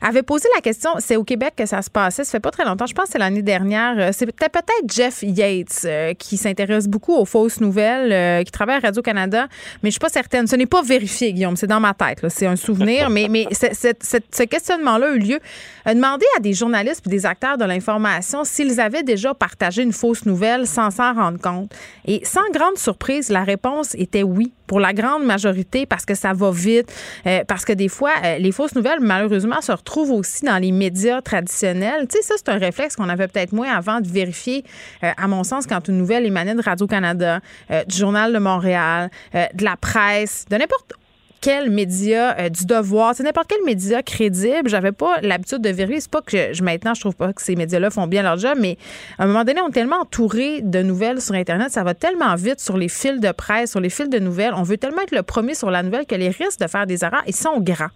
avait 0.02 0.24
posé 0.24 0.48
la 0.56 0.62
question, 0.62 0.92
c'est 1.00 1.16
au 1.16 1.24
Québec 1.24 1.54
que 1.58 1.66
ça 1.66 1.82
se 1.82 1.90
passait, 1.90 2.24
ça 2.24 2.32
fait 2.32 2.40
pas 2.40 2.52
très 2.52 2.66
longtemps, 2.66 2.86
je 2.86 2.94
pense 2.94 3.06
que 3.06 3.12
c'est 3.14 3.20
l'année 3.20 3.42
dernière, 3.42 4.14
c'était 4.14 4.50
peut-être 4.50 4.94
Jeff 4.94 5.24
Yates 5.24 5.88
qui 6.18 6.38
s'intéresse 6.38 6.88
beaucoup 6.88 7.16
aux 7.16 7.26
fausses 7.26 7.60
nouvelles, 7.60 8.44
qui 8.44 8.52
travaille 8.52 8.78
à 8.78 8.80
Radio-Canada, 8.80 9.48
mais 9.84 9.90
je 9.90 9.94
suis 9.94 10.00
pas 10.00 10.10
certaine, 10.10 10.48
ce 10.48 10.56
n'est 10.56 10.66
pas 10.66 10.82
vérifié, 10.82 11.34
Guillaume, 11.34 11.56
c'est 11.56 11.68
dans 11.68 11.80
ma 11.80 11.94
tête, 11.94 12.26
c'est 12.30 12.48
un 12.48 12.56
souvenir, 12.56 13.10
mais, 13.10 13.28
mais 13.30 13.48
ce 13.54 14.44
questionnement-là 14.44 15.08
a 15.08 15.16
eu 15.16 15.20
lieu. 15.20 15.40
Demander 15.86 16.26
à 16.38 16.40
des 16.40 16.54
journalistes 16.54 17.08
des 17.08 17.26
acteurs 17.26 17.58
de 17.58 17.66
l'information 17.66 18.44
s'ils 18.44 18.80
avaient 18.80 19.04
déjà 19.04 19.34
partagé 19.34 19.82
une 19.82 19.94
fausse 19.94 20.26
nouvelle 20.26 20.68
sans 20.68 20.92
s'en 20.92 21.14
rendre 21.14 21.40
compte. 21.40 21.72
Et 22.06 22.22
sans 22.24 22.48
grande 22.54 22.78
surprise, 22.78 23.30
la 23.30 23.44
réponse 23.44 23.96
était 23.96 24.24
oui 24.24 24.52
pour 24.70 24.80
la 24.80 24.94
grande 24.94 25.26
majorité 25.26 25.88
parce 25.88 26.06
que 26.06 26.14
ça 26.14 26.32
va 26.32 26.52
vite, 26.52 26.94
euh, 27.26 27.44
parce 27.48 27.66
que 27.66 27.74
des 27.74 27.90
fois, 27.90 28.12
euh, 28.24 28.38
les 28.38 28.52
fausses 28.52 28.76
nouvelles, 28.76 29.00
malheureusement, 29.02 29.62
se 29.62 29.72
retrouvent 29.72 30.12
aussi 30.12 30.46
dans 30.46 30.60
les 30.60 30.72
médias 30.72 31.22
traditionnels. 31.22 32.08
Tu 32.08 32.18
sais, 32.18 32.24
ça, 32.24 32.36
c'est 32.38 32.50
un 32.50 32.60
réflexe 32.60 32.96
qu'on 32.96 33.10
avait 33.10 33.28
peut-être 33.28 33.52
moins 33.52 33.76
avant 33.76 34.00
de 34.00 34.08
vérifier, 34.08 34.64
euh, 35.04 35.12
à 35.18 35.28
mon 35.28 35.44
sens, 35.44 35.66
quand 35.66 35.88
une 35.88 35.98
nouvelle 35.98 36.26
émanait 36.26 36.54
de 36.54 36.62
Radio-Canada, 36.62 37.40
du 37.88 37.98
Journal 37.98 38.32
de 38.32 38.38
Montréal, 38.38 39.10
de 39.34 39.64
la 39.64 39.76
presse, 39.76 40.46
de 40.50 40.56
n'importe 40.56 40.94
quel 41.42 41.70
média 41.70 42.38
euh, 42.38 42.50
du 42.50 42.66
devoir, 42.66 43.16
c'est 43.16 43.24
n'importe 43.24 43.48
quel 43.50 43.64
média 43.66 44.04
crédible. 44.04 44.70
J'avais 44.70 44.92
pas 44.92 45.22
l'habitude 45.22 45.62
de 45.62 45.70
vérifier. 45.70 46.02
C'est 46.02 46.12
pas 46.12 46.22
que 46.22 46.54
je, 46.54 46.64
maintenant 46.64 46.94
je 46.94 47.02
trouve 47.02 47.16
pas 47.16 47.34
que 47.34 47.42
ces 47.42 47.56
médias-là 47.56 47.90
font 47.90 48.08
bien 48.08 48.24
leur 48.24 48.38
job, 48.38 48.58
mais 48.60 48.78
à 49.18 49.24
un 49.24 49.28
moment 49.28 49.44
donné, 49.44 49.62
on 49.62 49.70
est 49.70 49.74
tellement 49.74 50.02
entouré 50.02 50.62
de 50.62 50.82
nouvelles 50.82 51.22
sur 51.22 51.36
Internet, 51.36 51.70
ça 51.72 51.84
va 51.84 51.94
tellement 51.94 52.36
vite 52.36 52.60
sur 52.60 52.78
les 52.78 52.90
fils 52.90 53.20
de 53.20 53.32
presse, 53.32 53.72
sur 53.72 53.80
les 53.80 53.90
fils 53.90 54.10
de 54.10 54.20
nouvelles. 54.20 54.54
On 54.56 54.64
veut 54.64 54.78
tellement 54.78 55.02
être 55.02 55.16
le 55.16 55.24
premier 55.24 55.54
sur 55.54 55.70
la 55.72 55.84
nouvelle 55.84 56.06
que 56.06 56.16
les 56.16 56.30
risques 56.30 56.60
de 56.60 56.68
faire 56.68 56.86
des 56.86 57.04
erreurs 57.04 57.24
ils 57.28 57.36
sont 57.36 57.60
grands. 57.60 57.92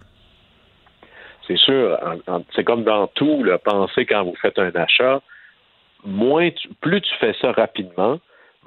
C'est 1.46 1.58
sûr. 1.58 1.98
C'est 2.54 2.64
comme 2.64 2.84
dans 2.84 3.06
tout, 3.08 3.42
le 3.42 3.58
penser 3.58 4.06
quand 4.06 4.24
vous 4.24 4.34
faites 4.40 4.58
un 4.58 4.70
achat, 4.74 5.20
moins 6.04 6.50
plus 6.80 7.00
tu 7.00 7.14
fais 7.20 7.34
ça 7.40 7.52
rapidement, 7.52 8.18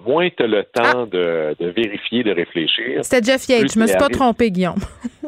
moins 0.06 0.30
tu 0.30 0.44
as 0.44 0.48
le 0.48 0.64
temps 0.64 1.04
ah. 1.04 1.06
de, 1.06 1.56
vérifier, 1.60 2.24
de 2.24 2.32
réfléchir. 2.32 3.04
C'était 3.04 3.32
Jeff 3.32 3.48
Yates. 3.48 3.74
Je 3.74 3.80
me 3.80 3.88
suis 3.88 3.98
pas 3.98 4.10
trompé, 4.10 4.52
Guillaume. 4.52 4.80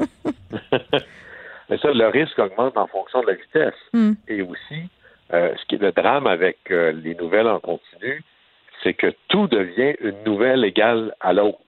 Mais 1.69 1.77
ça, 1.77 1.91
le 1.91 2.07
risque 2.07 2.37
augmente 2.39 2.77
en 2.77 2.87
fonction 2.87 3.21
de 3.21 3.27
la 3.27 3.33
vitesse. 3.33 3.79
Hmm. 3.93 4.13
Et 4.27 4.41
aussi, 4.41 4.89
euh, 5.33 5.53
ce 5.55 5.65
qui 5.67 5.75
est 5.75 5.81
le 5.81 5.91
drame 5.91 6.27
avec 6.27 6.57
euh, 6.71 6.91
les 6.91 7.15
nouvelles 7.15 7.47
en 7.47 7.59
continu, 7.59 8.23
c'est 8.83 8.93
que 8.93 9.13
tout 9.27 9.47
devient 9.47 9.95
une 10.01 10.23
nouvelle 10.25 10.63
égale 10.63 11.13
à 11.19 11.33
l'autre. 11.33 11.59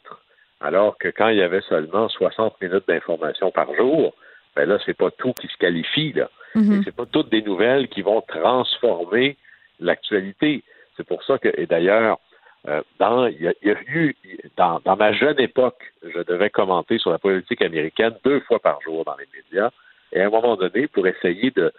Alors 0.59 0.97
que 0.97 1.09
quand 1.09 1.29
il 1.29 1.37
y 1.37 1.41
avait 1.41 1.61
seulement 1.61 2.07
60 2.09 2.61
minutes 2.61 2.87
d'information 2.87 3.51
par 3.51 3.73
jour, 3.75 4.13
ben 4.55 4.67
là, 4.67 4.77
c'est 4.85 4.97
pas 4.97 5.11
tout 5.11 5.33
qui 5.33 5.47
se 5.47 5.57
qualifie, 5.57 6.13
là. 6.13 6.29
Mm-hmm. 6.55 6.83
c'est 6.83 6.95
pas 6.95 7.05
toutes 7.05 7.29
des 7.29 7.41
nouvelles 7.41 7.87
qui 7.87 8.01
vont 8.01 8.21
transformer 8.21 9.37
l'actualité. 9.79 10.63
C'est 10.97 11.07
pour 11.07 11.23
ça 11.23 11.37
que, 11.37 11.49
et 11.57 11.65
d'ailleurs, 11.65 12.19
dans, 12.99 13.25
il 13.27 13.41
y, 13.41 13.47
a, 13.47 13.81
eu, 13.87 14.15
dans, 14.55 14.79
dans, 14.85 14.95
ma 14.95 15.13
jeune 15.13 15.39
époque, 15.39 15.81
je 16.03 16.19
devais 16.21 16.49
commenter 16.49 16.99
sur 16.99 17.11
la 17.11 17.17
politique 17.17 17.61
américaine 17.61 18.13
deux 18.23 18.39
fois 18.41 18.59
par 18.59 18.81
jour 18.81 19.03
dans 19.03 19.15
les 19.15 19.27
médias. 19.33 19.71
Et 20.13 20.21
à 20.21 20.27
un 20.27 20.29
moment 20.29 20.55
donné, 20.55 20.87
pour 20.87 21.07
essayer 21.07 21.51
de 21.51 21.73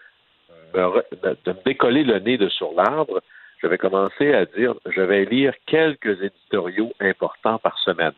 me, 0.75 1.03
de 1.23 1.53
me 1.53 1.65
décoller 1.65 2.03
le 2.03 2.19
nez 2.19 2.37
de 2.37 2.49
sur 2.49 2.73
l'arbre, 2.73 3.21
je 3.63 3.69
vais 3.69 3.79
commencer 3.79 4.35
à 4.35 4.45
dire, 4.45 4.75
je 4.87 5.01
vais 5.01 5.25
lire 5.25 5.55
quelques 5.67 6.21
éditoriaux 6.21 6.93
importants 7.01 7.59
par 7.59 7.79
semaine. 7.79 8.15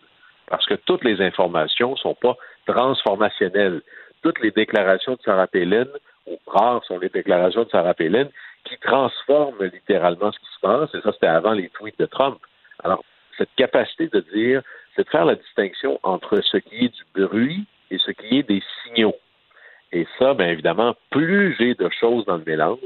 Parce 0.47 0.65
que 0.67 0.75
toutes 0.75 1.05
les 1.05 1.21
informations 1.21 1.93
ne 1.93 1.97
sont 1.97 2.15
pas 2.15 2.37
transformationnelles. 2.67 3.83
Toutes 4.23 4.41
les 4.41 4.51
déclarations 4.51 5.15
de 5.15 5.23
Sarah 5.23 5.47
Palin, 5.47 5.87
ou 6.27 6.39
rares 6.47 6.83
sont 6.85 6.99
les 6.99 7.11
déclarations 7.11 7.65
de 7.65 7.71
Sarah 7.71 7.93
Palin, 7.93 8.29
qui 8.65 8.79
transforment 8.79 9.65
littéralement 9.65 10.33
ce 10.33 10.39
qui 10.39 10.55
se 10.55 10.61
passe. 10.61 10.95
Et 10.95 11.01
ça, 11.03 11.13
c'était 11.13 11.27
avant 11.27 11.53
les 11.53 11.69
tweets 11.69 11.99
de 11.99 12.07
Trump. 12.07 12.39
Alors, 12.83 13.05
cette 13.37 13.55
capacité 13.57 14.09
de 14.09 14.21
dire, 14.21 14.63
c'est 14.95 15.05
de 15.05 15.11
faire 15.11 15.25
la 15.25 15.35
distinction 15.35 15.99
entre 16.03 16.41
ce 16.41 16.57
qui 16.57 16.87
est 16.87 16.95
du 16.95 17.05
bruit 17.15 17.65
et 17.91 17.99
ce 17.99 18.11
qui 18.11 18.39
est 18.39 18.43
des 18.43 18.63
signaux. 18.83 19.17
Et 19.93 20.07
ça, 20.19 20.35
bien 20.35 20.49
évidemment, 20.49 20.95
plus 21.11 21.55
j'ai 21.59 21.75
de 21.75 21.89
choses 21.89 22.25
dans 22.27 22.37
le 22.37 22.45
mélange, 22.45 22.79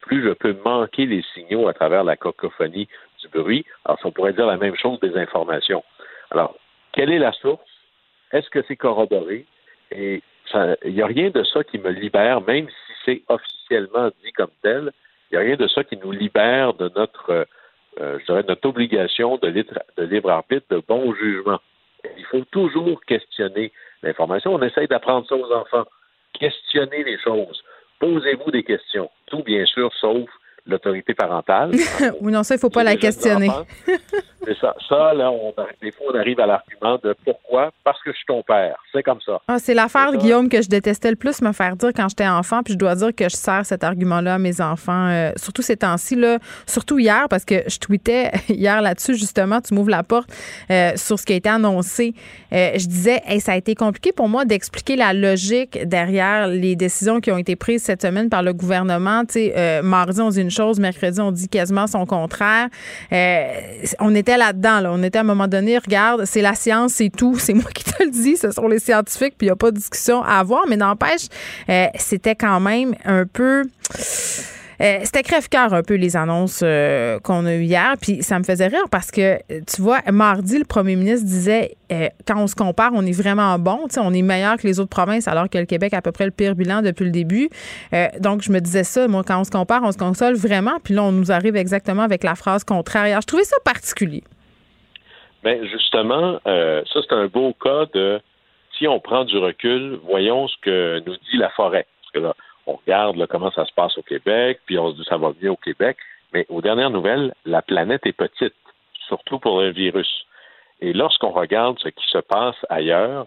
plus 0.00 0.22
je 0.24 0.30
peux 0.30 0.56
manquer 0.64 1.06
les 1.06 1.22
signaux 1.34 1.68
à 1.68 1.74
travers 1.74 2.04
la 2.04 2.16
cacophonie 2.16 2.88
du 3.20 3.28
bruit. 3.28 3.64
Alors, 3.84 3.98
on 4.04 4.12
pourrait 4.12 4.32
dire 4.32 4.46
la 4.46 4.56
même 4.56 4.76
chose 4.76 4.98
des 5.00 5.16
informations. 5.16 5.84
Alors, 6.30 6.56
quelle 6.92 7.10
est 7.10 7.18
la 7.18 7.32
source? 7.32 7.62
Est-ce 8.32 8.50
que 8.50 8.62
c'est 8.66 8.76
corroboré? 8.76 9.46
Et 9.90 10.22
il 10.84 10.94
n'y 10.94 11.02
a 11.02 11.06
rien 11.06 11.30
de 11.30 11.42
ça 11.44 11.62
qui 11.64 11.78
me 11.78 11.90
libère, 11.90 12.40
même 12.40 12.68
si 12.68 12.92
c'est 13.04 13.22
officiellement 13.28 14.10
dit 14.24 14.32
comme 14.32 14.50
tel, 14.62 14.92
il 15.30 15.34
n'y 15.34 15.44
a 15.44 15.46
rien 15.46 15.56
de 15.56 15.68
ça 15.68 15.84
qui 15.84 15.96
nous 15.96 16.12
libère 16.12 16.74
de 16.74 16.90
notre 16.96 17.46
euh, 18.00 18.18
je 18.20 18.26
dirais, 18.26 18.44
notre 18.46 18.68
obligation 18.68 19.36
de 19.38 19.48
de 19.50 20.02
libre 20.04 20.30
arbitre, 20.30 20.66
de 20.70 20.82
bon 20.86 21.14
jugement. 21.14 21.60
Il 22.16 22.24
faut 22.26 22.44
toujours 22.50 23.00
questionner 23.04 23.72
l'information. 24.02 24.54
On 24.54 24.62
essaye 24.62 24.86
d'apprendre 24.86 25.26
ça 25.26 25.34
aux 25.34 25.52
enfants. 25.52 25.86
Questionnez 26.32 27.04
les 27.04 27.18
choses. 27.18 27.62
Posez-vous 27.98 28.50
des 28.50 28.62
questions. 28.62 29.10
Tout, 29.26 29.42
bien 29.42 29.64
sûr, 29.66 29.92
sauf 29.94 30.28
l'autorité 30.68 31.14
parentale. 31.14 31.72
oui, 32.20 32.32
non, 32.32 32.42
ça, 32.42 32.54
il 32.54 32.58
ne 32.58 32.60
faut 32.60 32.70
pas 32.70 32.84
la 32.84 32.96
questionner. 32.96 33.50
C'est 34.44 34.56
ça. 34.60 34.74
Ça, 34.88 35.14
là, 35.14 35.30
on, 35.30 35.52
des 35.82 35.92
fois, 35.92 36.06
on 36.12 36.18
arrive 36.18 36.38
à 36.40 36.46
l'argument 36.46 36.98
de 37.02 37.14
pourquoi? 37.24 37.70
Parce 37.84 38.00
que 38.02 38.12
je 38.12 38.16
suis 38.16 38.26
ton 38.26 38.42
père. 38.42 38.76
C'est 38.92 39.02
comme 39.02 39.20
ça. 39.20 39.40
Ah, 39.48 39.58
c'est 39.58 39.74
l'affaire, 39.74 40.12
Guillaume, 40.12 40.48
que 40.48 40.62
je 40.62 40.68
détestais 40.68 41.10
le 41.10 41.16
plus 41.16 41.42
me 41.42 41.52
faire 41.52 41.76
dire 41.76 41.90
quand 41.94 42.08
j'étais 42.08 42.28
enfant. 42.28 42.62
Puis 42.62 42.74
je 42.74 42.78
dois 42.78 42.94
dire 42.94 43.14
que 43.14 43.24
je 43.24 43.36
sers 43.36 43.66
cet 43.66 43.84
argument-là 43.84 44.34
à 44.34 44.38
mes 44.38 44.60
enfants, 44.60 45.08
euh, 45.08 45.32
surtout 45.36 45.62
ces 45.62 45.76
temps-ci, 45.76 46.14
là, 46.14 46.38
surtout 46.66 46.98
hier, 46.98 47.26
parce 47.28 47.44
que 47.44 47.56
je 47.66 47.78
tweetais 47.78 48.30
hier 48.48 48.80
là-dessus, 48.80 49.16
justement, 49.16 49.60
tu 49.60 49.74
m'ouvres 49.74 49.90
la 49.90 50.02
porte 50.02 50.30
euh, 50.70 50.92
sur 50.96 51.18
ce 51.18 51.26
qui 51.26 51.32
a 51.32 51.36
été 51.36 51.48
annoncé. 51.48 52.14
Euh, 52.52 52.70
je 52.74 52.86
disais, 52.86 53.20
hey, 53.26 53.40
ça 53.40 53.52
a 53.52 53.56
été 53.56 53.74
compliqué 53.74 54.12
pour 54.12 54.28
moi 54.28 54.44
d'expliquer 54.44 54.96
la 54.96 55.12
logique 55.12 55.86
derrière 55.86 56.46
les 56.46 56.76
décisions 56.76 57.20
qui 57.20 57.32
ont 57.32 57.38
été 57.38 57.56
prises 57.56 57.82
cette 57.82 58.02
semaine 58.02 58.30
par 58.30 58.42
le 58.42 58.52
gouvernement. 58.52 59.24
Tu 59.24 59.32
sais, 59.32 59.82
mardi, 59.82 60.20
on 60.20 60.30
dit 60.30 60.40
une 60.40 60.50
chose, 60.50 60.57
mercredi, 60.78 61.20
on 61.20 61.32
dit 61.32 61.48
quasiment 61.48 61.86
son 61.86 62.06
contraire. 62.06 62.68
on 64.00 64.14
était 64.14 64.36
là-dedans. 64.36 64.80
Là. 64.80 64.92
On 64.92 65.02
était 65.02 65.18
à 65.18 65.22
un 65.22 65.24
moment 65.24 65.48
donné, 65.48 65.78
regarde, 65.78 66.24
c'est 66.24 66.42
la 66.42 66.54
science, 66.54 66.94
c'est 66.94 67.10
tout. 67.10 67.38
C'est 67.38 67.54
moi 67.54 67.70
qui 67.74 67.84
te 67.84 68.02
le 68.02 68.10
dis. 68.10 68.36
Ce 68.36 68.50
sont 68.50 68.68
les 68.68 68.78
scientifiques, 68.78 69.34
puis 69.38 69.46
il 69.46 69.48
n'y 69.48 69.52
a 69.52 69.56
pas 69.56 69.70
de 69.70 69.76
discussion 69.76 70.22
à 70.22 70.38
avoir. 70.38 70.66
Mais 70.68 70.76
n'empêche, 70.76 71.26
euh, 71.68 71.86
c'était 71.96 72.34
quand 72.34 72.60
même 72.60 72.94
un 73.04 73.24
peu 73.26 73.64
Euh, 74.80 75.00
c'était 75.02 75.22
crève-cœur 75.22 75.74
un 75.74 75.82
peu 75.82 75.94
les 75.94 76.16
annonces 76.16 76.60
euh, 76.62 77.18
qu'on 77.20 77.46
a 77.46 77.54
eues 77.54 77.64
hier, 77.64 77.94
puis 78.00 78.22
ça 78.22 78.38
me 78.38 78.44
faisait 78.44 78.68
rire 78.68 78.84
parce 78.90 79.10
que, 79.10 79.38
tu 79.48 79.82
vois, 79.82 79.98
mardi, 80.12 80.58
le 80.58 80.64
premier 80.64 80.94
ministre 80.94 81.26
disait 81.26 81.72
euh, 81.90 82.08
quand 82.26 82.40
on 82.40 82.46
se 82.46 82.54
compare, 82.54 82.92
on 82.94 83.04
est 83.04 83.16
vraiment 83.16 83.58
bon, 83.58 83.86
on 83.98 84.14
est 84.14 84.22
meilleur 84.22 84.56
que 84.56 84.66
les 84.66 84.78
autres 84.78 84.90
provinces, 84.90 85.26
alors 85.26 85.48
que 85.48 85.58
le 85.58 85.66
Québec 85.66 85.94
a 85.94 85.98
à 85.98 86.02
peu 86.02 86.12
près 86.12 86.26
le 86.26 86.30
pire 86.30 86.54
bilan 86.54 86.82
depuis 86.82 87.04
le 87.04 87.10
début. 87.10 87.48
donc, 88.20 88.42
je 88.42 88.52
me 88.52 88.60
disais 88.60 88.84
ça, 88.84 89.08
moi, 89.08 89.22
quand 89.26 89.40
on 89.40 89.44
se 89.44 89.50
compare, 89.50 89.82
on 89.82 89.90
se 89.90 89.98
console 89.98 90.36
vraiment, 90.36 90.78
puis 90.82 90.94
là, 90.94 91.02
on 91.02 91.12
nous 91.12 91.32
arrive 91.32 91.56
exactement 91.56 92.02
avec 92.02 92.22
la 92.22 92.36
phrase 92.36 92.62
contraire. 92.62 93.20
je 93.20 93.26
trouvais 93.26 93.44
ça 93.44 93.56
particulier. 93.64 94.22
Bien, 95.42 95.58
justement, 95.64 96.38
ça, 96.44 97.00
c'est 97.02 97.12
un 97.12 97.26
beau 97.26 97.52
cas 97.52 97.86
de 97.94 98.20
si 98.76 98.86
on 98.86 99.00
prend 99.00 99.24
du 99.24 99.36
recul, 99.38 99.98
voyons 100.04 100.46
ce 100.46 100.54
que 100.62 101.02
nous 101.04 101.16
dit 101.16 101.36
la 101.36 101.50
forêt. 101.50 101.86
On 102.68 102.76
regarde 102.76 103.26
comment 103.26 103.50
ça 103.50 103.64
se 103.64 103.72
passe 103.72 103.96
au 103.96 104.02
Québec, 104.02 104.60
puis 104.66 104.78
on 104.78 104.92
se 104.92 104.96
dit 104.96 105.04
ça 105.08 105.16
va 105.16 105.32
bien 105.32 105.50
au 105.50 105.56
Québec. 105.56 105.96
Mais 106.34 106.44
aux 106.50 106.60
dernières 106.60 106.90
nouvelles, 106.90 107.34
la 107.46 107.62
planète 107.62 108.04
est 108.06 108.12
petite, 108.12 108.54
surtout 109.06 109.38
pour 109.38 109.60
un 109.60 109.70
virus. 109.70 110.26
Et 110.80 110.92
lorsqu'on 110.92 111.30
regarde 111.30 111.78
ce 111.78 111.88
qui 111.88 112.06
se 112.08 112.18
passe 112.18 112.56
ailleurs, 112.68 113.26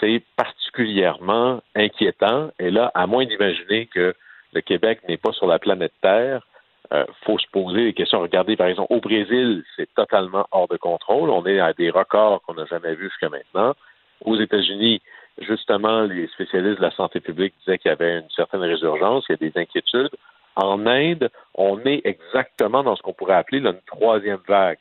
c'est 0.00 0.22
particulièrement 0.36 1.62
inquiétant. 1.76 2.50
Et 2.58 2.70
là, 2.70 2.90
à 2.94 3.06
moins 3.06 3.24
d'imaginer 3.24 3.86
que 3.86 4.14
le 4.52 4.60
Québec 4.60 5.00
n'est 5.08 5.16
pas 5.16 5.32
sur 5.32 5.46
la 5.46 5.60
planète 5.60 5.92
Terre, 6.02 6.44
il 6.90 6.96
euh, 6.96 7.04
faut 7.24 7.38
se 7.38 7.46
poser 7.52 7.84
des 7.84 7.92
questions. 7.92 8.20
Regardez, 8.20 8.56
par 8.56 8.66
exemple, 8.66 8.92
au 8.92 9.00
Brésil, 9.00 9.64
c'est 9.76 9.92
totalement 9.94 10.46
hors 10.50 10.68
de 10.68 10.76
contrôle. 10.76 11.30
On 11.30 11.46
est 11.46 11.60
à 11.60 11.72
des 11.72 11.90
records 11.90 12.42
qu'on 12.42 12.54
n'a 12.54 12.66
jamais 12.66 12.94
vus 12.94 13.08
jusqu'à 13.08 13.28
maintenant. 13.28 13.74
Aux 14.24 14.36
États-Unis, 14.36 15.00
justement, 15.40 16.02
les 16.02 16.28
spécialistes 16.28 16.78
de 16.78 16.82
la 16.82 16.90
santé 16.90 17.20
publique 17.20 17.54
disaient 17.60 17.78
qu'il 17.78 17.88
y 17.88 17.92
avait 17.92 18.18
une 18.18 18.30
certaine 18.34 18.60
résurgence, 18.60 19.24
il 19.28 19.32
y 19.32 19.34
a 19.34 19.50
des 19.50 19.60
inquiétudes. 19.60 20.10
En 20.56 20.86
Inde, 20.86 21.30
on 21.54 21.80
est 21.84 22.02
exactement 22.04 22.82
dans 22.82 22.94
ce 22.96 23.02
qu'on 23.02 23.12
pourrait 23.12 23.34
appeler 23.34 23.58
une 23.58 23.74
troisième 23.86 24.38
vague. 24.46 24.78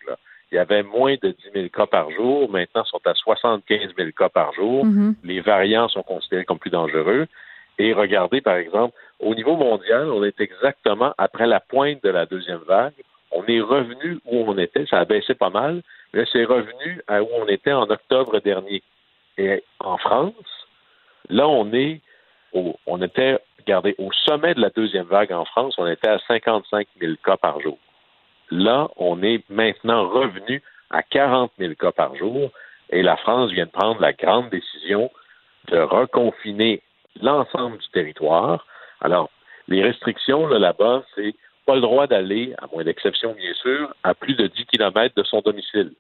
Il 0.51 0.55
y 0.55 0.59
avait 0.59 0.83
moins 0.83 1.15
de 1.19 1.29
10 1.29 1.35
000 1.55 1.69
cas 1.69 1.87
par 1.87 2.11
jour. 2.11 2.47
Maintenant, 2.47 2.83
ils 2.85 2.89
sont 2.89 3.01
à 3.05 3.15
75 3.15 3.95
000 3.97 4.09
cas 4.15 4.29
par 4.29 4.53
jour. 4.53 4.85
Mm-hmm. 4.85 5.15
Les 5.23 5.41
variants 5.41 5.87
sont 5.87 6.03
considérés 6.03 6.45
comme 6.45 6.59
plus 6.59 6.69
dangereux. 6.69 7.25
Et 7.79 7.91
regardez, 7.93 8.39
par 8.39 8.57
exemple, 8.57 8.95
au 9.19 9.33
niveau 9.33 9.55
mondial, 9.55 10.11
on 10.11 10.23
est 10.23 10.39
exactement 10.39 11.13
après 11.17 11.47
la 11.47 11.59
pointe 11.59 12.03
de 12.03 12.09
la 12.09 12.27
deuxième 12.27 12.61
vague. 12.67 12.93
On 13.31 13.43
est 13.47 13.61
revenu 13.61 14.19
où 14.25 14.45
on 14.47 14.57
était. 14.59 14.85
Ça 14.85 14.99
a 14.99 15.05
baissé 15.05 15.33
pas 15.33 15.49
mal, 15.49 15.81
mais 16.13 16.25
c'est 16.31 16.45
revenu 16.45 17.01
à 17.07 17.23
où 17.23 17.27
on 17.39 17.47
était 17.47 17.73
en 17.73 17.89
octobre 17.89 18.39
dernier. 18.39 18.83
Et 19.37 19.63
en 19.79 19.97
France, 19.97 20.33
là, 21.29 21.47
on 21.47 21.71
est 21.73 22.01
au, 22.53 22.75
on 22.85 23.01
était, 23.01 23.39
regardez, 23.59 23.95
au 23.97 24.11
sommet 24.11 24.53
de 24.53 24.61
la 24.61 24.69
deuxième 24.69 25.05
vague 25.05 25.31
en 25.31 25.45
France, 25.45 25.75
on 25.77 25.87
était 25.87 26.09
à 26.09 26.19
55 26.27 26.87
000 26.99 27.13
cas 27.23 27.37
par 27.37 27.59
jour. 27.59 27.77
Là, 28.51 28.89
on 28.97 29.23
est 29.23 29.43
maintenant 29.49 30.07
revenu 30.07 30.61
à 30.89 31.01
40 31.01 31.51
000 31.57 31.73
cas 31.75 31.91
par 31.91 32.15
jour 32.15 32.51
et 32.91 33.01
la 33.01 33.17
France 33.17 33.51
vient 33.51 33.65
de 33.65 33.71
prendre 33.71 33.99
la 33.99 34.13
grande 34.13 34.49
décision 34.49 35.09
de 35.69 35.79
reconfiner 35.79 36.81
l'ensemble 37.21 37.77
du 37.77 37.87
territoire. 37.89 38.65
Alors, 39.01 39.29
les 39.67 39.81
restrictions 39.81 40.47
là-bas, 40.47 41.03
c'est 41.15 41.33
pas 41.65 41.75
le 41.75 41.81
droit 41.81 42.05
d'aller, 42.05 42.53
à 42.61 42.67
moins 42.71 42.83
d'exception 42.83 43.33
bien 43.33 43.53
sûr, 43.55 43.95
à 44.03 44.13
plus 44.13 44.35
de 44.35 44.47
10 44.47 44.65
km 44.65 45.15
de 45.15 45.23
son 45.23 45.39
domicile 45.39 45.93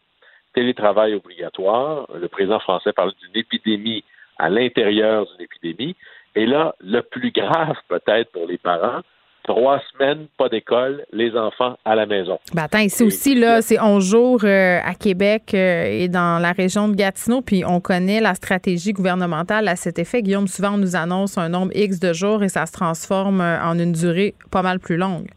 télétravail 0.53 1.15
obligatoire. 1.15 2.07
Le 2.15 2.27
président 2.27 2.59
français 2.59 2.93
parle 2.93 3.13
d'une 3.21 3.41
épidémie 3.41 4.03
à 4.37 4.49
l'intérieur 4.49 5.25
d'une 5.25 5.45
épidémie. 5.45 5.95
Et 6.35 6.45
là, 6.45 6.75
le 6.79 7.01
plus 7.01 7.31
grave 7.31 7.75
peut-être 7.87 8.31
pour 8.31 8.47
les 8.47 8.57
parents, 8.57 9.01
trois 9.43 9.81
semaines, 9.91 10.27
pas 10.37 10.49
d'école, 10.49 11.05
les 11.11 11.35
enfants 11.35 11.77
à 11.85 11.95
la 11.95 12.05
maison. 12.05 12.39
Ben 12.53 12.63
attends, 12.63 12.79
ici 12.79 13.03
aussi, 13.03 13.35
là, 13.35 13.61
c'est 13.61 13.79
11 13.79 14.03
jours 14.03 14.39
euh, 14.43 14.79
à 14.83 14.95
Québec 14.95 15.51
euh, 15.53 15.85
et 15.85 16.07
dans 16.07 16.41
la 16.41 16.53
région 16.53 16.87
de 16.87 16.95
Gatineau, 16.95 17.41
puis 17.41 17.63
on 17.65 17.79
connaît 17.79 18.21
la 18.21 18.35
stratégie 18.35 18.93
gouvernementale 18.93 19.67
à 19.67 19.75
cet 19.75 19.99
effet. 19.99 20.21
Guillaume, 20.21 20.47
souvent, 20.47 20.73
on 20.73 20.77
nous 20.77 20.95
annonce 20.95 21.37
un 21.37 21.49
nombre 21.49 21.71
X 21.75 21.99
de 21.99 22.13
jours 22.13 22.43
et 22.43 22.49
ça 22.49 22.65
se 22.65 22.71
transforme 22.71 23.41
euh, 23.41 23.61
en 23.61 23.77
une 23.77 23.91
durée 23.91 24.33
pas 24.49 24.61
mal 24.61 24.79
plus 24.79 24.97
longue. 24.97 25.27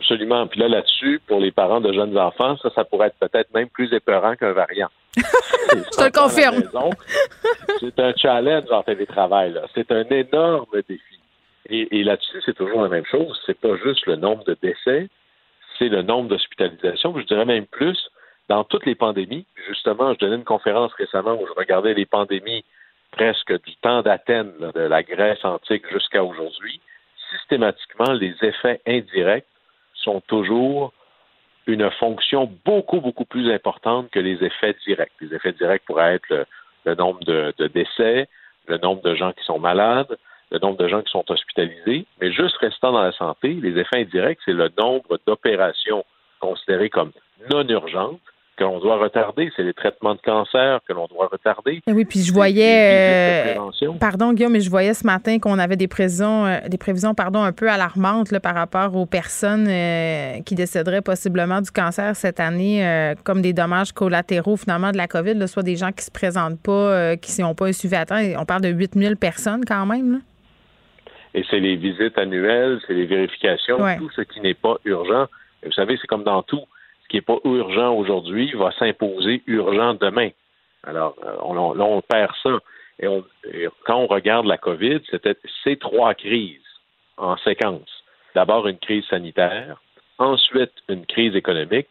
Absolument. 0.00 0.46
Puis 0.46 0.60
là, 0.60 0.68
là-dessus, 0.68 1.20
pour 1.26 1.40
les 1.40 1.52
parents 1.52 1.80
de 1.80 1.92
jeunes 1.92 2.16
enfants, 2.16 2.56
ça, 2.62 2.70
ça 2.74 2.84
pourrait 2.84 3.08
être 3.08 3.18
peut-être 3.28 3.52
même 3.52 3.68
plus 3.68 3.92
épeurant 3.92 4.34
qu'un 4.34 4.52
variant. 4.52 4.88
Je 5.16 5.96
te 5.96 6.04
le 6.04 6.10
confirme. 6.10 6.62
C'est 7.80 7.98
un 8.00 8.14
challenge 8.16 8.70
en 8.70 8.82
télétravail. 8.82 9.60
C'est 9.74 9.92
un 9.92 10.04
énorme 10.04 10.66
défi. 10.88 11.20
Et, 11.68 12.02
là-dessus, 12.02 12.40
c'est 12.46 12.56
toujours 12.56 12.82
la 12.82 12.88
même 12.88 13.04
chose. 13.04 13.38
C'est 13.44 13.60
pas 13.60 13.76
juste 13.84 14.06
le 14.06 14.16
nombre 14.16 14.42
de 14.44 14.56
décès, 14.60 15.08
c'est 15.78 15.88
le 15.88 16.02
nombre 16.02 16.30
d'hospitalisations. 16.30 17.16
Je 17.18 17.26
dirais 17.26 17.44
même 17.44 17.66
plus, 17.66 18.10
dans 18.48 18.64
toutes 18.64 18.86
les 18.86 18.94
pandémies, 18.94 19.46
justement, 19.68 20.14
je 20.14 20.18
donnais 20.18 20.36
une 20.36 20.44
conférence 20.44 20.92
récemment 20.94 21.34
où 21.40 21.46
je 21.46 21.52
regardais 21.52 21.94
les 21.94 22.06
pandémies 22.06 22.64
presque 23.12 23.52
du 23.64 23.76
temps 23.82 24.02
d'Athènes, 24.02 24.52
de 24.74 24.80
la 24.80 25.02
Grèce 25.02 25.44
antique 25.44 25.84
jusqu'à 25.92 26.24
aujourd'hui. 26.24 26.80
Systématiquement, 27.30 28.12
les 28.14 28.34
effets 28.42 28.80
indirects 28.86 29.46
sont 30.02 30.20
toujours 30.22 30.92
une 31.66 31.90
fonction 31.92 32.50
beaucoup, 32.64 33.00
beaucoup 33.00 33.24
plus 33.24 33.50
importante 33.52 34.10
que 34.10 34.18
les 34.18 34.42
effets 34.44 34.74
directs. 34.86 35.12
Les 35.20 35.34
effets 35.34 35.52
directs 35.52 35.84
pourraient 35.86 36.14
être 36.14 36.46
le, 36.84 36.94
nombre 36.94 37.20
de, 37.24 37.52
décès, 37.68 38.28
le 38.66 38.78
nombre 38.78 39.02
de 39.02 39.14
gens 39.14 39.32
qui 39.32 39.44
sont 39.44 39.58
malades, 39.58 40.16
le 40.50 40.58
nombre 40.58 40.78
de 40.78 40.88
gens 40.88 41.02
qui 41.02 41.10
sont 41.10 41.24
hospitalisés, 41.30 42.06
mais 42.20 42.32
juste 42.32 42.56
restant 42.56 42.92
dans 42.92 43.02
la 43.02 43.12
santé, 43.12 43.48
les 43.54 43.78
effets 43.78 44.00
indirects, 44.00 44.40
c'est 44.44 44.52
le 44.52 44.70
nombre 44.76 45.18
d'opérations 45.26 46.04
considérées 46.40 46.90
comme 46.90 47.12
non 47.50 47.66
urgentes 47.68 48.20
que 48.60 48.64
l'on 48.64 48.78
doit 48.78 48.98
retarder, 48.98 49.50
c'est 49.56 49.62
les 49.62 49.72
traitements 49.72 50.14
de 50.14 50.20
cancer 50.20 50.80
que 50.86 50.92
l'on 50.92 51.06
doit 51.06 51.28
retarder. 51.32 51.80
Eh 51.86 51.92
oui, 51.92 52.04
puis 52.04 52.20
je 52.20 52.30
voyais, 52.30 53.56
euh, 53.56 53.92
pardon 53.98 54.34
Guillaume, 54.34 54.52
mais 54.52 54.60
je 54.60 54.68
voyais 54.68 54.92
ce 54.92 55.06
matin 55.06 55.38
qu'on 55.38 55.58
avait 55.58 55.76
des 55.76 55.88
prévisions, 55.88 56.44
euh, 56.44 56.58
des 56.68 56.76
prévisions, 56.76 57.14
pardon, 57.14 57.42
un 57.42 57.52
peu 57.52 57.70
alarmantes 57.70 58.38
par 58.38 58.54
rapport 58.54 58.94
aux 58.94 59.06
personnes 59.06 59.66
euh, 59.66 60.40
qui 60.44 60.54
décéderaient 60.54 61.00
possiblement 61.00 61.62
du 61.62 61.70
cancer 61.70 62.14
cette 62.14 62.38
année, 62.38 63.14
comme 63.24 63.40
des 63.40 63.54
dommages 63.54 63.92
collatéraux 63.92 64.58
finalement 64.58 64.92
de 64.92 64.98
la 64.98 65.06
COVID, 65.06 65.48
soit 65.48 65.62
des 65.62 65.76
gens 65.76 65.92
qui 65.92 66.04
se 66.04 66.10
présentent 66.10 66.60
pas, 66.60 67.16
qui 67.16 67.40
n'ont 67.40 67.54
pas 67.54 67.68
un 67.68 67.72
suivi 67.72 67.96
à 67.96 68.04
temps. 68.04 68.20
On 68.38 68.44
parle 68.44 68.60
de 68.60 68.68
8000 68.68 69.16
personnes 69.16 69.64
quand 69.64 69.86
même. 69.86 70.20
Et 71.32 71.44
c'est 71.48 71.60
les 71.60 71.76
visites 71.76 72.18
annuelles, 72.18 72.78
c'est 72.86 72.92
les 72.92 73.06
vérifications, 73.06 73.78
tout 73.96 74.10
ce 74.14 74.20
qui 74.20 74.40
n'est 74.42 74.54
pas 74.54 74.76
urgent. 74.84 75.26
vous 75.64 75.72
savez, 75.72 75.96
c'est 75.98 76.06
comme 76.06 76.24
dans 76.24 76.42
tout 76.42 76.64
qui 77.10 77.16
n'est 77.16 77.22
pas 77.22 77.38
urgent 77.44 77.92
aujourd'hui 77.92 78.52
va 78.52 78.70
s'imposer 78.78 79.42
urgent 79.46 79.94
demain. 79.94 80.30
Alors, 80.84 81.16
euh, 81.24 81.36
on, 81.42 81.74
là, 81.74 81.84
on 81.84 82.00
perd 82.00 82.32
ça. 82.42 82.58
Et, 83.00 83.06
quand 83.84 83.96
on 83.96 84.06
regarde 84.06 84.46
la 84.46 84.56
COVID, 84.56 85.00
c'était 85.10 85.36
ces 85.64 85.76
trois 85.76 86.14
crises 86.14 86.60
en 87.16 87.36
séquence. 87.38 87.90
D'abord 88.34 88.68
une 88.68 88.78
crise 88.78 89.04
sanitaire, 89.10 89.82
ensuite 90.18 90.72
une 90.88 91.04
crise 91.04 91.34
économique, 91.34 91.88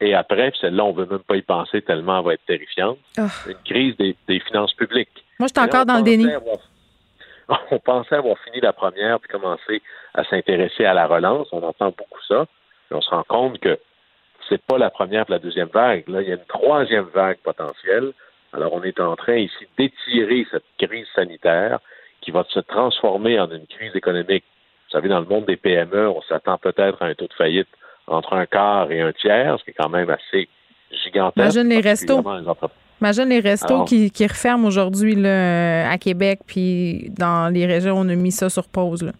et 0.00 0.14
après, 0.14 0.52
celle-là, 0.60 0.84
on 0.84 0.92
ne 0.92 1.04
veut 1.04 1.06
même 1.06 1.20
pas 1.20 1.36
y 1.36 1.42
penser 1.42 1.80
tellement 1.80 2.18
elle 2.18 2.24
va 2.24 2.34
être 2.34 2.44
terrifiante, 2.44 2.98
ah. 3.16 3.28
une 3.46 3.62
crise 3.64 3.96
des, 3.96 4.40
finances 4.40 4.74
publiques. 4.74 5.24
Moi, 5.38 5.48
je 5.48 5.58
suis 5.58 5.66
encore 5.66 5.86
dans 5.86 5.96
le 5.96 6.02
déni. 6.02 6.26
on 7.70 7.78
pensait 7.78 8.16
avoir 8.16 8.36
fini 8.40 8.60
la 8.60 8.72
première 8.72 9.20
puis 9.20 9.30
commencer 9.30 9.80
à 10.14 10.24
s'intéresser 10.24 10.84
à 10.84 10.92
la 10.92 11.06
relance. 11.06 11.46
On 11.52 11.62
entend 11.62 11.94
beaucoup 11.96 12.20
ça. 12.26 12.46
On 12.90 13.00
se 13.00 13.10
rend 13.10 13.22
compte 13.22 13.58
que 13.60 13.78
c'est 14.48 14.62
pas 14.62 14.78
la 14.78 14.90
première 14.90 15.24
et 15.28 15.32
la 15.32 15.38
deuxième 15.38 15.68
vague. 15.68 16.08
Là, 16.08 16.22
il 16.22 16.28
y 16.28 16.32
a 16.32 16.36
une 16.36 16.44
troisième 16.48 17.06
vague 17.14 17.38
potentielle. 17.38 18.12
Alors, 18.52 18.72
on 18.72 18.82
est 18.82 19.00
en 19.00 19.16
train 19.16 19.36
ici 19.36 19.66
d'étirer 19.78 20.46
cette 20.50 20.64
crise 20.78 21.06
sanitaire 21.14 21.80
qui 22.20 22.30
va 22.30 22.44
se 22.48 22.60
transformer 22.60 23.38
en 23.38 23.50
une 23.50 23.66
crise 23.66 23.94
économique. 23.94 24.44
Vous 24.86 24.92
savez, 24.92 25.08
dans 25.08 25.20
le 25.20 25.26
monde 25.26 25.46
des 25.46 25.56
PME, 25.56 26.08
on 26.08 26.22
s'attend 26.22 26.58
peut-être 26.58 27.02
à 27.02 27.06
un 27.06 27.14
taux 27.14 27.26
de 27.26 27.34
faillite 27.34 27.68
entre 28.06 28.34
un 28.34 28.46
quart 28.46 28.90
et 28.90 29.00
un 29.00 29.12
tiers, 29.12 29.58
ce 29.58 29.64
qui 29.64 29.70
est 29.70 29.74
quand 29.78 29.88
même 29.88 30.10
assez 30.10 30.48
gigantesque. 31.04 31.36
Imagine 31.36 31.68
les 31.68 31.80
restos. 31.80 32.22
Imagine 33.00 33.28
les 33.28 33.40
restos 33.40 33.84
qui, 33.84 34.10
qui, 34.10 34.26
referment 34.26 34.66
aujourd'hui 34.66 35.26
à 35.26 35.98
Québec, 35.98 36.40
puis 36.46 37.10
dans 37.10 37.52
les 37.52 37.66
régions, 37.66 37.96
on 37.98 38.08
a 38.08 38.14
mis 38.14 38.32
ça 38.32 38.48
sur 38.48 38.68
pause. 38.68 39.02
Là. 39.02 39.12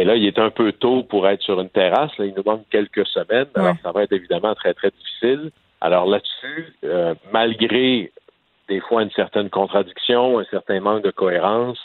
Et 0.00 0.04
là, 0.04 0.16
il 0.16 0.24
est 0.24 0.38
un 0.38 0.48
peu 0.48 0.72
tôt 0.72 1.02
pour 1.02 1.28
être 1.28 1.42
sur 1.42 1.60
une 1.60 1.68
terrasse. 1.68 2.10
il 2.18 2.32
nous 2.34 2.42
manque 2.42 2.64
quelques 2.70 3.06
semaines. 3.06 3.48
Alors, 3.54 3.74
ça 3.82 3.92
va 3.92 4.04
être 4.04 4.12
évidemment 4.12 4.54
très, 4.54 4.72
très 4.72 4.90
difficile. 4.90 5.50
Alors 5.82 6.06
là-dessus, 6.06 6.74
euh, 6.84 7.14
malgré 7.34 8.10
des 8.70 8.80
fois 8.80 9.02
une 9.02 9.10
certaine 9.10 9.50
contradiction, 9.50 10.38
un 10.38 10.44
certain 10.44 10.80
manque 10.80 11.04
de 11.04 11.10
cohérence, 11.10 11.78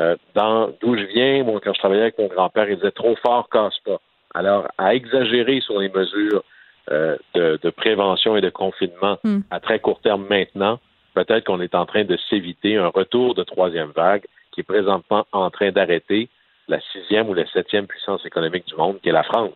euh, 0.00 0.16
dans 0.34 0.72
d'où 0.80 0.96
je 0.96 1.04
viens, 1.04 1.44
moi, 1.44 1.60
quand 1.62 1.72
je 1.72 1.78
travaillais 1.78 2.02
avec 2.02 2.18
mon 2.18 2.26
grand-père, 2.26 2.68
il 2.68 2.74
disait 2.74 2.90
trop 2.90 3.14
fort 3.24 3.48
casse 3.48 3.78
pas. 3.84 4.00
Alors, 4.34 4.66
à 4.76 4.96
exagérer 4.96 5.60
sur 5.60 5.78
les 5.78 5.90
mesures 5.90 6.42
euh, 6.90 7.16
de, 7.34 7.70
prévention 7.70 8.36
et 8.36 8.40
de 8.40 8.50
confinement 8.50 9.18
hmm. 9.22 9.42
à 9.52 9.60
très 9.60 9.78
court 9.78 10.00
terme 10.00 10.26
maintenant, 10.28 10.80
peut-être 11.14 11.44
qu'on 11.44 11.60
est 11.60 11.76
en 11.76 11.86
train 11.86 12.02
de 12.02 12.18
s'éviter 12.28 12.78
un 12.78 12.88
retour 12.88 13.36
de 13.36 13.44
troisième 13.44 13.92
vague 13.94 14.24
qui 14.50 14.62
est 14.62 14.64
présentement 14.64 15.24
en 15.30 15.50
train 15.50 15.70
d'arrêter 15.70 16.28
la 16.68 16.80
sixième 16.92 17.28
ou 17.28 17.34
la 17.34 17.46
septième 17.46 17.86
puissance 17.86 18.24
économique 18.24 18.66
du 18.66 18.74
monde, 18.74 18.98
qui 19.02 19.08
est 19.08 19.12
la 19.12 19.22
France. 19.22 19.52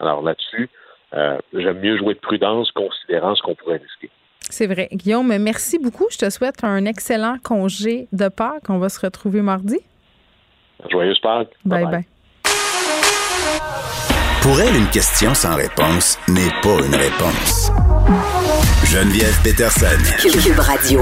Alors 0.00 0.22
là-dessus, 0.22 0.68
euh, 1.14 1.38
j'aime 1.52 1.80
mieux 1.80 1.96
jouer 1.96 2.14
de 2.14 2.20
prudence, 2.20 2.70
considérant 2.72 3.34
ce 3.34 3.42
qu'on 3.42 3.54
pourrait 3.54 3.78
risquer. 3.78 4.10
C'est 4.40 4.66
vrai. 4.66 4.88
Guillaume, 4.92 5.36
merci 5.38 5.78
beaucoup. 5.78 6.06
Je 6.10 6.18
te 6.18 6.30
souhaite 6.30 6.62
un 6.62 6.84
excellent 6.84 7.36
congé 7.42 8.08
de 8.12 8.28
Pâques. 8.28 8.68
On 8.68 8.78
va 8.78 8.88
se 8.88 9.00
retrouver 9.00 9.40
mardi. 9.40 9.78
Joyeuse 10.90 11.18
Pâques. 11.20 11.52
Bye 11.64 11.84
bye. 11.84 12.06
Pour 14.42 14.60
elle, 14.60 14.76
une 14.76 14.88
question 14.90 15.34
sans 15.34 15.56
réponse 15.56 16.18
n'est 16.28 16.52
pas 16.62 16.78
une 16.86 16.94
réponse. 16.94 17.72
Geneviève 18.84 19.42
Peterson. 19.42 19.98
Cube 20.22 20.60
Radio. 20.60 21.00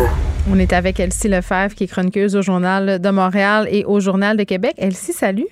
On 0.50 0.58
est 0.58 0.74
avec 0.74 1.00
Elsie 1.00 1.28
Lefebvre, 1.28 1.74
qui 1.74 1.84
est 1.84 1.86
chroniqueuse 1.86 2.36
au 2.36 2.42
Journal 2.42 3.00
de 3.00 3.10
Montréal 3.10 3.66
et 3.70 3.84
au 3.86 3.98
Journal 4.00 4.36
de 4.36 4.42
Québec. 4.42 4.74
Elsie, 4.76 5.12
salut. 5.12 5.46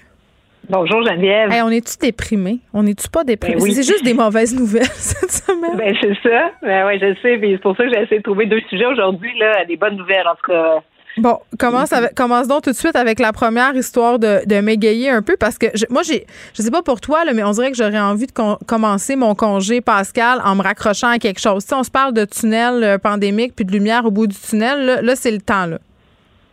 Bonjour 0.68 1.02
Geneviève. 1.04 1.50
on 1.64 1.70
est-tu 1.70 1.96
déprimé? 1.98 2.58
On 2.74 2.82
n'est-tu 2.82 3.08
pas 3.08 3.24
déprimé? 3.24 3.56
Ben 3.56 3.70
c'est 3.72 3.82
juste 3.82 4.04
des 4.04 4.14
mauvaises 4.14 4.54
nouvelles 4.54 4.84
cette 4.92 5.30
semaine. 5.30 5.76
Ben, 5.76 5.94
c'est 6.00 6.14
ça. 6.22 6.52
Ben, 6.62 6.86
oui, 6.86 6.98
je 7.00 7.14
sais. 7.20 7.40
C'est 7.40 7.58
pour 7.62 7.76
ça 7.76 7.84
que 7.84 7.90
j'ai 7.90 8.02
essayé 8.02 8.18
de 8.18 8.22
trouver 8.22 8.46
deux 8.46 8.60
sujets 8.68 8.86
aujourd'hui, 8.86 9.30
là, 9.38 9.64
des 9.64 9.76
bonnes 9.76 9.96
nouvelles. 9.96 10.28
En 10.28 10.34
tout 10.34 10.52
cas, 10.52 10.82
Bon, 11.18 11.38
commence, 11.58 11.92
avec, 11.92 12.14
commence 12.14 12.48
donc 12.48 12.62
tout 12.62 12.70
de 12.70 12.76
suite 12.76 12.96
avec 12.96 13.18
la 13.20 13.32
première 13.32 13.74
histoire 13.76 14.18
de, 14.18 14.40
de 14.46 14.60
m'égayer 14.60 15.10
un 15.10 15.20
peu 15.20 15.36
parce 15.36 15.58
que 15.58 15.66
moi, 15.90 16.02
j'ai, 16.02 16.26
je 16.54 16.62
sais 16.62 16.70
pas 16.70 16.82
pour 16.82 17.00
toi, 17.00 17.24
là, 17.24 17.34
mais 17.34 17.44
on 17.44 17.50
dirait 17.50 17.70
que 17.70 17.76
j'aurais 17.76 18.00
envie 18.00 18.26
de 18.26 18.32
commencer 18.66 19.16
mon 19.16 19.34
congé 19.34 19.80
Pascal 19.80 20.40
en 20.44 20.54
me 20.54 20.62
raccrochant 20.62 21.08
à 21.08 21.18
quelque 21.18 21.40
chose. 21.40 21.64
Si 21.66 21.74
on 21.74 21.82
se 21.82 21.90
parle 21.90 22.14
de 22.14 22.24
tunnel 22.24 22.82
euh, 22.82 22.98
pandémique 22.98 23.54
puis 23.54 23.64
de 23.64 23.72
lumière 23.72 24.06
au 24.06 24.10
bout 24.10 24.26
du 24.26 24.36
tunnel, 24.36 25.00
là 25.02 25.16
c'est 25.16 25.30
le 25.30 25.40
temps. 25.40 25.66
Là. 25.66 25.78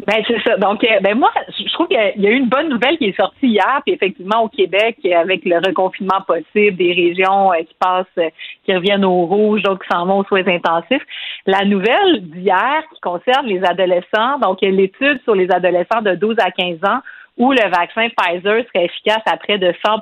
Ben 0.07 0.23
c'est 0.27 0.41
ça. 0.43 0.55
Donc, 0.55 0.83
euh, 0.83 0.99
ben 1.01 1.17
moi, 1.17 1.29
je 1.49 1.71
trouve 1.73 1.87
qu'il 1.87 1.97
y 1.97 2.27
a 2.27 2.29
eu 2.29 2.35
une 2.35 2.47
bonne 2.47 2.69
nouvelle 2.69 2.97
qui 2.97 3.05
est 3.05 3.17
sortie 3.17 3.47
hier, 3.47 3.81
puis 3.85 3.93
effectivement 3.93 4.43
au 4.43 4.47
Québec, 4.47 4.97
avec 5.05 5.43
le 5.43 5.57
reconfinement 5.57 6.21
possible, 6.25 6.77
des 6.77 6.93
régions 6.93 7.51
euh, 7.51 7.57
qui 7.57 7.75
passent, 7.77 8.05
euh, 8.17 8.29
qui 8.63 8.73
reviennent 8.73 9.03
au 9.03 9.25
rouge, 9.25 9.61
d'autres 9.61 9.83
qui 9.83 9.89
s'en 9.91 10.05
vont 10.05 10.19
aux 10.19 10.23
soins 10.23 10.47
intensifs. 10.47 11.03
La 11.45 11.65
nouvelle 11.65 12.21
d'hier 12.21 12.83
qui 12.93 13.01
concerne 13.01 13.45
les 13.47 13.61
adolescents, 13.63 14.39
donc 14.41 14.61
l'étude 14.61 15.21
sur 15.23 15.35
les 15.35 15.51
adolescents 15.51 16.01
de 16.01 16.15
12 16.15 16.37
à 16.39 16.51
15 16.51 16.77
ans 16.85 16.99
où 17.37 17.51
le 17.51 17.69
vaccin 17.69 18.07
Pfizer 18.09 18.63
serait 18.67 18.85
efficace 18.85 19.23
à 19.25 19.37
près 19.37 19.57
de 19.57 19.73
100 19.85 20.01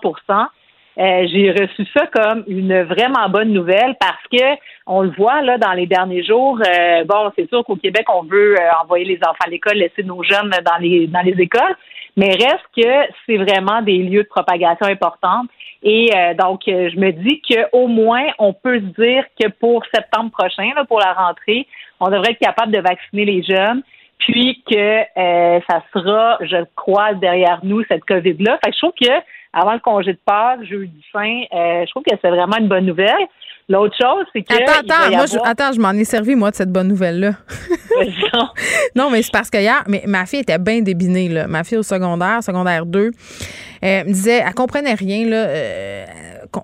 euh, 1.00 1.28
j'ai 1.32 1.52
reçu 1.52 1.86
ça 1.96 2.08
comme 2.08 2.44
une 2.48 2.82
vraiment 2.82 3.30
bonne 3.30 3.54
nouvelle 3.54 3.96
parce 4.00 4.24
que 4.32 4.58
on 4.88 5.02
le 5.02 5.12
voit 5.12 5.42
là 5.42 5.60
dans 5.60 5.74
les 5.74 5.86
derniers 5.86 6.24
jours. 6.24 6.60
Euh, 6.60 7.04
bon, 7.04 7.32
c'est 7.38 7.48
sûr 7.50 7.64
qu'au 7.64 7.76
Québec, 7.76 8.08
on 8.12 8.24
veut 8.24 8.56
euh, 8.60 8.70
envoyer 8.82 9.06
les 9.06 9.20
enfants 9.22 9.46
à 9.46 9.50
l'école, 9.50 9.76
laisser 9.76 10.02
nos 10.04 10.24
jeunes 10.24 10.50
dans 10.50 10.78
les 10.80 11.06
dans 11.06 11.22
les 11.22 11.40
écoles, 11.40 11.76
mais 12.16 12.32
reste 12.32 12.66
que 12.76 13.14
c'est 13.26 13.38
vraiment 13.38 13.84
des 13.84 14.00
lieux 14.00 14.24
de 14.24 14.28
propagation 14.28 14.88
importants. 14.88 15.44
Et 15.84 16.10
donc, 16.40 16.62
je 16.66 17.00
me 17.00 17.12
dis 17.12 17.40
qu'au 17.48 17.86
moins, 17.86 18.26
on 18.40 18.52
peut 18.52 18.80
se 18.80 19.02
dire 19.02 19.24
que 19.40 19.48
pour 19.48 19.84
septembre 19.94 20.32
prochain, 20.32 20.72
là, 20.76 20.84
pour 20.86 21.00
la 21.00 21.14
rentrée, 21.14 21.68
on 22.00 22.10
devrait 22.10 22.32
être 22.32 22.40
capable 22.40 22.72
de 22.72 22.82
vacciner 22.82 23.26
les 23.26 23.44
jeunes 23.44 23.84
puis 24.18 24.64
que 24.68 25.04
ça 25.70 25.84
sera, 25.94 26.40
je 26.42 26.66
crois, 26.76 27.14
derrière 27.14 27.60
nous, 27.62 27.84
cette 27.84 28.04
COVID-là. 28.06 28.58
Fait 28.66 28.72
que 28.72 28.76
je 28.76 28.80
trouve 28.80 28.94
que 29.00 29.14
avant 29.54 29.74
le 29.74 29.80
congé 29.80 30.14
de 30.14 30.20
Pâques, 30.26 30.64
jeudi 30.64 31.04
fin, 31.12 31.42
euh, 31.54 31.86
je 31.86 31.90
trouve 31.92 32.04
que 32.04 32.16
c'est 32.22 32.30
vraiment 32.30 32.58
une 32.58 32.68
bonne 32.68 32.86
nouvelle. 32.86 33.28
L'autre 33.70 33.96
chose, 34.02 34.26
c'est 34.32 34.44
que. 34.44 34.54
Attends, 34.54 34.80
attends, 34.80 35.16
moi, 35.16 35.26
je, 35.26 35.38
attends, 35.44 35.74
je 35.74 35.82
m'en 35.82 35.92
ai 35.92 36.06
servi, 36.06 36.36
moi, 36.36 36.52
de 36.52 36.56
cette 36.56 36.72
bonne 36.72 36.88
nouvelle-là. 36.88 37.32
non, 38.96 39.10
mais 39.10 39.22
c'est 39.22 39.32
parce 39.32 39.50
que 39.50 39.58
hier, 39.58 39.84
mais 39.88 40.04
ma 40.08 40.26
fille 40.26 40.40
était 40.40 40.58
bien 40.58 40.82
débinée, 40.82 41.28
là. 41.28 41.48
Ma 41.48 41.64
fille 41.66 41.78
au 41.78 41.84
secondaire, 41.84 42.42
secondaire 42.42 42.86
2, 42.86 43.12
elle 43.82 44.08
me 44.08 44.14
disait, 44.14 44.42
elle 44.46 44.54
comprenait 44.54 44.94
rien, 44.94 45.28
là. 45.28 45.48
Euh, 45.48 46.06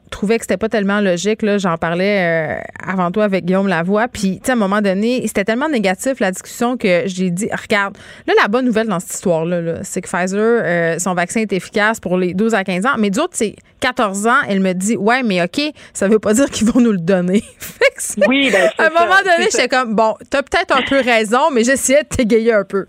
trouvait 0.10 0.38
que 0.38 0.44
c'était 0.44 0.58
pas 0.58 0.70
tellement 0.70 1.00
logique, 1.00 1.42
là. 1.42 1.58
J'en 1.58 1.78
parlais 1.78 2.58
euh, 2.58 2.62
avant 2.86 3.12
toi 3.12 3.26
avec 3.26 3.46
Guillaume 3.46 3.68
Lavoie. 3.68 4.08
Puis, 4.08 4.40
tu 4.40 4.46
sais, 4.46 4.52
à 4.52 4.56
un 4.56 4.58
moment 4.58 4.82
donné, 4.82 5.24
c'était 5.28 5.44
tellement 5.44 5.70
négatif, 5.70 6.20
la 6.20 6.32
discussion, 6.32 6.78
que 6.78 7.04
j'ai 7.06 7.30
dit, 7.30 7.50
regarde, 7.52 7.98
là, 8.28 8.34
la 8.42 8.48
bonne 8.48 8.66
nouvelle 8.66 8.88
dans 8.88 9.00
cette 9.00 9.14
histoire-là, 9.14 9.62
-là, 9.62 9.80
c'est 9.84 10.02
que 10.02 10.10
Pfizer, 10.10 10.40
euh, 10.40 11.00
son 11.00 11.14
vaccin 11.14 11.42
est 11.42 11.54
efficace 11.54 12.00
pour 12.00 12.18
les 12.18 12.34
12 12.34 12.54
à 12.54 12.64
15 12.64 12.86
ans. 12.86 12.96
Mais 12.98 13.10
d'autres, 13.10 13.34
c'est 13.36 13.56
14 13.80 14.28
ans. 14.28 14.42
Elle 14.48 14.60
me 14.60 14.74
dit, 14.74 14.96
ouais, 14.96 15.24
mais 15.24 15.42
OK, 15.42 15.62
ça 15.94 16.08
veut 16.08 16.20
pas 16.20 16.34
dire 16.34 16.50
qu'ils 16.50 16.68
vont 16.68 16.80
nous 16.80 16.92
le 16.92 17.00
donner. 17.00 17.44
oui, 18.28 18.50
ben, 18.52 18.70
À 18.78 18.88
un 18.88 18.90
moment 18.90 19.20
donné, 19.24 19.50
j'étais 19.52 19.68
comme, 19.68 19.96
bon, 19.96 20.16
t'as 20.30 20.42
peut-être 20.42 20.76
un 20.76 20.84
peu 20.84 21.00
raison, 21.02 21.52
mais 21.52 21.64
j'essayais 21.64 22.04
de 22.04 22.08
t'égayer 22.08 22.54
un 22.54 22.64
peu. 22.64 22.88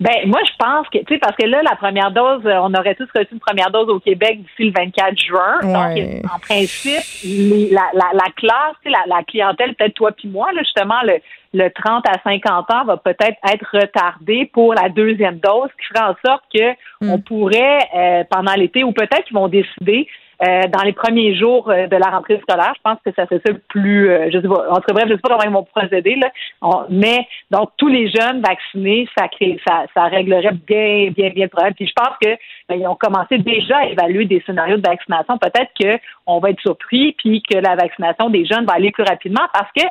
Ben 0.00 0.26
moi 0.26 0.40
je 0.44 0.56
pense 0.58 0.88
que 0.88 0.98
tu 0.98 1.14
sais 1.14 1.18
parce 1.18 1.36
que 1.36 1.46
là 1.46 1.62
la 1.62 1.76
première 1.76 2.10
dose 2.10 2.44
euh, 2.46 2.58
on 2.62 2.72
aurait 2.74 2.94
tous 2.94 3.08
reçu 3.14 3.28
une 3.32 3.40
première 3.40 3.70
dose 3.70 3.88
au 3.88 4.00
Québec 4.00 4.40
d'ici 4.42 4.64
le 4.64 4.72
24 4.72 5.18
juin. 5.18 5.60
Donc 5.62 6.24
en 6.32 6.38
principe 6.38 7.72
la, 7.72 7.82
la, 7.94 8.10
la, 8.12 8.30
classe, 8.36 8.76
la, 8.84 9.04
la 9.06 9.22
clientèle 9.24 9.74
peut-être 9.74 9.94
toi 9.94 10.12
puis 10.12 10.28
moi 10.28 10.52
là 10.52 10.62
justement 10.62 11.00
le 11.04 11.20
le 11.54 11.68
30 11.68 12.06
à 12.08 12.14
50 12.24 12.70
ans 12.70 12.84
va 12.84 12.96
peut-être 12.96 13.36
être 13.50 13.66
retardé 13.72 14.50
pour 14.52 14.74
la 14.74 14.88
deuxième 14.88 15.38
dose, 15.38 15.68
ce 15.70 15.82
qui 15.82 15.92
ferait 15.92 16.08
en 16.08 16.16
sorte 16.24 16.44
que 16.52 16.72
mm. 17.00 17.10
on 17.10 17.18
pourrait 17.18 17.78
euh, 17.94 18.24
pendant 18.30 18.54
l'été 18.54 18.84
ou 18.84 18.92
peut-être 18.92 19.24
qu'ils 19.24 19.36
vont 19.36 19.48
décider 19.48 20.08
euh, 20.42 20.62
dans 20.68 20.82
les 20.82 20.92
premiers 20.92 21.36
jours 21.36 21.70
euh, 21.70 21.86
de 21.86 21.96
la 21.96 22.10
rentrée 22.10 22.40
scolaire. 22.40 22.72
Je 22.74 22.80
pense 22.82 22.98
que 23.04 23.12
ça 23.14 23.26
fait 23.26 23.40
ça 23.46 23.52
le 23.52 23.60
plus, 23.68 24.10
euh, 24.10 24.28
je 24.32 24.40
sais 24.40 24.48
pas, 24.48 24.70
en 24.70 24.80
bref, 24.92 25.04
je 25.06 25.14
sais 25.14 25.20
pas 25.20 25.28
comment 25.28 25.44
ils 25.44 25.50
vont 25.50 25.62
procéder, 25.62 26.16
là. 26.16 26.86
mais 26.90 27.28
donc 27.52 27.70
tous 27.76 27.86
les 27.86 28.10
jeunes 28.10 28.40
vaccinés, 28.40 29.08
ça 29.16 29.28
crée, 29.28 29.60
ça, 29.64 29.84
ça 29.94 30.04
réglerait 30.04 30.54
bien, 30.66 31.10
bien, 31.10 31.30
bien 31.30 31.44
le 31.44 31.48
problème. 31.48 31.74
Puis 31.74 31.86
je 31.86 31.92
pense 31.94 32.16
que 32.20 32.30
ben, 32.68 32.84
ont 32.88 32.96
commencé 32.96 33.38
déjà 33.38 33.78
à 33.78 33.86
évaluer 33.86 34.24
des 34.24 34.42
scénarios 34.44 34.78
de 34.78 34.88
vaccination. 34.88 35.38
Peut-être 35.38 35.70
qu'on 35.80 36.40
va 36.40 36.50
être 36.50 36.60
surpris, 36.60 37.14
puis 37.18 37.40
que 37.42 37.58
la 37.58 37.76
vaccination 37.76 38.28
des 38.28 38.44
jeunes 38.44 38.64
va 38.64 38.74
aller 38.74 38.90
plus 38.90 39.04
rapidement 39.04 39.46
parce 39.52 39.70
que 39.76 39.84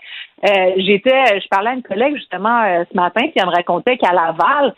j'étais, 0.82 1.40
je 1.40 1.48
parlais 1.50 1.70
à 1.70 1.74
une 1.74 1.84
collègue 1.84 2.16
justement 2.16 2.62
ce 2.92 2.96
matin, 2.96 3.28
qui 3.28 3.34
elle 3.36 3.46
me 3.46 3.52
racontait 3.52 3.98
qu'à 3.98 4.12
Laval, 4.12 4.74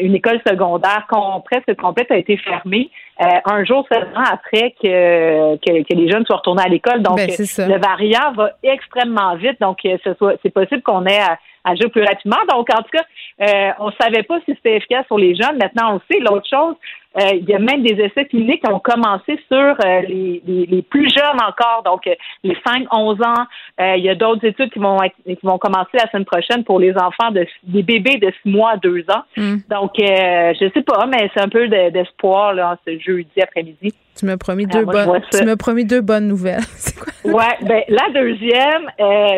une 0.00 0.14
école 0.14 0.40
secondaire 0.46 1.06
presque 1.44 1.74
complète 1.76 2.10
a 2.10 2.16
été 2.16 2.36
fermée. 2.36 2.90
Euh, 3.20 3.24
un 3.46 3.64
jour 3.64 3.84
seulement 3.92 4.22
après 4.30 4.76
que, 4.80 5.56
que, 5.56 5.94
les 5.94 6.08
jeunes 6.08 6.24
soient 6.24 6.36
retournés 6.36 6.62
à 6.62 6.68
l'école. 6.68 7.02
Donc, 7.02 7.16
ben, 7.16 7.26
le 7.28 7.78
variant 7.80 8.32
va 8.32 8.52
extrêmement 8.62 9.34
vite. 9.34 9.60
Donc, 9.60 9.78
euh, 9.84 9.96
c'est 10.42 10.50
possible 10.50 10.82
qu'on 10.82 11.04
ait 11.04 11.18
à, 11.18 11.36
agir 11.64 11.90
plus 11.90 12.02
rapidement. 12.04 12.38
Donc, 12.48 12.68
en 12.72 12.82
tout 12.82 12.90
cas, 12.92 13.04
euh, 13.42 13.72
on 13.80 13.90
savait 14.00 14.22
pas 14.22 14.38
si 14.44 14.54
c'était 14.54 14.76
efficace 14.76 15.04
sur 15.06 15.18
les 15.18 15.34
jeunes. 15.34 15.58
Maintenant, 15.60 15.90
on 15.90 15.94
le 15.94 16.00
sait. 16.08 16.20
L'autre 16.20 16.46
chose, 16.48 16.76
euh, 17.16 17.34
il 17.34 17.48
y 17.48 17.54
a 17.54 17.58
même 17.58 17.82
des 17.82 17.94
essais 17.94 18.26
cliniques 18.26 18.62
qui 18.62 18.70
ont 18.70 18.80
commencé 18.80 19.40
sur 19.50 19.56
euh, 19.56 20.00
les, 20.06 20.42
les, 20.46 20.82
plus 20.82 21.08
jeunes 21.08 21.40
encore, 21.40 21.82
donc 21.84 22.06
euh, 22.06 22.14
les 22.44 22.54
5-11 22.54 23.24
ans. 23.24 23.46
il 23.96 24.04
y 24.04 24.10
a 24.10 24.14
d'autres 24.14 24.44
études 24.44 24.70
qui 24.70 24.78
vont 24.78 25.02
être, 25.02 25.16
qui 25.24 25.38
vont 25.42 25.58
commencer 25.58 25.94
la 25.94 26.08
semaine 26.10 26.26
prochaine 26.26 26.64
pour 26.64 26.78
les 26.78 26.92
enfants 26.96 27.30
de 27.30 27.46
des 27.64 27.82
bébés 27.82 28.18
de 28.18 28.30
6 28.42 28.50
mois 28.50 28.72
à 28.72 28.76
2 28.76 29.04
ans. 29.10 29.22
Hmm. 29.36 29.56
Donc, 29.70 29.92
je 29.98 30.70
sais 30.74 30.82
pas, 30.82 31.06
mais 31.06 31.30
c'est 31.34 31.40
un 31.40 31.48
peu 31.48 31.66
d'espoir 31.68 32.52
là, 32.52 32.76
ce 32.86 32.98
jeudi 32.98 33.40
après-midi. 33.42 33.94
Tu 34.14 34.26
m'as 34.26 34.36
promis 34.36 34.66
deux 34.66 34.84
bonnes. 34.84 35.20
Tu 35.30 35.44
m'as 35.44 35.56
promis 35.56 35.84
deux 35.84 36.00
bonnes 36.00 36.26
nouvelles. 36.26 36.60
C'est 36.76 36.98
quoi? 36.98 37.06
Ouais, 37.24 37.56
ben 37.62 37.82
la 37.88 38.08
deuxième, 38.12 38.90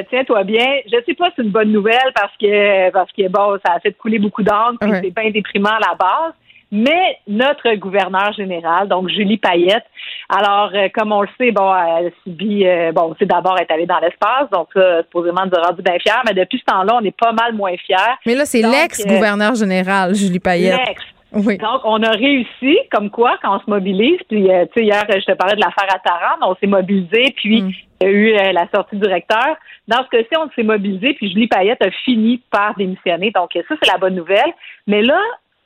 tiens-toi 0.09 0.45
bien. 0.45 0.67
Je 0.87 0.97
sais 1.05 1.15
pas 1.15 1.29
si 1.29 1.35
c'est 1.37 1.43
une 1.43 1.51
bonne 1.51 1.71
nouvelle 1.71 2.13
parce 2.15 2.35
que 2.41 2.91
parce 2.91 3.13
que 3.13 3.29
bon, 3.29 3.59
ça 3.65 3.75
a 3.75 3.81
fait 3.81 3.93
couler 3.93 4.19
beaucoup 4.19 4.43
d'encre, 4.43 4.79
c'est 4.81 5.15
bien 5.15 5.31
déprimant 5.31 5.71
à 5.71 5.81
la 5.81 5.95
base 5.95 6.33
mais 6.73 7.19
notre 7.27 7.75
gouverneur 7.75 8.33
général, 8.33 8.89
donc 8.89 9.09
Julie 9.09 9.39
Payette. 9.39 9.85
Alors, 10.29 10.71
euh, 10.75 10.89
comme 10.95 11.11
on 11.13 11.23
le 11.23 11.29
sait, 11.39 11.51
bon, 11.51 11.75
elle 11.75 12.13
subit, 12.23 12.67
euh, 12.67 12.93
bon, 12.93 13.15
c'est 13.19 13.27
d'abord 13.27 13.59
être 13.59 13.73
allée 13.73 13.87
dans 13.87 13.99
l'espace, 13.99 14.49
donc 14.53 14.69
ça, 14.73 15.03
supposément, 15.03 15.45
nous 15.47 15.59
a 15.59 15.67
rendu 15.69 15.83
bien 15.83 15.99
fiers, 15.99 16.23
mais 16.27 16.35
depuis 16.35 16.59
ce 16.59 16.65
temps-là, 16.73 16.99
on 17.01 17.05
est 17.05 17.17
pas 17.17 17.33
mal 17.33 17.55
moins 17.55 17.77
fiers. 17.77 17.97
Mais 18.25 18.35
là, 18.35 18.45
c'est 18.45 18.63
l'ex-gouverneur 18.63 19.55
général, 19.55 20.15
Julie 20.15 20.39
Payette. 20.39 20.79
L'ex. 20.87 21.03
Oui. 21.33 21.59
Donc, 21.59 21.83
on 21.85 22.03
a 22.03 22.11
réussi, 22.11 22.77
comme 22.91 23.09
quoi, 23.09 23.39
quand 23.41 23.57
on 23.57 23.61
se 23.61 23.71
mobilise, 23.71 24.19
puis, 24.29 24.51
euh, 24.51 24.67
tu 24.67 24.81
sais, 24.81 24.87
hier, 24.87 25.05
je 25.09 25.25
te 25.25 25.33
parlais 25.33 25.55
de 25.55 25.61
l'affaire 25.61 25.87
à 25.89 25.99
Tarande, 26.01 26.41
on 26.43 26.57
s'est 26.57 26.67
mobilisé, 26.67 27.33
puis 27.37 27.63
mm. 27.63 27.71
il 28.01 28.05
y 28.05 28.07
a 28.07 28.11
eu 28.11 28.53
la 28.53 28.67
sortie 28.75 28.97
du 28.97 29.07
recteur. 29.07 29.57
Dans 29.87 30.05
ce 30.05 30.09
cas-ci, 30.09 30.37
on 30.37 30.51
s'est 30.57 30.65
mobilisé, 30.65 31.15
puis 31.15 31.31
Julie 31.31 31.47
Payette 31.47 31.85
a 31.85 31.91
fini 32.05 32.41
par 32.51 32.75
démissionner. 32.77 33.31
Donc, 33.33 33.51
ça, 33.55 33.75
c'est 33.81 33.91
la 33.91 33.99
bonne 33.99 34.17
nouvelle. 34.17 34.53
Mais 34.89 35.03
là, 35.03 35.21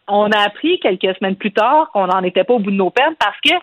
on 0.08 0.30
a 0.30 0.38
appris 0.38 0.78
quelques 0.80 1.16
semaines 1.16 1.36
plus 1.36 1.52
tard 1.52 1.90
qu'on 1.92 2.06
n'en 2.06 2.22
était 2.22 2.44
pas 2.44 2.54
au 2.54 2.58
bout 2.58 2.70
de 2.70 2.76
nos 2.76 2.90
peines 2.90 3.14
parce 3.18 3.38
que 3.40 3.54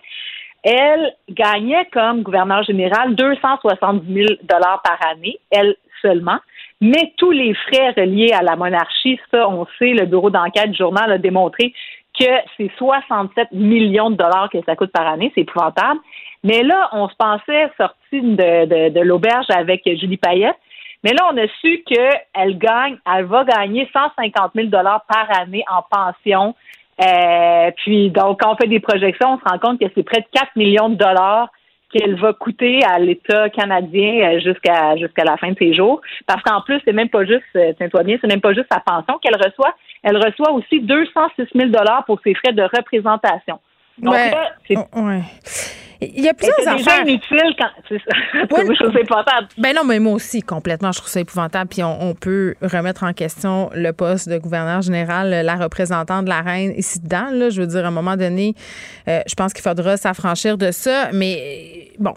elle 0.62 1.12
gagnait 1.28 1.86
comme 1.92 2.22
gouverneur 2.22 2.62
général 2.62 3.16
270 3.16 4.14
000 4.14 4.26
dollars 4.44 4.80
par 4.82 4.98
année, 5.10 5.38
elle 5.50 5.76
seulement. 6.00 6.38
Mais 6.80 7.12
tous 7.16 7.30
les 7.30 7.54
frais 7.54 7.90
reliés 7.96 8.32
à 8.32 8.42
la 8.42 8.56
monarchie, 8.56 9.18
ça, 9.30 9.48
on 9.48 9.66
sait, 9.78 9.92
le 9.92 10.06
bureau 10.06 10.30
d'enquête 10.30 10.70
du 10.70 10.76
journal 10.76 11.10
a 11.12 11.18
démontré 11.18 11.72
que 12.18 12.26
c'est 12.56 12.70
67 12.76 13.52
millions 13.52 14.10
de 14.10 14.16
dollars 14.16 14.50
que 14.50 14.58
ça 14.66 14.76
coûte 14.76 14.92
par 14.92 15.06
année, 15.06 15.32
c'est 15.34 15.42
épouvantable. 15.42 16.00
Mais 16.44 16.62
là, 16.62 16.90
on 16.92 17.08
se 17.08 17.14
pensait 17.16 17.70
sorti 17.76 18.20
de, 18.20 19.00
l'auberge 19.00 19.46
avec 19.48 19.82
Julie 19.84 20.16
Payette. 20.16 20.56
Mais 21.04 21.12
là, 21.12 21.30
on 21.32 21.36
a 21.36 21.46
su 21.60 21.82
qu'elle 21.84 22.58
gagne, 22.58 22.96
elle 23.12 23.24
va 23.24 23.44
gagner 23.44 23.88
150 23.92 24.52
000 24.54 24.68
dollars 24.68 25.04
par 25.08 25.26
année 25.40 25.64
en 25.68 25.82
pension. 25.82 26.54
Euh, 27.00 27.70
puis 27.76 28.10
donc, 28.10 28.40
quand 28.40 28.52
on 28.52 28.56
fait 28.56 28.68
des 28.68 28.80
projections, 28.80 29.32
on 29.34 29.38
se 29.38 29.44
rend 29.44 29.58
compte 29.58 29.80
que 29.80 29.86
c'est 29.94 30.02
près 30.02 30.20
de 30.20 30.26
4 30.32 30.56
millions 30.56 30.88
de 30.88 30.94
dollars 30.94 31.48
qu'elle 31.92 32.14
va 32.18 32.32
coûter 32.32 32.80
à 32.84 32.98
l'État 32.98 33.50
canadien 33.50 34.32
euh, 34.32 34.40
jusqu'à 34.40 34.96
jusqu'à 34.96 35.24
la 35.24 35.36
fin 35.36 35.50
de 35.50 35.58
ses 35.58 35.74
jours. 35.74 36.00
Parce 36.26 36.42
qu'en 36.42 36.62
plus, 36.62 36.80
c'est 36.84 36.92
même 36.92 37.10
pas 37.10 37.24
juste, 37.24 37.42
euh, 37.56 37.72
tiens-toi 37.76 38.02
bien, 38.04 38.16
c'est 38.20 38.28
même 38.28 38.40
pas 38.40 38.54
juste 38.54 38.68
sa 38.72 38.80
pension 38.80 39.18
qu'elle 39.18 39.36
reçoit. 39.36 39.74
Elle 40.02 40.16
reçoit 40.16 40.52
aussi 40.52 40.80
206 40.80 41.48
000 41.54 41.70
dollars 41.70 42.04
pour 42.06 42.20
ses 42.22 42.34
frais 42.34 42.52
de 42.52 42.62
représentation. 42.62 43.58
Donc 43.98 44.14
là, 44.14 44.50
c'est... 44.66 44.76
Oh, 44.76 45.08
il 46.02 46.24
y 46.24 46.28
a 46.28 46.34
plusieurs 46.34 46.56
c'est 46.58 46.76
déjà 46.76 47.00
inutile 47.02 47.54
quand. 47.58 47.68
C'est 47.88 47.98
ça. 47.98 48.16
je 48.32 48.82
trouve 48.82 48.92
ça 48.92 49.00
épouvantable. 49.00 49.48
Ben 49.58 49.74
non, 49.74 49.84
mais 49.84 50.00
moi 50.00 50.14
aussi, 50.14 50.42
complètement, 50.42 50.90
je 50.92 50.98
trouve 50.98 51.10
ça 51.10 51.20
épouvantable. 51.20 51.68
Puis 51.68 51.82
on, 51.82 52.14
peut 52.14 52.54
remettre 52.60 53.04
en 53.04 53.12
question 53.12 53.70
le 53.74 53.92
poste 53.92 54.28
de 54.28 54.38
gouverneur 54.38 54.82
général, 54.82 55.30
la 55.44 55.54
représentante 55.56 56.24
de 56.24 56.30
la 56.30 56.40
reine 56.40 56.72
ici 56.76 57.00
dedans. 57.00 57.28
Là, 57.32 57.50
je 57.50 57.60
veux 57.60 57.66
dire, 57.66 57.84
à 57.84 57.88
un 57.88 57.92
moment 57.92 58.16
donné, 58.16 58.54
euh, 59.08 59.20
je 59.26 59.34
pense 59.34 59.52
qu'il 59.52 59.62
faudra 59.62 59.96
s'affranchir 59.96 60.58
de 60.58 60.70
ça. 60.70 61.10
Mais 61.12 61.90
bon. 61.98 62.14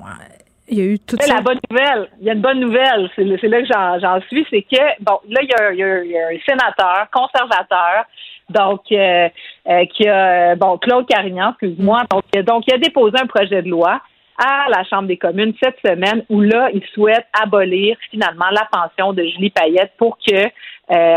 Il 0.67 0.79
y 0.79 0.81
a 0.81 0.85
eu 0.85 0.99
tout 0.99 1.15
ça. 1.19 1.31
La 1.31 1.41
bonne 1.41 1.59
nouvelle, 1.69 2.09
il 2.19 2.25
y 2.25 2.29
a 2.31 2.33
une 2.33 2.41
bonne 2.41 2.59
nouvelle, 2.59 3.07
c'est 3.15 3.23
là 3.23 3.61
que 3.61 4.01
j'en 4.01 4.19
suis, 4.21 4.47
c'est 4.49 4.63
que, 4.63 4.81
bon, 4.99 5.19
là, 5.29 5.41
il 5.43 5.49
y, 5.49 5.53
a, 5.53 5.71
il 5.71 6.09
y 6.09 6.17
a 6.17 6.27
un 6.27 6.39
sénateur 6.43 7.07
conservateur 7.13 8.05
donc 8.49 8.81
euh, 8.91 9.29
euh, 9.67 9.85
qui 9.85 10.07
a 10.07 10.55
bon 10.55 10.77
Claude 10.77 11.07
Carignan, 11.07 11.51
excuse-moi. 11.51 12.03
Donc, 12.11 12.45
donc 12.45 12.63
il 12.67 12.73
a 12.73 12.77
déposé 12.77 13.17
un 13.21 13.27
projet 13.27 13.61
de 13.61 13.69
loi 13.69 14.01
à 14.37 14.67
la 14.69 14.83
Chambre 14.83 15.07
des 15.07 15.17
communes 15.17 15.53
cette 15.63 15.77
semaine 15.85 16.25
où 16.29 16.41
là, 16.41 16.69
il 16.73 16.83
souhaite 16.93 17.25
abolir 17.41 17.95
finalement 18.11 18.49
la 18.51 18.67
pension 18.69 19.13
de 19.13 19.23
Julie 19.23 19.49
Payette 19.49 19.93
pour 19.97 20.17
que 20.17 20.35
euh, 20.35 20.49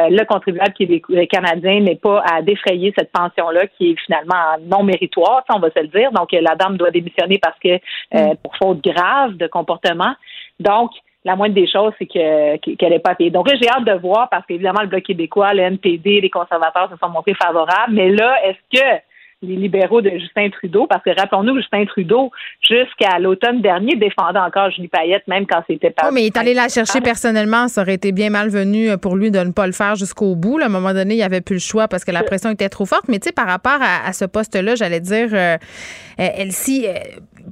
le 0.09 0.24
contribuable 0.24 0.72
canadien 1.26 1.80
n'ait 1.80 1.96
pas 1.96 2.22
à 2.22 2.42
défrayer 2.42 2.94
cette 2.96 3.10
pension-là 3.10 3.66
qui 3.76 3.90
est 3.90 4.00
finalement 4.06 4.56
non 4.62 4.84
méritoire, 4.84 5.44
on 5.52 5.59
va 5.59 5.68
se 5.70 5.80
le 5.80 5.88
dire. 5.88 6.12
Donc, 6.12 6.30
la 6.32 6.55
dame 6.55 6.76
doit 6.76 6.92
démissionner 6.92 7.38
parce 7.38 7.59
que 7.59 7.76
mm. 8.14 8.36
pour 8.42 8.56
faute 8.56 8.82
grave 8.84 9.36
de 9.36 9.48
comportement. 9.48 10.14
Donc, 10.60 10.92
la 11.24 11.36
moindre 11.36 11.55
des 11.55 11.66
choses, 11.66 11.93
c'est 11.99 12.07
qu'elle 12.07 12.90
n'est 12.90 12.99
pas 12.99 13.15
payée. 13.15 13.31
Donc 13.31 13.49
là, 13.51 13.57
j'ai 13.61 13.69
hâte 13.69 13.85
de 13.85 13.99
voir 14.01 14.28
parce 14.31 14.47
qu'évidemment, 14.47 14.81
le 14.82 14.89
Bloc 14.89 15.03
québécois, 15.03 15.53
le 15.53 15.62
NPD, 15.62 16.20
les 16.20 16.31
conservateurs 16.31 16.90
se 16.90 16.97
sont 16.97 17.11
montrés 17.11 17.35
favorables. 17.35 17.93
Mais 17.93 18.11
là, 18.11 18.36
est-ce 18.45 18.78
que 18.78 19.03
les 19.43 19.55
libéraux 19.55 20.01
de 20.01 20.11
Justin 20.11 20.51
Trudeau, 20.51 20.86
parce 20.89 21.03
que 21.05 21.11
rappelons-nous, 21.11 21.57
Justin 21.59 21.85
Trudeau, 21.85 22.32
jusqu'à 22.61 23.19
l'automne 23.20 23.62
dernier, 23.62 23.95
défendait 23.95 24.39
encore 24.39 24.70
Julie 24.70 24.89
Payette, 24.89 25.28
même 25.28 25.47
quand 25.47 25.62
c'était 25.69 25.90
pas. 25.90 26.09
Oh, 26.09 26.11
mais 26.12 26.23
il 26.23 26.27
est 26.27 26.36
allé 26.36 26.55
la 26.55 26.69
chercher 26.69 27.01
personnellement. 27.01 27.69
Ça 27.69 27.82
aurait 27.82 27.95
été 27.95 28.11
bien 28.11 28.31
malvenu 28.31 28.99
pour 28.99 29.16
lui 29.16 29.31
de 29.31 29.39
ne 29.39 29.53
pas 29.53 29.66
le 29.66 29.73
faire 29.73 29.95
jusqu'au 29.95 30.35
bout. 30.35 30.59
à 30.61 30.66
un 30.66 30.69
moment 30.69 30.93
donné, 30.93 31.15
il 31.15 31.19
n'y 31.19 31.23
avait 31.23 31.40
plus 31.40 31.57
le 31.57 31.61
choix 31.61 31.86
parce 31.86 32.05
que 32.05 32.11
la 32.11 32.24
pression 32.24 32.51
était 32.51 32.69
trop 32.69 32.85
forte. 32.85 33.05
Mais 33.09 33.20
tu 33.20 33.27
sais, 33.27 33.32
par 33.32 33.47
rapport 33.47 33.78
à, 33.81 34.12
ce 34.12 34.24
poste-là, 34.24 34.74
j'allais 34.74 35.01
dire, 35.01 35.28
euh, 35.32 35.57
Elsie, 36.19 36.86
euh, 36.89 36.95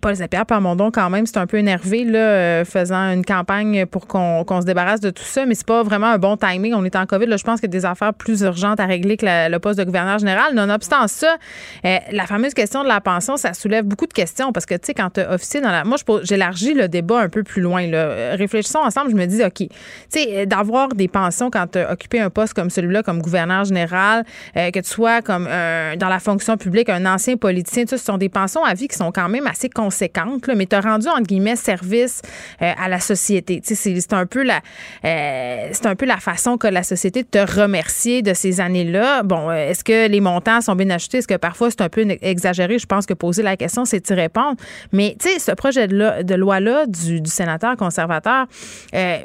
Paul 0.01 0.15
Zapière 0.15 0.47
Plamondon, 0.47 0.91
quand 0.91 1.11
même, 1.11 1.27
c'est 1.27 1.39
un 1.39 1.47
peu 1.47 1.59
énervé, 1.59 2.05
là, 2.05 2.19
euh, 2.19 2.65
faisant 2.65 3.13
une 3.13 3.25
campagne 3.25 3.87
pour 3.87 4.07
qu'on 4.07 4.61
se 4.61 4.67
débarrasse 4.67 5.01
de 5.01 5.11
tout 5.11 5.23
ça, 5.23 5.47
mais 5.47 5.55
c'est 5.55 5.67
pas 5.67 5.83
vraiment 5.83 6.09
un 6.09 6.19
bon 6.19 6.37
timing. 6.37 6.75
On 6.75 6.85
est 6.85 6.97
en 6.97 7.07
COVID, 7.07 7.27
là, 7.27 7.37
je 7.37 7.45
pense 7.45 7.61
qu'il 7.61 7.69
y 7.69 7.77
a 7.77 7.79
des 7.79 7.85
affaires 7.85 8.15
plus 8.15 8.43
urgentes 8.43 8.81
à 8.81 8.87
régler 8.87 9.17
que 9.17 9.27
le 9.27 9.59
poste 9.59 9.79
de 9.79 9.85
gouverneur 9.85 10.19
général. 10.19 10.55
Nonobstant 10.55 11.07
ça, 11.09 11.37
euh, 11.85 11.99
la 12.13 12.27
fameuse 12.27 12.55
question 12.55 12.83
de 12.83 12.89
la 12.89 13.01
pension, 13.01 13.37
ça 13.37 13.55
soulève 13.55 13.85
beaucoup 13.85 14.07
de 14.07 14.13
questions 14.13 14.53
parce 14.53 14.67
que, 14.67 14.75
tu 14.75 14.87
sais, 14.87 14.95
quand 14.95 15.11
tu 15.11 15.21
officier 15.21 15.61
dans 15.61 15.71
la. 15.71 15.85
Moi, 15.85 15.97
j'élargis 16.23 16.75
le 16.75 16.89
débat 16.89 17.21
un 17.21 17.29
peu 17.29 17.43
plus 17.43 17.63
loin, 17.63 17.87
là. 17.87 18.35
Réfléchissons 18.37 18.79
ensemble, 18.79 19.11
je 19.11 19.17
me 19.17 19.27
dis, 19.27 19.43
OK, 19.43 19.59
tu 19.59 19.69
sais, 20.09 20.47
d'avoir 20.47 20.89
des 20.89 21.09
pensions 21.09 21.51
quand 21.51 21.67
tu 21.73 21.79
as 21.79 21.91
occupé 21.91 22.21
un 22.21 22.31
poste 22.31 22.55
comme 22.55 22.71
celui-là, 22.71 23.03
comme 23.03 23.21
gouverneur 23.21 23.65
général, 23.65 24.25
euh, 24.57 24.71
que 24.71 24.81
tu 24.81 24.89
sois 24.89 25.23
comme 25.23 25.47
dans 25.47 26.09
la 26.09 26.19
fonction 26.19 26.57
publique, 26.57 26.89
un 26.89 27.07
ancien 27.07 27.37
politicien, 27.37 27.85
ce 27.89 27.97
sont 27.97 28.19
des 28.19 28.29
pensions 28.29 28.65
à 28.65 28.75
vie 28.75 28.89
qui 28.89 28.97
sont 28.97 29.13
quand 29.13 29.29
même 29.29 29.47
assez 29.47 29.69
conséquente, 29.87 30.49
mais 30.49 30.67
tu 30.67 30.75
as 30.75 30.81
rendu, 30.81 31.07
entre 31.09 31.23
guillemets, 31.23 31.55
service 31.55 32.21
euh, 32.61 32.73
à 32.77 32.89
la 32.89 32.99
société. 32.99 33.61
C'est 33.63 34.13
un, 34.13 34.27
peu 34.27 34.43
la, 34.43 34.61
euh, 35.05 35.73
un 35.85 35.95
peu 35.95 36.07
la 36.07 36.17
façon 36.17 36.59
que 36.59 36.67
la 36.67 36.83
société 36.83 37.23
te 37.23 37.39
remercier 37.39 38.23
de 38.23 38.35
ces 38.35 38.61
années-là. 38.61 39.23
Bon, 39.23 39.49
euh, 39.49 39.71
est-ce 39.71 39.85
que 39.85 40.09
les 40.09 40.21
montants 40.21 40.61
sont 40.61 40.75
bien 40.75 40.91
achetés? 40.91 41.19
Est-ce 41.19 41.29
que 41.29 41.37
parfois 41.37 41.71
c'est 41.71 41.83
un 41.83 41.89
peu 41.89 42.05
exagéré? 42.21 42.81
Je 42.81 42.87
pense 42.87 43.07
que 43.07 43.15
poser 43.15 43.45
la 43.45 43.57
question, 43.57 43.85
c'est 43.85 44.11
y 44.11 44.15
répondre. 44.15 44.57
Mais, 44.93 45.17
tu 45.21 45.29
sais, 45.29 45.39
ce 45.39 45.53
projet 45.53 45.87
de, 45.87 46.35
loi-là 46.35 46.87
du, 46.87 47.21
sénateur 47.27 47.77
conservateur 47.77 48.47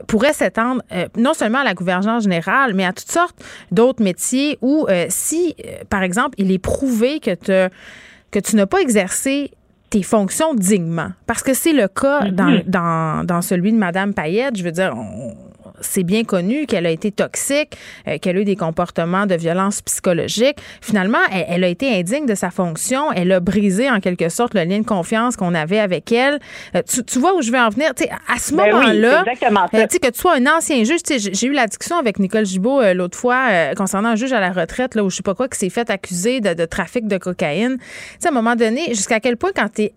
pourrait 0.07 0.33
s'étendre 0.33 0.81
non 1.17 1.33
seulement 1.33 1.59
à 1.59 1.63
la 1.63 1.73
gouvernance 1.73 2.23
générale, 2.23 2.73
mais 2.73 2.85
à 2.85 2.93
toutes 2.93 3.11
sortes 3.11 3.38
d'autres 3.71 4.03
métiers 4.03 4.57
où, 4.61 4.88
si, 5.09 5.55
par 5.89 6.03
exemple, 6.03 6.35
il 6.38 6.51
est 6.51 6.59
prouvé 6.59 7.19
que 7.19 7.33
tu 7.33 7.71
que 8.31 8.39
tu 8.39 8.55
n'as 8.55 8.65
pas 8.65 8.79
exercé 8.79 9.51
tes 9.91 10.01
fonctions 10.01 10.55
dignement. 10.55 11.09
Parce 11.27 11.43
que 11.43 11.53
c'est 11.53 11.73
le 11.73 11.88
cas 11.88 12.31
dans, 12.31 12.45
mm-hmm. 12.45 12.69
dans, 12.69 13.23
dans, 13.26 13.41
celui 13.43 13.72
de 13.72 13.77
Mme 13.77 14.13
Payette. 14.15 14.57
Je 14.57 14.63
veux 14.63 14.72
dire, 14.72 14.95
on, 14.97 15.35
c'est 15.81 16.03
bien 16.03 16.23
connu 16.23 16.65
qu'elle 16.65 16.85
a 16.85 16.89
été 16.89 17.11
toxique, 17.11 17.77
euh, 18.07 18.17
qu'elle 18.19 18.37
a 18.37 18.41
eu 18.41 18.45
des 18.45 18.55
comportements 18.55 19.25
de 19.25 19.35
violence 19.35 19.81
psychologique. 19.81 20.57
Finalement, 20.81 21.19
elle, 21.31 21.63
a 21.63 21.67
été 21.67 21.93
indigne 21.93 22.25
de 22.25 22.35
sa 22.35 22.51
fonction. 22.51 23.11
Elle 23.11 23.31
a 23.31 23.39
brisé 23.39 23.89
en 23.89 23.99
quelque 23.99 24.29
sorte 24.29 24.53
le 24.53 24.63
lien 24.63 24.79
de 24.79 24.85
confiance 24.85 25.35
qu'on 25.35 25.53
avait 25.53 25.79
avec 25.79 26.11
elle. 26.11 26.39
Euh, 26.75 26.81
tu, 27.05 27.19
vois 27.19 27.35
où 27.35 27.41
je 27.41 27.51
veux 27.51 27.59
en 27.59 27.69
venir? 27.69 27.91
à 28.27 28.39
ce 28.39 28.53
ben 28.53 28.71
moment-là, 28.71 29.23
euh, 29.73 29.85
que 29.87 30.09
tu 30.09 30.19
sois 30.19 30.35
un 30.35 30.47
ancien 30.47 30.83
juge, 30.83 31.01
j'ai 31.09 31.47
eu 31.47 31.51
la 31.51 31.67
discussion 31.67 31.97
avec 31.97 32.19
Nicole 32.19 32.45
Gibault 32.45 32.81
l'autre 32.93 33.17
fois 33.17 33.73
concernant 33.75 34.09
un 34.09 34.15
juge 34.15 34.33
à 34.33 34.39
la 34.39 34.51
retraite, 34.51 34.95
là, 34.95 35.03
où 35.03 35.09
je 35.09 35.17
sais 35.17 35.23
pas 35.23 35.35
quoi, 35.35 35.47
qui 35.47 35.59
s'est 35.59 35.69
fait 35.69 35.89
accuser 35.89 36.41
de, 36.41 36.53
de 36.53 36.65
trafic 36.65 37.07
de 37.07 37.17
cocaïne. 37.17 37.77
à 38.23 38.27
un 38.27 38.31
moment 38.31 38.55
donné, 38.55 38.87
jusqu'à 38.89 39.19
quel 39.19 39.37
point 39.37 39.51
quand 39.55 39.69
tu 39.73 39.83
es 39.83 39.93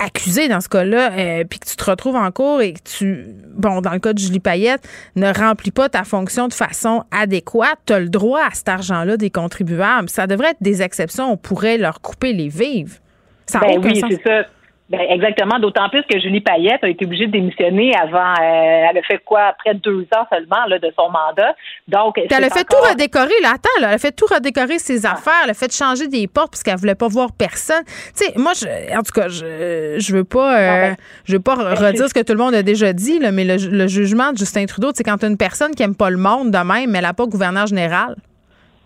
accusé 0.00 0.48
dans 0.48 0.60
ce 0.60 0.68
cas-là, 0.68 1.12
euh, 1.12 1.44
puis 1.44 1.58
que 1.58 1.68
tu 1.68 1.76
te 1.76 1.84
retrouves 1.84 2.16
en 2.16 2.30
cours 2.30 2.60
et 2.62 2.72
que 2.72 2.80
tu, 2.82 3.26
bon, 3.54 3.80
dans 3.80 3.92
le 3.92 3.98
cas 3.98 4.12
de 4.12 4.18
Julie 4.18 4.40
Payette, 4.40 4.88
ne 5.14 5.32
remplis 5.32 5.70
pas 5.70 5.88
ta 5.88 6.04
fonction 6.04 6.48
de 6.48 6.54
façon 6.54 7.04
adéquate, 7.10 7.78
tu 7.86 7.92
as 7.92 8.00
le 8.00 8.08
droit 8.08 8.40
à 8.40 8.50
cet 8.52 8.68
argent-là 8.68 9.16
des 9.16 9.30
contribuables. 9.30 10.08
Ça 10.08 10.26
devrait 10.26 10.50
être 10.50 10.62
des 10.62 10.82
exceptions. 10.82 11.30
On 11.30 11.36
pourrait 11.36 11.78
leur 11.78 12.00
couper 12.00 12.32
les 12.32 12.48
vives. 12.48 12.98
Ça 13.46 13.60
ben 13.60 13.80
oui, 13.82 14.02
c'est 14.08 14.22
ça. 14.22 14.46
Ben 14.90 15.02
exactement, 15.08 15.60
d'autant 15.60 15.88
plus 15.88 16.02
que 16.02 16.18
Julie 16.18 16.40
Payette 16.40 16.82
a 16.82 16.88
été 16.88 17.04
obligée 17.04 17.28
de 17.28 17.30
démissionner 17.30 17.94
avant. 17.94 18.32
Euh, 18.32 18.88
elle 18.90 18.98
a 18.98 19.02
fait 19.02 19.22
quoi 19.24 19.42
après 19.42 19.72
deux 19.74 20.02
ans 20.16 20.26
seulement 20.32 20.66
là, 20.66 20.80
de 20.80 20.92
son 20.98 21.08
mandat. 21.08 21.54
Donc, 21.86 22.18
elle 22.18 22.44
a 22.44 22.50
fait 22.50 22.64
tout 22.64 22.76
redécorer. 22.90 23.40
Là, 23.40 23.50
attends, 23.54 23.70
elle 23.78 23.84
a 23.84 23.98
fait 23.98 24.10
tout 24.10 24.26
redécorer 24.26 24.80
ses 24.80 25.06
ah. 25.06 25.12
affaires. 25.12 25.42
Elle 25.44 25.50
a 25.50 25.54
fait 25.54 25.72
changer 25.72 26.08
des 26.08 26.26
portes 26.26 26.50
parce 26.50 26.64
qu'elle 26.64 26.76
voulait 26.76 26.96
pas 26.96 27.06
voir 27.06 27.30
personne. 27.30 27.84
Tu 27.86 28.24
sais, 28.24 28.32
moi, 28.34 28.50
je, 28.52 28.66
en 28.98 29.02
tout 29.04 29.12
cas, 29.14 29.28
je, 29.28 29.94
je 30.00 30.12
veux 30.12 30.24
pas, 30.24 30.58
euh, 30.58 30.88
ben, 30.88 30.96
je 31.24 31.34
veux 31.34 31.40
pas 31.40 31.54
ben, 31.54 31.74
redire 31.74 32.08
ce 32.08 32.14
que 32.14 32.24
tout 32.24 32.32
le 32.32 32.40
monde 32.40 32.54
a 32.54 32.64
déjà 32.64 32.92
dit, 32.92 33.20
là, 33.20 33.30
mais 33.30 33.44
le, 33.44 33.86
jugement 33.86 34.32
de 34.32 34.38
Justin 34.38 34.66
Trudeau, 34.66 34.90
c'est 34.92 35.04
quand 35.04 35.22
une 35.22 35.36
personne 35.36 35.72
qui 35.72 35.84
aime 35.84 35.94
pas 35.94 36.10
le 36.10 36.16
monde 36.16 36.50
de 36.50 36.58
même, 36.58 36.90
mais 36.90 36.98
elle 36.98 37.04
n'a 37.04 37.14
pas 37.14 37.26
gouverneur 37.26 37.68
général. 37.68 38.16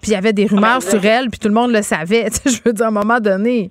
Puis 0.02 0.10
il 0.10 0.14
y 0.14 0.16
avait 0.16 0.34
des 0.34 0.44
rumeurs 0.44 0.82
sur 0.82 1.02
elle, 1.02 1.30
puis 1.30 1.38
tout 1.40 1.48
le 1.48 1.54
monde 1.54 1.72
le 1.72 1.80
savait. 1.80 2.26
je 2.44 2.58
veux 2.62 2.74
dire, 2.74 2.84
à 2.84 2.88
un 2.88 2.92
moment 2.92 3.20
donné. 3.20 3.70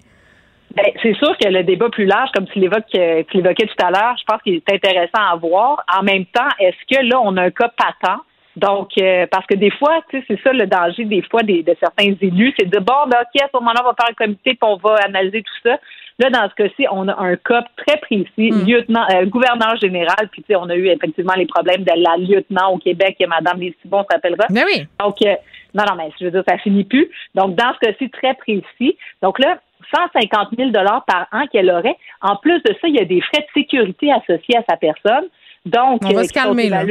Ben, 0.76 0.86
c'est 1.04 1.16
sûr 1.16 1.38
que 1.38 1.48
le 1.48 1.64
débat 1.64 1.90
plus 1.90 2.06
large, 2.06 2.32
comme 2.34 2.48
tu 2.48 2.60
l'évoquais, 2.60 3.26
tu 3.30 3.38
l'évoquais 3.38 3.68
tout 3.68 3.86
à 3.86 3.92
l'heure, 3.92 4.16
je 4.18 4.24
pense 4.26 4.42
qu'il 4.42 4.56
est 4.56 4.74
intéressant 4.74 5.22
à 5.32 5.36
voir. 5.36 5.84
En 5.96 6.02
même 6.02 6.26
temps, 6.26 6.50
est-ce 6.60 6.96
que 6.96 7.04
là, 7.06 7.22
on 7.22 7.38
a 7.38 7.44
un 7.44 7.52
cas 7.52 7.70
patent? 7.70 8.22
Donc, 8.56 8.92
euh, 9.00 9.26
parce 9.32 9.46
que 9.48 9.56
des 9.56 9.72
fois, 9.72 10.02
tu 10.10 10.20
sais, 10.20 10.26
c'est 10.28 10.42
ça 10.44 10.54
le 10.54 10.68
danger 10.68 11.06
des 11.06 11.24
fois 11.24 11.42
des, 11.42 11.64
de 11.64 11.76
certains 11.80 12.14
élus, 12.22 12.54
c'est 12.58 12.70
de 12.70 12.80
bon, 12.80 13.08
ben, 13.08 13.18
OK, 13.22 13.42
à 13.42 13.48
ce 13.52 13.58
moment-là, 13.58 13.82
on 13.84 13.88
va 13.88 13.96
faire 14.00 14.10
un 14.12 14.26
comité 14.26 14.52
puis 14.52 14.60
on 14.62 14.78
va 14.78 14.96
analyser 15.06 15.42
tout 15.42 15.70
ça. 15.70 15.80
Là, 16.20 16.30
dans 16.30 16.48
ce 16.48 16.54
cas-ci, 16.56 16.86
on 16.92 17.08
a 17.08 17.20
un 17.20 17.36
cas 17.36 17.66
très 17.76 17.98
précis, 17.98 18.52
hmm. 18.52 18.68
lieutenant, 18.68 19.06
euh, 19.12 19.26
gouverneur 19.26 19.76
général, 19.82 20.30
puis 20.32 20.44
tu 20.44 20.54
sais, 20.54 20.56
on 20.56 20.70
a 20.70 20.76
eu 20.76 20.88
effectivement 20.88 21.34
les 21.36 21.48
problèmes 21.48 21.84
de 21.84 21.92
la 21.96 22.18
lieutenant 22.18 22.74
au 22.74 22.78
Québec, 22.78 23.16
et 23.20 23.26
Mme 23.26 23.60
Lissibon 23.60 24.04
se 24.04 24.14
rappellera. 24.14 24.46
Mais 24.52 24.62
ben 24.62 24.68
oui. 24.68 24.88
Donc, 25.00 25.16
euh, 25.26 25.36
non, 25.74 25.86
non, 25.90 25.96
mais 25.98 26.12
je 26.20 26.26
veux 26.26 26.32
dire, 26.32 26.44
ça 26.48 26.60
finit 26.60 26.84
plus. 26.84 27.10
Donc, 27.34 27.56
dans 27.56 27.74
ce 27.74 27.80
cas-ci 27.80 28.12
très 28.12 28.36
précis, 28.36 28.96
donc 29.24 29.40
là, 29.40 29.58
150 29.94 30.50
000 30.58 30.72
par 30.72 31.28
an 31.32 31.46
qu'elle 31.52 31.70
aurait. 31.70 31.98
En 32.22 32.36
plus 32.36 32.62
de 32.64 32.74
ça, 32.82 32.88
il 32.88 32.96
y 32.96 33.00
a 33.00 33.06
des 33.06 33.22
frais 33.22 33.42
de 33.42 33.62
sécurité 33.62 34.12
associés 34.12 34.58
à 34.58 34.64
sa 34.70 34.78
personne. 34.78 35.26
Donc, 35.66 36.02
on 36.04 36.14
va 36.14 36.24
se 36.24 36.34
calmer, 36.34 36.70
là. 36.70 36.84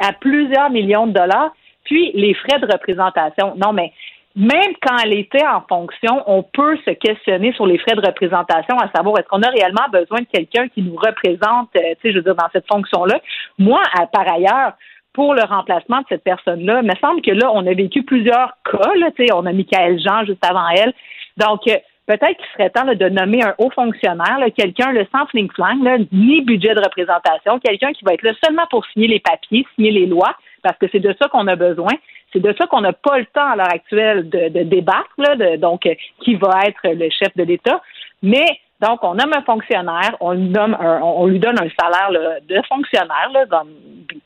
À, 0.00 0.12
plusieurs 0.12 0.70
millions 0.70 1.06
de 1.06 1.12
dollars. 1.12 1.52
Puis, 1.84 2.12
les 2.14 2.34
frais 2.34 2.58
de 2.58 2.66
représentation. 2.70 3.54
Non, 3.56 3.72
mais 3.72 3.92
même 4.36 4.74
quand 4.80 4.96
elle 5.04 5.12
était 5.12 5.46
en 5.46 5.60
fonction, 5.68 6.22
on 6.26 6.42
peut 6.42 6.76
se 6.84 6.90
questionner 6.90 7.52
sur 7.52 7.66
les 7.66 7.78
frais 7.78 7.94
de 7.94 8.04
représentation, 8.04 8.78
à 8.78 8.90
savoir 8.94 9.18
est-ce 9.18 9.28
qu'on 9.28 9.42
a 9.42 9.50
réellement 9.50 9.86
besoin 9.92 10.20
de 10.20 10.26
quelqu'un 10.32 10.68
qui 10.68 10.82
nous 10.82 10.96
représente, 10.96 11.68
euh, 11.76 11.94
tu 12.00 12.02
sais, 12.02 12.12
je 12.12 12.16
veux 12.16 12.22
dire, 12.22 12.34
dans 12.34 12.48
cette 12.52 12.66
fonction-là. 12.66 13.20
Moi, 13.58 13.82
par 14.12 14.32
ailleurs, 14.32 14.72
pour 15.12 15.34
le 15.34 15.42
remplacement 15.42 16.00
de 16.00 16.06
cette 16.08 16.24
personne-là, 16.24 16.80
il 16.82 16.88
me 16.88 16.96
semble 17.00 17.22
que 17.22 17.30
là, 17.30 17.50
on 17.52 17.66
a 17.66 17.74
vécu 17.74 18.02
plusieurs 18.02 18.56
cas, 18.70 18.94
là, 18.96 19.10
tu 19.16 19.24
sais, 19.24 19.32
on 19.32 19.46
a 19.46 19.52
Michael 19.52 20.00
Jean 20.00 20.24
juste 20.24 20.44
avant 20.44 20.68
elle. 20.70 20.92
Donc, 21.36 21.60
euh, 21.68 21.76
peut-être 22.06 22.36
qu'il 22.36 22.46
serait 22.52 22.70
temps 22.70 22.84
de 22.84 23.08
nommer 23.08 23.42
un 23.42 23.54
haut 23.58 23.70
fonctionnaire, 23.70 24.38
quelqu'un 24.56 24.92
sans 25.12 25.26
fling-flang, 25.26 26.06
ni 26.12 26.42
budget 26.42 26.74
de 26.74 26.80
représentation, 26.80 27.58
quelqu'un 27.58 27.92
qui 27.92 28.04
va 28.04 28.14
être 28.14 28.22
là 28.22 28.32
seulement 28.44 28.66
pour 28.70 28.84
signer 28.86 29.08
les 29.08 29.20
papiers, 29.20 29.66
signer 29.74 29.90
les 29.90 30.06
lois, 30.06 30.36
parce 30.62 30.78
que 30.78 30.86
c'est 30.92 31.00
de 31.00 31.14
ça 31.20 31.28
qu'on 31.28 31.46
a 31.46 31.56
besoin. 31.56 31.92
C'est 32.32 32.40
de 32.40 32.54
ça 32.58 32.66
qu'on 32.66 32.80
n'a 32.80 32.92
pas 32.92 33.18
le 33.18 33.26
temps 33.26 33.46
à 33.46 33.56
l'heure 33.56 33.72
actuelle 33.72 34.28
de, 34.28 34.48
de 34.48 34.62
débattre, 34.64 35.14
là, 35.18 35.36
de, 35.36 35.56
donc 35.56 35.88
qui 36.20 36.34
va 36.34 36.62
être 36.66 36.80
le 36.84 37.08
chef 37.10 37.34
de 37.36 37.44
l'État. 37.44 37.80
Mais 38.22 38.46
donc, 38.80 38.98
on 39.02 39.14
nomme 39.14 39.32
un 39.34 39.42
fonctionnaire, 39.42 40.16
on 40.20 40.32
lui, 40.32 40.48
donne 40.48 40.74
un, 40.74 41.00
on 41.00 41.26
lui 41.26 41.38
donne 41.38 41.58
un 41.58 41.68
salaire 41.78 42.40
de 42.46 42.60
fonctionnaire, 42.68 43.30
là, 43.32 43.62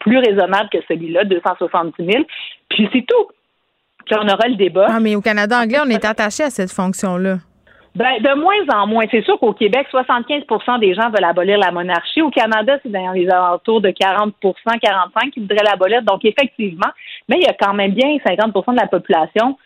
plus 0.01 0.19
raisonnable 0.19 0.69
que 0.71 0.79
celui-là, 0.89 1.25
270 1.25 1.95
000, 1.99 2.25
puis 2.71 2.89
c'est 2.93 3.07
tout. 3.07 3.29
Puis 4.07 4.17
on 4.19 4.27
aura 4.27 4.49
le 4.49 4.57
débat. 4.57 4.87
Ah, 4.89 5.01
mais 5.01 5.15
au 5.15 5.21
Canada 5.21 5.61
anglais, 5.61 5.79
on 5.85 5.91
est 5.91 6.05
attaché 6.05 6.45
à 6.45 6.51
cette 6.51 6.73
fonction-là. 6.73 7.39
Ben, 7.99 8.23
de 8.23 8.33
moins 8.39 8.81
en 8.81 8.87
moins. 8.87 9.07
C'est 9.11 9.25
sûr 9.25 9.41
qu'au 9.41 9.53
Québec, 9.53 9.89
75% 9.93 10.79
des 10.79 10.95
gens 10.95 11.11
veulent 11.11 11.25
abolir 11.25 11.59
la 11.59 11.73
monarchie. 11.73 12.23
Au 12.23 12.31
Canada, 12.31 12.79
c'est 12.81 12.93
dans 12.93 13.11
les 13.11 13.29
alentours 13.29 13.81
de 13.81 13.91
40 13.91 14.35
45 14.41 15.33
qui 15.33 15.41
voudraient 15.41 15.65
l'abolir. 15.65 16.03
Donc, 16.03 16.25
effectivement, 16.25 16.87
mais 17.29 17.39
il 17.41 17.43
y 17.43 17.49
a 17.49 17.55
quand 17.55 17.75
même 17.75 17.91
bien 17.91 18.17
50% 18.25 18.73
de 18.73 18.81
la 18.81 18.87
population 18.87 19.59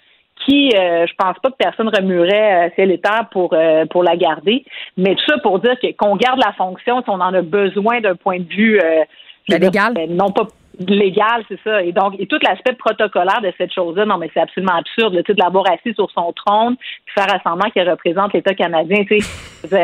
qui, 0.47 0.71
euh, 0.75 1.07
je 1.07 1.13
pense 1.19 1.39
pas 1.43 1.51
que 1.51 1.57
personne 1.59 1.89
remuerait 1.89 2.69
euh, 2.69 2.71
ciel 2.75 2.99
pour 3.31 3.53
euh, 3.53 3.85
pour 3.85 4.03
la 4.03 4.17
garder. 4.17 4.65
Mais 4.97 5.15
tout 5.15 5.25
ça 5.29 5.37
pour 5.43 5.59
dire 5.59 5.77
qu'on 5.99 6.17
garde 6.17 6.41
la 6.43 6.55
fonction 6.55 7.03
si 7.03 7.11
on 7.11 7.21
en 7.21 7.35
a 7.35 7.43
besoin 7.43 8.01
d'un 8.01 8.17
point 8.17 8.39
de 8.39 8.49
vue 8.49 8.81
euh, 8.81 9.05
légal. 9.47 9.93
Ben, 9.93 10.11
non 10.17 10.31
pas 10.31 10.47
légal, 10.79 11.45
c'est 11.49 11.59
ça. 11.63 11.83
Et 11.83 11.93
donc, 11.93 12.15
et 12.19 12.27
tout 12.27 12.39
l'aspect 12.43 12.73
protocolaire 12.75 13.41
de 13.43 13.53
cette 13.59 13.73
chose-là, 13.73 14.05
non, 14.05 14.19
mais 14.19 14.31
c'est 14.33 14.41
absolument 14.41 14.77
absurde. 14.77 15.15
Le 15.15 15.23
titre 15.23 15.39
de 15.39 15.43
l'avoir 15.43 15.65
assis 15.71 15.95
sur 15.95 16.11
son 16.11 16.33
trône, 16.33 16.77
puis 16.77 17.15
faire 17.15 17.41
semblant 17.45 17.71
qu'il 17.71 17.89
représente 17.89 18.33
l'État 18.33 18.55
canadien, 18.55 19.05
tu 19.05 19.21
sais. 19.21 19.83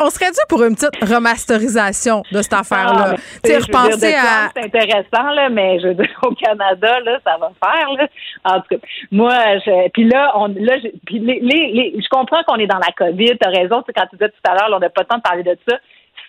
on, 0.00 0.10
serait 0.10 0.30
dû 0.30 0.38
pour 0.48 0.62
une 0.62 0.74
petite 0.74 0.96
remasterisation 1.02 2.22
de 2.30 2.42
cette 2.42 2.52
affaire-là. 2.52 3.14
tu 3.42 3.50
sais, 3.50 3.58
repenser 3.58 4.14
à. 4.14 4.50
C'est 4.54 4.64
intéressant, 4.64 5.30
là, 5.32 5.48
mais 5.48 5.80
je 5.80 5.88
veux 5.88 5.94
dire, 5.94 6.18
au 6.22 6.34
Canada, 6.34 7.00
là, 7.00 7.18
ça 7.24 7.36
va 7.38 7.50
faire, 7.64 7.92
là. 7.92 8.08
En 8.44 8.60
tout 8.60 8.66
cas, 8.70 8.86
moi, 9.10 9.58
je, 9.64 9.90
puis 9.90 10.04
là, 10.04 10.32
on, 10.36 10.48
là, 10.48 10.78
je, 10.82 10.88
puis 11.06 11.18
les, 11.20 11.40
les, 11.40 11.94
je 11.96 12.08
comprends 12.10 12.42
qu'on 12.46 12.56
est 12.56 12.66
dans 12.66 12.78
la 12.78 12.92
COVID, 12.96 13.38
t'as 13.40 13.50
raison, 13.50 13.82
tu 13.82 13.92
quand 13.92 14.06
tu 14.10 14.16
disais 14.16 14.28
tout 14.28 14.50
à 14.50 14.54
l'heure, 14.54 14.68
on 14.72 14.80
n'a 14.80 14.90
pas 14.90 15.02
le 15.02 15.06
temps 15.06 15.16
de 15.16 15.22
parler 15.22 15.42
de 15.42 15.56
ça 15.68 15.76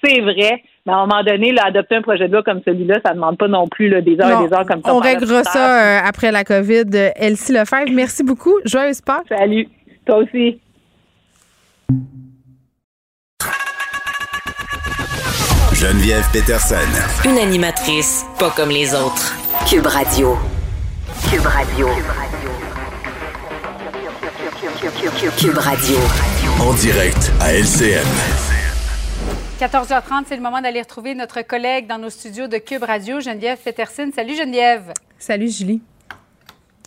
c'est 0.04 0.22
vrai. 0.22 0.64
Mais 0.86 0.94
à 0.94 0.98
un 0.98 1.08
moment 1.08 1.24
donné, 1.24 1.52
là, 1.52 1.64
adopter 1.66 1.96
un 1.96 2.02
projet 2.02 2.28
de 2.28 2.34
loi 2.34 2.44
comme 2.44 2.62
celui-là, 2.64 3.00
ça 3.04 3.12
ne 3.12 3.16
demande 3.16 3.38
pas 3.38 3.48
non 3.48 3.68
plus 3.68 3.90
des 3.90 4.18
heures 4.22 4.42
et 4.42 4.48
des 4.48 4.54
heures 4.54 4.66
comme 4.68 4.82
ça. 4.84 4.94
On 4.94 5.00
réglera 5.00 5.44
ça 5.44 5.98
euh, 5.98 6.00
après 6.06 6.32
la 6.32 6.44
COVID. 6.44 7.12
Elsie 7.16 7.54
Lefebvre, 7.54 7.92
merci 7.92 8.24
beaucoup. 8.24 8.54
Joyeuse 8.66 9.02
Pâques. 9.02 9.26
Salut. 9.30 9.68
Toi 10.06 10.18
aussi. 10.18 10.60
Geneviève 15.74 16.26
Peterson. 16.32 16.76
Une 17.26 17.38
animatrice 17.38 18.26
pas 18.40 18.52
comme 18.56 18.70
les 18.70 18.94
autres. 18.94 19.36
Cube 19.68 19.88
Radio. 19.88 20.38
Cube 21.30 21.46
Radio. 21.46 21.88
Cube 25.38 25.58
Radio. 25.58 25.98
En 26.62 26.74
direct 26.74 27.32
à 27.42 27.54
LCN. 27.54 28.45
14h30, 29.60 30.26
c'est 30.28 30.36
le 30.36 30.42
moment 30.42 30.60
d'aller 30.60 30.82
retrouver 30.82 31.16
notre 31.16 31.42
collègue 31.42 31.88
dans 31.88 31.98
nos 31.98 32.10
studios 32.10 32.48
de 32.48 32.58
Cube 32.58 32.84
Radio, 32.84 33.22
Geneviève 33.22 33.58
Peterson. 33.58 34.10
Salut 34.14 34.36
Geneviève. 34.36 34.92
Salut 35.18 35.50
Julie. 35.50 35.82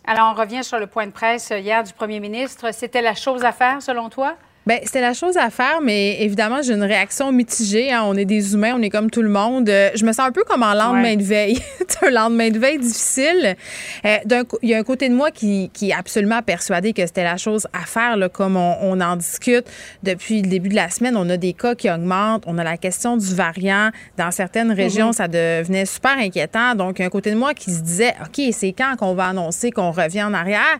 Alors, 0.06 0.34
on 0.34 0.38
revient 0.38 0.62
sur 0.62 0.78
le 0.78 0.86
point 0.86 1.06
de 1.06 1.10
presse 1.10 1.48
hier 1.48 1.82
du 1.82 1.94
premier 1.94 2.20
ministre. 2.20 2.70
C'était 2.74 3.00
la 3.00 3.14
chose 3.14 3.42
à 3.42 3.52
faire, 3.52 3.80
selon 3.80 4.10
toi? 4.10 4.36
Bien, 4.68 4.80
c'était 4.82 5.00
la 5.00 5.14
chose 5.14 5.38
à 5.38 5.48
faire, 5.48 5.80
mais 5.82 6.20
évidemment, 6.20 6.60
j'ai 6.60 6.74
une 6.74 6.82
réaction 6.82 7.32
mitigée. 7.32 7.90
Hein. 7.90 8.02
On 8.04 8.14
est 8.14 8.26
des 8.26 8.52
humains, 8.52 8.74
on 8.76 8.82
est 8.82 8.90
comme 8.90 9.10
tout 9.10 9.22
le 9.22 9.30
monde. 9.30 9.66
Euh, 9.70 9.88
je 9.94 10.04
me 10.04 10.12
sens 10.12 10.26
un 10.26 10.30
peu 10.30 10.44
comme 10.44 10.62
en 10.62 10.74
lendemain 10.74 11.16
de 11.16 11.22
veille. 11.22 11.58
un 12.02 12.10
lendemain 12.10 12.50
de 12.50 12.58
veille 12.58 12.78
difficile. 12.78 13.56
Euh, 14.04 14.16
il 14.62 14.68
y 14.68 14.74
a 14.74 14.78
un 14.78 14.82
côté 14.82 15.08
de 15.08 15.14
moi 15.14 15.30
qui, 15.30 15.70
est 15.80 15.92
absolument 15.94 16.42
persuadé 16.42 16.92
que 16.92 17.06
c'était 17.06 17.24
la 17.24 17.38
chose 17.38 17.66
à 17.72 17.86
faire, 17.86 18.18
là, 18.18 18.28
comme 18.28 18.58
on, 18.58 19.00
en 19.00 19.16
discute 19.16 19.64
depuis 20.02 20.42
le 20.42 20.48
début 20.50 20.68
de 20.68 20.74
la 20.74 20.90
semaine. 20.90 21.16
On 21.16 21.30
a 21.30 21.38
des 21.38 21.54
cas 21.54 21.74
qui 21.74 21.90
augmentent. 21.90 22.44
On 22.46 22.58
a 22.58 22.64
la 22.64 22.76
question 22.76 23.16
du 23.16 23.34
variant. 23.34 23.88
Dans 24.18 24.30
certaines 24.30 24.70
régions, 24.72 25.12
mm-hmm. 25.12 25.14
ça 25.14 25.28
devenait 25.28 25.86
super 25.86 26.18
inquiétant. 26.18 26.74
Donc, 26.74 26.98
il 26.98 27.02
y 27.02 27.04
a 27.04 27.06
un 27.06 27.10
côté 27.10 27.30
de 27.30 27.36
moi 27.36 27.54
qui 27.54 27.70
se 27.70 27.80
disait, 27.80 28.14
OK, 28.20 28.52
c'est 28.52 28.74
quand 28.74 28.96
qu'on 28.98 29.14
va 29.14 29.28
annoncer 29.28 29.70
qu'on 29.70 29.92
revient 29.92 30.24
en 30.24 30.34
arrière? 30.34 30.78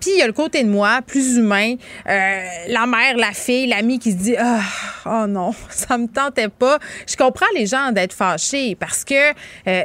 Puis 0.00 0.10
il 0.14 0.18
y 0.18 0.22
a 0.22 0.26
le 0.26 0.32
côté 0.32 0.62
de 0.62 0.68
moi, 0.68 1.00
plus 1.06 1.36
humain, 1.36 1.74
euh, 2.08 2.44
la 2.68 2.86
mère, 2.86 3.16
la 3.16 3.32
fille, 3.32 3.66
l'ami 3.66 3.98
qui 3.98 4.12
se 4.12 4.16
dit 4.16 4.36
ah, 4.38 4.60
oh 5.06 5.26
non, 5.26 5.54
ça 5.70 5.98
me 5.98 6.06
tentait 6.06 6.48
pas. 6.48 6.78
Je 7.06 7.16
comprends 7.16 7.46
les 7.54 7.66
gens 7.66 7.92
d'être 7.92 8.12
fâchés 8.12 8.74
parce 8.74 9.04
que 9.04 9.32
euh, 9.66 9.82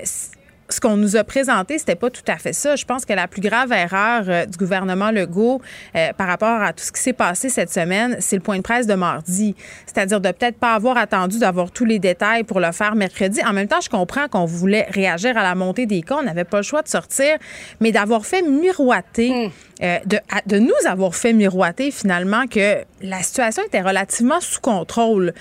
ce 0.74 0.80
qu'on 0.80 0.98
nous 0.98 1.16
a 1.16 1.24
présenté, 1.24 1.78
c'était 1.78 1.96
pas 1.96 2.10
tout 2.10 2.24
à 2.28 2.38
fait 2.38 2.54
ça. 2.54 2.76
Je 2.76 2.86
pense 2.86 3.06
que 3.06 3.14
la 3.14 3.28
plus 3.28 3.42
grave 3.42 3.72
erreur 3.72 4.24
euh, 4.28 4.46
du 4.46 4.58
gouvernement 4.58 5.12
Legault 5.12 5.62
euh, 5.96 6.14
par 6.14 6.28
rapport 6.28 6.62
à 6.62 6.74
tout 6.74 6.84
ce 6.84 6.92
qui 6.92 7.02
s'est 7.02 7.14
passé 7.14 7.50
cette 7.50 7.72
semaine, 7.72 8.18
c'est 8.20 8.36
le 8.36 8.42
point 8.42 8.58
de 8.58 8.62
presse 8.62 8.88
de 8.88 8.94
mardi. 8.94 9.56
C'est-à-dire 9.86 10.22
de 10.22 10.32
peut-être 10.32 10.58
pas 10.58 10.74
avoir 10.74 10.98
attendu 10.98 11.40
d'avoir 11.40 11.72
tous 11.72 11.86
les 11.86 12.00
détails 12.00 12.44
pour 12.44 12.60
le 12.60 12.72
faire 12.72 12.96
mercredi. 12.96 13.42
En 13.46 13.54
même 13.54 13.68
temps, 13.68 13.82
je 13.82 13.90
comprends 13.90 14.28
qu'on 14.28 14.46
voulait 14.46 14.88
réagir 14.90 15.38
à 15.38 15.44
la 15.44 15.56
montée 15.56 15.86
des 15.86 16.02
cas. 16.02 16.18
On 16.20 16.24
n'avait 16.24 16.44
pas 16.44 16.58
le 16.58 16.64
choix 16.64 16.82
de 16.82 16.88
sortir, 16.88 17.38
mais 17.80 17.92
d'avoir 17.92 18.26
fait 18.26 18.42
miroiter, 18.42 19.48
hmm. 19.48 19.52
euh, 19.84 19.98
de, 20.06 20.20
de 20.46 20.60
nous 20.60 20.72
avoir 20.88 21.16
fait 21.16 21.34
miroiter 21.34 21.92
finalement 21.92 22.48
que 22.48 22.84
la 23.02 23.22
situation 23.24 23.64
était 23.64 23.82
relativement 23.82 24.40
sous 24.40 24.62
contrôle. 24.62 25.34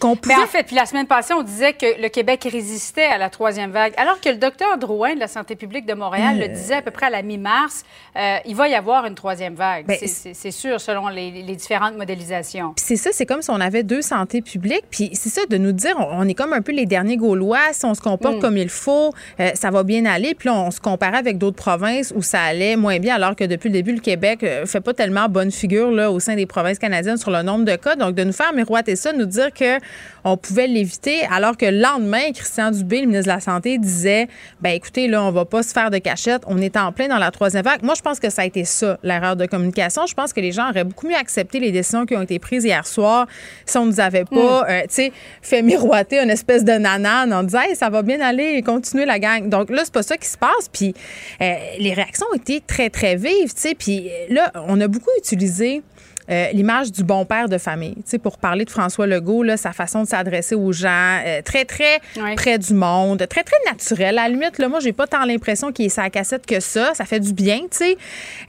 qu'on 0.00 0.16
pouvait... 0.16 0.36
Mais 0.36 0.42
en 0.42 0.46
fait, 0.46 0.64
puis 0.64 0.76
la 0.76 0.86
semaine 0.86 1.06
passée, 1.06 1.34
on 1.34 1.42
disait 1.42 1.74
que 1.74 2.00
le 2.00 2.08
Québec 2.08 2.48
résistait 2.50 3.04
à 3.04 3.18
la 3.18 3.30
troisième 3.30 3.70
vague, 3.70 3.92
alors 3.96 4.20
que 4.20 4.30
le 4.30 4.36
docteur 4.36 4.63
Drouin 4.78 5.14
de 5.14 5.20
la 5.20 5.28
santé 5.28 5.54
publique 5.56 5.86
de 5.86 5.94
Montréal 5.94 6.38
le 6.38 6.44
euh. 6.44 6.48
disait 6.48 6.74
à 6.74 6.82
peu 6.82 6.90
près 6.90 7.06
à 7.06 7.10
la 7.10 7.22
mi-mars, 7.22 7.84
euh, 8.16 8.38
il 8.44 8.56
va 8.56 8.68
y 8.68 8.74
avoir 8.74 9.06
une 9.06 9.14
troisième 9.14 9.54
vague. 9.54 9.86
Ben, 9.86 9.96
c'est 10.00 10.50
sûr, 10.50 10.80
selon 10.80 11.08
les, 11.08 11.30
différentes 11.54 11.96
modélisations. 11.96 12.74
C'est 12.76 12.96
ça, 12.96 13.10
c'est 13.12 13.26
comme 13.26 13.42
si 13.42 13.50
on 13.50 13.60
avait 13.60 13.82
deux 13.84 14.02
santé 14.02 14.42
publiques. 14.42 14.84
Puis 14.90 15.10
c'est 15.12 15.28
ça, 15.28 15.42
de 15.48 15.56
nous 15.56 15.72
dire, 15.72 15.94
on, 15.98 16.26
est 16.26 16.34
comme 16.34 16.52
un 16.52 16.62
peu 16.62 16.72
les 16.72 16.86
derniers 16.86 17.16
Gaulois. 17.16 17.72
Si 17.72 17.84
on 17.84 17.94
se 17.94 18.00
comporte 18.00 18.36
mm. 18.36 18.40
comme 18.40 18.56
il 18.56 18.68
faut, 18.68 19.12
euh, 19.38 19.50
ça 19.54 19.70
va 19.70 19.84
bien 19.84 20.04
aller. 20.06 20.34
Puis 20.34 20.48
là, 20.48 20.54
on 20.54 20.70
se 20.70 20.80
comparait 20.80 21.18
avec 21.18 21.38
d'autres 21.38 21.56
provinces 21.56 22.12
où 22.16 22.22
ça 22.22 22.42
allait 22.42 22.76
moins 22.76 22.98
bien, 22.98 23.14
alors 23.14 23.36
que 23.36 23.44
depuis 23.44 23.68
le 23.68 23.74
début, 23.74 23.92
le 23.92 24.00
Québec 24.00 24.42
ne 24.42 24.66
fait 24.66 24.80
pas 24.80 24.94
tellement 24.94 25.28
bonne 25.28 25.52
figure 25.52 25.90
là, 25.90 26.10
au 26.10 26.18
sein 26.18 26.34
des 26.34 26.46
provinces 26.46 26.78
canadiennes 26.78 27.16
sur 27.16 27.30
le 27.30 27.42
nombre 27.42 27.64
de 27.64 27.76
cas. 27.76 27.94
Donc, 27.94 28.14
de 28.14 28.24
nous 28.24 28.32
faire 28.32 28.52
miroiter 28.52 28.96
ça, 28.96 29.12
nous 29.12 29.26
dire 29.26 29.52
que 29.52 29.78
on 30.24 30.36
pouvait 30.36 30.66
l'éviter, 30.66 31.22
alors 31.30 31.56
que 31.56 31.66
le 31.66 31.78
lendemain, 31.78 32.32
Christian 32.32 32.70
Dubé, 32.70 33.00
le 33.00 33.06
ministre 33.06 33.30
de 33.30 33.34
la 33.34 33.40
Santé, 33.40 33.78
disait 33.78 34.28
ben 34.64 34.70
écoutez, 34.70 35.08
là, 35.08 35.22
on 35.22 35.30
va 35.30 35.44
pas 35.44 35.62
se 35.62 35.74
faire 35.74 35.90
de 35.90 35.98
cachette. 35.98 36.40
On 36.46 36.56
est 36.56 36.78
en 36.78 36.90
plein 36.90 37.06
dans 37.06 37.18
la 37.18 37.30
troisième 37.30 37.64
vague. 37.64 37.82
Moi, 37.82 37.92
je 37.94 38.00
pense 38.00 38.18
que 38.18 38.30
ça 38.30 38.40
a 38.40 38.44
été 38.46 38.64
ça, 38.64 38.98
l'erreur 39.02 39.36
de 39.36 39.44
communication. 39.44 40.06
Je 40.06 40.14
pense 40.14 40.32
que 40.32 40.40
les 40.40 40.52
gens 40.52 40.70
auraient 40.70 40.84
beaucoup 40.84 41.06
mieux 41.06 41.16
accepté 41.16 41.60
les 41.60 41.70
décisions 41.70 42.06
qui 42.06 42.16
ont 42.16 42.22
été 42.22 42.38
prises 42.38 42.64
hier 42.64 42.86
soir 42.86 43.26
si 43.66 43.76
on 43.76 43.84
nous 43.84 44.00
avait 44.00 44.24
pas, 44.24 44.62
hmm. 44.62 44.70
euh, 44.70 44.80
tu 44.84 44.86
sais, 44.88 45.12
fait 45.42 45.60
miroiter 45.60 46.18
une 46.18 46.30
espèce 46.30 46.64
de 46.64 46.72
nanane 46.72 47.30
en 47.34 47.42
disant, 47.42 47.60
hey, 47.60 47.76
ça 47.76 47.90
va 47.90 48.00
bien 48.00 48.22
aller 48.22 48.54
et 48.56 48.62
continuer 48.62 49.04
la 49.04 49.18
gang. 49.18 49.50
Donc 49.50 49.68
là, 49.68 49.82
c'est 49.84 49.92
pas 49.92 50.02
ça 50.02 50.16
qui 50.16 50.28
se 50.28 50.38
passe. 50.38 50.70
Puis 50.72 50.94
euh, 51.42 51.54
les 51.78 51.92
réactions 51.92 52.26
ont 52.32 52.36
été 52.36 52.62
très, 52.62 52.88
très 52.88 53.16
vives, 53.16 53.52
tu 53.52 53.60
sais. 53.60 53.74
Puis 53.74 54.08
là, 54.30 54.50
on 54.66 54.80
a 54.80 54.88
beaucoup 54.88 55.10
utilisé 55.18 55.82
euh, 56.30 56.48
l'image 56.52 56.90
du 56.90 57.04
bon 57.04 57.24
père 57.24 57.48
de 57.48 57.58
famille. 57.58 57.94
Tu 57.96 58.02
sais, 58.06 58.18
pour 58.18 58.38
parler 58.38 58.64
de 58.64 58.70
François 58.70 59.06
Legault, 59.06 59.42
là, 59.42 59.56
sa 59.56 59.72
façon 59.72 60.02
de 60.02 60.08
s'adresser 60.08 60.54
aux 60.54 60.72
gens, 60.72 61.20
euh, 61.24 61.42
très, 61.42 61.64
très 61.64 62.00
près 62.36 62.58
du 62.58 62.74
monde, 62.74 63.26
très, 63.28 63.42
très 63.42 63.56
naturel. 63.66 64.18
À 64.18 64.22
la 64.22 64.28
limite, 64.28 64.58
là, 64.58 64.68
moi, 64.68 64.80
j'ai 64.80 64.92
pas 64.92 65.06
tant 65.06 65.24
l'impression 65.24 65.72
qu'il 65.72 65.86
est 65.86 65.90
sa 65.90 66.08
cassette 66.10 66.46
que 66.46 66.60
ça. 66.60 66.92
Ça 66.94 67.04
fait 67.04 67.20
du 67.20 67.32
bien, 67.32 67.60
tu 67.70 67.78
sais. 67.78 67.96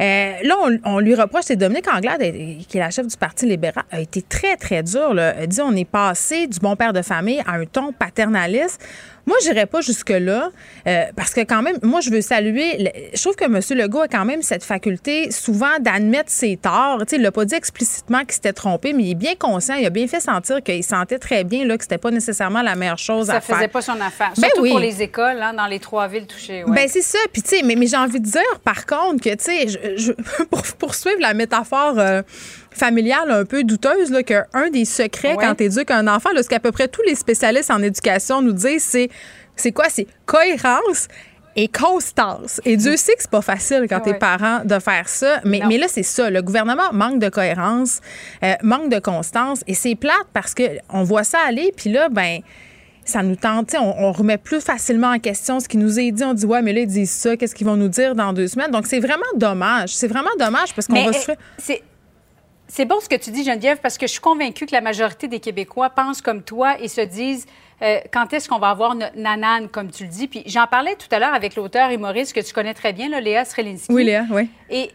Euh, 0.02 0.34
là, 0.44 0.56
on, 0.86 1.00
lui 1.00 1.16
reproche, 1.16 1.46
c'est 1.46 1.56
Dominique 1.56 1.88
Anglade, 1.88 2.22
qui 2.22 2.78
est 2.78 2.80
la 2.80 2.90
chef 2.90 3.08
du 3.08 3.18
Parti 3.18 3.46
libéral, 3.46 3.84
a 3.92 4.00
été 4.00 4.22
très, 4.22 4.56
très 4.56 4.82
dur. 4.84 5.14
Là. 5.14 5.36
Elle 5.40 5.48
dit 5.48 5.62
on 5.62 5.76
est 5.76 5.90
passé 5.90 6.48
du 6.48 6.60
bon 6.60 6.76
père 6.76 6.94
de 6.94 7.02
famille 7.02 7.42
à 7.46 7.54
un 7.54 7.66
ton 7.66 7.92
paternaliste. 7.92 8.82
Moi, 9.26 9.38
je 9.44 9.50
n'irais 9.50 9.66
pas 9.66 9.82
jusque-là 9.82 10.52
euh, 10.88 11.04
parce 11.16 11.34
que 11.34 11.42
quand 11.42 11.62
même, 11.62 11.78
moi, 11.82 12.02
je 12.02 12.10
veux 12.10 12.22
saluer. 12.22 12.92
Je 13.14 13.22
trouve 13.22 13.36
que 13.36 13.46
M. 13.46 13.60
Legault 13.78 14.02
a 14.02 14.08
quand 14.08 14.26
même 14.26 14.42
cette 14.42 14.64
faculté 14.64 15.32
souvent 15.32 15.80
d'admettre 15.80 16.30
ses 16.30 16.58
torts. 16.58 17.02
sais, 17.08 17.16
il 17.16 17.22
l'a 17.22 17.32
pas 17.32 17.46
dit 17.46 17.56
explicitement 17.56 18.20
qu'il 18.20 18.34
s'était 18.34 18.54
trompé, 18.54 18.94
mais 18.94 19.04
il 19.04 19.12
est 19.12 19.16
bien 19.16 19.36
conscient. 19.36 19.76
Il 19.76 19.86
a 19.86 19.90
bien 19.90 20.08
fait 20.08 20.20
sentir 20.20 20.62
qu'il 20.62 20.84
sentait 20.84 21.20
très 21.20 21.44
bien 21.44 21.66
là, 21.66 21.78
que 21.78 21.84
c'était 21.84 21.98
pas 21.98 22.12
nécessairement 22.12 22.62
la 22.62 22.76
meilleure 22.76 22.98
chose 22.98 23.30
à 23.30 23.42
faire. 23.42 23.56
Ça 23.56 23.56
faisait 23.56 23.68
pas 23.68 23.82
son 23.82 24.00
affaire. 24.00 24.34
Ben 24.38 24.50
Surtout 24.54 24.70
pour 24.70 24.80
les 24.80 25.02
écoles, 25.02 25.42
hein, 25.42 25.54
dans 25.54 25.68
les 25.68 25.80
trois 25.80 26.08
villes 26.08 26.28
touchées. 26.28 26.64
Ouais. 26.64 26.76
Ben 26.76 26.88
c'est 26.88 27.02
ça. 27.02 27.20
Puis 27.34 27.42
tu 27.42 27.50
sais, 27.50 27.64
mais, 27.64 27.76
mais 27.76 27.88
j'ai 27.88 27.98
envie 27.98 28.20
de 28.20 28.28
dire, 28.28 28.42
par 28.64 28.86
contre, 28.86 29.24
que 29.24 29.36
tu 29.36 29.44
sais, 29.44 29.68
je, 29.98 30.12
pour 30.50 30.62
poursuivre 30.78 31.20
la 31.20 31.34
métaphore. 31.34 31.98
Euh, 31.98 32.22
familiale 32.76 33.32
un 33.32 33.46
peu 33.46 33.64
douteuse, 33.64 34.12
là, 34.12 34.24
qu'un 34.24 34.70
des 34.72 34.86
secrets 34.86 35.36
quand 35.40 35.56
tu 35.56 35.64
éduques 35.64 35.92
un 35.92 36.08
enfant, 36.08 36.30
là, 36.34 36.44
ce 36.44 36.50
qu'à 36.50 36.60
peu 36.60 36.72
près 36.72 36.88
tous 36.88 37.02
les 37.04 37.16
spécialistes 37.16 37.72
en 37.72 37.82
éducation 37.82 38.42
nous 38.42 38.54
disent, 38.54 38.84
c'est 38.84 39.10
c'est 39.56 39.72
quoi? 39.72 39.86
C'est 39.90 40.08
cohérence 40.26 41.08
et 41.56 41.70
constance. 41.70 42.60
Et 42.66 42.76
Dieu 42.76 42.98
sait 42.98 43.14
que 43.14 43.22
c'est 43.22 43.32
pas 43.32 43.42
facile 43.42 43.86
quand 43.90 44.02
tu 44.02 44.10
es 44.10 44.14
parent 44.14 44.64
de 44.66 44.78
faire 44.80 45.08
ça. 45.08 45.40
Mais, 45.46 45.62
mais 45.68 45.78
là, 45.78 45.88
c'est 45.88 46.04
ça. 46.04 46.30
Le 46.30 46.42
gouvernement 46.42 46.92
manque 46.92 47.20
de 47.20 47.30
cohérence, 47.30 48.02
euh, 48.44 48.54
manque 48.62 48.90
de 48.90 49.00
constance. 49.00 49.64
Et 49.68 49.74
c'est 49.74 49.96
plate 49.96 50.28
parce 50.34 50.54
qu'on 50.54 51.04
voit 51.04 51.24
ça 51.24 51.38
aller. 51.48 51.74
Puis 51.78 51.90
là, 51.90 52.10
ben 52.10 52.40
ça 53.06 53.22
nous 53.22 53.36
tente, 53.36 53.76
on, 53.80 53.94
on, 54.00 54.12
remet 54.12 54.40
plus 54.40 54.62
facilement 54.62 55.10
en 55.10 55.20
question 55.20 55.60
ce 55.60 55.68
qui 55.68 55.78
nous 55.78 56.00
est 56.00 56.12
dit. 56.12 56.24
On 56.24 56.34
dit, 56.34 56.46
ouais, 56.46 56.64
mais 56.64 56.74
là, 56.74 56.82
ils 56.82 56.88
disent 56.88 57.12
ça, 57.12 57.38
qu'est-ce 57.38 57.54
qu'ils 57.54 57.68
vont 57.68 57.78
nous 57.78 57.88
dire 57.88 58.16
dans 58.16 58.34
deux 58.34 58.48
semaines? 58.48 58.72
Donc, 58.72 58.88
c'est 58.88 59.00
vraiment 59.00 59.22
dommage. 59.36 59.96
C'est 59.96 60.08
vraiment 60.08 60.32
dommage 60.40 60.74
parce 60.74 60.88
qu'on 60.88 61.06
va 61.06 61.14
se 61.14 61.20
faire. 61.20 61.38
C'est 62.68 62.86
bon 62.86 63.00
ce 63.00 63.08
que 63.08 63.16
tu 63.16 63.32
dis, 63.32 63.44
Geneviève, 63.44 63.80
parce 63.82 63.98
que 63.98 64.08
je 64.08 64.12
suis 64.14 64.22
convaincue 64.22 64.66
que 64.66 64.74
la 64.74 64.82
majorité 64.82 65.28
des 65.28 65.40
Québécois 65.40 65.90
pensent 65.90 66.22
comme 66.22 66.42
toi 66.42 66.80
et 66.80 66.88
se 66.88 67.02
disent 67.02 67.46
euh, 67.82 68.00
quand 68.12 68.34
est-ce 68.34 68.50
qu'on 68.50 68.58
va 68.58 68.70
avoir 68.70 68.96
notre 68.96 69.18
nanane, 69.18 69.70
comme 69.70 69.92
tu 69.92 70.04
le 70.04 70.10
dis? 70.10 70.28
Puis 70.28 70.44
j'en 70.46 70.66
parlais 70.66 70.96
tout 70.96 71.08
à 71.12 71.20
l'heure 71.20 71.34
avec 71.34 71.56
l'auteur 71.56 71.92
humoriste 71.92 72.34
que 72.34 72.40
tu 72.40 72.54
connais 72.54 72.74
très 72.74 72.94
bien, 72.94 73.10
là, 73.10 73.20
Léa 73.22 73.46
Srelinski. 73.46 73.94
Oui, 73.94 74.06
Léa, 74.06 74.26
oui. 74.32 74.50
Et 74.70 74.92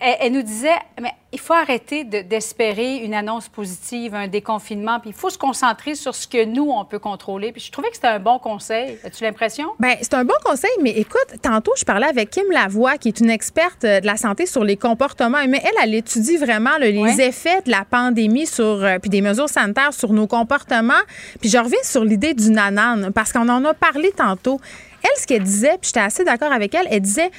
elle, 0.00 0.32
nous 0.32 0.42
disait, 0.42 0.78
mais 1.00 1.12
il 1.30 1.38
faut 1.38 1.52
arrêter 1.52 2.04
d'espérer 2.04 2.96
une 2.96 3.12
annonce 3.12 3.48
positive, 3.48 4.14
un 4.14 4.28
déconfinement, 4.28 4.98
puis 4.98 5.10
il 5.10 5.16
faut 5.16 5.28
se 5.28 5.36
concentrer 5.36 5.94
sur 5.94 6.14
ce 6.14 6.26
que 6.26 6.44
nous, 6.44 6.70
on 6.70 6.84
peut 6.86 6.98
contrôler. 6.98 7.52
Puis 7.52 7.62
je 7.66 7.70
trouvais 7.70 7.90
que 7.90 7.96
c'était 7.96 8.08
un 8.08 8.18
bon 8.18 8.38
conseil. 8.38 8.98
As-tu 9.04 9.22
l'impression? 9.24 9.68
Bien, 9.78 9.96
c'est 10.00 10.14
un 10.14 10.24
bon 10.24 10.34
conseil, 10.42 10.70
mais 10.80 10.90
écoute, 10.90 11.40
tantôt, 11.42 11.72
je 11.76 11.84
parlais 11.84 12.06
avec 12.06 12.30
Kim 12.30 12.50
Lavoie, 12.50 12.96
qui 12.96 13.08
est 13.08 13.20
une 13.20 13.30
experte 13.30 13.84
euh, 13.84 14.00
de 14.00 14.06
la 14.06 14.16
santé 14.16 14.46
sur 14.46 14.64
les 14.64 14.76
comportements 14.76 15.38
Mais 15.46 15.62
Elle, 15.62 15.74
elle 15.82 15.94
étudie 15.94 16.38
vraiment 16.38 16.78
les 16.80 17.20
effets 17.20 17.60
de 17.66 17.70
la 17.70 17.84
pandémie 17.84 18.46
sur, 18.46 18.64
euh, 18.64 18.98
puis 18.98 19.10
des 19.10 19.20
mesures 19.20 19.50
sanitaires 19.50 19.92
sur 19.92 20.14
nos 20.14 20.26
comportements. 20.26 20.94
Puis 21.40 21.50
je 21.50 21.58
reviens 21.58 21.82
sur 21.82 22.04
l'idée 22.04 22.32
du 22.32 22.50
nanane, 22.50 23.12
parce 23.14 23.32
qu'on 23.32 23.48
en 23.48 23.64
a 23.66 23.74
parlé 23.74 24.12
tantôt. 24.12 24.60
Elle, 25.02 25.20
ce 25.20 25.26
qu'elle 25.26 25.42
disait, 25.42 25.78
puis 25.80 25.88
j'étais 25.88 26.00
assez 26.00 26.24
d'accord 26.24 26.52
avec 26.52 26.74
elle, 26.74 26.86
elle 26.90 27.00
disait 27.00 27.30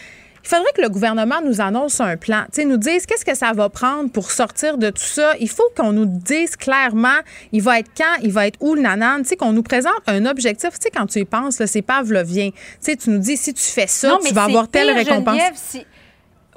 il 0.44 0.48
faudrait 0.48 0.72
que 0.76 0.82
le 0.82 0.90
gouvernement 0.90 1.42
nous 1.44 1.62
annonce 1.62 2.00
un 2.00 2.18
plan, 2.18 2.44
tu 2.54 2.62
sais, 2.62 2.66
nous 2.66 2.78
dise 2.78 3.06
qu'est-ce 3.06 3.26
que 3.26 3.36
ça 3.36 3.52
va 3.54 3.70
prendre 3.70 4.10
pour 4.12 4.32
sortir 4.32 4.78
de 4.78 4.90
tout 4.90 5.02
ça. 5.02 5.34
Il 5.40 5.50
faut 5.50 5.70
qu'on 5.76 5.92
nous 5.92 6.06
dise 6.06 6.56
clairement, 6.56 7.20
il 7.52 7.62
va 7.62 7.80
être 7.80 7.92
quand, 7.96 8.16
il 8.22 8.32
va 8.32 8.48
être 8.48 8.58
où 8.60 8.76
le 8.76 8.82
nanan, 8.82 9.24
qu'on 9.40 9.54
nous 9.54 9.64
présente 9.64 10.02
un 10.08 10.26
objectif. 10.26 10.72
Tu 10.72 10.78
sais, 10.82 10.92
quand 10.92 11.06
tu 11.06 11.20
y 11.20 11.26
penses, 11.26 11.64
c'est 11.66 11.82
pavlovien. 11.82 12.50
Tu 12.52 12.58
sais, 12.80 12.96
tu 12.96 13.10
nous 13.10 13.20
dis, 13.20 13.38
si 13.38 13.54
tu 13.54 13.64
fais 13.64 13.88
ça, 13.88 14.18
tu 14.26 14.34
vas 14.34 14.44
avoir 14.44 14.68
telle 14.68 14.92
récompense. 14.92 15.78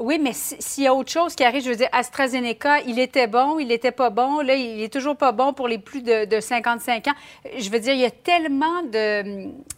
Oui, 0.00 0.18
mais 0.20 0.32
s'il 0.34 0.84
y 0.84 0.86
a 0.88 0.94
autre 0.94 1.12
chose 1.12 1.36
qui 1.36 1.44
arrive, 1.44 1.62
je 1.62 1.70
veux 1.70 1.76
dire, 1.76 1.88
AstraZeneca, 1.92 2.80
il 2.80 2.98
était 2.98 3.28
bon, 3.28 3.60
il 3.60 3.68
n'était 3.68 3.92
pas 3.92 4.10
bon. 4.10 4.40
Là, 4.40 4.56
il 4.56 4.82
est 4.82 4.92
toujours 4.92 5.16
pas 5.16 5.30
bon 5.30 5.52
pour 5.52 5.68
les 5.68 5.78
plus 5.78 6.02
de, 6.02 6.24
de 6.24 6.40
55 6.40 7.06
ans. 7.06 7.14
Je 7.56 7.70
veux 7.70 7.78
dire, 7.78 7.94
il 7.94 8.00
y 8.00 8.04
a 8.04 8.10
tellement 8.10 8.82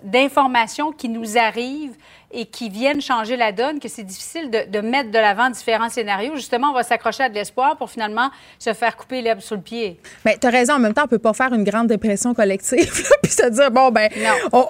d'informations 0.02 0.92
qui 0.92 1.10
nous 1.10 1.36
arrivent 1.36 1.96
et 2.32 2.46
qui 2.46 2.68
viennent 2.68 3.00
changer 3.00 3.36
la 3.36 3.52
donne, 3.52 3.78
que 3.78 3.88
c'est 3.88 4.02
difficile 4.02 4.50
de, 4.50 4.80
mettre 4.80 5.10
de 5.10 5.18
l'avant 5.18 5.48
différents 5.48 5.88
scénarios. 5.88 6.34
Justement, 6.34 6.70
on 6.70 6.74
va 6.74 6.82
s'accrocher 6.82 7.24
à 7.24 7.28
de 7.28 7.34
l'espoir 7.34 7.76
pour 7.76 7.90
finalement 7.90 8.30
se 8.58 8.72
faire 8.72 8.96
couper 8.96 9.22
l'herbe 9.22 9.40
sous 9.40 9.54
le 9.54 9.60
pied. 9.60 9.98
Bien, 10.24 10.34
tu 10.40 10.46
as 10.46 10.50
raison. 10.50 10.74
En 10.74 10.78
même 10.78 10.92
temps, 10.92 11.04
on 11.04 11.08
peut 11.08 11.18
pas 11.18 11.32
faire 11.32 11.52
une 11.52 11.64
grande 11.64 11.86
dépression 11.86 12.34
collective 12.34 13.08
puis 13.22 13.32
se 13.32 13.48
dire, 13.48 13.70
bon, 13.70 13.90
ben, 13.90 14.08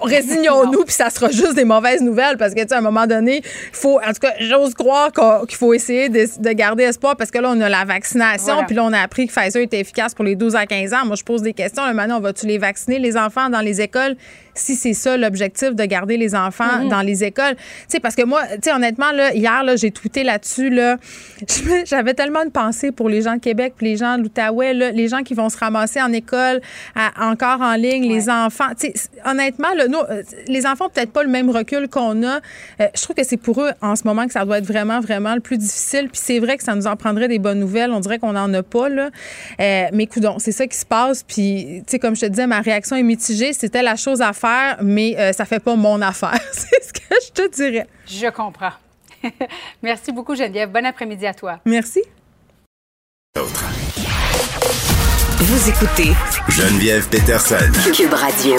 résignons-nous 0.03 0.85
puis 0.85 0.93
ça 0.93 1.09
sera 1.09 1.29
juste 1.29 1.55
des 1.55 1.65
mauvaises 1.65 2.01
nouvelles 2.01 2.37
parce 2.37 2.53
que, 2.53 2.61
tu 2.61 2.67
sais, 2.67 2.75
à 2.75 2.77
un 2.77 2.81
moment 2.81 3.07
donné, 3.07 3.37
il 3.37 3.75
faut, 3.75 3.99
en 3.99 4.13
tout 4.13 4.21
cas, 4.21 4.33
j'ose 4.39 4.73
croire 4.73 5.11
qu'il 5.47 5.57
faut 5.57 5.73
essayer 5.73 6.09
de, 6.09 6.51
garder 6.53 6.83
espoir 6.83 7.15
parce 7.17 7.31
que 7.31 7.39
là, 7.39 7.49
on 7.51 7.61
a 7.61 7.69
la 7.69 7.85
vaccination 7.85 8.63
puis 8.65 8.75
là, 8.75 8.83
on 8.83 8.93
a 8.93 8.99
appris 8.99 9.27
que 9.27 9.33
Pfizer 9.33 9.61
était 9.61 9.79
efficace 9.79 10.13
pour 10.13 10.25
les 10.25 10.35
12 10.35 10.55
à 10.55 10.65
15 10.65 10.93
ans. 10.93 11.05
Moi, 11.05 11.15
je 11.15 11.23
pose 11.23 11.41
des 11.41 11.53
questions. 11.53 11.83
maintenant, 11.93 12.17
on 12.17 12.21
va-tu 12.21 12.45
les 12.45 12.57
vacciner, 12.57 12.99
les 12.99 13.17
enfants, 13.17 13.49
dans 13.49 13.61
les 13.61 13.81
écoles? 13.81 14.15
Si 14.57 14.75
c'est 14.75 14.93
ça 14.93 15.17
l'objectif 15.17 15.75
de 15.75 15.85
garder 15.85 16.17
les 16.17 16.35
enfants 16.35 16.83
mhm. 16.83 16.89
dans 16.89 17.01
les 17.01 17.23
écoles. 17.23 17.55
Tu 17.55 17.63
sais, 17.87 17.99
parce 17.99 18.15
que 18.15 18.23
moi, 18.23 18.41
tu 18.47 18.57
sais, 18.63 18.73
honnêtement, 18.73 19.11
là, 19.11 19.33
hier, 19.33 19.63
là, 19.63 19.75
j'ai 19.75 19.91
tweeté 19.91 20.23
là-dessus, 20.23 20.69
là, 20.69 20.97
j'avais 21.85 22.13
tellement 22.13 22.45
de 22.45 22.49
pensée 22.49 22.91
pour 22.91 23.09
les 23.09 23.21
gens 23.21 23.35
de 23.35 23.39
Québec 23.39 23.73
puis 23.77 23.87
les 23.87 23.97
gens 23.97 24.17
de 24.17 24.23
l'Outaouais, 24.23 24.73
les 24.73 25.07
gens 25.07 25.23
qui 25.23 25.33
vont 25.33 25.49
se 25.49 25.57
ramasser 25.57 26.01
en 26.01 26.11
école, 26.11 26.61
encore 27.19 27.61
en 27.61 27.75
ligne, 27.75 28.07
les 28.07 28.29
enfants. 28.29 28.69
Tu 28.79 28.87
sais, 28.87 29.09
honnêtement, 29.25 29.73
là, 29.75 29.87
nous, 29.87 29.99
euh, 29.99 30.23
les 30.47 30.65
enfants 30.65 30.89
peut-être 30.89 31.11
pas 31.11 31.23
le 31.23 31.29
même 31.29 31.49
recul 31.49 31.87
qu'on 31.87 32.23
a. 32.23 32.37
Euh, 32.81 32.87
je 32.95 33.01
trouve 33.01 33.15
que 33.15 33.23
c'est 33.23 33.37
pour 33.37 33.61
eux, 33.61 33.71
en 33.81 33.95
ce 33.95 34.03
moment, 34.05 34.25
que 34.25 34.33
ça 34.33 34.45
doit 34.45 34.59
être 34.59 34.65
vraiment, 34.65 34.99
vraiment 34.99 35.35
le 35.35 35.41
plus 35.41 35.57
difficile. 35.57 36.09
Puis 36.09 36.21
c'est 36.23 36.39
vrai 36.39 36.57
que 36.57 36.63
ça 36.63 36.75
nous 36.75 36.87
en 36.87 36.95
prendrait 36.95 37.27
des 37.27 37.39
bonnes 37.39 37.59
nouvelles. 37.59 37.91
On 37.91 37.99
dirait 37.99 38.19
qu'on 38.19 38.33
n'en 38.33 38.53
a 38.53 38.63
pas, 38.63 38.89
là. 38.89 39.09
Euh, 39.59 39.85
mais 39.93 40.03
écoute, 40.03 40.25
c'est 40.39 40.51
ça 40.51 40.67
qui 40.67 40.77
se 40.77 40.85
passe. 40.85 41.23
Puis, 41.23 41.83
tu 41.85 41.91
sais, 41.91 41.99
comme 41.99 42.15
je 42.15 42.21
te 42.21 42.25
disais, 42.27 42.47
ma 42.47 42.61
réaction 42.61 42.95
est 42.95 43.03
mitigée. 43.03 43.53
C'était 43.53 43.83
la 43.83 43.95
chose 43.95 44.21
à 44.21 44.33
faire 44.33 44.46
mais 44.81 45.15
euh, 45.17 45.33
ça 45.33 45.45
fait 45.45 45.59
pas 45.59 45.75
mon 45.75 46.01
affaire. 46.01 46.39
C'est 46.51 46.83
ce 46.83 46.93
que 46.93 47.15
je 47.25 47.31
te 47.31 47.55
dirais. 47.55 47.87
Je 48.05 48.27
comprends. 48.27 48.73
Merci 49.81 50.11
beaucoup, 50.11 50.35
Geneviève. 50.35 50.71
Bon 50.71 50.85
après-midi 50.85 51.25
à 51.25 51.33
toi. 51.33 51.59
Merci. 51.65 52.03
Vous 55.39 55.69
écoutez 55.69 56.11
Geneviève 56.49 57.07
Peterson. 57.09 57.71
Cube 57.93 58.13
Radio. 58.13 58.55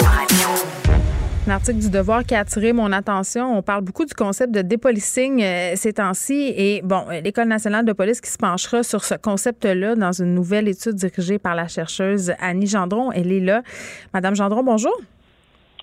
Un 1.47 1.51
article 1.51 1.79
du 1.79 1.89
Devoir 1.89 2.23
qui 2.23 2.35
a 2.35 2.41
attiré 2.41 2.73
mon 2.73 2.91
attention. 2.91 3.57
On 3.57 3.61
parle 3.61 3.81
beaucoup 3.81 4.05
du 4.05 4.13
concept 4.13 4.53
de 4.53 4.61
dépolicing 4.61 5.41
euh, 5.41 5.73
ces 5.75 5.93
temps-ci. 5.93 6.53
Et 6.55 6.81
bon, 6.83 7.05
euh, 7.09 7.21
l'École 7.21 7.47
nationale 7.47 7.85
de 7.85 7.93
police 7.93 8.21
qui 8.21 8.29
se 8.29 8.37
penchera 8.37 8.83
sur 8.83 9.03
ce 9.03 9.15
concept-là 9.15 9.95
dans 9.95 10.11
une 10.11 10.35
nouvelle 10.35 10.67
étude 10.67 10.93
dirigée 10.93 11.39
par 11.39 11.55
la 11.55 11.67
chercheuse 11.67 12.33
Annie 12.39 12.67
Gendron. 12.67 13.11
Elle 13.11 13.31
est 13.31 13.39
là. 13.39 13.63
Madame 14.13 14.35
Gendron, 14.35 14.63
bonjour. 14.63 14.95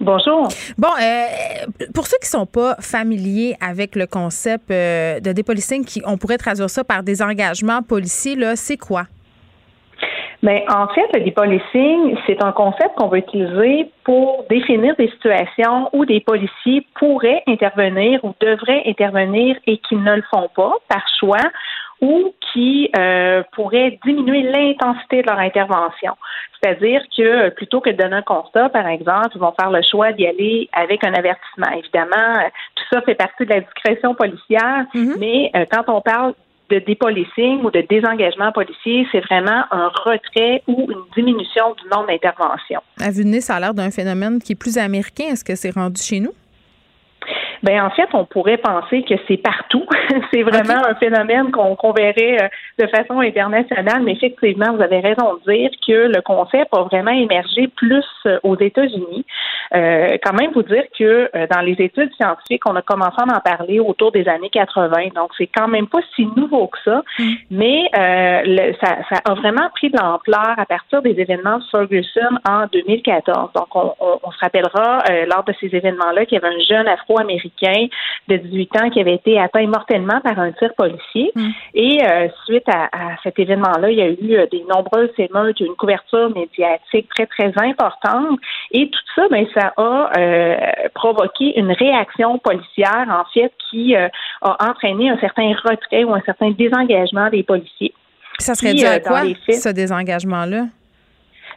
Bonjour. 0.01 0.49
Bon, 0.77 0.89
euh, 1.01 1.87
pour 1.95 2.07
ceux 2.07 2.19
qui 2.21 2.29
sont 2.29 2.45
pas 2.45 2.75
familiers 2.81 3.57
avec 3.61 3.97
le 3.97 4.07
concept 4.07 4.71
euh, 4.71 5.21
de 5.21 5.33
dépolicing, 5.33 5.85
qui, 5.85 6.03
on 6.07 6.19
pourrait 6.19 6.37
traduire 6.37 6.69
ça 6.69 6.85
par 6.85 7.03
des 7.03 7.23
engagements 7.23 7.83
policiers, 7.83 8.37
là, 8.37 8.57
c'est 8.57 8.77
quoi? 8.77 9.05
Ben, 10.43 10.61
en 10.69 10.87
fait, 10.89 11.07
le 11.15 11.25
dépolicing, 11.25 12.17
c'est 12.27 12.43
un 12.45 12.53
concept 12.53 12.95
qu'on 12.97 13.09
va 13.09 13.19
utiliser 13.19 13.91
pour 14.05 14.45
définir 14.51 14.95
des 14.97 15.09
situations 15.09 15.89
où 15.95 16.05
des 16.05 16.21
policiers 16.21 16.87
pourraient 16.99 17.43
intervenir 17.47 18.23
ou 18.23 18.35
devraient 18.39 18.83
intervenir 18.87 19.57
et 19.67 19.79
qui 19.79 19.97
ne 19.97 20.17
le 20.17 20.23
font 20.31 20.49
pas 20.55 20.75
par 20.89 21.03
choix 21.19 21.41
ou 22.01 22.35
qui 22.53 22.91
euh, 22.97 23.43
pourraient 23.53 23.99
diminuer 24.05 24.43
l'intensité 24.43 25.23
de 25.23 25.27
leur 25.27 25.39
intervention. 25.39 26.13
C'est-à-dire 26.61 27.03
que 27.17 27.51
plutôt 27.51 27.81
que 27.81 27.91
de 27.91 27.97
donner 27.97 28.17
un 28.17 28.23
constat, 28.23 28.69
par 28.71 28.87
exemple, 28.87 29.31
ils 29.35 29.41
vont 29.41 29.55
faire 29.59 29.71
le 29.71 29.83
choix 29.83 30.13
d'y 30.13 30.27
aller 30.27 30.69
avec 30.73 31.05
un 31.05 31.15
avertissement. 31.15 31.71
Évidemment, 31.77 32.39
euh, 32.39 32.49
tout 32.75 32.85
ça 32.93 33.03
fait 33.03 33.15
partie 33.15 33.45
de 33.45 33.51
la 33.51 33.61
discrétion 33.61 34.15
policière, 34.15 34.87
mm-hmm. 34.95 35.19
mais 35.19 35.51
euh, 35.55 35.65
quand 35.71 35.85
on 35.89 36.01
parle 36.01 36.35
de 36.71 36.79
dépolicing 36.81 37.63
ou 37.63 37.71
de 37.71 37.85
désengagement 37.89 38.51
policier, 38.53 39.07
c'est 39.13 39.21
vraiment 39.21 39.65
un 39.71 39.89
retrait 40.05 40.63
ou 40.67 40.89
une 40.91 41.05
diminution 41.15 41.75
du 41.81 41.89
nombre 41.89 42.09
d'interventions. 42.09 42.81
À 43.01 43.11
nez, 43.13 43.41
ça 43.41 43.57
a 43.57 43.61
l'air 43.61 43.75
d'un 43.75 43.91
phénomène 43.91 44.41
qui 44.41 44.53
est 44.53 44.57
plus 44.57 44.77
américain. 44.79 45.27
Est-ce 45.31 45.45
que 45.45 45.55
c'est 45.55 45.71
rendu 45.71 46.03
chez 46.03 46.21
nous? 46.21 46.33
Ben 47.63 47.83
en 47.83 47.91
fait, 47.91 48.09
on 48.13 48.25
pourrait 48.25 48.59
penser 48.59 49.03
que 49.03 49.15
c'est 49.27 49.37
partout. 49.37 49.85
c'est 50.33 50.43
vraiment 50.43 50.87
un 50.87 50.95
phénomène 50.97 51.51
qu'on 51.51 51.93
verrait 51.93 52.43
euh, 52.43 52.49
de 52.79 52.87
façon 52.89 53.21
internationale, 53.21 54.03
mais 54.03 54.13
effectivement, 54.13 54.75
vous 54.75 54.83
avez 54.83 55.01
raison 55.01 55.35
de 55.35 55.53
dire 55.53 55.71
que 55.87 56.09
le 56.15 56.21
concept 56.23 56.69
a 56.73 56.83
vraiment 56.83 57.11
émergé 57.11 57.69
plus 57.69 58.05
euh, 58.27 58.39
aux 58.43 58.57
États-Unis. 58.57 59.25
Euh, 59.75 60.17
quand 60.23 60.35
même, 60.35 60.53
vous 60.53 60.63
dire 60.63 60.85
que 60.97 61.31
euh, 61.35 61.47
dans 61.51 61.61
les 61.61 61.77
études 61.79 62.13
scientifiques, 62.15 62.63
on 62.69 62.77
a 62.77 62.83
commencé 62.83 63.17
à 63.19 63.37
en 63.37 63.41
parler 63.41 63.81
autour 63.81 64.13
des 64.13 64.29
années 64.29 64.51
80, 64.51 65.09
donc 65.15 65.31
c'est 65.37 65.49
quand 65.49 65.69
même 65.69 65.87
pas 65.87 66.01
si 66.15 66.27
nouveau 66.37 66.69
que 66.69 66.79
ça, 66.85 67.03
mm. 67.19 67.33
mais 67.51 67.91
le, 67.95 68.75
ça, 68.81 68.99
ça, 69.11 69.21
a 69.25 69.35
vraiment 69.35 69.69
pris 69.75 69.91
de 69.91 69.97
l'ampleur 69.99 70.55
à 70.57 70.67
partir 70.67 71.03
des 71.03 71.19
événements 71.19 71.59
de 71.59 71.65
Ferguson 71.71 72.39
en 72.49 72.67
2014. 72.73 73.53
Donc, 73.55 73.75
on, 73.75 73.95
on, 74.01 74.19
on 74.23 74.31
se 74.31 74.39
rappellera 74.41 75.03
lors 75.29 75.45
de 75.45 75.55
ces 75.61 75.75
événements-là 75.75 76.27
qu'il 76.27 76.39
y 76.41 76.45
avait 76.45 76.55
un 76.55 76.61
jeune 76.61 76.89
Afro-Américain 76.89 77.46
de 78.29 78.37
18 78.37 78.77
ans 78.77 78.91
qui 78.91 79.01
avait 79.01 79.15
été 79.15 79.39
atteint 79.39 79.67
mortellement 79.67 80.21
par 80.21 80.39
un 80.39 80.53
tir 80.53 80.71
policier. 80.77 81.31
Hmm. 81.35 81.51
Et 81.75 82.05
euh, 82.05 82.29
suite 82.45 82.69
à, 82.69 82.89
cet 83.23 83.39
événement-là, 83.39 83.91
il 83.91 83.99
y 83.99 84.03
a 84.03 84.09
eu 84.09 84.37
euh, 84.37 84.47
des 84.51 84.65
nombreuses 84.69 85.11
émeutes, 85.19 85.61
une 85.61 85.75
couverture 85.77 86.31
médiatique 86.31 87.09
très, 87.15 87.27
très 87.27 87.53
importante. 87.57 88.39
Et 88.73 88.89
tout 88.91 89.01
ça, 89.15 89.29
ben, 89.31 89.47
ça 89.55 89.73
a 89.77 90.11
euh, 90.19 90.57
provoqué 90.95 91.59
une 91.59 91.73
réaction 91.73 92.39
policière, 92.39 93.07
en 93.09 93.25
fait, 93.33 93.53
qui 93.71 93.95
a 93.95 94.11
entraîné 94.43 95.11
un 95.11 95.19
certain 95.19 95.53
retrait 95.65 96.05
ou 96.05 96.15
un 96.15 96.23
certain 96.23 96.51
désengagement 96.51 97.29
des 97.31 97.43
policiers. 97.43 97.93
Ça 98.39 98.55
serait 98.55 98.75
dû 98.75 98.85
à 98.85 99.01
quoi, 99.01 99.23
ce 99.49 99.71
désengagement-là? 99.71 100.67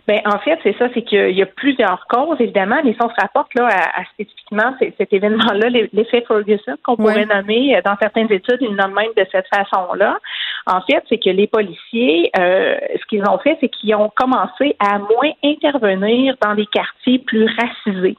Ben, 0.09 0.21
en 0.25 0.39
fait, 0.39 0.57
c'est 0.63 0.75
ça, 0.79 0.87
c'est 0.95 1.03
qu'il 1.03 1.37
y 1.37 1.41
a 1.43 1.45
plusieurs 1.45 2.07
causes, 2.09 2.41
évidemment, 2.41 2.77
mais 2.83 2.93
si 2.93 2.99
on 2.99 3.09
se 3.09 3.21
rapporte 3.21 3.53
là, 3.53 3.67
à, 3.67 4.03
spécifiquement 4.05 4.73
cet 4.97 5.13
événement-là, 5.13 5.69
l'effet 5.93 6.25
Ferguson, 6.27 6.77
qu'on 6.83 6.95
pourrait 6.95 7.27
nommer 7.27 7.77
euh, 7.77 7.81
dans 7.85 7.95
certaines 8.01 8.31
études, 8.31 8.57
ils 8.59 8.71
le 8.71 8.75
nomment 8.75 8.95
même 8.95 9.11
de 9.15 9.23
cette 9.31 9.45
façon-là. 9.53 10.17
En 10.65 10.81
fait, 10.81 11.03
c'est 11.09 11.19
que 11.19 11.29
les 11.29 11.45
policiers, 11.45 12.31
euh, 12.39 12.75
ce 12.99 13.05
qu'ils 13.05 13.21
ont 13.29 13.37
fait, 13.37 13.59
c'est 13.61 13.69
qu'ils 13.69 13.93
ont 13.93 14.09
commencé 14.15 14.75
à 14.79 14.97
moins 14.97 15.31
intervenir 15.43 16.33
dans 16.41 16.53
les 16.53 16.65
quartiers 16.65 17.19
plus 17.19 17.45
racisés. 17.45 18.17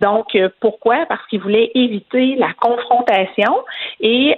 Donc, 0.00 0.36
euh, 0.36 0.48
pourquoi? 0.60 1.06
Parce 1.08 1.26
qu'ils 1.26 1.40
voulaient 1.40 1.72
éviter 1.74 2.36
la 2.36 2.52
confrontation 2.52 3.64
et 3.98 4.36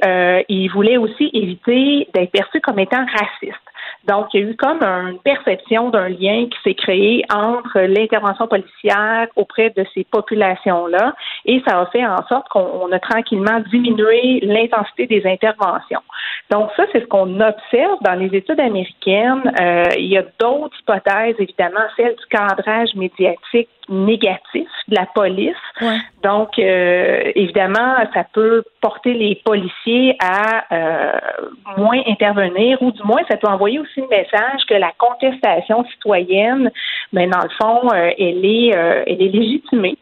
ils 0.49 0.69
voulaient 0.69 0.97
aussi 0.97 1.29
éviter 1.35 2.09
d'être 2.15 2.31
perçus 2.31 2.63
comme 2.63 2.79
étant 2.79 3.05
racistes. 3.05 3.64
Donc, 4.07 4.27
il 4.35 4.41
y 4.41 4.43
a 4.45 4.51
eu 4.51 4.57
comme 4.57 4.83
une 4.83 5.19
perception 5.21 5.91
d'un 5.91 6.09
lien 6.09 6.47
qui 6.47 6.59
s'est 6.63 6.75
créé 6.75 7.25
entre 7.33 7.81
l'intervention 7.81 8.47
policière 8.47 9.29
auprès 9.37 9.71
de 9.71 9.85
ces 9.95 10.05
populations-là 10.05 11.15
et 11.47 11.63
ça 11.67 11.81
a 11.81 11.87
fait 11.87 12.05
en 12.07 12.25
sorte 12.29 12.49
qu'on 12.49 12.91
a 12.93 12.99
tranquillement 12.99 13.61
diminué 13.71 14.41
l'intensité 14.43 15.07
des 15.07 15.27
interventions. 15.27 16.03
Donc, 16.51 16.71
ça, 16.77 16.85
c'est 16.93 17.01
ce 17.01 17.07
qu'on 17.07 17.41
observe 17.41 17.99
dans 18.03 18.19
les 18.19 18.37
études 18.37 18.61
américaines. 18.61 19.53
Euh, 19.61 19.85
il 19.97 20.07
y 20.07 20.19
a 20.19 20.25
d'autres 20.39 20.77
hypothèses, 20.81 21.37
évidemment, 21.39 21.81
celle 21.97 22.15
du 22.15 22.27
cadrage 22.31 22.95
médiatique 22.95 23.69
négatif 23.89 24.69
de 24.89 24.95
la 24.95 25.07
police. 25.07 25.57
Donc, 26.23 26.59
euh, 26.59 27.33
évidemment, 27.35 27.97
ça 28.13 28.25
peut 28.33 28.63
porter 28.81 29.15
les 29.15 29.37
policiers 29.45 30.17
à 30.23 30.65
euh, 30.73 31.13
moins 31.77 32.01
intervenir 32.07 32.81
ou 32.83 32.93
du 32.93 33.03
moins, 33.03 33.23
ça 33.31 33.37
peut 33.37 33.49
envoyer 33.49 33.79
aussi 33.79 34.01
le 34.01 34.09
message 34.09 34.65
que 34.69 34.75
la 34.75 34.93
contestation 34.99 35.85
citoyenne, 35.93 36.71
mais 37.13 37.27
ben, 37.27 37.39
dans 37.39 37.43
le 37.43 37.51
fond, 37.61 37.91
euh, 37.93 38.11
elle 38.19 38.45
est, 38.45 38.69
elle 39.07 39.23
est 39.23 39.33
légitimée 39.33 39.97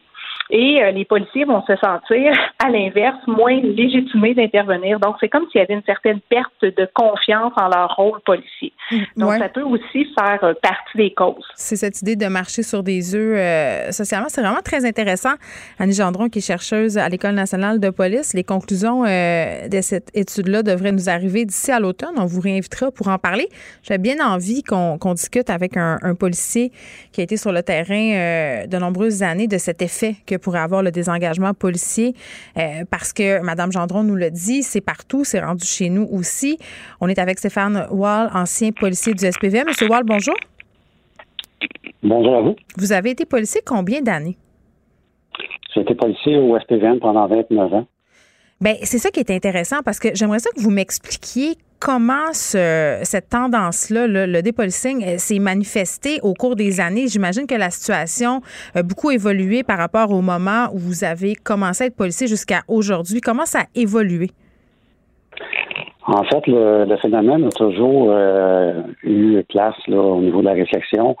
et 0.49 0.83
euh, 0.83 0.91
les 0.91 1.05
policiers 1.05 1.45
vont 1.45 1.63
se 1.65 1.75
sentir, 1.77 2.33
à 2.63 2.69
l'inverse, 2.69 3.17
moins 3.27 3.59
légitimés 3.61 4.33
d'intervenir. 4.33 4.99
Donc, 4.99 5.15
c'est 5.19 5.29
comme 5.29 5.45
s'il 5.51 5.59
y 5.59 5.63
avait 5.63 5.73
une 5.73 5.83
certaine 5.83 6.19
perte 6.29 6.61
de 6.61 6.87
confiance 6.93 7.53
en 7.55 7.69
leur 7.69 7.95
rôle 7.95 8.19
policier. 8.25 8.73
Mm, 8.91 8.97
Donc, 9.17 9.33
ça 9.33 9.49
peut 9.49 9.63
aussi 9.63 10.05
faire 10.17 10.43
euh, 10.43 10.53
partie 10.61 10.97
des 10.97 11.13
causes. 11.13 11.47
C'est 11.55 11.77
cette 11.77 12.01
idée 12.01 12.15
de 12.15 12.27
marcher 12.27 12.63
sur 12.63 12.83
des 12.83 13.15
œufs 13.15 13.37
euh, 13.37 13.91
socialement. 13.91 14.27
C'est 14.29 14.41
vraiment 14.41 14.61
très 14.63 14.85
intéressant. 14.85 15.33
Annie 15.79 15.93
Gendron, 15.93 16.27
qui 16.27 16.39
est 16.39 16.45
chercheuse 16.45 16.97
à 16.97 17.07
l'École 17.07 17.35
nationale 17.35 17.79
de 17.79 17.89
police, 17.89 18.33
les 18.33 18.43
conclusions 18.43 19.03
de 19.03 19.81
cette 19.81 20.09
étude-là 20.13 20.63
devraient 20.63 20.91
nous 20.91 21.09
arriver 21.09 21.45
d'ici 21.45 21.71
à 21.71 21.79
l'automne. 21.79 22.15
On 22.17 22.25
vous 22.25 22.41
réinvitera 22.41 22.91
pour 22.91 23.07
en 23.07 23.17
parler. 23.17 23.47
J'ai 23.83 23.97
bien 23.97 24.15
envie 24.25 24.63
qu'on 24.63 25.13
discute 25.13 25.49
avec 25.49 25.77
un, 25.77 25.97
un, 26.01 26.15
policier 26.15 26.71
qui 27.11 27.21
a 27.21 27.23
été 27.23 27.37
sur 27.37 27.51
le 27.51 27.63
terrain 27.63 28.65
de 28.67 28.77
nombreuses 28.77 29.23
années 29.23 29.47
de 29.47 29.57
cet 29.57 29.81
effet 29.81 30.15
que 30.25 30.32
pourrait 30.37 30.59
avoir 30.59 30.83
le 30.83 30.91
désengagement 30.91 31.53
policier 31.53 32.13
euh, 32.57 32.83
parce 32.89 33.13
que 33.13 33.41
Mme 33.41 33.71
Gendron 33.71 34.03
nous 34.03 34.15
le 34.15 34.31
dit, 34.31 34.63
c'est 34.63 34.81
partout, 34.81 35.23
c'est 35.23 35.39
rendu 35.39 35.65
chez 35.65 35.89
nous 35.89 36.07
aussi. 36.11 36.57
On 37.01 37.07
est 37.07 37.19
avec 37.19 37.39
Stéphane 37.39 37.87
Wall, 37.91 38.29
ancien 38.33 38.71
policier 38.71 39.13
du 39.13 39.25
SPVM. 39.25 39.67
Monsieur 39.67 39.89
Wall, 39.89 40.03
bonjour. 40.03 40.35
Bonjour 42.01 42.35
à 42.35 42.41
vous. 42.41 42.55
Vous 42.77 42.91
avez 42.91 43.11
été 43.11 43.25
policier 43.25 43.61
combien 43.65 44.01
d'années? 44.01 44.37
J'ai 45.73 45.81
été 45.81 45.95
policier 45.95 46.37
au 46.37 46.59
SPVM 46.59 46.99
pendant 46.99 47.27
29 47.27 47.73
ans. 47.73 47.87
Bien, 48.61 48.75
c'est 48.83 48.99
ça 48.99 49.09
qui 49.09 49.19
est 49.19 49.31
intéressant 49.31 49.81
parce 49.83 49.99
que 49.99 50.09
j'aimerais 50.13 50.39
ça 50.39 50.49
que 50.55 50.61
vous 50.61 50.69
m'expliquiez 50.69 51.55
comment 51.83 52.31
cette 52.31 53.29
tendance-là, 53.29 54.07
le, 54.07 54.41
dépolicing, 54.41 55.03
euh, 55.03 55.17
s'est 55.17 55.39
manifesté 55.39 56.19
au 56.23 56.33
cours 56.33 56.55
des 56.55 56.79
années? 56.79 57.07
J'imagine 57.07 57.45
que 57.45 57.55
la 57.55 57.69
situation 57.69 58.39
a 58.73 58.83
beaucoup 58.83 59.11
évolué 59.11 59.63
par 59.63 59.77
rapport 59.77 60.11
au 60.11 60.21
moment 60.21 60.67
où 60.73 60.77
vous 60.77 61.03
avez 61.03 61.35
commencé 61.35 61.83
à 61.83 61.87
être 61.87 61.97
policier 61.97 62.27
jusqu'à 62.27 62.61
aujourd'hui. 62.69 63.19
Comment 63.19 63.45
ça 63.45 63.59
a 63.59 63.65
évolué? 63.75 64.29
En 66.07 66.23
fait, 66.23 66.47
le, 66.47 66.95
phénomène 67.01 67.45
a 67.45 67.49
toujours 67.49 68.07
euh, 68.09 68.81
eu 69.03 69.43
place 69.49 69.75
au 69.89 70.21
niveau 70.21 70.39
de 70.39 70.45
la 70.45 70.53
réflexion. 70.53 71.17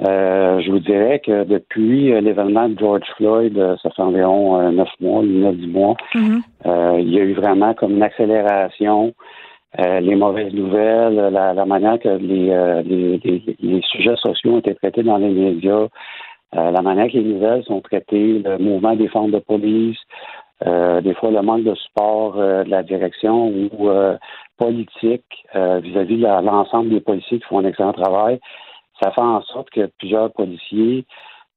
Euh, 0.00 0.60
je 0.62 0.70
vous 0.70 0.80
dirais 0.80 1.20
que 1.24 1.44
depuis 1.44 2.10
l'événement 2.20 2.68
de 2.68 2.76
George 2.76 3.06
Floyd, 3.16 3.56
ça 3.80 3.90
fait 3.90 4.02
environ 4.02 4.72
neuf 4.72 4.88
mois, 5.00 5.22
neuf, 5.22 5.54
dix 5.56 5.68
mois, 5.68 5.94
mm-hmm. 6.14 7.00
il 7.00 7.14
y 7.14 7.20
a 7.20 7.22
eu 7.22 7.34
vraiment 7.34 7.72
comme 7.74 7.92
une 7.92 8.02
accélération 8.02 9.14
euh, 9.80 10.00
les 10.00 10.16
mauvaises 10.16 10.52
nouvelles, 10.52 11.14
la, 11.14 11.64
manière 11.64 11.98
que 11.98 12.08
euh, 12.08 12.82
les, 12.82 13.56
les, 13.58 13.80
sujets 13.82 14.16
sociaux 14.16 14.52
ont 14.52 14.58
été 14.58 14.74
traités 14.74 15.02
dans 15.02 15.16
les 15.16 15.30
médias, 15.30 15.86
euh, 16.54 16.70
la 16.70 16.82
manière 16.82 17.06
que 17.06 17.16
les 17.16 17.24
nouvelles 17.24 17.64
sont 17.64 17.80
traitées, 17.80 18.40
le 18.44 18.58
mouvement 18.58 18.94
des 18.94 19.08
formes 19.08 19.30
de 19.30 19.38
police, 19.38 19.98
des 20.64 21.14
fois 21.14 21.32
le 21.32 21.42
manque 21.42 21.64
de 21.64 21.74
support 21.74 22.34
de 22.36 22.70
la 22.70 22.84
direction 22.84 23.48
ou 23.48 23.90
politique 24.58 25.44
vis-à-vis 25.54 26.18
de 26.18 26.22
l'ensemble 26.22 26.90
des 26.90 27.00
policiers 27.00 27.40
qui 27.40 27.44
font 27.46 27.58
un 27.58 27.64
excellent 27.64 27.92
travail, 27.92 28.38
ça 29.02 29.10
fait 29.10 29.20
en 29.20 29.42
sorte 29.42 29.70
que 29.70 29.90
plusieurs 29.98 30.30
policiers, 30.32 31.04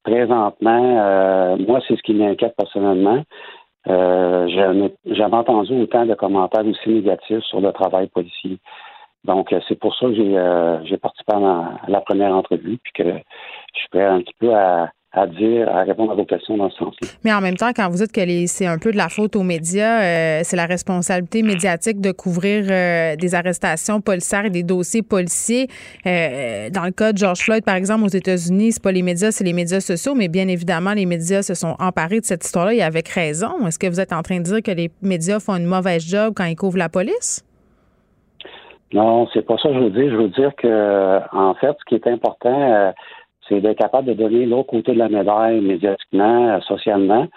présentement, 0.04 1.56
moi 1.60 1.82
c'est 1.88 1.96
ce 1.98 2.02
qui 2.02 2.16
m'inquiète 2.16 2.56
personnellement, 2.58 3.22
euh, 3.88 4.48
J'avais 5.06 5.36
entendu 5.36 5.82
autant 5.82 6.06
de 6.06 6.14
commentaires 6.16 6.66
aussi 6.66 6.90
négatifs 6.90 7.44
sur 7.44 7.62
le 7.62 7.72
travail 7.72 8.08
policier. 8.08 8.58
Donc, 9.26 9.52
euh, 9.52 9.60
c'est 9.68 9.80
pour 9.80 9.96
ça 9.96 10.08
que 10.08 10.14
j'ai 10.14 10.38
euh, 10.38 10.98
participé 11.02 11.34
à, 11.34 11.80
la 11.88 12.02
première 12.02 12.34
entrevue, 12.34 12.78
puis 12.84 12.94
que 12.94 13.04
je 13.04 13.80
suis 13.80 13.90
prêt 13.90 14.06
un 14.06 14.22
petit 14.22 14.36
peu 14.40 14.54
à, 14.56 14.92
à 15.16 15.28
dire, 15.28 15.70
à 15.70 15.84
répondre 15.84 16.12
à 16.12 16.16
vos 16.16 16.26
questions 16.26 16.58
dans 16.58 16.70
ce 16.70 16.78
sens-là. 16.78 17.08
Mais 17.24 17.34
en 17.34 17.40
même 17.40 17.56
temps, 17.56 17.72
quand 17.74 17.90
vous 17.90 17.98
dites 17.98 18.12
que 18.12 18.22
c'est 18.48 18.66
un 18.66 18.78
peu 18.78 18.92
de 18.92 18.98
la 18.98 19.08
faute 19.08 19.36
aux 19.38 19.44
médias, 19.44 20.02
euh, 20.02 20.42
c'est 20.44 20.58
la 20.58 20.66
responsabilité 20.66 21.42
médiatique 21.42 22.02
de 22.02 22.12
couvrir 22.12 22.66
euh, 22.70 23.16
des 23.16 23.34
arrestations 23.34 24.02
policières 24.02 24.46
et 24.46 24.50
des 24.50 24.64
dossiers 24.64 25.04
policiers. 25.04 25.68
Euh, 26.06 26.70
dans 26.70 26.84
le 26.84 26.92
cas 26.92 27.14
de 27.14 27.18
George 27.18 27.40
Floyd, 27.40 27.64
par 27.64 27.76
exemple, 27.76 28.04
aux 28.04 28.10
États-Unis, 28.10 28.74
c'est 28.74 28.84
pas 28.84 28.92
les 28.92 29.04
médias, 29.04 29.32
c'est 29.32 29.46
les 29.46 29.54
médias 29.54 29.80
sociaux, 29.80 30.16
mais 30.16 30.28
bien 30.28 30.50
évidemment, 30.50 30.94
les 30.94 31.06
médias 31.06 31.42
se 31.44 31.54
sont 31.54 31.76
emparés 31.80 32.20
de 32.20 32.26
cette 32.26 32.44
histoire-là 32.44 32.74
et 32.74 32.82
avec 32.82 33.08
raison. 33.08 33.66
Est-ce 33.66 33.80
que 33.80 33.88
vous 33.88 34.02
êtes 34.02 34.12
en 34.12 34.22
train 34.22 34.40
de 34.40 34.44
dire 34.44 34.62
que 34.62 34.72
les 34.72 34.92
médias 35.02 35.40
font 35.40 35.56
une 35.56 35.66
mauvaise 35.66 36.06
job 36.06 36.34
quand 36.36 36.46
ils 36.46 36.58
couvrent 36.58 36.78
la 36.78 36.90
police? 36.90 37.42
Non, 38.94 39.28
c'est 39.34 39.46
pas 39.46 39.58
ça 39.58 39.70
que 39.70 39.76
je 39.76 39.80
veux 39.80 39.90
dire. 39.90 40.12
Je 40.12 40.16
veux 40.16 40.30
dire 40.30 40.52
que, 40.56 41.20
en 41.36 41.54
fait, 41.56 41.76
ce 41.80 41.86
qui 41.86 41.96
est 41.96 42.08
important, 42.08 42.94
c'est 43.48 43.62
d'être 43.62 43.78
capable 43.78 44.08
de 44.08 44.14
donner 44.14 44.46
l'autre 44.46 44.70
côté 44.70 44.94
de 44.94 45.00
la 45.00 45.10
médaille 45.10 45.62
médiatiquement, 45.62 46.50
euh, 46.50 46.60
socialement. 46.62 47.28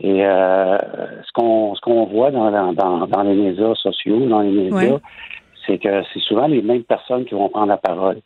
Et 0.00 0.24
euh, 0.24 0.78
ce 1.26 1.32
qu'on 1.32 1.74
ce 1.74 1.80
qu'on 1.80 2.04
voit 2.04 2.30
dans, 2.30 2.72
dans, 2.72 3.06
dans, 3.06 3.22
les 3.22 3.34
médias 3.34 3.74
sociaux, 3.74 4.20
dans 4.26 4.40
les 4.40 4.50
médias, 4.50 4.98
c'est 5.66 5.78
que 5.78 6.02
c'est 6.12 6.20
souvent 6.20 6.46
les 6.46 6.62
mêmes 6.62 6.84
personnes 6.84 7.24
qui 7.24 7.34
vont 7.34 7.48
prendre 7.48 7.66
la 7.66 7.78
parole. 7.78 8.20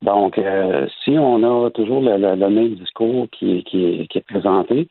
Donc, 0.00 0.38
euh, 0.38 0.86
si 1.04 1.10
on 1.18 1.66
a 1.66 1.70
toujours 1.70 2.00
le, 2.00 2.36
même 2.36 2.74
discours 2.74 3.26
qui, 3.30 3.62
qui, 3.64 4.08
qui 4.08 4.18
est 4.18 4.26
présenté, 4.26 4.88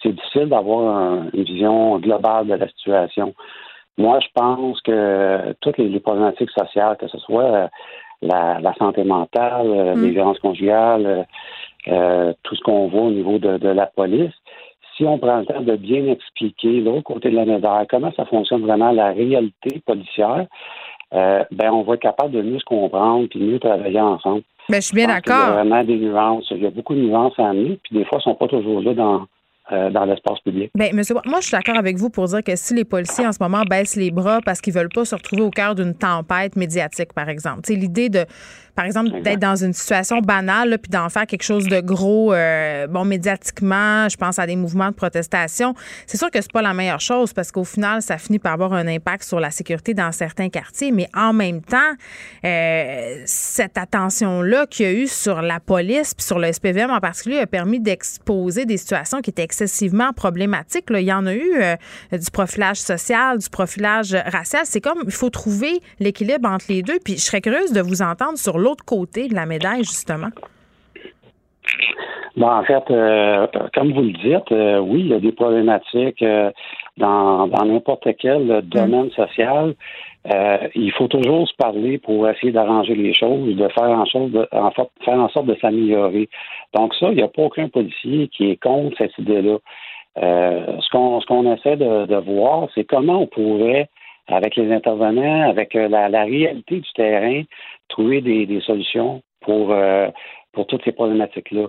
c'est 0.00 0.12
difficile 0.12 0.48
d'avoir 0.48 1.24
une 1.34 1.42
vision 1.42 1.98
globale 1.98 2.46
de 2.46 2.54
la 2.54 2.68
situation. 2.68 3.34
Moi, 3.98 4.20
je 4.20 4.28
pense 4.34 4.80
que 4.82 5.52
toutes 5.60 5.78
les, 5.78 5.88
les 5.88 6.00
problématiques 6.00 6.50
sociales, 6.50 6.96
que 6.96 7.08
ce 7.08 7.18
soit 7.18 7.68
la, 8.22 8.74
santé 8.78 9.04
mentale, 9.04 9.66
euh, 9.66 9.94
les 9.94 10.08
mm. 10.08 10.12
violences 10.12 10.38
conjugales, 10.38 11.06
euh, 11.06 11.22
euh, 11.88 12.32
tout 12.42 12.54
ce 12.54 12.60
qu'on 12.62 12.88
voit 12.88 13.02
au 13.02 13.10
niveau 13.10 13.38
de, 13.38 13.68
la 13.68 13.86
police. 13.86 14.32
Si 14.96 15.04
on 15.04 15.18
prend 15.18 15.38
le 15.38 15.46
temps 15.46 15.60
de 15.60 15.76
bien 15.76 16.06
expliquer 16.06 16.80
l'autre 16.80 17.02
côté 17.02 17.30
de 17.30 17.36
la 17.36 17.44
médaille, 17.44 17.86
comment 17.88 18.12
ça 18.12 18.24
fonctionne 18.26 18.62
vraiment 18.62 18.92
la 18.92 19.12
réalité 19.12 19.80
policière, 19.84 20.46
ben 21.12 21.70
on 21.72 21.82
va 21.82 21.94
être 21.94 22.00
capable 22.00 22.30
de 22.30 22.42
mieux 22.42 22.58
se 22.58 22.64
comprendre 22.64 23.26
et 23.34 23.38
mieux 23.38 23.58
travailler 23.58 24.00
ensemble. 24.00 24.42
Ben, 24.68 24.76
je 24.76 24.86
suis 24.86 24.94
bien 24.94 25.08
d'accord. 25.08 25.34
Il 25.34 25.48
y 25.48 25.50
a 25.50 25.64
vraiment 25.64 25.84
des 25.84 25.96
nuances. 25.96 26.46
Il 26.50 26.62
y 26.62 26.66
a 26.66 26.70
beaucoup 26.70 26.94
de 26.94 27.00
nuances 27.00 27.38
à 27.38 27.48
amener, 27.48 27.78
puis 27.82 27.96
des 27.96 28.04
fois, 28.04 28.18
elles 28.18 28.30
ne 28.30 28.32
sont 28.32 28.34
pas 28.34 28.48
toujours 28.48 28.80
là 28.80 28.94
dans, 28.94 29.26
euh, 29.72 29.90
dans 29.90 30.04
l'espace 30.04 30.40
public. 30.40 30.70
Bien, 30.74 30.90
monsieur, 30.92 31.14
moi, 31.24 31.40
je 31.40 31.46
suis 31.46 31.52
d'accord 31.56 31.76
avec 31.76 31.96
vous 31.96 32.10
pour 32.10 32.26
dire 32.26 32.42
que 32.42 32.56
si 32.56 32.74
les 32.74 32.84
policiers 32.84 33.26
en 33.26 33.32
ce 33.32 33.38
moment 33.40 33.62
baissent 33.62 33.96
les 33.96 34.10
bras 34.10 34.40
parce 34.44 34.60
qu'ils 34.60 34.74
veulent 34.74 34.88
pas 34.88 35.04
se 35.04 35.14
retrouver 35.14 35.42
au 35.42 35.50
cœur 35.50 35.74
d'une 35.74 35.94
tempête 35.94 36.56
médiatique, 36.56 37.12
par 37.12 37.28
exemple, 37.28 37.62
l'idée 37.72 38.08
de 38.08 38.24
par 38.74 38.86
exemple, 38.86 39.20
d'être 39.20 39.38
dans 39.38 39.56
une 39.56 39.74
situation 39.74 40.20
banale, 40.20 40.78
puis 40.78 40.90
d'en 40.90 41.08
faire 41.10 41.26
quelque 41.26 41.42
chose 41.42 41.68
de 41.68 41.80
gros, 41.80 42.32
euh, 42.32 42.86
bon, 42.86 43.04
médiatiquement, 43.04 44.08
je 44.08 44.16
pense 44.16 44.38
à 44.38 44.46
des 44.46 44.56
mouvements 44.56 44.88
de 44.88 44.94
protestation. 44.94 45.74
C'est 46.06 46.16
sûr 46.16 46.30
que 46.30 46.40
c'est 46.40 46.52
pas 46.52 46.62
la 46.62 46.72
meilleure 46.72 47.00
chose 47.00 47.34
parce 47.34 47.52
qu'au 47.52 47.64
final, 47.64 48.00
ça 48.00 48.16
finit 48.16 48.38
par 48.38 48.54
avoir 48.54 48.72
un 48.72 48.86
impact 48.86 49.24
sur 49.24 49.40
la 49.40 49.50
sécurité 49.50 49.92
dans 49.92 50.10
certains 50.12 50.48
quartiers, 50.48 50.90
mais 50.90 51.08
en 51.14 51.34
même 51.34 51.60
temps, 51.60 51.76
euh, 52.44 53.22
cette 53.26 53.76
attention-là 53.76 54.66
qu'il 54.66 54.86
y 54.86 54.88
a 54.88 54.92
eu 54.92 55.06
sur 55.06 55.42
la 55.42 55.60
police 55.60 56.14
puis 56.14 56.24
sur 56.24 56.38
le 56.38 56.50
SPVM 56.50 56.90
en 56.90 57.00
particulier 57.00 57.38
a 57.38 57.46
permis 57.46 57.78
d'exposer 57.80 58.64
des 58.64 58.78
situations 58.78 59.20
qui 59.20 59.30
étaient 59.30 59.42
excessivement 59.42 60.12
problématiques. 60.12 60.88
Là. 60.88 61.00
Il 61.00 61.06
y 61.06 61.12
en 61.12 61.26
a 61.26 61.34
eu 61.34 61.60
euh, 61.60 61.76
du 62.12 62.30
profilage 62.30 62.78
social, 62.78 63.38
du 63.38 63.50
profilage 63.50 64.16
racial. 64.26 64.62
C'est 64.64 64.80
comme, 64.80 65.02
il 65.04 65.12
faut 65.12 65.30
trouver 65.30 65.80
l'équilibre 66.00 66.48
entre 66.48 66.66
les 66.68 66.82
deux. 66.82 66.98
Puis 67.04 67.18
je 67.18 67.22
serais 67.22 67.40
curieuse 67.40 67.72
de 67.72 67.80
vous 67.80 68.00
entendre 68.00 68.38
sur 68.38 68.61
l'autre 68.62 68.84
côté 68.84 69.28
de 69.28 69.34
la 69.34 69.46
médaille, 69.46 69.84
justement? 69.84 70.30
Bon, 72.36 72.48
en 72.48 72.64
fait, 72.64 72.90
euh, 72.90 73.46
comme 73.74 73.92
vous 73.92 74.02
le 74.02 74.12
dites, 74.12 74.52
euh, 74.52 74.78
oui, 74.78 75.00
il 75.00 75.08
y 75.08 75.14
a 75.14 75.20
des 75.20 75.32
problématiques 75.32 76.22
euh, 76.22 76.50
dans 76.96 77.46
n'importe 77.46 78.08
quel 78.18 78.62
domaine 78.62 79.10
social. 79.10 79.74
il 80.74 80.92
faut 80.92 81.08
toujours 81.08 81.46
se 81.48 81.54
parler 81.56 81.98
pour 81.98 82.28
essayer 82.28 82.52
d'arranger 82.52 82.94
les 82.94 83.12
choses, 83.12 83.54
de 83.54 83.68
faire 83.68 83.90
en, 83.90 84.06
sorte 84.06 84.30
de, 84.30 84.48
faire 85.04 85.20
en 85.20 85.28
sorte 85.28 85.46
de 85.46 85.56
s'améliorer. 85.60 86.28
Donc 86.74 86.94
ça, 86.94 87.08
il 87.10 87.16
n'y 87.16 87.22
a 87.22 87.28
pas 87.28 87.42
aucun 87.42 87.68
policier 87.68 88.28
qui 88.28 88.50
est 88.50 88.62
contre 88.62 88.96
cette 88.96 89.16
idée-là. 89.18 89.58
ce 90.16 90.88
qu'on 90.90 91.20
ce 91.20 91.26
qu'on 91.26 91.52
essaie 91.52 91.76
de, 91.76 92.06
de 92.06 92.16
voir, 92.16 92.68
c'est 92.74 92.84
comment 92.84 93.22
on 93.22 93.26
pourrait 93.26 93.88
avec 94.28 94.56
les 94.56 94.72
intervenants, 94.72 95.48
avec 95.48 95.74
la, 95.74 96.24
réalité 96.24 96.80
du 96.80 96.92
terrain, 96.94 97.42
trouver 97.92 98.20
des, 98.20 98.60
solutions 98.60 99.22
pour, 99.40 99.74
pour 100.52 100.66
toutes 100.66 100.84
ces 100.84 100.92
problématiques-là. 100.92 101.68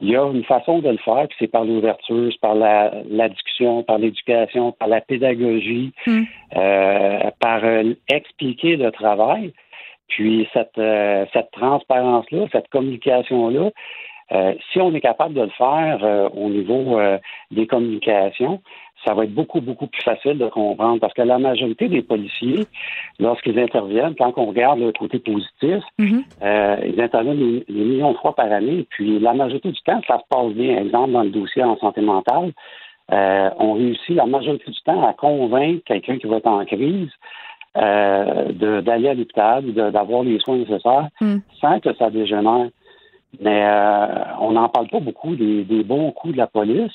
Il 0.00 0.10
y 0.10 0.16
a 0.16 0.26
une 0.26 0.44
façon 0.44 0.80
de 0.80 0.88
le 0.88 0.98
faire, 0.98 1.26
puis 1.28 1.36
c'est 1.38 1.50
par 1.50 1.64
l'ouverture, 1.64 2.32
par 2.40 2.54
la, 2.54 2.90
discussion, 3.28 3.82
par 3.82 3.98
l'éducation, 3.98 4.72
par 4.72 4.88
la 4.88 5.00
pédagogie, 5.00 5.92
hmm. 6.06 6.24
par 7.40 7.62
expliquer 8.08 8.76
le 8.76 8.90
travail. 8.90 9.52
Puis 10.08 10.48
cette, 10.52 10.80
cette 11.32 11.50
transparence-là, 11.52 12.46
cette 12.52 12.68
communication-là, 12.68 13.70
euh, 14.32 14.54
si 14.72 14.80
on 14.80 14.94
est 14.94 15.00
capable 15.00 15.34
de 15.34 15.42
le 15.42 15.50
faire 15.50 15.98
euh, 16.02 16.28
au 16.30 16.48
niveau 16.48 16.98
euh, 16.98 17.18
des 17.50 17.66
communications, 17.66 18.62
ça 19.04 19.14
va 19.14 19.24
être 19.24 19.34
beaucoup, 19.34 19.60
beaucoup 19.60 19.86
plus 19.86 20.02
facile 20.02 20.38
de 20.38 20.48
comprendre 20.48 21.00
parce 21.00 21.14
que 21.14 21.22
la 21.22 21.38
majorité 21.38 21.88
des 21.88 22.02
policiers, 22.02 22.66
lorsqu'ils 23.18 23.58
interviennent, 23.58 24.14
quand 24.16 24.32
on 24.36 24.46
regarde 24.46 24.80
le 24.80 24.92
côté 24.92 25.18
positif, 25.18 25.82
mhm. 25.98 26.24
ils 26.42 27.00
interviennent 27.00 27.62
des, 27.68 27.72
millions 27.72 28.12
de 28.12 28.18
fois 28.18 28.34
par 28.34 28.50
année, 28.50 28.86
puis 28.90 29.18
la 29.18 29.34
majorité 29.34 29.70
du 29.70 29.80
temps, 29.82 30.00
ça 30.06 30.18
se 30.18 30.24
passe 30.28 30.52
bien. 30.52 30.78
Exemple, 30.78 31.12
dans 31.12 31.22
le 31.22 31.30
dossier 31.30 31.62
en 31.62 31.76
santé 31.78 32.00
mentale, 32.00 32.52
on 33.10 33.74
réussit 33.74 34.16
la 34.16 34.26
majorité 34.26 34.70
du 34.70 34.80
temps 34.82 35.06
à 35.06 35.12
convaincre 35.12 35.82
quelqu'un 35.84 36.18
qui 36.18 36.26
va 36.26 36.36
être 36.36 36.46
en 36.46 36.64
crise 36.64 37.10
d'aller 37.74 39.08
à 39.08 39.14
l'hôpital, 39.14 39.72
d'avoir 39.72 40.22
les 40.22 40.38
soins 40.40 40.58
nécessaires 40.58 41.08
mhm. 41.20 41.42
sans 41.60 41.80
que 41.80 41.94
ça 41.94 42.10
dégénère. 42.10 42.68
Mais 43.40 43.64
euh, 43.64 44.06
on 44.40 44.52
n'en 44.52 44.68
parle 44.68 44.88
pas 44.88 45.00
beaucoup 45.00 45.34
des, 45.34 45.64
bons 45.84 46.12
coups 46.12 46.34
de 46.34 46.38
la 46.38 46.46
police. 46.46 46.92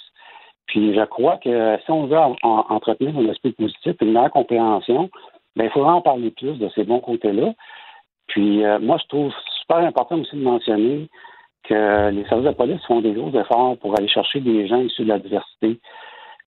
Puis 0.70 0.94
je 0.94 1.04
crois 1.06 1.38
que 1.38 1.78
si 1.84 1.91
on 1.91 2.06
veut 2.06 2.18
entretenir 2.18 3.18
un 3.18 3.30
aspect 3.30 3.52
positif 3.52 3.96
une 4.02 4.14
meilleure 4.14 4.32
compréhension, 4.32 5.10
ben, 5.56 5.66
il 5.66 5.72
faudra 5.72 5.96
en 5.96 6.02
parler 6.02 6.30
plus 6.32 6.58
de 6.60 6.70
ces 6.70 6.84
bons 6.84 7.00
côtés-là. 7.00 7.54
Puis 8.28 8.64
euh, 8.64 8.80
moi, 8.80 8.98
je 9.02 9.08
trouve 9.08 9.34
super 9.62 9.78
important 9.78 10.20
aussi 10.20 10.36
de 10.36 10.44
mentionner 10.44 11.08
que 11.64 12.12
les 12.12 12.24
services 12.26 12.46
de 12.46 12.54
police 12.54 12.86
font 12.86 13.02
des 13.02 13.14
gros 13.14 13.32
efforts 13.32 13.78
pour 13.78 13.98
aller 13.98 14.08
chercher 14.08 14.41
des 14.41 14.68
gens 14.68 14.80
issus 14.80 15.04
de 15.04 15.10
la 15.10 15.20
diversité. 15.20 15.80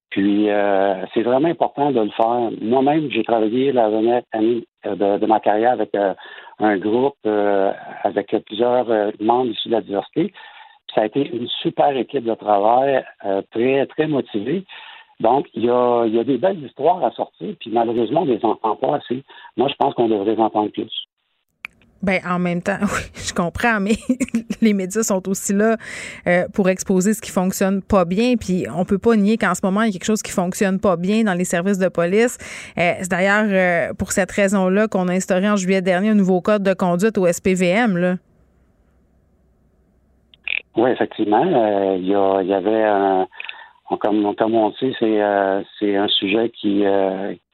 Puis 0.09 0.49
euh, 0.49 1.05
c'est 1.13 1.23
vraiment 1.23 1.49
important 1.49 1.91
de 1.91 1.99
le 1.99 2.11
faire. 2.11 2.49
Moi-même, 2.61 3.11
j'ai 3.11 3.23
travaillé 3.23 3.73
la 3.73 3.89
dernière 3.89 4.21
année 4.31 4.65
de, 4.85 5.25
ma 5.25 5.41
carrière 5.41 5.73
avec 5.73 5.93
un 6.59 6.77
groupe 6.77 7.17
euh, 7.25 7.73
avec 8.03 8.33
plusieurs 8.45 8.89
euh, 8.89 9.11
membres 9.19 9.51
issus 9.51 9.67
de 9.67 9.73
la 9.73 9.81
diversité. 9.81 10.33
Ça 10.93 11.01
a 11.01 11.05
été 11.05 11.27
une 11.27 11.47
super 11.61 11.95
équipe 11.95 12.23
de 12.23 12.35
travail, 12.35 13.03
euh, 13.25 13.41
très, 13.51 13.85
très 13.87 14.07
motivée. 14.07 14.65
Donc, 15.19 15.47
il 15.53 15.63
y, 15.63 15.69
a, 15.69 16.23
des 16.23 16.37
belles 16.37 16.63
histoires 16.63 17.03
à 17.03 17.11
sortir, 17.11 17.55
puis 17.59 17.69
malheureusement, 17.71 18.21
on 18.21 18.25
ne 18.25 18.33
les 18.33 18.43
entend 18.43 18.75
pas 18.75 18.97
assez. 18.97 19.23
Moi, 19.55 19.69
je 19.69 19.75
pense 19.75 19.93
qu'on 19.93 20.09
devrait 20.09 20.35
les 20.35 20.41
entendre 20.41 20.71
plus. 20.71 20.91
Ben 22.01 22.19
en 22.27 22.37
même 22.37 22.61
temps, 22.61 22.79
oui, 22.81 23.01
je 23.15 23.33
comprends, 23.33 23.79
mais 23.79 23.93
les 24.61 24.73
médias 24.73 25.03
sont 25.03 25.29
aussi 25.29 25.53
là 25.53 25.77
euh, 26.27 26.45
pour 26.53 26.67
exposer 26.67 27.13
ce 27.13 27.21
qui 27.21 27.31
fonctionne 27.31 27.81
pas 27.81 28.03
bien. 28.03 28.35
Puis 28.35 28.65
on 28.75 28.83
peut 28.83 28.97
pas 28.97 29.15
nier 29.15 29.37
qu'en 29.37 29.55
ce 29.55 29.61
moment 29.63 29.83
il 29.83 29.85
y 29.85 29.89
a 29.89 29.93
quelque 29.93 30.03
chose 30.03 30.21
qui 30.21 30.33
fonctionne 30.33 30.81
pas 30.81 30.97
bien 30.97 31.23
dans 31.23 31.33
les 31.33 31.45
services 31.45 31.77
de 31.77 31.87
police. 31.87 32.37
Euh, 32.77 32.95
c'est 32.99 33.09
d'ailleurs 33.09 33.95
pour 33.95 34.11
cette 34.11 34.31
raison-là 34.31 34.89
qu'on 34.89 35.07
a 35.07 35.13
instauré 35.13 35.49
en 35.49 35.55
juillet 35.55 35.81
dernier 35.81 36.09
un 36.09 36.15
nouveau 36.15 36.41
code 36.41 36.63
de 36.63 36.73
conduite 36.73 37.17
au 37.17 37.25
SPVM. 37.25 37.95
Là. 37.95 38.15
Oui, 40.75 40.89
effectivement, 40.89 41.45
il 41.95 42.07
y, 42.07 42.13
avait 42.53 42.83
un, 42.83 43.27
comme, 43.99 44.35
comme 44.35 44.55
on 44.55 44.71
sait, 44.73 44.93
c'est 44.99 45.21
c'est 45.79 45.95
un 45.95 46.07
sujet 46.07 46.49
qui, 46.49 46.83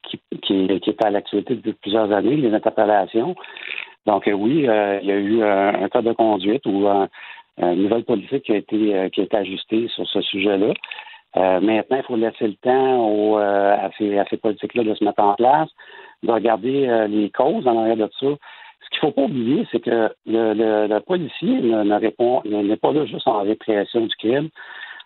qui, 0.02 0.20
qui, 0.42 0.80
qui 0.80 0.90
est 0.90 1.04
à 1.04 1.10
l'actualité 1.10 1.54
depuis 1.54 1.74
plusieurs 1.74 2.10
années, 2.12 2.36
les 2.36 2.54
interpellations. 2.54 3.34
Donc 4.06 4.26
euh, 4.28 4.32
oui, 4.32 4.68
euh, 4.68 4.98
il 5.02 5.08
y 5.08 5.12
a 5.12 5.16
eu 5.16 5.42
euh, 5.42 5.72
un 5.84 5.88
cas 5.88 6.02
de 6.02 6.12
conduite 6.12 6.66
ou 6.66 6.86
une 7.58 7.82
nouvelle 7.82 8.04
politique 8.04 8.44
qui 8.44 8.52
a 8.52 8.56
été 8.56 9.10
qui 9.12 9.20
a 9.20 9.24
été 9.24 9.36
ajustée 9.36 9.88
sur 9.88 10.06
ce 10.08 10.22
sujet-là. 10.22 10.72
maintenant, 11.60 11.96
il 11.96 12.02
faut 12.04 12.16
laisser 12.16 12.48
le 12.48 12.54
temps 12.54 13.36
à 13.36 13.90
ces, 13.98 14.18
à 14.18 14.24
ces 14.30 14.38
politiques-là 14.38 14.84
de 14.84 14.94
se 14.94 15.04
mettre 15.04 15.22
en 15.22 15.34
place, 15.34 15.68
de 16.22 16.32
regarder 16.32 17.06
les 17.08 17.30
causes 17.30 17.66
en 17.66 17.78
arrière 17.78 17.98
de 17.98 18.10
ça. 18.18 18.26
Qu'il 18.90 18.98
ne 19.06 19.08
faut 19.08 19.12
pas 19.12 19.22
oublier, 19.22 19.66
c'est 19.70 19.80
que 19.80 20.12
le, 20.26 20.86
le, 20.88 20.98
policier 21.00 21.60
ne, 21.60 21.94
répond, 21.94 22.42
n'est 22.44 22.76
pas 22.76 22.92
là 22.92 23.06
juste 23.06 23.28
en 23.28 23.42
répression 23.42 24.06
du 24.06 24.16
crime. 24.16 24.48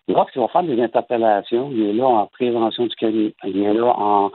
Lorsqu'il 0.09 0.41
va 0.41 0.49
faire 0.49 0.63
des 0.63 0.83
interpellations, 0.83 1.71
il 1.73 1.91
est 1.91 1.93
là 1.93 2.07
en 2.07 2.27
prévention 2.27 2.87
du 2.87 2.95
crime, 2.97 3.33
il 3.45 3.63
est 3.63 3.75
là 3.75 3.95
en, 3.97 4.31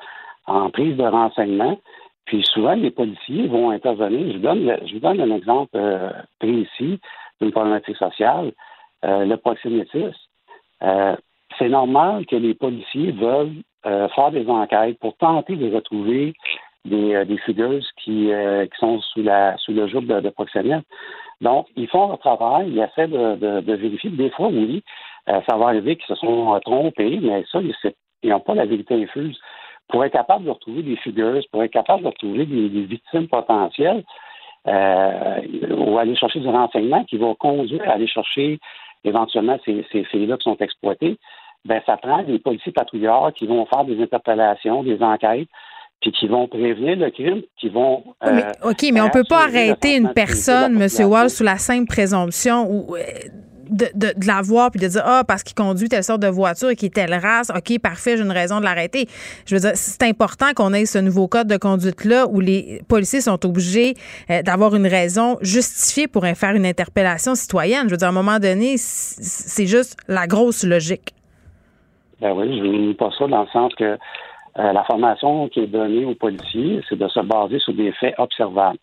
en 0.47 0.69
prise 0.69 0.97
de 0.97 1.03
renseignement. 1.03 1.77
Puis 2.25 2.43
souvent, 2.53 2.73
les 2.73 2.91
policiers 2.91 3.47
vont 3.47 3.71
intervenir. 3.71 4.27
Je 4.27 4.37
vous 4.37 4.43
donne, 4.43 4.77
je 4.85 4.93
vous 4.93 4.99
donne 4.99 5.19
un 5.19 5.35
exemple 5.35 5.71
euh, 5.75 6.11
précis 6.39 6.99
d'une 7.41 7.51
problématique 7.51 7.97
sociale, 7.97 8.51
euh, 9.03 9.25
le 9.25 9.35
proxénétisme. 9.37 10.13
Euh, 10.83 11.15
c'est 11.57 11.69
normal 11.69 12.27
que 12.27 12.35
les 12.35 12.53
policiers 12.53 13.11
veulent 13.11 13.55
faire 13.83 14.31
des 14.31 14.47
enquêtes 14.47 14.99
pour 14.99 15.15
tenter 15.17 15.55
de 15.55 15.73
retrouver 15.73 16.33
des, 16.85 17.25
des 17.25 17.37
figures 17.39 17.81
qui, 17.97 18.31
qui 18.31 18.79
sont 18.79 19.01
sous 19.01 19.21
la 19.21 19.57
sous 19.57 19.73
le 19.73 19.87
joug 19.87 20.01
de, 20.01 20.19
de. 20.19 20.81
Donc, 21.41 21.67
ils 21.75 21.87
font 21.87 22.07
leur 22.07 22.19
travail, 22.19 22.69
ils 22.69 22.79
essaient 22.79 23.07
de, 23.07 23.61
de, 23.61 23.73
vérifier. 23.73 24.09
Des 24.09 24.29
fois, 24.29 24.47
oui, 24.47 24.83
ça 25.27 25.57
va 25.57 25.67
arriver 25.67 25.95
qu'ils 25.95 26.07
se 26.07 26.15
sont 26.15 26.59
trompés, 26.65 27.19
mais 27.21 27.43
ça, 27.51 27.59
ils 28.23 28.29
n'ont 28.29 28.39
pas 28.39 28.55
la 28.55 28.65
vérité 28.65 28.95
infuse 28.95 29.39
pour 29.89 30.05
être 30.05 30.13
capable 30.13 30.45
de 30.45 30.51
retrouver 30.51 30.83
des 30.83 30.95
figures, 30.97 31.41
pour 31.51 31.63
être 31.63 31.71
capable 31.71 32.03
de 32.03 32.07
retrouver 32.07 32.45
des, 32.45 32.67
victimes 32.83 33.27
potentielles, 33.27 34.03
euh, 34.67 35.41
ou 35.75 35.97
aller 35.97 36.15
chercher 36.15 36.39
du 36.39 36.47
renseignement 36.47 37.03
qui 37.05 37.17
va 37.17 37.33
conduire 37.35 37.81
à 37.89 37.93
aller 37.93 38.07
chercher 38.07 38.59
éventuellement 39.03 39.57
ces, 39.65 39.85
ces 39.91 40.03
filles-là 40.05 40.37
qui 40.37 40.43
sont 40.43 40.57
exploitées, 40.57 41.17
ben 41.65 41.81
ça 41.85 41.97
prend 41.97 42.23
des 42.23 42.39
policiers 42.39 42.71
patrouilleurs 42.71 43.33
qui 43.33 43.47
vont 43.47 43.65
faire 43.65 43.83
des 43.85 44.01
interpellations, 44.01 44.83
des 44.83 45.01
enquêtes, 45.01 45.49
puis 46.01 46.11
qui 46.13 46.27
vont 46.27 46.47
prévenir 46.47 46.95
le 46.95 47.09
crime, 47.11 47.41
qui 47.59 47.69
vont. 47.69 48.03
Euh, 48.25 48.41
OK, 48.63 48.85
mais 48.93 49.01
on 49.01 49.09
peut 49.09 49.25
pas 49.27 49.43
arrêter 49.43 49.97
une 49.97 50.13
personne, 50.13 50.81
M. 50.81 50.87
Wall, 51.05 51.29
sous 51.29 51.43
la 51.43 51.57
simple 51.57 51.87
présomption 51.87 52.69
ou 52.69 52.95
euh, 52.95 53.01
de, 53.69 53.85
de, 53.93 54.19
de 54.19 54.27
la 54.27 54.41
voir 54.41 54.71
puis 54.71 54.79
de 54.79 54.87
dire 54.87 55.03
ah 55.05 55.23
parce 55.27 55.43
qu'il 55.43 55.55
conduit 55.55 55.89
telle 55.89 56.03
sorte 56.03 56.21
de 56.21 56.27
voiture 56.27 56.69
et 56.69 56.75
qui 56.75 56.87
est 56.87 56.93
telle 56.95 57.13
race 57.13 57.51
ok 57.55 57.79
parfait 57.79 58.17
j'ai 58.17 58.23
une 58.23 58.31
raison 58.31 58.59
de 58.59 58.63
l'arrêter 58.63 59.05
je 59.45 59.53
veux 59.53 59.61
dire 59.61 59.73
c'est 59.75 60.01
important 60.03 60.47
qu'on 60.55 60.73
ait 60.73 60.87
ce 60.87 60.97
nouveau 60.97 61.27
code 61.27 61.47
de 61.47 61.57
conduite 61.57 62.03
là 62.03 62.25
où 62.27 62.39
les 62.39 62.81
policiers 62.89 63.21
sont 63.21 63.45
obligés 63.45 63.93
euh, 64.31 64.41
d'avoir 64.41 64.75
une 64.75 64.87
raison 64.87 65.37
justifiée 65.41 66.07
pour 66.07 66.25
faire 66.25 66.55
une 66.55 66.65
interpellation 66.65 67.35
citoyenne 67.35 67.83
je 67.85 67.91
veux 67.91 67.97
dire 67.97 68.07
à 68.07 68.11
un 68.11 68.13
moment 68.13 68.39
donné 68.39 68.75
c'est 68.77 69.67
juste 69.67 69.97
la 70.07 70.25
grosse 70.25 70.63
logique 70.63 71.13
ben 72.21 72.31
oui 72.31 72.57
je 72.57 72.63
ne 72.63 72.93
pas 72.93 73.11
ça 73.19 73.27
dans 73.27 73.43
le 73.43 73.49
sens 73.49 73.71
que 73.75 73.99
euh, 74.59 74.73
la 74.73 74.83
formation 74.83 75.47
qui 75.47 75.61
est 75.61 75.67
donnée 75.67 76.05
aux 76.05 76.15
policiers 76.15 76.81
c'est 76.89 76.97
de 76.97 77.07
se 77.07 77.19
baser 77.21 77.59
sur 77.59 77.73
des 77.73 77.91
faits 77.93 78.15
observables. 78.17 78.79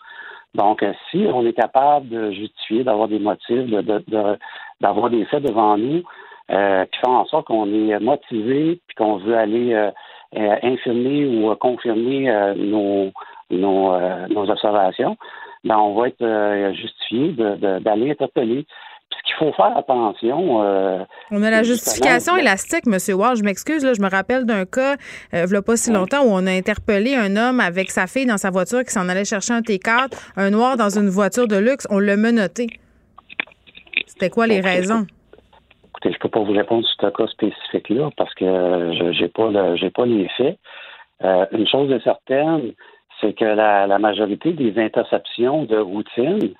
Donc, 0.54 0.82
euh, 0.82 0.92
si 1.10 1.26
on 1.32 1.44
est 1.44 1.52
capable 1.52 2.08
de 2.08 2.30
justifier, 2.30 2.82
d'avoir 2.82 3.08
des 3.08 3.18
motifs, 3.18 3.68
d'avoir 4.80 5.10
des 5.10 5.24
faits 5.26 5.42
devant 5.42 5.76
nous, 5.76 6.02
euh, 6.50 6.84
qui 6.86 6.98
font 7.04 7.16
en 7.16 7.26
sorte 7.26 7.46
qu'on 7.46 7.66
est 7.66 7.98
motivé, 8.00 8.80
puis 8.86 8.94
qu'on 8.96 9.16
veut 9.16 9.36
aller 9.36 9.74
euh, 9.74 9.90
euh 10.36 10.56
infirmer 10.62 11.26
ou 11.26 11.54
confirmer 11.56 12.30
nos, 12.56 13.12
nos, 13.50 14.50
observations, 14.50 15.16
ben 15.64 15.76
on 15.76 15.94
va 15.94 16.08
être 16.08 16.72
justifié 16.74 17.32
d'aller 17.32 18.10
interpeller 18.10 18.66
ce 19.16 19.22
qu'il 19.22 19.34
faut 19.36 19.52
faire 19.52 19.76
attention. 19.76 20.62
Euh, 20.62 20.98
on 21.30 21.42
a 21.42 21.50
la 21.50 21.62
justification 21.62 22.36
élastique, 22.36 22.84
M. 22.86 22.98
Wall. 23.18 23.36
Je 23.36 23.42
m'excuse, 23.42 23.84
là, 23.84 23.92
je 23.94 24.02
me 24.02 24.08
rappelle 24.08 24.44
d'un 24.44 24.64
cas, 24.64 24.94
euh, 25.34 25.44
il 25.46 25.50
n'y 25.50 25.56
a 25.56 25.62
pas 25.62 25.76
si 25.76 25.92
longtemps, 25.92 26.22
où 26.24 26.30
on 26.30 26.46
a 26.46 26.50
interpellé 26.50 27.14
un 27.14 27.36
homme 27.36 27.60
avec 27.60 27.90
sa 27.90 28.06
fille 28.06 28.26
dans 28.26 28.38
sa 28.38 28.50
voiture 28.50 28.82
qui 28.84 28.92
s'en 28.92 29.08
allait 29.08 29.24
chercher 29.24 29.54
un 29.54 29.60
T4, 29.60 30.10
un 30.36 30.50
noir 30.50 30.76
dans 30.76 30.98
une 30.98 31.08
voiture 31.08 31.48
de 31.48 31.56
luxe. 31.56 31.86
On 31.90 31.98
l'a 31.98 32.16
menotté. 32.16 32.66
C'était 34.06 34.30
quoi 34.30 34.46
les 34.46 34.60
raisons? 34.60 35.06
Écoutez, 35.90 36.10
je 36.10 36.16
ne 36.16 36.20
peux 36.20 36.28
pas 36.28 36.40
vous 36.40 36.52
répondre 36.52 36.86
sur 36.86 37.08
ce 37.08 37.16
cas 37.16 37.26
spécifique-là 37.26 38.10
parce 38.16 38.34
que 38.34 38.44
je 38.44 39.22
n'ai 39.22 39.28
pas, 39.28 39.50
pas 39.94 40.06
les 40.06 40.28
faits. 40.36 40.58
Euh, 41.24 41.46
une 41.52 41.66
chose 41.66 41.90
est 41.90 42.04
certaine, 42.04 42.72
c'est 43.20 43.32
que 43.32 43.44
la 43.44 43.98
majorité 43.98 44.52
des 44.52 44.78
interceptions 44.78 45.64
de 45.64 45.78
routine 45.78 46.54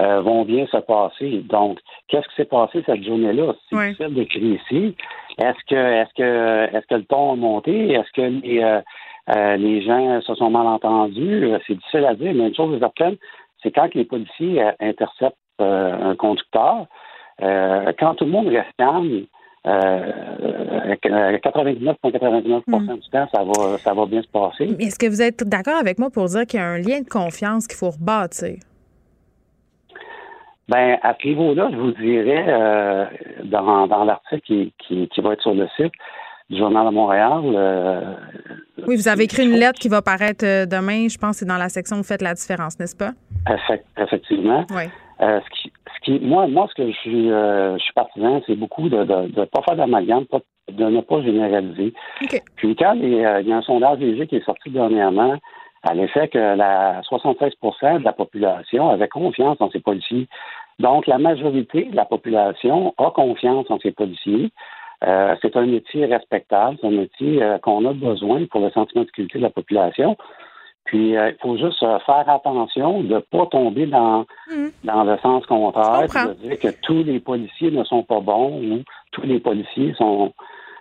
euh, 0.00 0.22
vont 0.22 0.44
bien 0.44 0.66
se 0.66 0.78
passer. 0.78 1.44
Donc, 1.48 1.78
qu'est-ce 2.08 2.26
qui 2.28 2.34
s'est 2.36 2.46
passé 2.46 2.82
cette 2.86 3.04
journée-là? 3.04 3.52
C'est 3.68 3.76
difficile 3.76 4.14
de 4.14 4.24
créer 4.24 4.54
ici. 4.54 4.96
Est-ce 5.38 5.58
que 5.68 5.74
est-ce 5.74 6.14
que 6.16 6.74
est-ce 6.74 6.86
que 6.86 6.94
le 6.94 7.04
ton 7.04 7.32
a 7.32 7.36
monté? 7.36 7.92
Est-ce 7.92 8.10
que 8.12 8.22
les, 8.22 8.62
euh, 8.62 8.80
euh, 9.34 9.56
les 9.56 9.82
gens 9.82 10.22
se 10.22 10.34
sont 10.34 10.48
mal 10.48 10.66
entendus? 10.66 11.52
C'est 11.66 11.74
difficile 11.74 12.06
à 12.06 12.14
dire, 12.14 12.32
mais 12.34 12.48
une 12.48 12.54
chose 12.54 12.74
est 12.76 12.78
certaine, 12.78 13.16
c'est 13.62 13.72
quand 13.72 13.94
les 13.94 14.06
policiers 14.06 14.62
interceptent 14.80 15.36
un 15.58 16.16
conducteur, 16.16 16.86
quand 17.38 18.14
tout 18.16 18.24
le 18.24 18.30
monde 18.30 18.48
reste 18.48 18.72
calme, 18.78 19.26
99,99% 19.66 22.62
hmm. 22.66 22.94
du 22.94 23.10
temps, 23.10 23.28
ça 23.30 23.44
va, 23.44 23.76
ça 23.76 23.92
va 23.92 24.06
bien 24.06 24.22
se 24.22 24.28
passer. 24.28 24.74
Est-ce 24.78 24.98
que 24.98 25.06
vous 25.06 25.20
êtes 25.20 25.46
d'accord 25.46 25.76
avec 25.78 25.98
moi 25.98 26.08
pour 26.08 26.24
dire 26.24 26.46
qu'il 26.46 26.58
y 26.58 26.62
a 26.62 26.66
un 26.66 26.78
lien 26.78 27.02
de 27.02 27.08
confiance 27.08 27.66
qu'il 27.66 27.76
faut 27.76 27.90
rebâtir? 27.90 28.56
Ben, 30.70 30.98
à 31.02 31.16
ce 31.20 31.26
niveau-là, 31.26 31.68
je 31.72 31.76
vous 31.76 31.90
dirais, 31.90 32.44
euh, 32.46 33.04
dans, 33.42 33.88
dans 33.88 34.04
l'article 34.04 34.40
qui, 34.42 34.72
qui, 34.78 35.08
qui, 35.08 35.20
va 35.20 35.32
être 35.32 35.42
sur 35.42 35.52
le 35.52 35.66
site 35.76 35.92
du 36.48 36.58
Journal 36.58 36.86
de 36.86 36.92
Montréal. 36.92 37.40
Euh, 37.44 38.14
oui, 38.86 38.94
vous 38.94 39.08
avez 39.08 39.24
écrit 39.24 39.44
une 39.44 39.58
lettre 39.58 39.80
qui 39.80 39.88
va 39.88 40.00
paraître 40.00 40.44
euh, 40.46 40.66
demain, 40.66 41.08
je 41.08 41.18
pense, 41.18 41.38
c'est 41.38 41.44
dans 41.44 41.56
la 41.56 41.68
section 41.68 41.96
Vous 41.96 42.04
faites 42.04 42.22
la 42.22 42.34
différence, 42.34 42.78
n'est-ce 42.78 42.96
pas? 42.96 43.10
effectivement. 43.98 44.64
Oui. 44.70 44.84
ce, 45.18 45.50
qui, 45.50 45.72
ce 45.96 46.00
qui, 46.04 46.20
moi, 46.24 46.46
moi, 46.46 46.68
ce 46.70 46.74
que 46.80 46.88
je 46.88 46.96
suis, 46.98 47.28
je 47.28 47.78
suis 47.80 47.92
partisan, 47.92 48.40
c'est 48.46 48.54
beaucoup 48.54 48.88
de 48.88 48.98
ne 48.98 49.44
pas 49.46 49.62
faire 49.62 49.74
d'amalgame, 49.74 50.26
de 50.70 50.84
ne 50.84 51.00
pas 51.00 51.20
généraliser. 51.20 51.92
Puis 52.54 52.76
quand 52.76 52.92
il 52.92 53.14
y, 53.14 53.24
a, 53.24 53.38
un 53.38 53.62
sondage 53.62 53.98
léger 53.98 54.28
qui 54.28 54.36
est 54.36 54.44
sorti 54.44 54.70
dernièrement, 54.70 55.36
à 55.82 55.94
l'effet 55.94 56.28
que 56.28 56.38
la 56.38 57.00
76% 57.02 58.00
de 58.00 58.04
la 58.04 58.12
population 58.12 58.90
avait 58.90 59.08
confiance 59.08 59.56
en 59.60 59.70
ses 59.70 59.80
policiers. 59.80 60.28
Donc, 60.78 61.06
la 61.06 61.18
majorité 61.18 61.84
de 61.84 61.96
la 61.96 62.04
population 62.04 62.94
a 62.98 63.10
confiance 63.10 63.66
en 63.70 63.78
ses 63.78 63.92
policiers. 63.92 64.50
Euh, 65.06 65.34
c'est 65.40 65.56
un 65.56 65.66
métier 65.66 66.04
respectable, 66.04 66.76
c'est 66.80 66.86
un 66.86 66.90
métier 66.90 67.42
euh, 67.42 67.58
qu'on 67.58 67.84
a 67.86 67.92
besoin 67.92 68.44
pour 68.50 68.60
le 68.60 68.70
sentiment 68.70 69.02
de 69.02 69.06
sécurité 69.06 69.38
de 69.38 69.44
la 69.44 69.50
population. 69.50 70.16
Puis, 70.84 71.16
euh, 71.16 71.30
il 71.30 71.36
faut 71.40 71.56
juste 71.56 71.80
faire 71.80 72.28
attention 72.28 73.02
de 73.02 73.14
ne 73.14 73.18
pas 73.20 73.46
tomber 73.46 73.86
dans, 73.86 74.26
mmh. 74.50 74.66
dans 74.84 75.04
le 75.04 75.16
sens 75.18 75.46
contraire, 75.46 76.02
de 76.02 76.34
dire 76.34 76.58
que 76.58 76.68
tous 76.82 77.02
les 77.02 77.20
policiers 77.20 77.70
ne 77.70 77.84
sont 77.84 78.02
pas 78.02 78.20
bons 78.20 78.60
ou 78.62 78.82
tous 79.12 79.22
les 79.22 79.38
policiers 79.38 79.94
sont, 79.94 80.32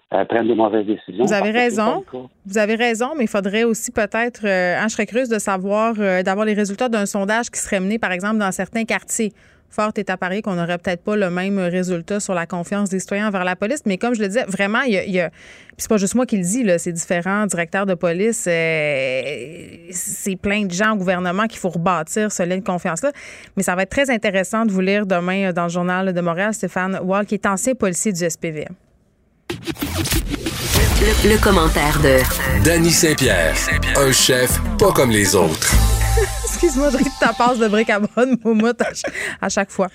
prennent 0.09 0.47
des 0.47 0.55
mauvaises 0.55 0.85
décisions. 0.85 1.23
Vous 1.25 1.33
avez 1.33 1.51
raison. 1.51 2.03
Vous 2.45 2.57
avez 2.57 2.75
raison, 2.75 3.11
mais 3.15 3.25
il 3.25 3.29
faudrait 3.29 3.63
aussi 3.63 3.91
peut-être, 3.91 4.45
euh, 4.45 4.81
je 4.83 4.89
serais 4.89 5.05
curieuse 5.05 5.29
de 5.29 5.39
savoir, 5.39 5.93
d'avoir 6.23 6.45
les 6.45 6.55
résultats 6.55 6.89
d'un 6.89 7.05
sondage 7.05 7.49
qui 7.51 7.59
serait 7.59 7.79
mené, 7.79 7.99
par 7.99 8.11
exemple, 8.11 8.37
dans 8.37 8.51
certains 8.51 8.85
quartiers 8.85 9.31
fort 9.69 9.91
est 9.95 10.09
à 10.09 10.17
parier 10.17 10.41
qu'on 10.41 10.55
n'aurait 10.55 10.77
peut-être 10.77 11.03
pas 11.03 11.15
le 11.15 11.29
même 11.29 11.59
résultat 11.59 12.19
sur 12.19 12.33
la 12.33 12.45
confiance 12.45 12.89
des 12.89 12.99
citoyens 12.99 13.27
envers 13.27 13.43
la 13.43 13.55
police. 13.55 13.81
Mais 13.85 13.97
comme 13.97 14.13
je 14.13 14.21
le 14.21 14.27
disais, 14.27 14.45
vraiment, 14.47 14.81
il 14.81 14.93
y 14.93 15.19
a. 15.19 15.29
puis 15.29 15.77
c'est 15.77 15.89
pas 15.89 15.97
juste 15.97 16.15
moi 16.15 16.25
qui 16.25 16.37
le 16.37 16.43
dis, 16.43 16.63
là, 16.63 16.77
c'est 16.77 16.91
différents 16.91 17.45
directeurs 17.45 17.85
de 17.85 17.93
police. 17.93 18.45
Euh, 18.47 19.21
c'est 19.91 20.35
plein 20.35 20.65
de 20.65 20.71
gens 20.71 20.93
au 20.93 20.97
gouvernement 20.97 21.47
qu'il 21.47 21.59
faut 21.59 21.69
rebâtir 21.69 22.31
ce 22.31 22.43
lien 22.43 22.57
de 22.57 22.63
confiance-là. 22.63 23.11
Mais 23.55 23.63
ça 23.63 23.75
va 23.75 23.83
être 23.83 23.89
très 23.89 24.09
intéressant 24.09 24.65
de 24.65 24.71
vous 24.71 24.81
lire 24.81 25.05
demain 25.05 25.49
euh, 25.49 25.53
dans 25.53 25.63
le 25.63 25.69
Journal 25.69 26.13
de 26.13 26.21
Montréal, 26.21 26.53
Stéphane 26.53 26.99
Wall, 27.03 27.25
qui 27.25 27.35
est 27.35 27.45
ancien 27.45 27.75
policier 27.75 28.11
du 28.11 28.29
SPV. 28.29 28.67
Le, 31.23 31.41
commentaire 31.41 31.99
de 32.01 32.19
Danny 32.63 32.91
Saint-Pierre, 32.91 33.55
un 33.95 34.11
chef 34.11 34.59
pas 34.77 34.91
comme 34.91 35.11
les 35.11 35.35
autres. 35.35 35.98
Excuse-moi, 36.61 36.91
de 36.91 36.97
ta 37.21 37.31
passe 37.31 37.57
de 37.57 37.69
bric 37.69 37.89
à 37.89 38.01
bonne 38.01 38.37
moumoute 38.43 38.81
à, 39.39 39.47
chaque 39.47 39.71
fois. 39.71 39.87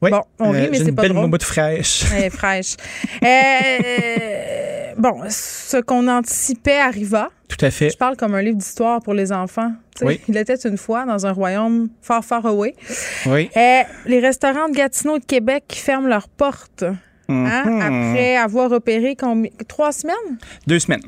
bon, 0.00 0.22
on 0.38 0.52
rit, 0.52 0.66
euh, 0.66 0.68
mais 0.70 0.78
c'est 0.78 0.92
pas 0.92 1.06
une 1.06 1.08
belle 1.08 1.12
moumoute 1.12 1.42
fraîche. 1.42 2.04
fraîche. 2.30 2.76
Euh, 3.20 4.92
bon, 4.96 5.22
ce 5.28 5.78
qu'on 5.78 6.06
anticipait 6.06 6.78
arriva. 6.78 7.30
Tout 7.48 7.56
à 7.66 7.72
fait. 7.72 7.90
Je 7.90 7.96
parle 7.96 8.16
comme 8.16 8.36
un 8.36 8.42
livre 8.42 8.58
d'histoire 8.58 9.02
pour 9.02 9.12
les 9.12 9.32
enfants. 9.32 9.72
oui. 10.02 10.20
Il 10.28 10.36
était 10.36 10.54
une 10.54 10.78
fois 10.78 11.04
dans 11.04 11.26
un 11.26 11.32
royaume 11.32 11.88
far, 12.00 12.24
far 12.24 12.46
away. 12.46 12.76
Oui. 13.26 13.50
Euh, 13.56 13.82
les 14.06 14.20
restaurants 14.20 14.68
de 14.68 14.74
Gatineau 14.76 15.16
et 15.16 15.18
de 15.18 15.24
Québec 15.24 15.64
qui 15.66 15.80
ferment 15.80 16.06
leurs 16.06 16.28
portes 16.28 16.84
hein, 17.28 17.64
mhm. 17.66 17.80
après 17.80 18.36
avoir 18.36 18.70
opéré 18.70 19.16
combien? 19.16 19.50
trois 19.66 19.90
semaines? 19.90 20.38
Deux 20.64 20.78
semaines. 20.78 21.02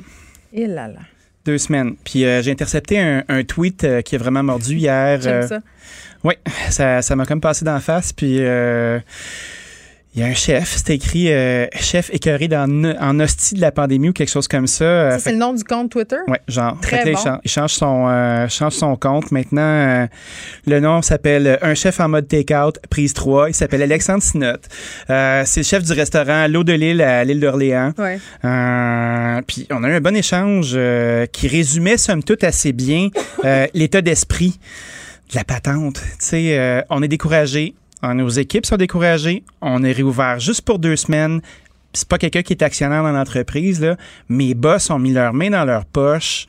Et 0.52 0.66
là 0.66 0.88
là. 0.88 0.98
Deux 1.46 1.58
semaines. 1.58 1.94
Puis 2.02 2.24
euh, 2.24 2.42
j'ai 2.42 2.50
intercepté 2.50 2.98
un, 2.98 3.44
tweet 3.44 3.84
euh, 3.84 4.02
qui 4.02 4.16
a 4.16 4.18
vraiment 4.18 4.42
mordu 4.42 4.74
hier. 4.74 5.20
J'aime 5.20 5.44
euh, 5.44 5.46
ça. 5.46 5.60
Oui, 6.24 6.34
ça, 6.70 7.02
ça 7.02 7.14
m'a 7.14 7.24
comme 7.24 7.40
passé 7.40 7.64
d'en 7.64 7.78
face. 7.78 8.12
Puis 8.12 8.40
il 10.16 10.22
y 10.22 10.22
a 10.24 10.28
un 10.28 10.34
chef, 10.34 10.76
c'est 10.76 10.94
écrit 10.94 11.30
euh, 11.30 11.66
chef 11.78 12.08
écœuré 12.10 12.48
dans, 12.48 12.66
en 12.98 13.20
hostie 13.20 13.54
de 13.54 13.60
la 13.60 13.70
pandémie 13.70 14.08
ou 14.08 14.12
quelque 14.14 14.30
chose 14.30 14.48
comme 14.48 14.66
ça. 14.66 14.84
Euh, 14.84 15.10
ça, 15.10 15.18
c'est 15.18 15.32
le 15.32 15.36
nom 15.36 15.52
du 15.52 15.62
compte 15.62 15.90
Twitter? 15.90 16.16
Oui, 16.26 16.38
genre. 16.48 16.78
Très 16.80 17.04
bon. 17.04 17.38
il, 17.44 17.50
change, 17.50 17.74
son, 17.74 18.06
euh, 18.08 18.48
change 18.48 18.72
son 18.72 18.96
compte. 18.96 19.30
Maintenant, 19.30 20.08
le 20.66 20.80
nom 20.80 21.02
s'appelle 21.02 21.58
Un 21.60 21.74
chef 21.74 22.00
en 22.00 22.08
mode 22.08 22.28
take-out, 22.28 22.78
prise 22.88 23.12
3. 23.12 23.50
Il 23.50 23.54
s'appelle 23.54 23.82
Alexandre 23.82 24.22
Sinot. 24.22 24.56
c'est 25.06 25.58
le 25.58 25.62
chef 25.62 25.82
du 25.82 25.92
restaurant 25.92 26.46
L'eau 26.48 26.64
de 26.64 26.72
l'île 26.72 27.02
à 27.02 27.22
l'île 27.22 27.40
d'Orléans. 27.40 27.92
Ouais. 27.98 28.18
puis 29.46 29.66
on 29.70 29.84
a 29.84 29.90
eu 29.90 29.96
un 29.96 30.00
bon 30.00 30.16
échange 30.16 30.78
qui 31.30 31.46
résumait, 31.46 31.98
somme 31.98 32.22
toute, 32.22 32.42
assez 32.42 32.72
bien 32.72 33.10
l'état 33.74 34.00
d'esprit 34.00 34.58
de 35.30 35.36
la 35.36 35.44
patente. 35.44 35.96
Tu 35.96 36.26
sais, 36.26 36.84
on 36.88 37.02
est 37.02 37.08
découragé 37.08 37.74
nos 38.02 38.28
équipes 38.28 38.66
sont 38.66 38.76
découragées. 38.76 39.44
On 39.60 39.82
est 39.82 39.92
réouvert 39.92 40.38
juste 40.38 40.62
pour 40.62 40.78
deux 40.78 40.96
semaines. 40.96 41.40
C'est 41.92 42.08
pas 42.08 42.18
quelqu'un 42.18 42.42
qui 42.42 42.52
est 42.52 42.62
actionnaire 42.62 43.02
dans 43.02 43.12
l'entreprise, 43.12 43.80
là. 43.80 43.96
Mes 44.28 44.54
boss 44.54 44.90
ont 44.90 44.98
mis 44.98 45.12
leurs 45.12 45.32
mains 45.32 45.50
dans 45.50 45.64
leur 45.64 45.86
poche. 45.86 46.46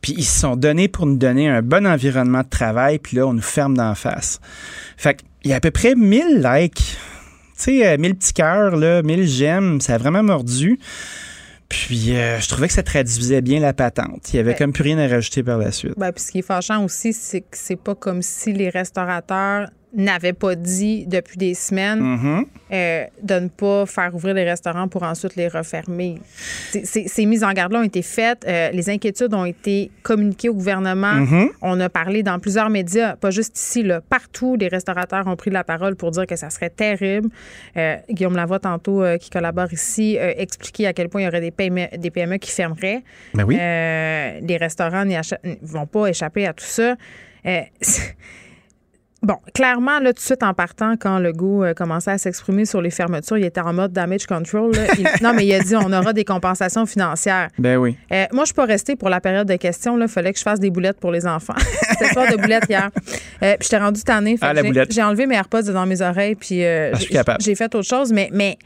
Puis 0.00 0.14
ils 0.18 0.24
se 0.24 0.40
sont 0.40 0.56
donnés 0.56 0.88
pour 0.88 1.06
nous 1.06 1.16
donner 1.16 1.48
un 1.48 1.62
bon 1.62 1.86
environnement 1.86 2.42
de 2.42 2.48
travail. 2.48 2.98
Puis 2.98 3.16
là, 3.16 3.26
on 3.26 3.32
nous 3.32 3.42
ferme 3.42 3.76
d'en 3.76 3.94
face. 3.94 4.40
Fait 4.96 5.16
qu'il 5.16 5.50
y 5.50 5.52
a 5.54 5.56
à 5.56 5.60
peu 5.60 5.70
près 5.70 5.94
1000 5.94 6.42
likes. 6.42 6.96
Tu 7.56 7.80
sais, 7.80 7.98
1000 7.98 8.10
euh, 8.10 8.14
petits 8.14 8.32
cœurs, 8.32 8.76
là, 8.76 9.02
1000 9.02 9.26
j'aime. 9.26 9.80
Ça 9.80 9.94
a 9.94 9.98
vraiment 9.98 10.22
mordu. 10.22 10.78
Puis 11.68 12.16
euh, 12.16 12.38
je 12.38 12.48
trouvais 12.48 12.68
que 12.68 12.74
ça 12.74 12.82
traduisait 12.82 13.40
bien 13.40 13.60
la 13.60 13.72
patente. 13.72 14.32
Il 14.32 14.36
y 14.36 14.38
avait 14.38 14.54
comme 14.54 14.72
plus 14.72 14.82
rien 14.82 14.98
à 14.98 15.08
rajouter 15.08 15.42
par 15.42 15.58
la 15.58 15.72
suite. 15.72 15.94
Ben, 15.96 16.12
puis 16.12 16.22
ce 16.22 16.32
qui 16.32 16.38
est 16.40 16.42
fâchant 16.42 16.84
aussi, 16.84 17.12
c'est 17.12 17.40
que 17.40 17.56
c'est 17.56 17.80
pas 17.80 17.94
comme 17.94 18.22
si 18.22 18.52
les 18.52 18.68
restaurateurs 18.68 19.70
n'avait 19.94 20.32
pas 20.32 20.54
dit 20.54 21.06
depuis 21.06 21.36
des 21.36 21.54
semaines 21.54 22.00
mm-hmm. 22.00 22.44
euh, 22.72 23.04
de 23.22 23.34
ne 23.34 23.48
pas 23.48 23.86
faire 23.86 24.14
ouvrir 24.14 24.34
les 24.34 24.44
restaurants 24.44 24.88
pour 24.88 25.02
ensuite 25.02 25.36
les 25.36 25.48
refermer. 25.48 26.18
Ces 26.72 27.26
mises 27.26 27.44
en 27.44 27.52
garde-là 27.52 27.80
ont 27.80 27.84
été 27.84 28.02
faites. 28.02 28.44
Euh, 28.46 28.70
les 28.70 28.90
inquiétudes 28.90 29.32
ont 29.34 29.44
été 29.44 29.90
communiquées 30.02 30.48
au 30.48 30.54
gouvernement. 30.54 31.14
Mm-hmm. 31.14 31.48
On 31.62 31.80
a 31.80 31.88
parlé 31.88 32.22
dans 32.22 32.38
plusieurs 32.38 32.70
médias, 32.70 33.16
pas 33.16 33.30
juste 33.30 33.58
ici, 33.58 33.82
là, 33.82 34.00
partout, 34.00 34.56
les 34.56 34.68
restaurateurs 34.68 35.26
ont 35.26 35.36
pris 35.36 35.50
la 35.50 35.64
parole 35.64 35.96
pour 35.96 36.10
dire 36.10 36.26
que 36.26 36.36
ça 36.36 36.50
serait 36.50 36.70
terrible. 36.70 37.28
Euh, 37.76 37.96
Guillaume 38.10 38.36
Lavoie, 38.36 38.58
tantôt, 38.58 39.02
qui 39.20 39.30
collabore 39.30 39.72
ici, 39.72 40.18
a 40.18 40.38
expliqué 40.40 40.86
à 40.86 40.92
quel 40.92 41.08
point 41.08 41.22
il 41.22 41.24
y 41.24 41.28
aurait 41.28 41.40
des 41.40 41.50
PME, 41.50 41.96
des 41.96 42.10
PME 42.10 42.38
qui 42.38 42.50
fermeraient. 42.50 43.02
Ben 43.34 43.44
oui. 43.44 43.56
les 43.56 44.56
restaurants 44.58 45.04
ne 45.04 45.20
vont 45.62 45.86
pas 45.86 46.06
échapper 46.06 46.46
à 46.46 46.52
tout 46.52 46.64
ça. 46.64 46.96
Bon, 49.24 49.36
clairement, 49.54 50.00
là, 50.00 50.12
tout 50.12 50.18
de 50.18 50.24
suite 50.24 50.42
en 50.42 50.52
partant, 50.52 50.96
quand 50.98 51.18
le 51.18 51.32
goût 51.32 51.64
euh, 51.64 51.72
commençait 51.72 52.10
à 52.10 52.18
s'exprimer 52.18 52.66
sur 52.66 52.82
les 52.82 52.90
fermetures, 52.90 53.38
il 53.38 53.44
était 53.44 53.60
en 53.60 53.72
mode 53.72 53.90
damage 53.90 54.26
control. 54.26 54.72
non, 55.22 55.32
mais 55.32 55.46
il 55.46 55.54
a 55.54 55.60
dit 55.60 55.74
on 55.76 55.90
aura 55.92 56.12
des 56.12 56.26
compensations 56.26 56.84
financières. 56.84 57.48
Ben 57.58 57.78
oui. 57.78 57.96
Euh, 58.12 58.26
moi, 58.32 58.44
je 58.44 58.48
suis 58.48 58.54
pas 58.54 58.66
restée 58.66 58.96
pour 58.96 59.08
la 59.08 59.20
période 59.20 59.48
de 59.48 59.56
questions. 59.56 59.98
Il 59.98 60.08
fallait 60.08 60.32
que 60.34 60.38
je 60.38 60.44
fasse 60.44 60.60
des 60.60 60.68
boulettes 60.68 61.00
pour 61.00 61.10
les 61.10 61.26
enfants. 61.26 61.54
C'était 61.90 62.12
soir 62.12 62.30
de 62.30 62.36
boulettes 62.36 62.66
hier. 62.68 62.90
Euh, 63.42 63.56
puis 63.58 63.62
j'étais 63.62 63.78
rendue 63.78 64.02
tannée. 64.02 64.36
Ah, 64.42 64.52
la 64.52 64.62
boulette. 64.62 64.92
J'ai 64.92 65.02
enlevé 65.02 65.26
mes 65.26 65.36
AirPods 65.36 65.72
dans 65.72 65.86
mes 65.86 66.02
oreilles, 66.02 66.34
puis 66.34 66.62
ah, 66.64 66.92
j'ai 67.40 67.54
fait 67.54 67.74
autre 67.74 67.88
chose. 67.88 68.12
Mais, 68.12 68.28
mais, 68.30 68.58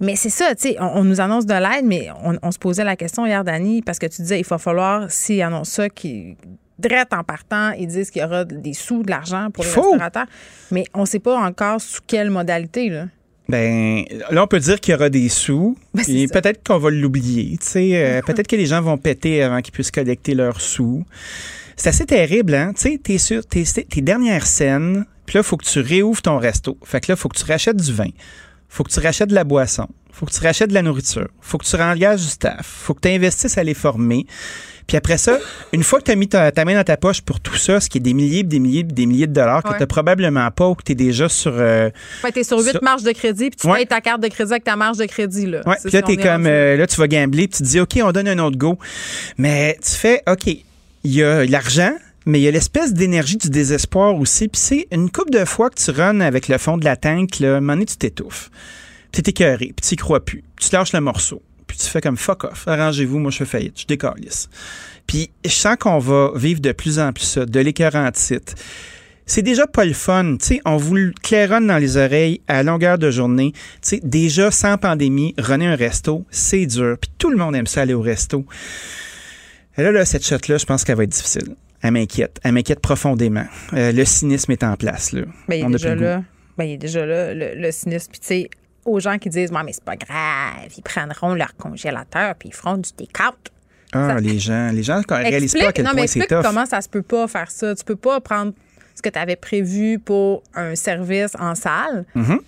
mais 0.00 0.16
c'est 0.16 0.30
ça, 0.30 0.52
tu 0.56 0.70
sais, 0.70 0.76
on, 0.80 1.04
nous 1.04 1.20
annonce 1.20 1.46
de 1.46 1.54
l'aide, 1.54 1.84
mais 1.84 2.08
on, 2.42 2.50
se 2.50 2.58
posait 2.58 2.82
la 2.82 2.96
question 2.96 3.24
hier, 3.24 3.44
Dani, 3.44 3.82
parce 3.82 4.00
que 4.00 4.06
tu 4.06 4.22
disais, 4.22 4.40
il 4.40 4.46
va 4.46 4.58
falloir, 4.58 5.08
s'ils 5.12 5.42
annoncent 5.42 5.70
ça, 5.70 5.88
qui 5.88 6.36
en 7.12 7.24
partant, 7.24 7.72
ils 7.72 7.86
disent 7.86 8.10
qu'il 8.10 8.22
y 8.22 8.24
aura 8.24 8.44
des 8.44 8.74
sous, 8.74 9.02
de 9.02 9.10
l'argent 9.10 9.50
pour 9.50 9.64
les 9.64 9.70
restaurateurs. 9.70 10.26
Mais 10.70 10.84
on 10.94 11.02
ne 11.02 11.06
sait 11.06 11.18
pas 11.18 11.38
encore 11.38 11.80
sous 11.80 12.00
quelle 12.06 12.30
modalité. 12.30 12.88
Là. 12.88 13.06
Ben, 13.48 14.04
là, 14.30 14.44
on 14.44 14.46
peut 14.46 14.60
dire 14.60 14.80
qu'il 14.80 14.92
y 14.92 14.94
aura 14.94 15.10
des 15.10 15.28
sous. 15.28 15.76
Ben, 15.94 16.04
et 16.08 16.26
peut-être 16.26 16.66
qu'on 16.66 16.78
va 16.78 16.90
l'oublier. 16.90 17.58
Euh, 17.76 18.22
peut-être 18.26 18.46
que 18.46 18.56
les 18.56 18.66
gens 18.66 18.80
vont 18.80 18.96
péter 18.96 19.42
avant 19.42 19.60
qu'ils 19.60 19.72
puissent 19.72 19.90
collecter 19.90 20.34
leurs 20.34 20.60
sous. 20.60 21.04
C'est 21.76 21.90
assez 21.90 22.06
terrible, 22.06 22.54
hein? 22.54 22.72
Tu 22.74 22.82
sais, 22.82 23.00
t'es 23.02 23.18
sur 23.18 23.44
tes, 23.44 23.64
tes 23.64 24.00
dernières 24.00 24.46
scènes, 24.46 25.04
puis 25.26 25.36
là, 25.36 25.40
il 25.40 25.44
faut 25.44 25.56
que 25.56 25.64
tu 25.64 25.80
réouvres 25.80 26.22
ton 26.22 26.38
resto. 26.38 26.76
Fait 26.84 27.00
que 27.00 27.10
là, 27.10 27.16
il 27.16 27.20
faut 27.20 27.28
que 27.28 27.38
tu 27.38 27.44
rachètes 27.44 27.76
du 27.76 27.92
vin. 27.92 28.10
Faut 28.72 28.84
que 28.84 28.90
tu 28.90 29.00
rachètes 29.00 29.28
de 29.28 29.34
la 29.34 29.44
boisson. 29.44 29.86
faut 30.12 30.24
que 30.24 30.32
tu 30.32 30.40
rachètes 30.40 30.70
de 30.70 30.74
la 30.74 30.80
nourriture. 30.80 31.28
faut 31.42 31.58
que 31.58 31.66
tu 31.66 31.76
rengages 31.76 32.22
du 32.22 32.28
staff. 32.28 32.66
faut 32.66 32.94
que 32.94 33.00
tu 33.02 33.08
investisses 33.08 33.58
à 33.58 33.62
les 33.62 33.74
former. 33.74 34.26
Puis 34.86 34.96
après 34.96 35.18
ça, 35.18 35.38
une 35.74 35.82
fois 35.82 36.00
que 36.00 36.04
tu 36.04 36.10
as 36.10 36.16
mis 36.16 36.26
ta, 36.26 36.50
main 36.64 36.74
dans 36.74 36.82
ta 36.82 36.96
poche 36.96 37.20
pour 37.20 37.38
tout 37.38 37.56
ça, 37.56 37.80
ce 37.80 37.90
qui 37.90 37.98
est 37.98 38.00
des 38.00 38.14
milliers, 38.14 38.44
des 38.44 38.58
milliers, 38.58 38.82
des 38.82 39.04
milliers 39.04 39.26
de 39.26 39.34
dollars 39.34 39.62
que 39.62 39.78
tu 39.78 39.86
probablement 39.86 40.50
pas 40.50 40.68
ou 40.68 40.74
que 40.74 40.84
tu 40.84 40.92
es 40.92 40.94
déjà 40.94 41.28
sur. 41.28 41.52
Euh, 41.54 41.90
tu 42.32 42.40
es 42.40 42.44
sur 42.44 42.58
huit 42.60 42.80
marges 42.80 43.02
de 43.02 43.12
crédit, 43.12 43.50
puis 43.50 43.58
tu 43.60 43.68
payes 43.70 43.86
ta 43.86 44.00
carte 44.00 44.22
de 44.22 44.28
crédit 44.28 44.52
avec 44.52 44.64
ta 44.64 44.74
marge 44.74 44.96
de 44.96 45.04
crédit. 45.04 45.46
Là, 45.46 45.60
ouais, 45.66 45.76
puis 45.84 45.92
là, 45.92 46.02
tu 46.02 46.16
comme. 46.16 46.46
Euh, 46.46 46.76
là, 46.76 46.86
tu 46.86 46.96
vas 46.96 47.08
gambler, 47.08 47.48
puis 47.48 47.58
tu 47.58 47.62
te 47.64 47.68
dis, 47.68 47.80
OK, 47.80 47.98
on 48.02 48.10
donne 48.10 48.28
un 48.28 48.38
autre 48.38 48.56
go. 48.56 48.78
Mais 49.36 49.78
tu 49.84 49.90
fais, 49.90 50.22
OK, 50.26 50.46
il 50.46 50.64
y 51.04 51.22
a 51.22 51.44
l'argent, 51.44 51.92
mais 52.26 52.40
il 52.40 52.42
y 52.42 52.48
a 52.48 52.50
l'espèce 52.50 52.92
d'énergie 52.92 53.36
du 53.36 53.50
désespoir 53.50 54.14
aussi. 54.16 54.48
Puis 54.48 54.60
c'est 54.60 54.86
une 54.92 55.10
coupe 55.10 55.30
de 55.30 55.44
fois 55.44 55.70
que 55.70 55.80
tu 55.80 55.90
runs 55.90 56.20
avec 56.20 56.48
le 56.48 56.58
fond 56.58 56.76
de 56.76 56.84
la 56.84 56.96
tank, 56.96 57.38
là, 57.38 57.54
à 57.54 57.56
un 57.56 57.60
moment 57.60 57.74
donné, 57.74 57.86
tu 57.86 57.96
t'étouffes. 57.96 58.50
Puis 59.10 59.22
t'es 59.22 59.30
écœuré, 59.30 59.72
puis 59.76 59.88
tu 59.88 59.96
crois 59.96 60.24
plus. 60.24 60.42
Tu 60.60 60.70
lâches 60.72 60.92
le 60.92 61.00
morceau. 61.00 61.42
Puis 61.66 61.78
tu 61.78 61.86
fais 61.86 62.00
comme 62.00 62.16
fuck 62.16 62.44
off, 62.44 62.68
arrangez-vous, 62.68 63.18
moi 63.18 63.30
je 63.30 63.38
fais 63.38 63.46
faillite, 63.46 63.80
je 63.80 63.86
décalisse. 63.86 64.50
Puis 65.06 65.30
je 65.44 65.50
sens 65.50 65.76
qu'on 65.78 65.98
va 65.98 66.32
vivre 66.34 66.60
de 66.60 66.72
plus 66.72 66.98
en 66.98 67.12
plus 67.12 67.24
ça, 67.24 67.46
de 67.46 67.60
l'écœurant 67.60 68.10
titre 68.12 68.54
c'est 69.26 69.42
déjà 69.42 69.66
pas 69.66 69.84
le 69.84 69.92
fun. 69.92 70.36
sais, 70.40 70.60
on 70.64 70.76
vous 70.76 70.94
le 70.94 71.12
claironne 71.22 71.66
dans 71.66 71.78
les 71.78 71.96
oreilles 71.96 72.40
à 72.48 72.62
longueur 72.62 72.98
de 72.98 73.10
journée. 73.10 73.52
sais, 73.80 74.00
déjà, 74.02 74.50
sans 74.50 74.76
pandémie, 74.78 75.34
runner 75.38 75.68
un 75.68 75.76
resto, 75.76 76.26
c'est 76.30 76.66
dur. 76.66 76.96
Puis 77.00 77.10
tout 77.18 77.30
le 77.30 77.36
monde 77.36 77.54
aime 77.56 77.66
ça 77.66 77.82
aller 77.82 77.94
au 77.94 78.02
resto. 78.02 78.44
Et 79.78 79.82
là, 79.82 79.92
là 79.92 80.04
cette 80.04 80.26
shot-là, 80.26 80.58
je 80.58 80.66
pense 80.66 80.84
qu'elle 80.84 80.96
va 80.96 81.04
être 81.04 81.10
difficile. 81.10 81.54
Elle 81.82 81.92
m'inquiète. 81.92 82.38
Elle 82.44 82.52
m'inquiète 82.52 82.80
profondément. 82.80 83.44
Euh, 83.72 83.92
le 83.92 84.04
cynisme 84.04 84.52
est 84.52 84.62
en 84.62 84.76
place. 84.76 85.12
Là. 85.12 85.22
Ben, 85.48 85.56
il, 85.56 85.64
est 85.64 85.70
déjà 85.70 85.94
là. 85.94 86.22
Ben, 86.56 86.64
il 86.64 86.72
est 86.72 86.78
déjà 86.78 87.04
là, 87.04 87.34
le, 87.34 87.72
cynisme. 87.72 88.10
Puis, 88.10 88.20
tu 88.20 88.26
sais, 88.26 88.50
aux 88.84 89.00
gens 89.00 89.18
qui 89.18 89.28
disent, 89.28 89.52
mais 89.52 89.72
c'est 89.72 89.84
pas 89.84 89.96
grave, 89.96 90.70
ils 90.76 90.82
prendront 90.82 91.34
leur 91.34 91.56
congélateur 91.56 92.34
puis 92.36 92.50
ils 92.50 92.54
feront 92.54 92.76
du 92.76 92.92
take-out. 92.92 93.36
Ah, 93.92 94.18
les 94.20 94.38
gens, 94.38 94.70
les 94.72 94.82
gens 94.82 94.98
ne 94.98 95.14
réalisent 95.14 95.52
pas 95.52 95.68
à 95.68 95.72
quel 95.72 95.84
non, 95.84 95.90
point 95.92 96.06
c'est 96.06 96.26
tough. 96.26 96.42
comment 96.42 96.64
ça 96.64 96.80
se 96.80 96.88
peut 96.88 97.02
pas 97.02 97.28
faire 97.28 97.50
ça. 97.50 97.74
Tu 97.74 97.84
peux 97.84 97.96
pas 97.96 98.20
prendre 98.20 98.52
ce 98.94 99.02
que 99.02 99.10
tu 99.10 99.18
avais 99.18 99.36
prévu 99.36 99.98
pour 99.98 100.42
un 100.54 100.74
service 100.74 101.32
en 101.38 101.54
salle. 101.54 102.06
Mm-hmm. 102.16 102.38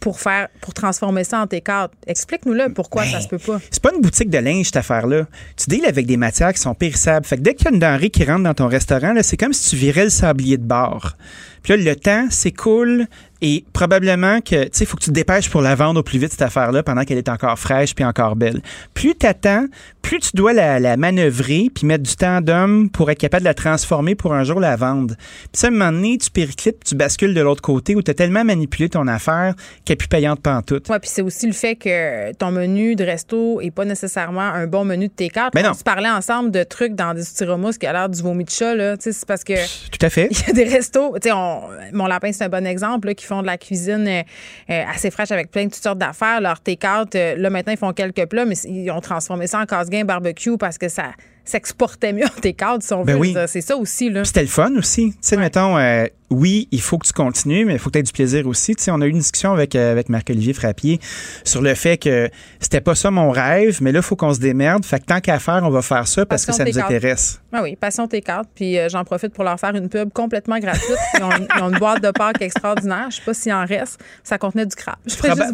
Pour 0.00 0.18
faire, 0.18 0.48
pour 0.60 0.72
transformer 0.72 1.24
ça 1.24 1.40
en 1.40 1.46
tes 1.46 1.60
cartes. 1.60 1.92
Explique-nous-le 2.06 2.72
pourquoi 2.72 3.04
ça 3.04 3.20
se 3.20 3.28
peut 3.28 3.38
pas. 3.38 3.60
C'est 3.70 3.82
pas 3.82 3.92
une 3.94 4.00
boutique 4.00 4.30
de 4.30 4.38
linge, 4.38 4.66
cette 4.66 4.76
affaire-là. 4.76 5.26
Tu 5.56 5.68
deals 5.68 5.84
avec 5.84 6.06
des 6.06 6.16
matières 6.16 6.54
qui 6.54 6.60
sont 6.60 6.74
périssables. 6.74 7.26
Fait 7.26 7.36
que 7.36 7.42
dès 7.42 7.54
qu'il 7.54 7.66
y 7.66 7.68
a 7.68 7.72
une 7.72 7.80
denrée 7.80 8.08
qui 8.08 8.24
rentre 8.24 8.44
dans 8.44 8.54
ton 8.54 8.66
restaurant, 8.66 9.14
c'est 9.22 9.36
comme 9.36 9.52
si 9.52 9.70
tu 9.70 9.76
virais 9.76 10.04
le 10.04 10.10
sablier 10.10 10.56
de 10.56 10.64
bord. 10.64 11.16
Puis 11.62 11.76
là, 11.76 11.82
le 11.82 11.96
temps 11.96 12.28
s'écoule 12.30 13.06
et 13.42 13.64
probablement 13.72 14.40
que, 14.40 14.64
tu 14.64 14.70
sais, 14.72 14.84
il 14.84 14.86
faut 14.86 14.96
que 14.96 15.02
tu 15.02 15.10
te 15.10 15.14
dépêches 15.14 15.48
pour 15.48 15.62
la 15.62 15.74
vendre 15.74 16.00
au 16.00 16.02
plus 16.02 16.18
vite, 16.18 16.30
cette 16.30 16.42
affaire-là, 16.42 16.82
pendant 16.82 17.04
qu'elle 17.04 17.18
est 17.18 17.28
encore 17.28 17.58
fraîche 17.58 17.94
puis 17.94 18.04
encore 18.04 18.36
belle. 18.36 18.60
Plus 18.92 19.14
tu 19.18 19.26
attends, 19.26 19.64
plus 20.02 20.18
tu 20.18 20.30
dois 20.34 20.52
la, 20.52 20.78
la 20.78 20.96
manœuvrer 20.98 21.68
puis 21.74 21.86
mettre 21.86 22.02
du 22.02 22.16
temps 22.16 22.42
d'homme 22.42 22.90
pour 22.90 23.10
être 23.10 23.18
capable 23.18 23.42
de 23.42 23.48
la 23.48 23.54
transformer 23.54 24.14
pour 24.14 24.34
un 24.34 24.44
jour 24.44 24.60
la 24.60 24.76
vendre. 24.76 25.14
Puis 25.16 25.48
ça, 25.54 25.68
à 25.68 25.70
un 25.70 25.72
moment 25.72 25.92
donné, 25.92 26.18
tu 26.18 26.30
périclites, 26.30 26.84
tu 26.84 26.94
bascules 26.94 27.32
de 27.32 27.40
l'autre 27.40 27.62
côté 27.62 27.94
où 27.94 28.02
tu 28.02 28.10
as 28.10 28.14
tellement 28.14 28.44
manipulé 28.44 28.90
ton 28.90 29.06
affaire 29.08 29.54
qu'elle 29.84 29.94
est 29.94 29.96
plus 29.96 30.08
payante 30.08 30.40
pantoute. 30.40 30.86
Oui, 30.90 30.96
puis 31.00 31.10
c'est 31.10 31.22
aussi 31.22 31.46
le 31.46 31.52
fait 31.52 31.76
que 31.76 32.32
ton 32.34 32.50
menu 32.50 32.94
de 32.94 33.04
resto 33.04 33.60
est 33.62 33.70
pas 33.70 33.86
nécessairement 33.86 34.40
un 34.40 34.66
bon 34.66 34.84
menu 34.84 35.08
de 35.08 35.12
tes 35.12 35.30
cartes. 35.30 35.54
Mais 35.54 35.62
non. 35.62 35.70
On 35.70 35.74
se 35.74 35.84
parlait 35.84 36.10
ensemble 36.10 36.50
de 36.50 36.62
trucs 36.62 36.94
dans 36.94 37.14
des 37.14 37.22
styromousse 37.22 37.78
qui 37.78 37.86
a 37.86 37.92
l'air 37.92 38.08
du 38.10 38.20
vomi 38.20 38.44
de 38.44 38.50
chat, 38.50 38.74
là. 38.74 38.98
Tu 38.98 39.04
sais, 39.04 39.12
c'est 39.12 39.26
parce 39.26 39.44
que. 39.44 39.54
Tout 39.90 40.04
à 40.04 40.10
fait. 40.10 40.28
Il 40.30 40.46
y 40.46 40.50
a 40.50 40.52
des 40.52 40.64
restos, 40.64 41.14
tu 41.20 41.28
sais, 41.28 41.34
mon 41.92 42.06
lapin, 42.06 42.32
c'est 42.32 42.44
un 42.44 42.48
bon 42.48 42.66
exemple, 42.66 43.08
là, 43.08 43.14
qui 43.14 43.24
font 43.24 43.42
de 43.42 43.46
la 43.46 43.58
cuisine 43.58 44.06
euh, 44.06 44.22
euh, 44.70 44.82
assez 44.92 45.10
fraîche 45.10 45.30
avec 45.30 45.50
plein 45.50 45.64
de 45.64 45.70
toutes 45.70 45.82
sortes 45.82 45.98
d'affaires. 45.98 46.40
Leur 46.40 46.60
take-out, 46.60 47.14
euh, 47.14 47.36
là, 47.36 47.50
maintenant, 47.50 47.72
ils 47.72 47.78
font 47.78 47.92
quelques 47.92 48.26
plats, 48.26 48.44
mais 48.44 48.56
ils 48.64 48.90
ont 48.90 49.00
transformé 49.00 49.46
ça 49.46 49.60
en 49.60 49.66
casse-gain 49.66 50.04
barbecue 50.04 50.56
parce 50.56 50.78
que 50.78 50.88
ça 50.88 51.12
s'exportait 51.44 52.12
mieux 52.12 52.24
en 52.36 52.40
take-out, 52.40 52.82
si 52.82 52.92
on 52.92 53.04
ben 53.04 53.18
veut. 53.18 53.46
C'est 53.46 53.60
ça 53.60 53.76
aussi, 53.76 54.10
là. 54.10 54.24
C'était 54.24 54.42
le 54.42 54.48
fun 54.48 54.74
aussi. 54.76 55.12
Tu 55.12 55.18
sais, 55.20 55.36
mettons, 55.36 55.76
oui, 56.30 56.68
il 56.70 56.80
faut 56.80 56.96
que 56.96 57.06
tu 57.06 57.12
continues, 57.12 57.64
mais 57.64 57.74
il 57.74 57.78
faut 57.78 57.90
que 57.90 57.94
tu 57.94 57.98
aies 57.98 58.04
du 58.04 58.12
plaisir 58.12 58.46
aussi. 58.46 58.76
Tu 58.76 58.84
sais, 58.84 58.90
on 58.92 59.00
a 59.00 59.06
eu 59.06 59.10
une 59.10 59.18
discussion 59.18 59.52
avec, 59.52 59.74
avec 59.74 60.08
Marc-Olivier 60.08 60.52
Frappier 60.52 61.00
sur 61.44 61.60
le 61.60 61.74
fait 61.74 61.98
que 61.98 62.30
c'était 62.60 62.80
pas 62.80 62.94
ça 62.94 63.10
mon 63.10 63.30
rêve, 63.30 63.78
mais 63.82 63.90
là, 63.90 63.98
il 63.98 64.04
faut 64.04 64.14
qu'on 64.14 64.32
se 64.32 64.38
démerde. 64.38 64.84
Fait 64.84 65.00
que 65.00 65.06
tant 65.06 65.20
qu'à 65.20 65.40
faire, 65.40 65.62
on 65.64 65.70
va 65.70 65.82
faire 65.82 66.06
ça 66.06 66.24
parce 66.24 66.46
que 66.46 66.52
ça 66.52 66.64
nous 66.64 66.78
intéresse. 66.78 67.40
Ah 67.52 67.62
oui, 67.62 67.74
Passion 67.74 68.06
T4. 68.06 68.44
Puis 68.54 68.76
j'en 68.88 69.04
profite 69.04 69.32
pour 69.32 69.42
leur 69.42 69.58
faire 69.58 69.74
une 69.74 69.88
pub 69.88 70.12
complètement 70.12 70.58
gratuite. 70.58 70.98
Ils 71.18 71.24
ont, 71.24 71.68
une 71.68 71.78
boîte 71.78 72.02
de 72.02 72.10
Pâques 72.12 72.42
extraordinaire. 72.42 73.08
Je 73.10 73.16
sais 73.16 73.22
pas 73.24 73.34
s'il 73.34 73.52
en 73.52 73.64
reste. 73.64 74.00
Ça 74.22 74.38
contenait 74.38 74.66
du 74.66 74.76
crabe. 74.76 74.98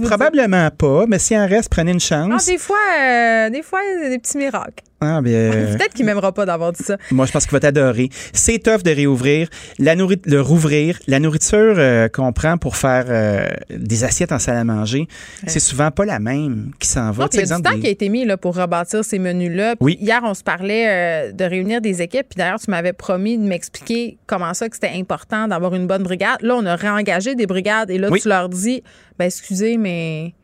probablement 0.02 0.70
pas, 0.70 1.06
mais 1.06 1.18
s'il 1.18 1.38
en 1.38 1.46
reste, 1.46 1.70
prenez 1.70 1.92
une 1.92 2.00
chance. 2.00 2.46
Ah, 2.46 2.50
des 2.50 2.58
fois, 2.58 2.76
euh, 3.00 3.50
des 3.50 3.62
fois, 3.62 3.80
des 4.08 4.18
petits 4.18 4.36
miracles. 4.36 4.84
Ah, 5.00 5.20
bien. 5.20 5.50
Peut-être 5.50 5.92
qu'il 5.94 6.06
m'aimera 6.06 6.32
pas 6.32 6.46
d'avoir 6.46 6.72
dit 6.72 6.82
ça. 6.82 6.96
Moi, 7.10 7.26
je 7.26 7.32
pense 7.32 7.44
qu'il 7.44 7.52
va 7.52 7.60
t'adorer. 7.60 8.08
C'est 8.32 8.58
tough 8.58 8.82
de 8.82 8.90
réouvrir, 8.90 9.48
la 9.78 9.94
le 9.94 10.40
rouvrir. 10.40 10.98
La 11.06 11.20
nourriture 11.20 11.74
euh, 11.76 12.08
qu'on 12.08 12.32
prend 12.32 12.56
pour 12.56 12.76
faire 12.76 13.04
euh, 13.08 13.46
des 13.70 14.04
assiettes 14.04 14.32
en 14.32 14.38
salle 14.38 14.56
à 14.56 14.64
manger, 14.64 15.06
c'est 15.46 15.60
souvent 15.60 15.90
pas 15.90 16.04
la 16.04 16.18
même 16.18 16.70
qui 16.78 16.88
s'en 16.88 17.10
va. 17.10 17.28
il 17.32 17.38
y 17.38 17.42
a 17.42 17.56
du 17.56 17.62
temps 17.62 17.78
qui 17.78 17.86
a 17.86 17.90
été 17.90 18.08
mis 18.08 18.24
là, 18.24 18.36
pour 18.36 18.56
rebâtir 18.56 19.04
ces 19.04 19.18
menus-là. 19.18 19.74
Oui. 19.80 19.98
Hier, 20.00 20.20
on 20.24 20.34
se 20.34 20.42
parlait 20.42 21.32
de 21.32 21.44
réunir 21.44 21.80
des 21.80 22.02
équipes. 22.02 22.28
Puis 22.30 22.38
d'ailleurs, 22.38 22.60
tu 22.60 22.70
m'avais 22.70 22.92
promis 22.92 23.36
de 23.38 23.44
m'expliquer 23.44 24.18
comment 24.26 24.54
ça 24.54 24.68
que 24.68 24.76
c'était 24.76 24.94
important 24.94 25.48
d'avoir 25.48 25.74
une 25.74 25.86
bonne 25.86 26.02
brigade. 26.02 26.40
Là, 26.40 26.56
on 26.56 26.64
a 26.66 26.76
réengagé 26.76 27.34
des 27.34 27.46
brigades 27.46 27.90
et 27.90 27.98
là, 27.98 28.08
tu 28.10 28.28
leur 28.28 28.48
dis, 28.48 28.82
ben 29.18 29.26
excusez, 29.26 29.76
mais 29.76 30.34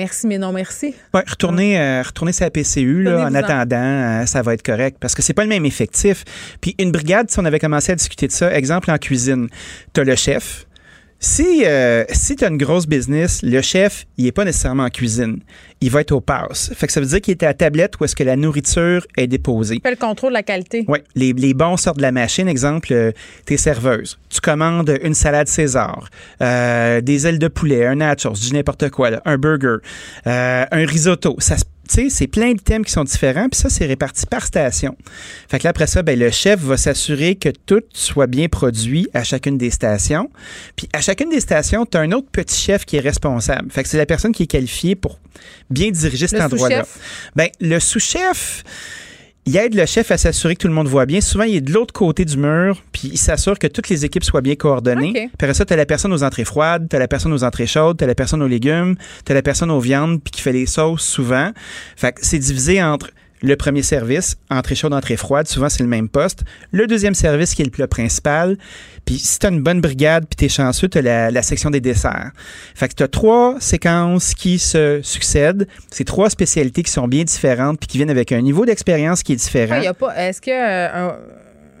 Merci, 0.00 0.26
mais 0.26 0.38
non 0.38 0.50
merci. 0.50 0.94
Ouais, 1.12 1.22
retournez, 1.28 1.78
euh, 1.78 2.00
retournez 2.00 2.32
sa 2.32 2.48
PCU 2.48 3.02
là, 3.02 3.26
en 3.26 3.34
attendant, 3.34 3.76
euh, 3.76 4.24
ça 4.24 4.40
va 4.40 4.54
être 4.54 4.62
correct 4.62 4.96
parce 4.98 5.14
que 5.14 5.20
c'est 5.20 5.34
pas 5.34 5.42
le 5.42 5.50
même 5.50 5.66
effectif. 5.66 6.24
Puis 6.62 6.74
une 6.78 6.90
brigade, 6.90 7.30
si 7.30 7.38
on 7.38 7.44
avait 7.44 7.58
commencé 7.58 7.92
à 7.92 7.96
discuter 7.96 8.26
de 8.26 8.32
ça, 8.32 8.50
exemple 8.56 8.90
en 8.90 8.96
cuisine, 8.96 9.48
tu 9.92 10.00
as 10.00 10.04
le 10.04 10.16
chef, 10.16 10.64
si, 11.22 11.64
euh, 11.66 12.04
si 12.10 12.34
tu 12.34 12.44
as 12.44 12.48
une 12.48 12.56
grosse 12.56 12.86
business, 12.86 13.42
le 13.42 13.60
chef, 13.60 14.06
il 14.16 14.26
est 14.26 14.32
pas 14.32 14.46
nécessairement 14.46 14.84
en 14.84 14.88
cuisine. 14.88 15.40
Il 15.82 15.90
va 15.90 16.00
être 16.00 16.12
au 16.12 16.22
pass. 16.22 16.72
Fait 16.74 16.86
que 16.86 16.92
ça 16.94 17.00
veut 17.00 17.06
dire 17.06 17.20
qu'il 17.20 17.32
est 17.32 17.42
à 17.42 17.48
la 17.48 17.54
tablette 17.54 18.00
où 18.00 18.04
est-ce 18.04 18.16
que 18.16 18.24
la 18.24 18.36
nourriture 18.36 19.06
est 19.18 19.26
déposée. 19.26 19.76
Il 19.76 19.82
fait 19.82 19.90
le 19.90 19.96
contrôle 19.96 20.30
de 20.30 20.34
la 20.34 20.42
qualité. 20.42 20.86
Oui. 20.88 21.00
Les, 21.14 21.34
les, 21.34 21.52
bons 21.52 21.76
sortent 21.76 21.98
de 21.98 22.02
la 22.02 22.10
machine. 22.10 22.48
Exemple, 22.48 22.88
euh, 22.92 23.12
t'es 23.44 23.58
serveuse. 23.58 24.18
Tu 24.30 24.40
commandes 24.40 24.98
une 25.02 25.12
salade 25.12 25.48
César, 25.48 26.08
euh, 26.40 27.02
des 27.02 27.26
ailes 27.26 27.38
de 27.38 27.48
poulet, 27.48 27.84
un 27.84 27.96
nachos, 27.96 28.32
du 28.32 28.54
n'importe 28.54 28.88
quoi, 28.88 29.10
un 29.26 29.36
burger, 29.36 29.76
euh, 30.26 30.64
un 30.70 30.86
risotto. 30.86 31.36
Ça 31.38 31.58
se 31.58 31.64
sais, 31.94 32.08
c'est 32.10 32.26
plein 32.26 32.52
de 32.52 32.60
thèmes 32.60 32.84
qui 32.84 32.92
sont 32.92 33.04
différents, 33.04 33.48
puis 33.48 33.60
ça, 33.60 33.68
c'est 33.68 33.86
réparti 33.86 34.26
par 34.26 34.44
station. 34.46 34.96
Fait 35.48 35.58
que 35.58 35.64
là, 35.64 35.70
après 35.70 35.86
ça, 35.86 36.02
ben, 36.02 36.18
le 36.18 36.30
chef 36.30 36.60
va 36.60 36.76
s'assurer 36.76 37.36
que 37.36 37.48
tout 37.48 37.82
soit 37.92 38.26
bien 38.26 38.48
produit 38.48 39.08
à 39.14 39.24
chacune 39.24 39.58
des 39.58 39.70
stations. 39.70 40.30
Puis 40.76 40.88
à 40.92 41.00
chacune 41.00 41.30
des 41.30 41.40
stations, 41.40 41.86
tu 41.86 41.96
as 41.96 42.00
un 42.00 42.12
autre 42.12 42.28
petit 42.30 42.56
chef 42.56 42.84
qui 42.84 42.96
est 42.96 43.00
responsable. 43.00 43.70
Fait 43.70 43.82
que 43.82 43.88
c'est 43.88 43.98
la 43.98 44.06
personne 44.06 44.32
qui 44.32 44.44
est 44.44 44.48
qualifiée 44.48 44.94
pour 44.94 45.18
bien 45.70 45.90
diriger 45.90 46.28
cet 46.28 46.40
endroit-là. 46.40 46.84
Ben, 47.36 47.48
le 47.60 47.78
sous-chef 47.80 48.64
il 49.50 49.56
aide 49.56 49.74
le 49.74 49.84
chef 49.84 50.12
à 50.12 50.16
s'assurer 50.16 50.54
que 50.54 50.60
tout 50.60 50.68
le 50.68 50.74
monde 50.74 50.86
voit 50.86 51.06
bien. 51.06 51.20
Souvent, 51.20 51.42
il 51.42 51.56
est 51.56 51.60
de 51.60 51.72
l'autre 51.72 51.92
côté 51.92 52.24
du 52.24 52.36
mur, 52.36 52.80
puis 52.92 53.10
il 53.12 53.18
s'assure 53.18 53.58
que 53.58 53.66
toutes 53.66 53.88
les 53.88 54.04
équipes 54.04 54.22
soient 54.22 54.42
bien 54.42 54.54
coordonnées. 54.54 55.12
Puis 55.12 55.28
après 55.34 55.54
ça, 55.54 55.64
tu 55.64 55.72
as 55.72 55.76
la 55.76 55.86
personne 55.86 56.12
aux 56.12 56.22
entrées 56.22 56.44
froides, 56.44 56.86
tu 56.88 56.94
as 56.94 57.00
la 57.00 57.08
personne 57.08 57.32
aux 57.32 57.42
entrées 57.42 57.66
chaudes, 57.66 57.98
tu 57.98 58.04
as 58.04 58.06
la 58.06 58.14
personne 58.14 58.42
aux 58.42 58.46
légumes, 58.46 58.94
tu 59.24 59.32
as 59.32 59.34
la 59.34 59.42
personne 59.42 59.72
aux 59.72 59.80
viandes, 59.80 60.22
puis 60.22 60.30
qui 60.30 60.40
fait 60.40 60.52
les 60.52 60.66
sauces 60.66 61.02
souvent. 61.02 61.50
Fait 61.96 62.12
que 62.12 62.20
c'est 62.24 62.38
divisé 62.38 62.80
entre 62.80 63.10
le 63.42 63.56
premier 63.56 63.82
service, 63.82 64.36
entrée 64.50 64.74
chaude, 64.74 64.92
entrée 64.92 65.16
froide, 65.16 65.46
souvent 65.46 65.68
c'est 65.68 65.82
le 65.82 65.88
même 65.88 66.08
poste. 66.08 66.42
Le 66.72 66.86
deuxième 66.86 67.14
service 67.14 67.54
qui 67.54 67.62
est 67.62 67.64
le 67.64 67.70
plat 67.70 67.88
principal. 67.88 68.56
Puis 69.04 69.18
si 69.18 69.38
tu 69.38 69.46
as 69.46 69.50
une 69.50 69.62
bonne 69.62 69.80
brigade 69.80 70.26
puis 70.26 70.36
tu 70.36 70.44
es 70.44 70.48
chanceux, 70.48 70.88
tu 70.88 70.98
as 70.98 71.30
la, 71.30 71.42
section 71.42 71.70
des 71.70 71.80
desserts. 71.80 72.32
Fait 72.74 72.88
que 72.88 72.94
tu 72.94 73.02
as 73.02 73.08
trois 73.08 73.56
séquences 73.60 74.34
qui 74.34 74.58
se 74.58 75.00
succèdent. 75.02 75.66
C'est 75.90 76.04
trois 76.04 76.30
spécialités 76.30 76.82
qui 76.82 76.92
sont 76.92 77.08
bien 77.08 77.24
différentes 77.24 77.78
puis 77.78 77.86
qui 77.86 77.96
viennent 77.96 78.10
avec 78.10 78.32
un 78.32 78.40
niveau 78.40 78.66
d'expérience 78.66 79.22
qui 79.22 79.32
est 79.32 79.36
différent. 79.36 79.80
Y 79.80 79.86
a 79.86 79.94
pas 79.94 80.14
est-ce 80.16 80.40
que 80.40 80.50
euh, 80.50 81.10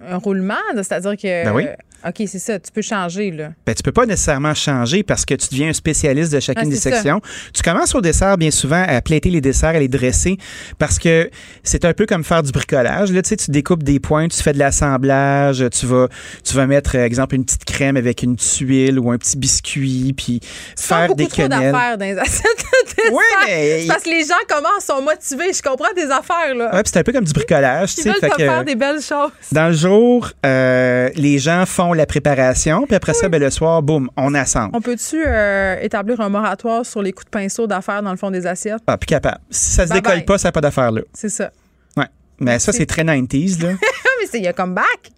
un, 0.08 0.16
roulement, 0.16 0.54
c'est-à-dire 0.74 1.16
que 1.16 1.44
ben 1.44 1.52
oui. 1.52 1.66
OK, 2.06 2.26
c'est 2.26 2.38
ça. 2.38 2.58
Tu 2.58 2.70
peux 2.72 2.82
changer, 2.82 3.30
là. 3.30 3.50
Ben, 3.66 3.74
tu 3.74 3.82
peux 3.82 3.92
pas 3.92 4.06
nécessairement 4.06 4.54
changer 4.54 5.02
parce 5.02 5.24
que 5.24 5.34
tu 5.34 5.48
deviens 5.50 5.68
un 5.68 5.72
spécialiste 5.72 6.32
de 6.32 6.40
chacune 6.40 6.68
ah, 6.68 6.70
des 6.70 6.76
sections. 6.76 7.20
Tu 7.52 7.62
commences 7.62 7.94
au 7.94 8.00
dessert, 8.00 8.36
bien 8.38 8.50
souvent, 8.50 8.82
à 8.86 9.00
plaiter 9.00 9.30
les 9.30 9.40
desserts, 9.40 9.70
à 9.70 9.78
les 9.78 9.88
dresser 9.88 10.36
parce 10.78 10.98
que 10.98 11.30
c'est 11.62 11.84
un 11.84 11.92
peu 11.92 12.06
comme 12.06 12.24
faire 12.24 12.42
du 12.42 12.52
bricolage. 12.52 13.12
Là, 13.12 13.22
tu 13.22 13.28
sais, 13.28 13.36
tu 13.36 13.50
découpes 13.50 13.82
des 13.82 14.00
points, 14.00 14.28
tu 14.28 14.42
fais 14.42 14.52
de 14.52 14.58
l'assemblage, 14.58 15.64
tu 15.72 15.86
vas, 15.86 16.08
tu 16.44 16.54
vas 16.54 16.66
mettre, 16.66 16.96
euh, 16.96 17.04
exemple, 17.04 17.34
une 17.34 17.44
petite 17.44 17.64
crème 17.64 17.96
avec 17.96 18.22
une 18.22 18.36
tuile 18.36 18.98
ou 18.98 19.10
un 19.10 19.18
petit 19.18 19.36
biscuit, 19.36 20.14
puis 20.16 20.40
faire 20.76 21.14
des 21.14 21.26
quenelles. 21.26 21.72
d'affaires 21.72 21.98
dans 21.98 22.04
les 22.04 22.18
assiettes 22.18 22.64
de 22.96 23.12
Oui, 23.12 23.24
mais... 23.46 23.84
Parce 23.88 24.02
que 24.02 24.10
les 24.10 24.24
gens, 24.24 24.34
comment, 24.48 24.68
sont 24.80 25.02
motivés. 25.02 25.52
Je 25.52 25.62
comprends 25.62 25.92
des 25.94 26.10
affaires, 26.10 26.54
là. 26.54 26.74
Ouais, 26.74 26.82
c'est 26.84 26.98
un 26.98 27.02
peu 27.02 27.12
comme 27.12 27.24
du 27.24 27.32
bricolage. 27.32 27.92
Ils 27.92 28.04
tu 28.04 28.10
sais, 28.10 28.18
veulent 28.20 28.34
faire 28.36 28.64
des 28.64 28.74
belles 28.74 29.02
choses. 29.02 29.30
Dans 29.52 29.68
le 29.68 29.74
jour, 29.74 30.30
euh, 30.44 31.10
les 31.14 31.38
gens 31.38 31.66
font 31.66 31.89
la 31.92 32.06
préparation, 32.06 32.86
puis 32.86 32.94
après 32.94 33.14
ça, 33.14 33.28
ben, 33.28 33.40
le 33.40 33.50
soir, 33.50 33.82
boum, 33.82 34.10
on 34.16 34.34
assemble. 34.34 34.70
On 34.74 34.80
peut-tu 34.80 35.22
euh, 35.26 35.76
établir 35.80 36.20
un 36.20 36.28
moratoire 36.28 36.84
sur 36.84 37.02
les 37.02 37.12
coups 37.12 37.26
de 37.26 37.30
pinceau 37.30 37.66
d'affaires 37.66 38.02
dans 38.02 38.10
le 38.10 38.16
fond 38.16 38.30
des 38.30 38.46
assiettes? 38.46 38.82
Ah, 38.86 38.96
plus 38.96 39.06
capable. 39.06 39.38
Si 39.50 39.72
ça 39.72 39.86
se 39.86 39.92
décolle 39.92 40.24
pas, 40.24 40.38
ça 40.38 40.48
n'a 40.48 40.52
pas 40.52 40.60
d'affaires 40.60 40.92
là. 40.92 41.02
C'est 41.12 41.28
ça. 41.28 41.50
Ouais. 41.96 42.06
Mais 42.38 42.58
ça, 42.58 42.72
c'est 42.72 42.86
très 42.86 43.02
90s, 43.02 43.62
là. 43.62 43.72
Mais 44.20 44.38
il 44.38 44.44
y 44.44 44.48
a 44.48 44.52
comme 44.52 44.74
back. 44.74 45.10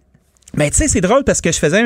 Mais 0.55 0.69
tu 0.69 0.77
sais, 0.77 0.87
c'est 0.87 1.01
drôle 1.01 1.23
parce 1.23 1.41
que 1.41 1.51
je 1.51 1.57
faisais 1.57 1.81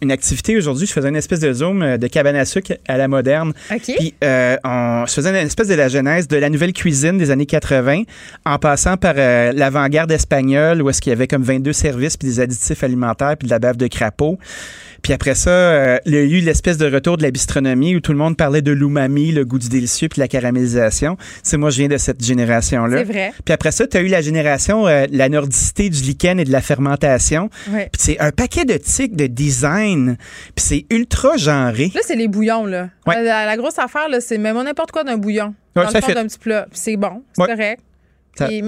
une 0.00 0.12
activité 0.12 0.56
aujourd'hui, 0.56 0.86
je 0.86 0.92
faisais 0.92 1.08
une 1.08 1.16
espèce 1.16 1.40
de 1.40 1.52
zoom 1.52 1.82
euh, 1.82 1.96
de 1.96 2.06
cabane 2.06 2.36
à 2.36 2.44
sucre 2.44 2.74
à 2.86 2.96
la 2.96 3.08
moderne. 3.08 3.52
Puis 3.96 4.14
euh, 4.22 4.56
je 4.64 5.12
faisais 5.12 5.30
une 5.30 5.46
espèce 5.46 5.66
de 5.66 5.74
la 5.74 5.88
genèse 5.88 6.28
de 6.28 6.36
la 6.36 6.48
nouvelle 6.48 6.72
cuisine 6.72 7.18
des 7.18 7.32
années 7.32 7.46
80 7.46 8.02
en 8.46 8.58
passant 8.58 8.96
par 8.96 9.14
euh, 9.16 9.50
l'avant-garde 9.52 10.12
espagnole 10.12 10.80
où 10.80 10.90
est-ce 10.90 11.00
qu'il 11.00 11.10
y 11.10 11.12
avait 11.12 11.26
comme 11.26 11.42
22 11.42 11.72
services 11.72 12.16
puis 12.16 12.28
des 12.28 12.38
additifs 12.38 12.84
alimentaires 12.84 13.36
puis 13.36 13.46
de 13.46 13.50
la 13.50 13.58
bave 13.58 13.76
de 13.76 13.88
crapaud. 13.88 14.38
Puis 15.04 15.12
après 15.12 15.34
ça, 15.34 15.50
euh, 15.50 15.98
il 16.06 16.14
y 16.14 16.16
a 16.16 16.22
eu 16.22 16.40
l'espèce 16.40 16.78
de 16.78 16.90
retour 16.90 17.18
de 17.18 17.22
la 17.22 17.30
bistronomie 17.30 17.94
où 17.94 18.00
tout 18.00 18.12
le 18.12 18.16
monde 18.16 18.38
parlait 18.38 18.62
de 18.62 18.72
l'umami, 18.72 19.32
le 19.32 19.44
goût 19.44 19.58
du 19.58 19.68
délicieux, 19.68 20.08
puis 20.08 20.18
la 20.18 20.28
caramélisation. 20.28 21.18
C'est 21.42 21.58
moi, 21.58 21.68
je 21.68 21.76
viens 21.76 21.88
de 21.88 21.98
cette 21.98 22.24
génération-là. 22.24 22.96
C'est 22.96 23.04
vrai. 23.04 23.32
Puis 23.44 23.52
après 23.52 23.70
ça, 23.70 23.86
tu 23.86 23.98
as 23.98 24.00
eu 24.00 24.06
la 24.06 24.22
génération, 24.22 24.88
euh, 24.88 25.04
la 25.10 25.28
nordicité 25.28 25.90
du 25.90 26.00
lichen 26.00 26.40
et 26.40 26.44
de 26.44 26.50
la 26.50 26.62
fermentation. 26.62 27.50
Puis 27.66 27.88
c'est 27.98 28.18
un 28.18 28.30
paquet 28.30 28.64
de 28.64 28.78
tics 28.78 29.14
de 29.14 29.26
design. 29.26 30.16
Puis 30.56 30.64
c'est 30.64 30.86
ultra 30.88 31.36
genré. 31.36 31.92
Là, 31.94 32.00
c'est 32.02 32.16
les 32.16 32.26
bouillons, 32.26 32.64
là. 32.64 32.88
La, 33.06 33.56
grosse 33.58 33.78
affaire, 33.78 34.08
là, 34.08 34.22
c'est 34.22 34.38
même 34.38 34.56
n'importe 34.62 34.90
quoi 34.90 35.04
d'un 35.04 35.18
bouillon. 35.18 35.54
dans 35.74 35.82
le 35.82 35.88
fond 35.88 36.12
d'un 36.14 36.26
petit 36.26 36.38
plat. 36.38 36.66
c'est 36.72 36.96
bon, 36.96 37.22
c'est 37.36 37.44
correct 37.44 37.82
quand 38.36 38.48
il 38.50 38.64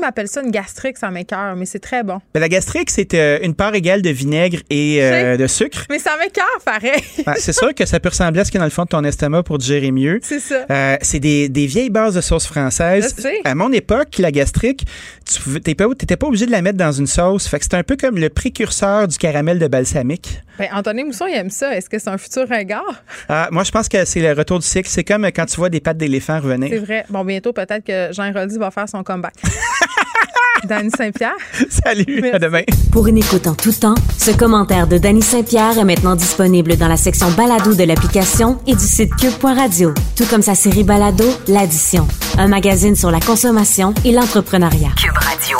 m'appelle 0.00 0.28
ça 0.28 0.42
une 0.42 0.50
gastrique, 0.50 0.96
ça 0.96 1.10
m'écœure, 1.10 1.56
mais 1.56 1.66
c'est 1.66 1.78
très 1.78 2.02
bon. 2.02 2.20
Mais 2.34 2.40
la 2.40 2.48
gastrique, 2.48 2.90
c'est 2.90 3.14
euh, 3.14 3.38
une 3.42 3.54
part 3.54 3.74
égale 3.74 4.02
de 4.02 4.10
vinaigre 4.10 4.58
et 4.70 5.02
euh, 5.02 5.36
de 5.36 5.46
sucre. 5.46 5.84
Mais 5.90 5.98
ça 5.98 6.16
m'écœure, 6.18 6.46
pareil. 6.64 7.02
c'est 7.36 7.52
sûr 7.52 7.74
que 7.74 7.86
ça 7.86 8.00
peut 8.00 8.08
ressembler 8.08 8.40
à 8.40 8.44
ce 8.44 8.50
qu'il 8.50 8.58
y 8.58 8.60
a 8.60 8.62
dans 8.62 8.66
le 8.66 8.70
fond 8.70 8.84
de 8.84 8.88
ton 8.88 9.04
estomac 9.04 9.42
pour 9.42 9.58
digérer 9.58 9.90
mieux. 9.90 10.20
C'est 10.22 10.40
ça. 10.40 10.66
Euh, 10.70 10.96
c'est 11.02 11.20
des, 11.20 11.48
des, 11.48 11.66
vieilles 11.66 11.90
bases 11.90 12.14
de 12.14 12.20
sauce 12.20 12.46
française. 12.46 13.14
À 13.44 13.54
mon 13.54 13.72
époque, 13.72 14.18
la 14.18 14.30
gastrique, 14.30 14.84
tu 15.24 15.50
n'étais 15.50 15.74
pas, 15.74 15.86
pas, 15.88 16.26
obligé 16.26 16.46
de 16.46 16.50
la 16.50 16.62
mettre 16.62 16.78
dans 16.78 16.92
une 16.92 17.06
sauce. 17.06 17.48
Fait 17.48 17.58
que 17.58 17.64
c'est 17.64 17.74
un 17.74 17.82
peu 17.82 17.96
comme 17.96 18.18
le 18.18 18.28
précurseur 18.28 19.08
du 19.08 19.18
caramel 19.18 19.58
de 19.58 19.66
balsamique. 19.66 20.42
Ben, 20.58 20.68
Anthony 20.72 21.04
Mousson, 21.04 21.26
il 21.26 21.36
aime 21.36 21.50
ça. 21.50 21.76
Est-ce 21.76 21.88
que 21.88 21.98
c'est 21.98 22.10
un 22.10 22.18
futur 22.18 22.48
ringard? 22.48 23.04
Ah, 23.28 23.48
moi, 23.52 23.62
je 23.62 23.70
pense 23.70 23.88
que 23.88 24.04
c'est 24.04 24.20
le 24.20 24.32
retour 24.32 24.58
du 24.58 24.66
cycle. 24.66 24.88
C'est 24.88 25.04
comme 25.04 25.24
quand 25.26 25.46
tu 25.46 25.56
vois 25.56 25.70
des 25.70 25.80
pattes 25.80 25.98
d'éléphant 25.98 26.40
revenir. 26.40 26.68
C'est 26.70 26.78
vrai. 26.78 27.04
Bon, 27.08 27.24
bientôt, 27.24 27.52
peut-être 27.52 27.84
que 27.84 28.12
Jean 28.12 28.32
Roldy 28.32 28.58
va 28.58 28.72
faire 28.72 28.88
son 28.88 29.04
comeback. 29.08 29.34
Danny 30.64 30.90
Saint-Pierre. 30.90 31.36
Salut, 31.70 32.30
à 32.30 32.38
demain. 32.38 32.62
Pour 32.92 33.06
une 33.06 33.16
écoute 33.16 33.46
en 33.46 33.54
tout 33.54 33.72
temps, 33.72 33.94
ce 34.18 34.32
commentaire 34.32 34.86
de 34.86 34.98
Danny 34.98 35.22
Saint-Pierre 35.22 35.78
est 35.78 35.84
maintenant 35.84 36.14
disponible 36.14 36.76
dans 36.76 36.88
la 36.88 36.96
section 36.96 37.30
balado 37.30 37.74
de 37.74 37.84
l'application 37.84 38.58
et 38.66 38.74
du 38.74 38.84
site 38.84 39.14
cube.radio, 39.16 39.94
tout 40.16 40.26
comme 40.26 40.42
sa 40.42 40.54
série 40.54 40.84
balado 40.84 41.24
L'Addition, 41.46 42.06
un 42.36 42.48
magazine 42.48 42.96
sur 42.96 43.10
la 43.10 43.20
consommation 43.20 43.94
et 44.04 44.12
l'entrepreneuriat. 44.12 44.90
Cube 44.96 45.16
Radio. 45.16 45.58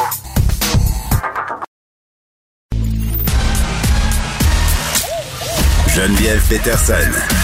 Geneviève 5.95 6.43
Peterson. 6.49 7.38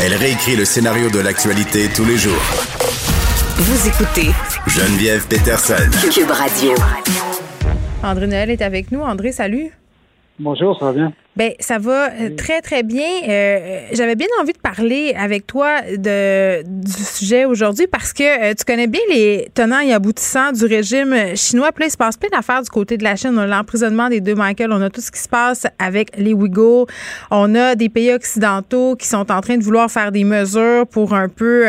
Elle 0.00 0.14
réécrit 0.14 0.54
le 0.54 0.64
scénario 0.64 1.10
de 1.10 1.18
l'actualité 1.18 1.88
tous 1.94 2.04
les 2.04 2.16
jours. 2.16 2.40
Vous 3.56 3.88
écoutez 3.88 4.30
Geneviève 4.68 5.26
Peterson. 5.26 5.74
Cube 6.12 6.30
Radio. 6.30 6.70
André 8.04 8.28
Noël 8.28 8.50
est 8.50 8.62
avec 8.62 8.92
nous. 8.92 9.00
André, 9.00 9.32
salut. 9.32 9.72
Bonjour, 10.38 10.78
ça 10.78 10.86
va 10.86 10.92
bien? 10.92 11.12
Bien, 11.38 11.52
ça 11.60 11.78
va 11.78 12.10
euh, 12.10 12.30
très, 12.36 12.60
très 12.62 12.82
bien. 12.82 13.06
Euh, 13.28 13.82
j'avais 13.92 14.16
bien 14.16 14.26
envie 14.40 14.54
de 14.54 14.58
parler 14.58 15.14
avec 15.16 15.46
toi 15.46 15.82
de, 15.82 16.64
du 16.64 17.04
sujet 17.04 17.44
aujourd'hui 17.44 17.86
parce 17.86 18.12
que 18.12 18.24
euh, 18.50 18.54
tu 18.58 18.64
connais 18.64 18.88
bien 18.88 19.00
les 19.08 19.48
tenants 19.54 19.78
et 19.78 19.92
aboutissants 19.92 20.50
du 20.50 20.64
régime 20.64 21.14
chinois. 21.36 21.70
Puis 21.70 21.82
là, 21.82 21.86
il 21.86 21.90
se 21.92 21.96
passe 21.96 22.16
plein 22.16 22.30
d'affaires 22.30 22.60
du 22.60 22.70
côté 22.70 22.96
de 22.96 23.04
la 23.04 23.14
Chine. 23.14 23.34
On 23.34 23.38
a 23.38 23.46
l'emprisonnement 23.46 24.08
des 24.08 24.20
deux 24.20 24.34
Michael. 24.34 24.72
On 24.72 24.82
a 24.82 24.90
tout 24.90 25.00
ce 25.00 25.12
qui 25.12 25.20
se 25.20 25.28
passe 25.28 25.64
avec 25.78 26.10
les 26.16 26.32
Ouïghours. 26.32 26.88
On 27.30 27.54
a 27.54 27.76
des 27.76 27.88
pays 27.88 28.12
occidentaux 28.12 28.96
qui 28.96 29.06
sont 29.06 29.30
en 29.30 29.40
train 29.40 29.58
de 29.58 29.62
vouloir 29.62 29.92
faire 29.92 30.10
des 30.10 30.24
mesures 30.24 30.88
pour 30.88 31.14
un 31.14 31.28
peu 31.28 31.66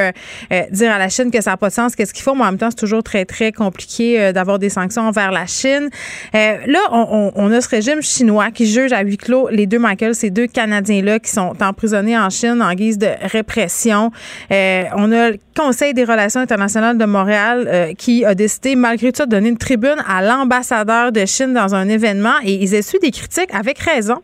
dire 0.72 0.92
à 0.92 0.98
la 0.98 1.10
Chine 1.10 1.30
que 1.30 1.42
ça 1.42 1.52
n'a 1.52 1.58
pas 1.58 1.70
de 1.70 1.74
sens, 1.74 1.96
qu'est-ce 1.96 2.16
qu'il 2.16 2.24
faut. 2.24 2.34
Mais 2.34 2.42
en 2.42 2.46
même 2.46 2.58
temps, 2.58 2.72
c'est 2.72 2.80
toujours 2.80 3.04
très, 3.04 3.26
très 3.26 3.52
compliqué 3.52 4.32
d'avoir 4.34 4.58
des 4.58 4.70
sanctions 4.70 5.04
envers 5.04 5.32
la 5.32 5.46
Chine. 5.46 5.92
là, 6.34 6.80
on, 6.92 7.32
on, 7.36 7.52
a 7.52 7.62
ce 7.62 7.70
régime 7.70 8.02
chinois 8.02 8.50
qui 8.50 8.66
juge 8.66 8.94
à 8.94 9.02
huis 9.02 9.18
clos 9.18 9.48
les 9.60 9.68
deux 9.68 9.80
Michael, 9.80 10.16
ces 10.16 10.32
deux 10.32 10.48
Canadiens-là 10.48 11.20
qui 11.20 11.30
sont 11.30 11.54
emprisonnés 11.62 12.18
en 12.18 12.30
Chine 12.30 12.62
en 12.62 12.74
guise 12.74 12.98
de 12.98 13.10
répression. 13.30 14.10
Euh, 14.52 14.84
on 14.96 15.12
a 15.12 15.32
le 15.32 15.38
Conseil 15.56 15.94
des 15.94 16.06
relations 16.06 16.40
internationales 16.40 16.98
de 16.98 17.04
Montréal 17.04 17.68
euh, 17.68 17.94
qui 17.94 18.24
a 18.24 18.36
décidé, 18.36 18.78
malgré 18.78 19.12
tout, 19.12 19.26
de 19.26 19.30
donner 19.30 19.50
une 19.50 19.58
tribune 19.58 19.98
à 20.08 20.22
l'ambassadeur 20.22 21.12
de 21.12 21.26
Chine 21.26 21.54
dans 21.54 21.76
un 21.76 21.90
événement 21.90 22.40
et 22.46 22.54
ils 22.54 22.74
essuient 22.74 23.00
des 23.00 23.12
critiques 23.12 23.54
avec 23.54 23.80
raison. 23.80 24.20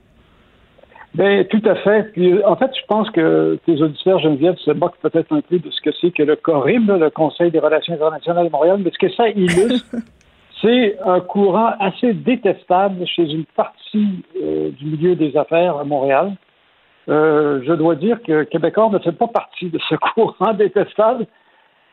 Bien, 1.14 1.44
tout 1.50 1.62
à 1.66 1.76
fait. 1.76 2.12
en 2.46 2.56
fait, 2.56 2.72
je 2.74 2.86
pense 2.88 3.10
que 3.12 3.58
tes 3.66 3.82
auditeurs, 3.82 4.20
Geneviève, 4.20 4.56
se 4.58 4.72
moquent 4.72 5.00
peut-être 5.02 5.32
un 5.32 5.42
peu 5.42 5.60
de 5.60 5.70
ce 5.70 5.82
que 5.82 5.90
c'est 6.00 6.12
que 6.12 6.24
le 6.24 6.36
CORIM, 6.36 6.98
le 6.98 7.10
Conseil 7.10 7.52
des 7.52 7.60
relations 7.60 7.94
internationales 7.94 8.48
de 8.48 8.52
Montréal, 8.52 8.80
mais 8.84 8.92
ce 8.92 9.00
que 9.06 9.12
ça 9.14 9.30
illustre, 9.30 9.86
c'est 10.66 10.98
un 11.04 11.20
courant 11.20 11.74
assez 11.80 12.14
détestable 12.14 13.06
chez 13.06 13.24
une 13.24 13.46
partie 13.46 14.24
euh, 14.42 14.72
du 14.72 14.86
milieu 14.86 15.16
des 15.16 15.38
affaires 15.38 15.78
à 15.78 15.84
Montréal. 15.84 16.34
Euh, 17.08 17.62
je 17.64 17.74
dois 17.74 17.96
dire 17.96 18.22
que 18.24 18.44
Québécois 18.44 18.90
ne 18.92 18.98
fait 19.00 19.12
pas 19.12 19.28
partie 19.28 19.70
de 19.70 19.80
ce 19.88 19.96
courant 20.14 20.54
détestable, 20.54 21.28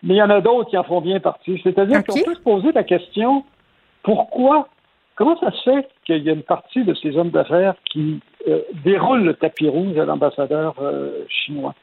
mais 0.02 0.14
il 0.14 0.16
y 0.16 0.22
en 0.22 0.30
a 0.30 0.40
d'autres 0.40 0.70
qui 0.70 0.78
en 0.78 0.84
font 0.84 1.02
bien 1.02 1.20
partie. 1.20 1.60
C'est-à-dire 1.62 2.02
qu'on 2.04 2.18
peut 2.22 2.34
se 2.34 2.40
poser 2.40 2.72
la 2.72 2.82
question 2.82 3.44
pourquoi, 4.02 4.68
comment 5.16 5.38
ça 5.38 5.50
se 5.50 5.62
fait 5.62 5.88
qu'il 6.04 6.22
y 6.22 6.30
a 6.30 6.32
une 6.32 6.42
partie 6.42 6.82
de 6.82 6.94
ces 6.94 7.16
hommes 7.16 7.30
d'affaires 7.30 7.74
qui 7.90 8.20
euh, 8.48 8.62
déroulent 8.84 9.24
le 9.24 9.34
tapis 9.34 9.68
rouge 9.68 9.98
à 9.98 10.06
l'ambassadeur 10.06 10.74
chinois? 11.28 11.74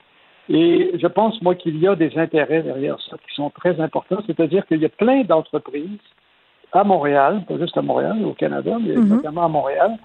Et 0.51 0.93
je 0.99 1.05
pense, 1.05 1.39
moi, 1.43 1.53
qu'il 1.53 1.77
y 1.77 1.87
a 1.87 1.95
des 1.95 2.17
intérêts 2.17 2.63
derrière 2.63 2.99
ça 3.01 3.17
qui 3.17 3.35
sont 3.35 3.51
très 3.51 3.79
importants, 3.79 4.23
c'est-à-dire 4.25 4.65
qu'il 4.65 4.81
y 4.81 4.85
a 4.85 4.89
plein 4.89 5.21
d'entreprises 5.21 5.99
à 6.71 6.83
Montréal, 6.83 7.43
pas 7.47 7.57
juste 7.57 7.77
à 7.77 7.81
Montréal, 7.81 8.23
au 8.25 8.33
Canada, 8.33 8.77
mais 8.79 8.95
mhm. 8.95 9.07
notamment 9.07 9.45
à 9.45 9.47
Montréal, 9.47 9.97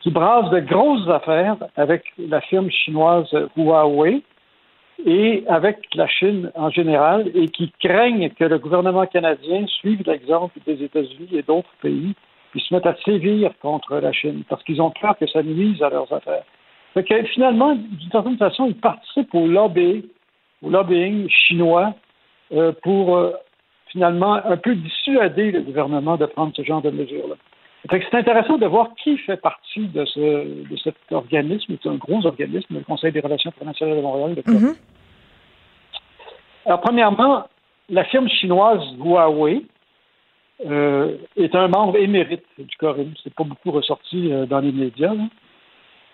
qui 0.00 0.10
brassent 0.10 0.50
de 0.50 0.60
grosses 0.60 1.08
affaires 1.08 1.56
avec 1.76 2.04
la 2.18 2.40
firme 2.40 2.70
chinoise 2.70 3.28
Huawei 3.56 4.22
et 5.04 5.44
avec 5.48 5.78
la 5.94 6.06
Chine 6.06 6.50
en 6.54 6.70
général 6.70 7.30
et 7.34 7.48
qui 7.48 7.72
craignent 7.80 8.30
que 8.30 8.44
le 8.44 8.58
gouvernement 8.58 9.06
canadien 9.06 9.66
suive 9.66 10.02
l'exemple 10.06 10.58
des 10.66 10.82
États-Unis 10.82 11.28
et 11.32 11.42
d'autres 11.42 11.74
pays 11.82 12.14
qui 12.52 12.60
se 12.60 12.72
mettent 12.72 12.86
à 12.86 12.96
sévir 13.04 13.50
contre 13.60 13.96
la 13.96 14.12
Chine 14.12 14.44
parce 14.48 14.62
qu'ils 14.64 14.80
ont 14.80 14.90
peur 14.90 15.16
que 15.18 15.26
ça 15.26 15.42
nuise 15.42 15.82
à 15.82 15.90
leurs 15.90 16.10
affaires. 16.12 16.44
Fait 16.94 17.04
que, 17.04 17.22
finalement, 17.24 17.74
d'une 17.74 18.10
certaine 18.10 18.38
façon, 18.38 18.68
ils 18.68 18.76
participent 18.76 19.34
au 19.34 19.46
lobby, 19.46 20.08
au 20.62 20.70
lobbying 20.70 21.28
chinois 21.28 21.92
euh, 22.52 22.72
pour 22.82 23.16
euh, 23.16 23.32
finalement 23.96 24.34
un 24.34 24.58
peu 24.58 24.74
dissuader 24.74 25.52
le 25.52 25.62
gouvernement 25.62 26.18
de 26.18 26.26
prendre 26.26 26.52
ce 26.54 26.62
genre 26.62 26.82
de 26.82 26.90
mesures-là. 26.90 27.36
C'est 27.90 28.14
intéressant 28.14 28.58
de 28.58 28.66
voir 28.66 28.90
qui 29.02 29.16
fait 29.16 29.38
partie 29.38 29.86
de, 29.86 30.04
ce, 30.04 30.20
de 30.70 30.76
cet 30.76 30.96
organisme, 31.10 31.76
c'est 31.82 31.88
un 31.88 31.94
gros 31.94 32.26
organisme, 32.26 32.74
le 32.74 32.80
Conseil 32.80 33.12
des 33.12 33.20
relations 33.20 33.48
internationales 33.48 33.96
de 33.96 34.02
Montréal. 34.02 34.34
Mm-hmm. 34.34 34.76
Alors, 36.66 36.80
premièrement, 36.82 37.44
la 37.88 38.04
firme 38.04 38.28
chinoise 38.28 38.82
Huawei 38.98 39.62
euh, 40.66 41.16
est 41.36 41.54
un 41.54 41.68
membre 41.68 41.96
émérite 41.96 42.44
du 42.58 42.76
CORIM. 42.76 43.14
C'est 43.24 43.32
pas 43.32 43.44
beaucoup 43.44 43.70
ressorti 43.70 44.30
euh, 44.30 44.44
dans 44.44 44.60
les 44.60 44.72
médias. 44.72 45.14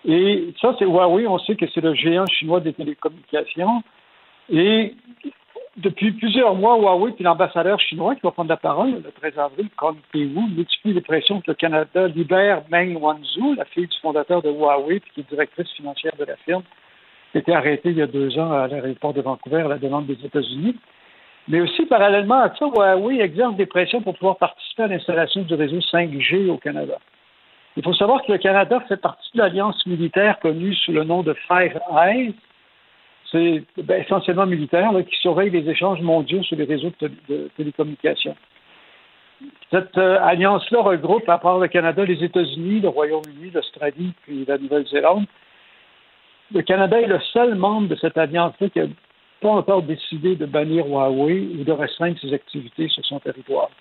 Et 0.05 0.53
ça, 0.61 0.73
c'est 0.79 0.85
Huawei. 0.85 1.27
On 1.27 1.39
sait 1.39 1.55
que 1.55 1.65
c'est 1.73 1.81
le 1.81 1.95
géant 1.95 2.27
chinois 2.27 2.61
des 2.61 2.71
télécommunications. 2.71 3.83
Et 4.49 4.93
depuis 5.77 6.11
plusieurs 6.11 6.53
mois, 6.53 6.77
Huawei 6.77 7.13
et 7.17 7.23
l'ambassadeur 7.23 7.79
chinois 7.79 8.13
qui 8.13 8.21
va 8.21 8.31
prendre 8.31 8.49
la 8.49 8.57
parole 8.57 9.01
le 9.03 9.11
13 9.11 9.39
avril, 9.39 9.69
Kong 9.75 9.95
Pei-Wu, 10.11 10.49
multiplie 10.55 10.93
les 10.93 11.01
pressions 11.01 11.41
que 11.41 11.49
le 11.49 11.55
Canada 11.55 12.07
libère 12.07 12.61
Meng 12.69 12.95
Wanzhou, 12.95 13.55
la 13.55 13.65
fille 13.65 13.87
du 13.87 13.97
fondateur 13.99 14.43
de 14.43 14.51
Huawei 14.51 15.01
qui 15.13 15.21
est 15.21 15.29
directrice 15.29 15.71
financière 15.71 16.13
de 16.19 16.25
la 16.25 16.35
firme, 16.37 16.61
qui 17.31 17.39
a 17.39 17.41
été 17.41 17.55
arrêtée 17.55 17.89
il 17.89 17.97
y 17.97 18.03
a 18.03 18.07
deux 18.07 18.37
ans 18.37 18.51
à 18.51 18.67
l'aéroport 18.67 19.13
de 19.13 19.21
Vancouver 19.21 19.61
à 19.61 19.67
la 19.67 19.77
demande 19.79 20.05
des 20.05 20.23
États-Unis. 20.23 20.75
Mais 21.47 21.59
aussi, 21.59 21.87
parallèlement 21.87 22.41
à 22.41 22.55
ça, 22.55 22.67
Huawei 22.67 23.19
exerce 23.19 23.55
des 23.55 23.65
pressions 23.65 24.01
pour 24.01 24.13
pouvoir 24.15 24.37
participer 24.37 24.83
à 24.83 24.87
l'installation 24.87 25.41
du 25.41 25.55
réseau 25.55 25.79
5G 25.79 26.51
au 26.51 26.57
Canada. 26.57 26.99
Il 27.75 27.83
faut 27.83 27.95
savoir 27.95 28.21
que 28.21 28.31
le 28.31 28.37
Canada 28.37 28.79
fait 28.87 28.97
partie 28.97 29.31
de 29.33 29.39
l'alliance 29.39 29.83
militaire 29.87 30.39
connue 30.39 30.75
sous 30.75 30.91
le 30.91 31.03
nom 31.03 31.23
de 31.23 31.33
Five 31.47 31.79
Eyes, 31.97 32.35
c'est 33.33 33.63
ben, 33.77 34.01
essentiellement 34.01 34.45
militaire, 34.45 34.91
qui 35.09 35.15
surveille 35.17 35.49
les 35.49 35.67
échanges 35.67 35.99
mondiaux 36.01 36.43
sur 36.43 36.55
les 36.55 36.65
réseaux 36.65 36.91
de, 37.01 37.49
télécommunications. 37.57 38.35
Cette 39.71 39.97
euh, 39.97 40.19
alliance-là 40.21 40.81
regroupe, 40.81 41.27
à 41.27 41.39
part 41.39 41.59
le 41.59 41.67
Canada, 41.67 42.05
les 42.05 42.23
États-Unis, 42.23 42.79
le 42.79 42.89
Royaume-Uni, 42.89 43.49
l'Australie, 43.51 44.13
puis 44.21 44.45
la 44.47 44.57
Nouvelle-Zélande. 44.57 45.25
Le 46.53 46.61
Canada 46.61 47.01
est 47.01 47.07
le 47.07 47.19
seul 47.33 47.55
membre 47.55 47.89
de 47.89 47.95
cette 47.95 48.17
alliance-là 48.17 48.69
qui 48.69 48.79
n'a 48.79 48.85
pas 49.41 49.49
encore 49.49 49.81
décidé 49.81 50.35
de 50.35 50.45
bannir 50.45 50.85
Huawei 50.85 51.47
ou 51.59 51.63
de 51.63 51.71
restreindre 51.71 52.17
ses 52.19 52.33
activités 52.33 52.87
sur 52.87 53.03
son 53.05 53.19
territoire. 53.19 53.71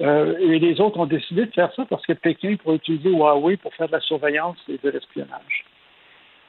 Euh, 0.00 0.36
et 0.38 0.58
les 0.58 0.80
autres 0.80 0.98
ont 0.98 1.06
décidé 1.06 1.44
de 1.44 1.52
faire 1.52 1.72
ça 1.74 1.84
parce 1.84 2.04
que 2.06 2.14
Pékin 2.14 2.56
pourrait 2.56 2.76
utiliser 2.76 3.10
Huawei 3.10 3.58
pour 3.58 3.74
faire 3.74 3.88
de 3.88 3.92
la 3.92 4.00
surveillance 4.00 4.56
et 4.68 4.78
de 4.82 4.88
l'espionnage. 4.88 5.64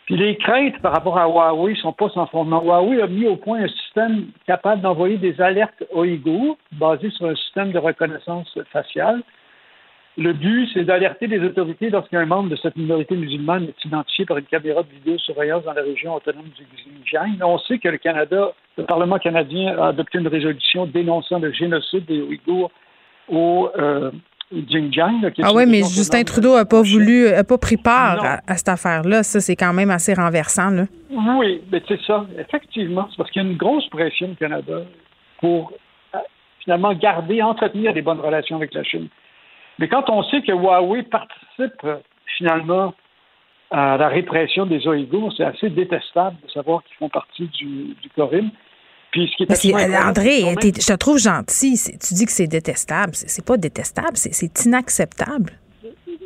Puis 0.05 0.17
les 0.17 0.35
craintes 0.35 0.77
par 0.81 0.91
rapport 0.91 1.17
à 1.17 1.27
Huawei 1.27 1.75
sont 1.75 1.93
pas 1.93 2.09
sans 2.09 2.27
fondement. 2.27 2.61
Huawei 2.61 3.01
a 3.01 3.07
mis 3.07 3.25
au 3.25 3.38
point 3.38 3.63
un 3.63 3.67
système 3.69 4.27
capable 4.45 4.81
d'envoyer 4.81 5.17
des 5.17 5.39
alertes 5.39 5.84
Ouïghours 5.93 6.57
basé 6.73 7.09
sur 7.11 7.27
un 7.27 7.35
système 7.35 7.71
de 7.71 7.80
reconnaissance 7.80 8.57
faciale 8.71 9.21
Le 10.17 10.34
but, 10.34 10.69
c'est 10.73 10.84
d'alerter 10.84 11.27
les 11.27 11.39
autorités 11.39 11.89
lorsqu'un 11.89 12.25
membre 12.25 12.49
de 12.49 12.57
cette 12.57 12.75
minorité 12.75 13.15
musulmane 13.15 13.69
est 13.69 13.85
identifié 13.85 14.25
par 14.25 14.38
une 14.38 14.45
caméra 14.45 14.84
de 14.84 14.89
vidéosurveillance 14.89 15.63
dans 15.63 15.73
la 15.73 15.81
région 15.81 16.15
autonome 16.15 16.49
du 16.49 16.65
Xinjiang. 16.65 17.38
On 17.41 17.57
sait 17.59 17.80
que 17.80 17.88
le 17.88 17.97
Canada, 17.97 18.51
le 18.77 18.84
Parlement 18.84 19.19
canadien 19.19 19.77
a 19.77 19.88
adopté 19.88 20.19
une 20.19 20.27
résolution 20.27 20.85
dénonçant 20.85 21.39
le 21.39 21.53
génocide 21.53 22.05
des 22.05 22.21
Ouïghours 22.21 22.71
au 23.30 23.69
euh, 23.80 24.11
Xinjiang. 24.61 25.31
ah 25.43 25.51
oui, 25.53 25.65
mais 25.67 25.80
Justin 25.80 26.23
Trudeau 26.23 26.55
n'a 26.55 26.65
pas 26.65 26.81
voulu, 26.81 27.27
pas 27.47 27.57
pris 27.57 27.77
part 27.77 28.41
à, 28.47 28.55
cette 28.55 28.69
affaire-là. 28.69 29.23
Ça, 29.23 29.39
c'est 29.39 29.55
quand 29.55 29.73
même 29.73 29.89
assez 29.91 30.13
renversant. 30.13 30.69
Là. 30.69 30.85
Oui, 31.11 31.61
mais 31.71 31.81
c'est 31.88 32.01
ça. 32.01 32.25
Effectivement, 32.38 33.07
c'est 33.09 33.17
parce 33.17 33.31
qu'il 33.31 33.43
y 33.43 33.45
a 33.45 33.49
une 33.49 33.57
grosse 33.57 33.88
pression 33.88 34.31
au 34.31 34.35
Canada 34.35 34.81
pour 35.39 35.73
euh, 36.15 36.19
finalement 36.63 36.93
garder, 36.93 37.41
entretenir 37.41 37.93
des 37.93 38.01
bonnes 38.01 38.19
relations 38.19 38.55
avec 38.55 38.73
la 38.73 38.84
Chine. 38.84 39.07
Mais 39.80 39.88
quand 39.88 40.09
on 40.09 40.23
sait 40.23 40.41
que 40.41 40.51
Huawei 40.51 41.03
participe 41.03 41.85
finalement 42.38 42.93
à 43.71 43.97
la 43.97 44.07
répression 44.07 44.65
des 44.65 44.88
Ouïghours, 44.88 45.34
c'est 45.35 45.43
assez 45.43 45.69
détestable 45.69 46.38
de 46.43 46.51
savoir 46.51 46.84
qu'ils 46.84 46.95
font 46.97 47.09
partie 47.09 47.47
du, 47.47 47.95
du 48.01 48.09
Corim. 48.15 48.51
Puis 49.14 49.31
ce 49.38 49.61
qui 49.61 49.69
est 49.69 49.95
André, 49.95 50.41
je 50.60 50.88
te 50.88 50.98
trouve 50.98 51.19
gentil. 51.19 51.80
Tu 52.02 52.15
dis 52.15 52.26
que 52.26 52.31
c'est 52.31 52.48
détestable. 52.48 53.11
C'est 53.14 53.45
pas 53.45 53.57
détestable, 53.57 54.18
c'est 54.18 54.65
inacceptable. 54.65 55.53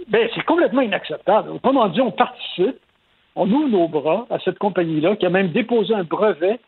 Ben, 0.07 0.29
c'est 0.33 0.45
complètement 0.45 0.81
inacceptable. 0.81 1.49
Autrement 1.49 1.89
dit, 1.89 1.99
on 1.99 2.11
participe, 2.11 2.79
on 3.35 3.51
ouvre 3.51 3.67
nos 3.67 3.89
bras 3.89 4.25
à 4.29 4.39
cette 4.39 4.57
compagnie-là 4.57 5.17
qui 5.17 5.25
a 5.25 5.29
même 5.29 5.51
déposé 5.51 5.93
un 5.93 6.05
brevet 6.05 6.61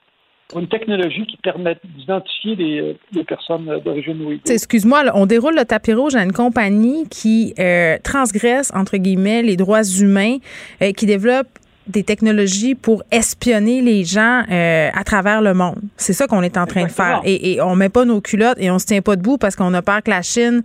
une 0.55 0.67
technologie 0.67 1.25
qui 1.27 1.37
permet 1.37 1.77
d'identifier 1.83 2.55
les, 2.55 2.79
euh, 2.79 3.23
personnes 3.23 3.65
d'origine 3.85 4.19
ouïghour. 4.21 4.41
Excuse-moi, 4.49 5.03
on 5.13 5.25
déroule 5.27 5.55
le 5.55 5.65
tapis 5.65 5.93
rouge 5.93 6.15
à 6.15 6.23
une 6.23 6.31
compagnie 6.31 7.07
qui 7.07 7.53
euh, 7.59 7.97
transgresse, 8.03 8.71
entre 8.73 8.97
guillemets, 8.97 9.43
les 9.43 9.57
droits 9.57 9.83
humains, 9.83 10.37
euh, 10.81 10.91
qui 10.91 11.05
développe 11.05 11.47
des 11.89 12.03
technologies 12.03 12.75
pour 12.75 13.03
espionner 13.11 13.81
les 13.81 14.03
gens 14.03 14.43
à 14.49 15.03
travers 15.03 15.41
le 15.41 15.53
monde. 15.53 15.79
C'est 15.97 16.13
ça 16.13 16.27
qu'on 16.27 16.41
est 16.41 16.57
en 16.57 16.65
train 16.65 16.83
de 16.83 16.91
faire. 16.91 17.21
Et, 17.23 17.53
et, 17.53 17.61
on 17.61 17.75
met 17.75 17.89
pas 17.89 18.05
nos 18.05 18.21
culottes 18.21 18.57
et 18.59 18.71
on 18.71 18.79
se 18.79 18.85
tient 18.85 19.01
pas 19.01 19.15
debout 19.15 19.37
parce 19.37 19.55
qu'on 19.55 19.73
a 19.73 19.81
peur 19.81 20.01
que 20.03 20.09
la 20.09 20.21
Chine 20.21 20.63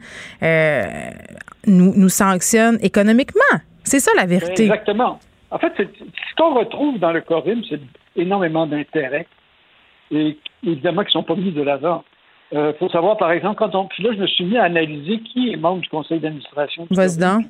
nous, 1.67 1.93
nous 1.97 2.09
sanctionne 2.09 2.79
économiquement. 2.83 3.61
C'est 3.83 4.01
ça 4.01 4.13
la 4.17 4.27
vérité. 4.27 4.65
Exactement. 4.65 5.19
En 5.51 5.59
fait, 5.59 5.73
ce 5.77 6.35
qu'on 6.37 6.55
retrouve 6.55 6.99
dans 6.99 7.13
le 7.13 7.21
Corim, 7.21 7.63
c'est 7.69 7.81
énormément 8.17 8.67
d'intérêt 8.67 9.27
et 10.11 10.39
évidemment 10.67 11.03
qui 11.03 11.09
ne 11.09 11.13
sont 11.13 11.23
pas 11.23 11.37
mis 11.37 11.53
de 11.53 11.63
l'avant. 11.63 12.05
Il 12.53 12.59
euh, 12.59 12.73
faut 12.75 12.89
savoir, 12.89 13.17
par 13.17 13.31
exemple, 13.33 13.57
quand 13.57 13.75
on. 13.75 13.87
Puis 13.87 14.03
là, 14.03 14.11
je 14.13 14.21
me 14.21 14.27
suis 14.27 14.45
mis 14.45 14.57
à 14.57 14.65
analyser 14.65 15.21
qui 15.21 15.53
est 15.53 15.57
membre 15.57 15.81
du 15.81 15.89
conseil 15.89 16.21
d'administration. 16.21 16.87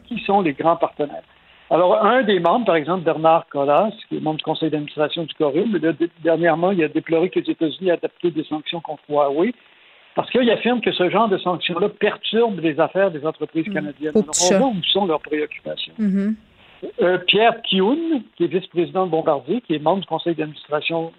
Qui 0.06 0.18
sont 0.20 0.40
les 0.40 0.52
grands 0.52 0.76
partenaires. 0.76 1.22
Alors, 1.70 2.04
un 2.04 2.22
des 2.22 2.40
membres, 2.40 2.66
par 2.66 2.76
exemple, 2.76 3.04
Bernard 3.04 3.46
Collas, 3.48 3.92
qui 4.08 4.16
est 4.16 4.20
membre 4.20 4.38
du 4.38 4.44
conseil 4.44 4.70
d'administration 4.70 5.24
du 5.24 5.34
Corum, 5.34 5.78
dernièrement, 6.22 6.72
il 6.72 6.84
a 6.84 6.88
déploré 6.88 7.30
que 7.30 7.40
les 7.40 7.50
États-Unis 7.50 7.88
aient 7.88 7.92
adapté 7.92 8.30
des 8.30 8.44
sanctions 8.44 8.80
contre 8.80 9.02
Huawei 9.08 9.54
parce 10.14 10.30
qu'il 10.30 10.48
affirme 10.50 10.80
que 10.80 10.92
ce 10.92 11.10
genre 11.10 11.28
de 11.28 11.38
sanctions-là 11.38 11.88
perturbe 11.88 12.60
les 12.60 12.78
affaires 12.78 13.10
des 13.10 13.26
entreprises 13.26 13.66
mmh. 13.66 13.74
canadiennes. 13.74 14.12
Alors, 14.14 14.34
on 14.52 14.58
voit 14.58 14.68
où 14.68 14.82
sont 14.84 15.06
leurs 15.06 15.20
préoccupations. 15.20 15.94
Mmh. 15.98 16.34
Euh, 17.00 17.18
Pierre 17.18 17.62
Kioun, 17.62 18.22
qui 18.36 18.44
est 18.44 18.46
vice-président 18.46 19.06
de 19.06 19.10
Bombardier, 19.10 19.60
qui 19.62 19.74
est 19.74 19.78
membre 19.78 20.02
du 20.02 20.06
conseil 20.06 20.34
d'administration 20.34 21.12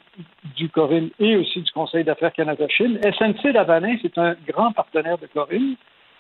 du 0.55 0.69
Corinne 0.69 1.09
et 1.19 1.35
aussi 1.35 1.61
du 1.61 1.71
conseil 1.71 2.03
d'affaires 2.03 2.31
Canada-Chine. 2.31 2.99
SNC-Lavanin, 3.03 3.97
c'est 4.01 4.17
un 4.17 4.35
grand 4.47 4.71
partenaire 4.71 5.17
de 5.17 5.27
Corinne. 5.27 5.75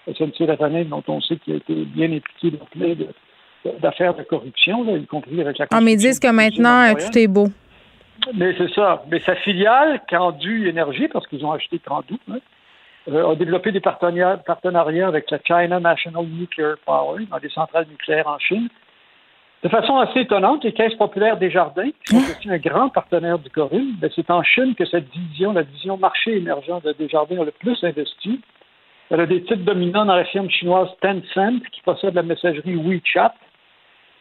SNC-Lavanin, 0.07 0.85
dont 0.85 1.03
on 1.07 1.21
sait 1.21 1.37
qu'il 1.37 1.53
a 1.53 1.57
été 1.57 1.73
bien 1.73 2.11
impliqué 2.11 2.51
dans 2.57 2.65
plein 2.65 2.95
d'affaires 3.79 4.15
de 4.15 4.23
corruption, 4.23 4.95
y 4.95 5.05
compris 5.05 5.41
avec 5.41 5.57
la 5.57 5.67
Ah, 5.71 5.81
mais 5.81 5.93
ils 5.93 5.97
disent 5.97 6.19
que 6.19 6.31
maintenant, 6.31 6.93
tout 6.93 7.17
est 7.17 7.27
beau. 7.27 7.47
Mais 8.33 8.55
c'est 8.57 8.71
ça. 8.73 9.03
Mais 9.11 9.19
sa 9.19 9.35
filiale, 9.35 10.01
Candu 10.09 10.69
Énergie, 10.69 11.07
parce 11.07 11.27
qu'ils 11.27 11.45
ont 11.45 11.51
acheté 11.51 11.79
Candu, 11.79 12.15
hein, 12.31 12.39
euh, 13.09 13.31
a 13.31 13.35
développé 13.35 13.71
des 13.71 13.81
partenariats, 13.81 14.37
partenariats 14.37 15.07
avec 15.07 15.29
la 15.29 15.39
China 15.45 15.79
National 15.79 16.25
Nuclear 16.25 16.77
Power 16.85 17.25
dans 17.29 17.39
des 17.39 17.49
centrales 17.49 17.87
nucléaires 17.89 18.27
en 18.27 18.39
Chine 18.39 18.69
de 19.65 19.69
façon 19.69 19.97
assez 19.97 20.19
étonnante, 20.19 20.63
les 20.63 20.73
caisses 20.73 20.93
populaires 20.93 21.37
des 21.37 21.49
jardins, 21.49 21.89
qui 22.05 22.15
sont 22.15 22.21
aussi 22.21 22.49
un 22.51 22.59
grand 22.59 22.89
partenaire 22.89 23.39
du 23.39 23.49
Corinne, 23.49 23.95
ben, 23.97 24.11
c'est 24.15 24.29
en 24.29 24.43
Chine 24.43 24.75
que 24.75 24.85
cette 24.85 25.09
division, 25.09 25.53
la 25.53 25.63
division 25.63 25.97
marché 25.97 26.37
émergent 26.37 26.81
de 26.83 26.91
Desjardins, 26.91 27.41
a 27.41 27.45
le 27.45 27.51
plus 27.51 27.83
investi. 27.83 28.41
Elle 29.09 29.21
a 29.21 29.25
des 29.25 29.41
titres 29.41 29.63
dominants 29.63 30.05
dans 30.05 30.13
la 30.13 30.25
firme 30.25 30.51
chinoise 30.51 30.89
Tencent, 31.01 31.63
qui 31.71 31.81
possède 31.81 32.13
la 32.13 32.21
messagerie 32.21 32.75
WeChat. 32.75 33.33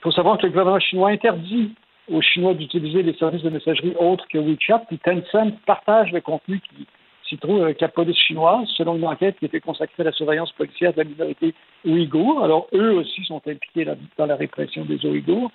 Il 0.05 0.10
faut 0.10 0.16
savoir 0.16 0.36
que 0.36 0.43
le 0.43 0.51
gouvernement 0.51 0.81
chinois 0.81 1.09
interdit 1.09 1.72
aux 2.12 2.20
Chinois 2.20 2.52
d'utiliser 2.52 3.02
les 3.02 3.14
services 3.14 3.43
de 3.43 3.48
messagerie 3.48 3.94
autres 3.98 4.26
que 4.28 4.36
WeChat, 4.36 4.81
puis 4.86 4.98
Tencent 4.98 5.55
partage 5.64 6.12
le 6.12 6.20
contenu 6.20 6.60
qui 6.60 6.86
s'y 7.26 7.39
trouve 7.39 7.62
avec 7.62 7.81
la 7.81 7.89
police 7.89 8.18
chinoise, 8.18 8.68
selon 8.76 8.97
une 8.97 9.06
enquête 9.06 9.39
qui 9.39 9.47
était 9.47 9.60
consacrée 9.60 10.02
à 10.02 10.05
la 10.05 10.12
surveillance 10.12 10.52
policière 10.52 10.93
de 10.93 10.98
la 10.98 11.05
minorité 11.05 11.55
ouïghour. 11.86 12.44
Alors, 12.44 12.66
eux 12.74 12.93
aussi 12.93 13.24
sont 13.24 13.40
impliqués 13.47 13.86
dans 14.18 14.26
la 14.26 14.36
répression 14.36 14.85
des 14.85 15.02
Ouïghours. 15.06 15.51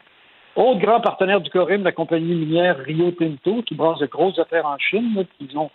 Autre 0.56 0.80
grand 0.80 1.00
partenaire 1.00 1.42
du 1.42 1.52
Corim, 1.52 1.84
la 1.84 1.92
compagnie 1.92 2.34
minière 2.34 2.80
Rio 2.80 3.12
Tinto, 3.12 3.62
qui 3.62 3.76
brasse 3.76 4.00
de 4.00 4.08
grosses 4.08 4.40
affaires 4.40 4.66
en 4.66 4.80
Chine. 4.80 5.26
ils 5.40 5.56
ont 5.60 5.70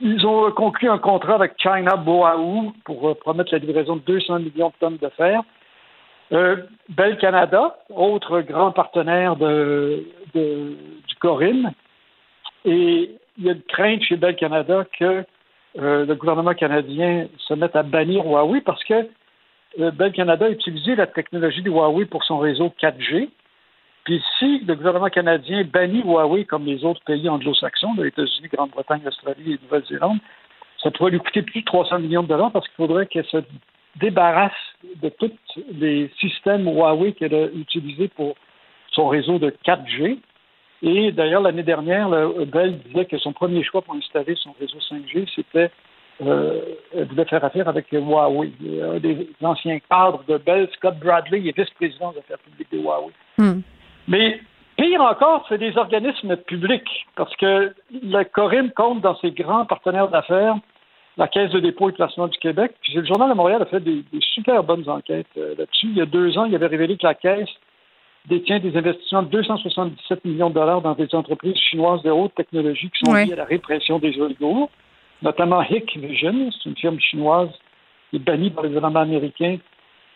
ils 0.00 0.26
ont 0.26 0.50
conclu 0.52 0.88
un 0.88 0.96
contrat 0.96 1.34
avec 1.34 1.52
China 1.58 1.96
Boaou 1.96 2.72
pour 2.86 3.10
euh, 3.10 3.14
promettre 3.14 3.52
la 3.52 3.58
livraison 3.58 3.96
de 3.96 4.00
200 4.00 4.38
millions 4.38 4.68
de 4.68 4.74
tonnes 4.80 4.96
de 4.96 5.08
fer. 5.10 5.42
Euh, 6.32 6.56
Bel 6.88 7.18
Canada, 7.18 7.76
autre 7.88 8.40
grand 8.42 8.70
partenaire 8.70 9.36
de, 9.36 10.04
du 10.34 11.14
Corim. 11.20 11.72
Et 12.64 13.10
il 13.38 13.44
y 13.44 13.48
a 13.48 13.52
une 13.52 13.62
crainte 13.62 14.02
chez 14.02 14.16
Bell 14.16 14.36
Canada 14.36 14.84
que 14.98 15.24
euh, 15.78 16.04
le 16.04 16.14
gouvernement 16.14 16.54
canadien 16.54 17.26
se 17.38 17.54
mette 17.54 17.74
à 17.74 17.82
bannir 17.82 18.24
Huawei 18.24 18.60
parce 18.60 18.82
que 18.84 19.08
euh, 19.80 19.90
Bell 19.92 20.12
Canada 20.12 20.46
a 20.46 20.50
utilisé 20.50 20.94
la 20.94 21.06
technologie 21.06 21.62
de 21.62 21.70
Huawei 21.70 22.04
pour 22.04 22.22
son 22.24 22.38
réseau 22.38 22.72
4G. 22.80 23.28
Puis 24.04 24.22
si 24.38 24.60
le 24.60 24.74
gouvernement 24.74 25.08
canadien 25.08 25.64
bannit 25.64 26.02
Huawei 26.02 26.44
comme 26.44 26.64
les 26.64 26.84
autres 26.84 27.02
pays 27.04 27.28
anglo-saxons, 27.28 27.94
les 27.98 28.08
États-Unis, 28.08 28.48
Grande-Bretagne, 28.52 29.02
Australie 29.06 29.54
et 29.54 29.58
Nouvelle-Zélande, 29.64 30.18
ça 30.82 30.90
pourrait 30.90 31.10
lui 31.10 31.20
coûter 31.20 31.42
plus 31.42 31.60
de 31.60 31.66
300 31.66 31.98
millions 32.00 32.22
de 32.22 32.28
dollars 32.28 32.52
parce 32.52 32.66
qu'il 32.66 32.76
faudrait 32.76 33.06
qu'elle 33.06 33.26
se 33.26 33.38
débarrasse 33.96 34.52
de 35.02 35.08
tous 35.08 35.32
les 35.72 36.10
systèmes 36.20 36.66
Huawei 36.66 37.12
qu'elle 37.12 37.34
a 37.34 37.46
utilisés 37.46 38.08
pour 38.08 38.36
son 38.92 39.08
réseau 39.08 39.38
de 39.38 39.54
4G. 39.64 40.18
Et 40.82 41.12
d'ailleurs, 41.12 41.42
l'année 41.42 41.62
dernière, 41.62 42.08
Bell 42.46 42.78
disait 42.86 43.04
que 43.04 43.18
son 43.18 43.32
premier 43.32 43.62
choix 43.62 43.82
pour 43.82 43.94
installer 43.94 44.34
son 44.36 44.54
réseau 44.58 44.78
5G, 44.78 45.28
c'était 45.34 45.70
euh, 46.22 46.60
elle 46.94 47.06
voulait 47.06 47.24
faire 47.24 47.44
affaire 47.44 47.68
avec 47.68 47.90
Huawei. 47.92 48.52
Un 48.82 48.98
des 48.98 49.28
anciens 49.42 49.78
cadres 49.88 50.22
de 50.28 50.36
Bell, 50.36 50.68
Scott 50.76 50.98
Bradley, 50.98 51.48
est 51.48 51.56
vice-président 51.56 52.12
des 52.12 52.18
affaires 52.18 52.38
publiques 52.38 52.70
de 52.72 52.78
Huawei. 52.78 53.12
Hmm. 53.38 53.60
Mais 54.06 54.40
pire 54.76 55.00
encore, 55.00 55.46
c'est 55.48 55.58
des 55.58 55.76
organismes 55.78 56.36
publics, 56.36 57.06
parce 57.16 57.34
que 57.36 57.72
le 57.90 58.24
Corim 58.24 58.70
compte 58.70 59.00
dans 59.00 59.16
ses 59.16 59.30
grands 59.30 59.64
partenaires 59.64 60.08
d'affaires 60.08 60.56
la 61.16 61.28
Caisse 61.28 61.50
de 61.50 61.60
dépôt 61.60 61.88
et 61.88 61.92
de 61.92 61.96
placement 61.96 62.28
du 62.28 62.38
Québec. 62.38 62.72
Puis 62.82 62.94
le 62.94 63.04
Journal 63.04 63.28
de 63.28 63.34
Montréal 63.34 63.62
a 63.62 63.66
fait 63.66 63.80
des, 63.80 64.04
super 64.20 64.62
bonnes 64.62 64.88
enquêtes 64.88 65.26
euh, 65.36 65.54
là-dessus. 65.58 65.88
Il 65.88 65.96
y 65.96 66.00
a 66.00 66.06
deux 66.06 66.38
ans, 66.38 66.44
il 66.44 66.54
avait 66.54 66.66
révélé 66.66 66.96
que 66.96 67.06
la 67.06 67.14
Caisse 67.14 67.48
détient 68.26 68.58
des 68.58 68.76
investissements 68.76 69.22
de 69.22 69.28
277 69.30 70.24
millions 70.24 70.50
de 70.50 70.54
dollars 70.54 70.82
dans 70.82 70.94
des 70.94 71.14
entreprises 71.14 71.56
chinoises 71.56 72.02
de 72.02 72.10
haute 72.10 72.34
technologie 72.34 72.90
qui 72.90 73.04
sont 73.04 73.14
liées 73.14 73.32
à 73.32 73.36
la 73.36 73.44
répression 73.44 73.98
des 73.98 74.18
Ouïghours, 74.18 74.70
notamment 75.22 75.62
Hikvision, 75.62 76.50
c'est 76.52 76.68
une 76.68 76.76
firme 76.76 77.00
chinoise 77.00 77.50
qui 78.10 78.16
est 78.16 78.20
bannie 78.20 78.50
par 78.50 78.64
les 78.64 78.70
gouvernements 78.70 79.00
américains 79.00 79.58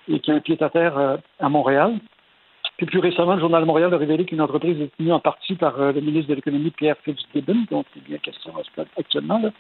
et 0.08 0.20
qui 0.20 0.30
a 0.30 0.34
un 0.34 0.40
pied 0.40 0.56
à 0.60 0.68
terre 0.68 0.98
euh, 0.98 1.16
à 1.40 1.48
Montréal. 1.48 1.98
Puis 2.76 2.86
plus 2.86 2.98
récemment, 2.98 3.34
le 3.34 3.40
Journal 3.40 3.62
de 3.62 3.66
Montréal 3.66 3.94
a 3.94 3.96
révélé 3.96 4.24
qu'une 4.24 4.40
entreprise 4.40 4.80
est 4.80 4.94
tenue 4.96 5.12
en 5.12 5.20
partie 5.20 5.54
par 5.54 5.80
euh, 5.80 5.92
le 5.92 6.00
ministre 6.00 6.28
de 6.28 6.34
l'Économie, 6.34 6.70
Pierre 6.70 6.96
Fitzgibbon, 7.04 7.66
dont 7.70 7.84
il 7.94 8.02
est 8.02 8.08
bien 8.08 8.18
question 8.18 8.52
actuellement. 8.98 9.38
Là. 9.38 9.50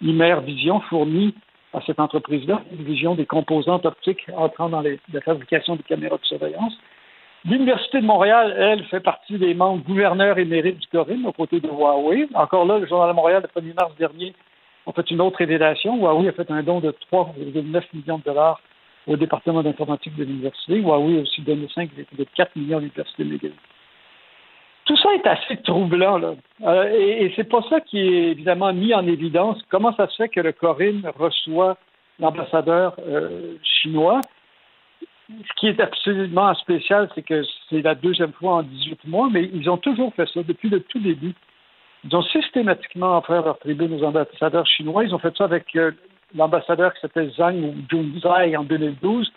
Vision 0.00 0.80
fournit 0.80 1.34
à 1.72 1.80
cette 1.82 2.00
entreprise-là 2.00 2.62
une 2.72 2.84
vision 2.84 3.14
des 3.14 3.26
composantes 3.26 3.84
optiques 3.86 4.26
entrant 4.36 4.68
dans 4.68 4.80
la 4.80 5.20
fabrication 5.20 5.76
des 5.76 5.82
caméras 5.82 6.18
de 6.18 6.24
surveillance. 6.24 6.74
L'Université 7.44 8.00
de 8.00 8.06
Montréal, 8.06 8.54
elle, 8.56 8.84
fait 8.84 9.00
partie 9.00 9.36
des 9.36 9.52
membres 9.52 9.84
gouverneurs 9.84 10.38
émérites 10.38 10.78
du 10.78 10.86
Corinne, 10.86 11.26
aux 11.26 11.32
côtés 11.32 11.60
de 11.60 11.68
Huawei. 11.68 12.26
Encore 12.32 12.64
là, 12.64 12.78
le 12.78 12.86
Journal 12.86 13.10
de 13.10 13.14
Montréal, 13.14 13.42
le 13.42 13.60
1er 13.60 13.74
mars 13.74 13.94
dernier, 13.98 14.32
a 14.86 14.92
fait 14.92 15.10
une 15.10 15.20
autre 15.20 15.36
révélation. 15.36 15.96
Huawei 15.98 16.28
a 16.28 16.32
fait 16.32 16.50
un 16.50 16.62
don 16.62 16.80
de 16.80 16.94
3,9 17.12 17.82
millions 17.92 18.18
de 18.18 18.24
dollars 18.24 18.60
au 19.06 19.16
département 19.18 19.62
d'informatique 19.62 20.16
de 20.16 20.24
l'université. 20.24 20.76
Huawei 20.80 21.18
a 21.18 21.20
aussi 21.20 21.42
donné 21.42 21.68
5, 21.74 21.90
de 21.94 22.24
4 22.34 22.56
millions 22.56 22.78
à 22.78 22.80
l'université 22.80 23.24
de 23.24 23.50
Tout 24.84 24.96
ça 24.98 25.14
est 25.14 25.26
assez 25.26 25.56
troublant, 25.62 26.18
là. 26.18 26.34
Euh, 26.62 26.90
et, 26.92 27.32
c'est 27.36 27.48
pas 27.48 27.62
ça 27.70 27.80
qui 27.80 27.98
est 27.98 28.30
évidemment 28.32 28.72
mis 28.72 28.94
en 28.94 29.06
évidence. 29.06 29.58
Comment 29.70 29.94
ça 29.94 30.08
se 30.08 30.16
fait 30.16 30.28
que 30.28 30.40
le 30.40 30.52
Corinne 30.52 31.10
reçoit 31.16 31.76
l'ambassadeur 32.20 32.94
euh, 33.00 33.56
chinois? 33.62 34.20
ce 35.28 35.60
qui 35.60 35.68
est 35.68 35.80
absolument 35.80 36.54
spécial, 36.54 37.08
c'est 37.14 37.22
que 37.22 37.42
c'est 37.70 37.82
la 37.82 37.94
deuxième 37.94 38.32
fois 38.32 38.56
en 38.56 38.62
18 38.62 39.06
mois, 39.06 39.28
mais 39.30 39.48
ils 39.52 39.70
ont 39.70 39.78
toujours 39.78 40.12
fait 40.14 40.28
ça 40.28 40.42
depuis 40.42 40.68
le 40.68 40.80
tout 40.80 40.98
début. 40.98 41.34
Ils 42.04 42.14
ont 42.14 42.22
systématiquement 42.22 43.18
offert 43.18 43.42
leur 43.42 43.58
tribune 43.58 43.94
aux 43.94 44.04
ambassadeurs 44.04 44.66
chinois. 44.66 45.04
Ils 45.04 45.14
ont 45.14 45.18
fait 45.18 45.34
ça 45.36 45.44
avec 45.44 45.74
euh, 45.76 45.92
l'ambassadeur 46.34 46.92
qui 46.92 47.00
s'appelle 47.00 47.32
Zhang 47.32 47.56
ou 47.56 47.74
Junzai 47.90 48.56
en 48.56 48.64
2012. 48.64 49.32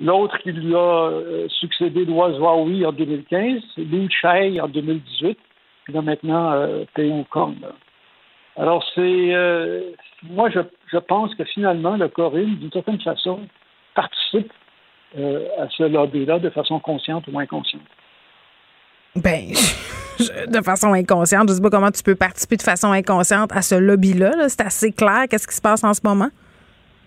L'autre 0.00 0.36
qui 0.38 0.52
lui 0.52 0.74
a 0.74 0.78
euh, 0.78 1.48
succédé, 1.48 2.04
Lois 2.04 2.30
Huawei 2.30 2.84
en 2.84 2.92
2015, 2.92 3.62
Liu 3.78 4.08
Chai 4.10 4.60
en 4.60 4.68
2018, 4.68 5.38
puis 5.84 5.92
là 5.94 6.02
maintenant 6.02 6.52
euh, 6.52 6.84
Pei 6.94 7.10
Kong. 7.30 7.56
Alors 8.56 8.84
c'est 8.94 9.34
euh, 9.34 9.92
moi 10.22 10.50
je, 10.50 10.60
je, 10.92 10.98
pense 10.98 11.34
que 11.34 11.44
finalement 11.44 11.96
le 11.96 12.08
Corinne, 12.08 12.56
d'une 12.56 12.72
certaine 12.72 13.00
façon, 13.00 13.40
participe 13.94 14.52
à 15.14 15.66
ce 15.70 15.84
lobby-là 15.84 16.40
de 16.40 16.50
façon 16.50 16.78
consciente 16.78 17.24
ou 17.32 17.38
inconsciente. 17.38 17.80
Ben, 19.14 19.48
de 20.48 20.62
façon 20.62 20.92
inconsciente. 20.92 21.48
Je 21.48 21.52
ne 21.52 21.56
sais 21.56 21.62
pas 21.62 21.70
comment 21.70 21.90
tu 21.90 22.02
peux 22.02 22.14
participer 22.14 22.56
de 22.56 22.62
façon 22.62 22.92
inconsciente 22.92 23.50
à 23.52 23.62
ce 23.62 23.74
lobby-là. 23.76 24.48
c'est 24.48 24.60
assez 24.60 24.92
clair. 24.92 25.24
Qu'est-ce 25.30 25.46
qui 25.46 25.54
se 25.54 25.62
passe 25.62 25.84
en 25.84 25.94
ce 25.94 26.00
moment? 26.04 26.28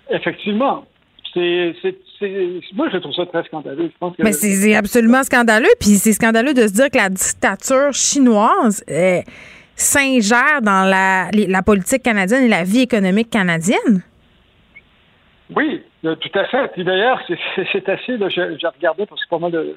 Effectivement. 0.10 0.86
C'est, 1.34 1.76
moi, 2.74 2.90
je 2.92 2.98
trouve 2.98 3.14
ça 3.14 3.26
très 3.26 3.44
scandaleux. 3.44 3.92
Mais 4.20 4.34
c'est, 4.34 4.76
absolument 4.76 5.24
scandaleux. 5.24 5.70
Puis 5.80 5.92
c'est 5.92 6.14
scandaleux 6.14 6.54
de 6.54 6.68
se 6.68 6.74
dire 6.74 6.90
que 6.90 6.98
la 6.98 7.10
dictature 7.10 7.94
chinoise 7.94 8.84
s'ingère 9.76 10.62
dans 10.62 10.90
la, 10.90 11.30
la 11.32 11.62
politique 11.62 12.04
canadienne 12.04 12.44
et 12.44 12.50
la 12.50 12.64
vie 12.64 12.82
économique 12.82 13.30
canadienne. 13.30 14.04
Oui, 15.56 15.82
euh, 16.06 16.16
tout 16.16 16.38
à 16.38 16.46
fait. 16.46 16.68
Puis 16.74 16.84
d'ailleurs, 16.84 17.22
c'est, 17.28 17.90
assez. 17.90 18.18
j'ai 18.30 18.68
regardé 18.68 19.06
parce 19.06 19.24
que 19.24 19.30
pas 19.30 19.40
mal 19.40 19.52
de 19.52 19.76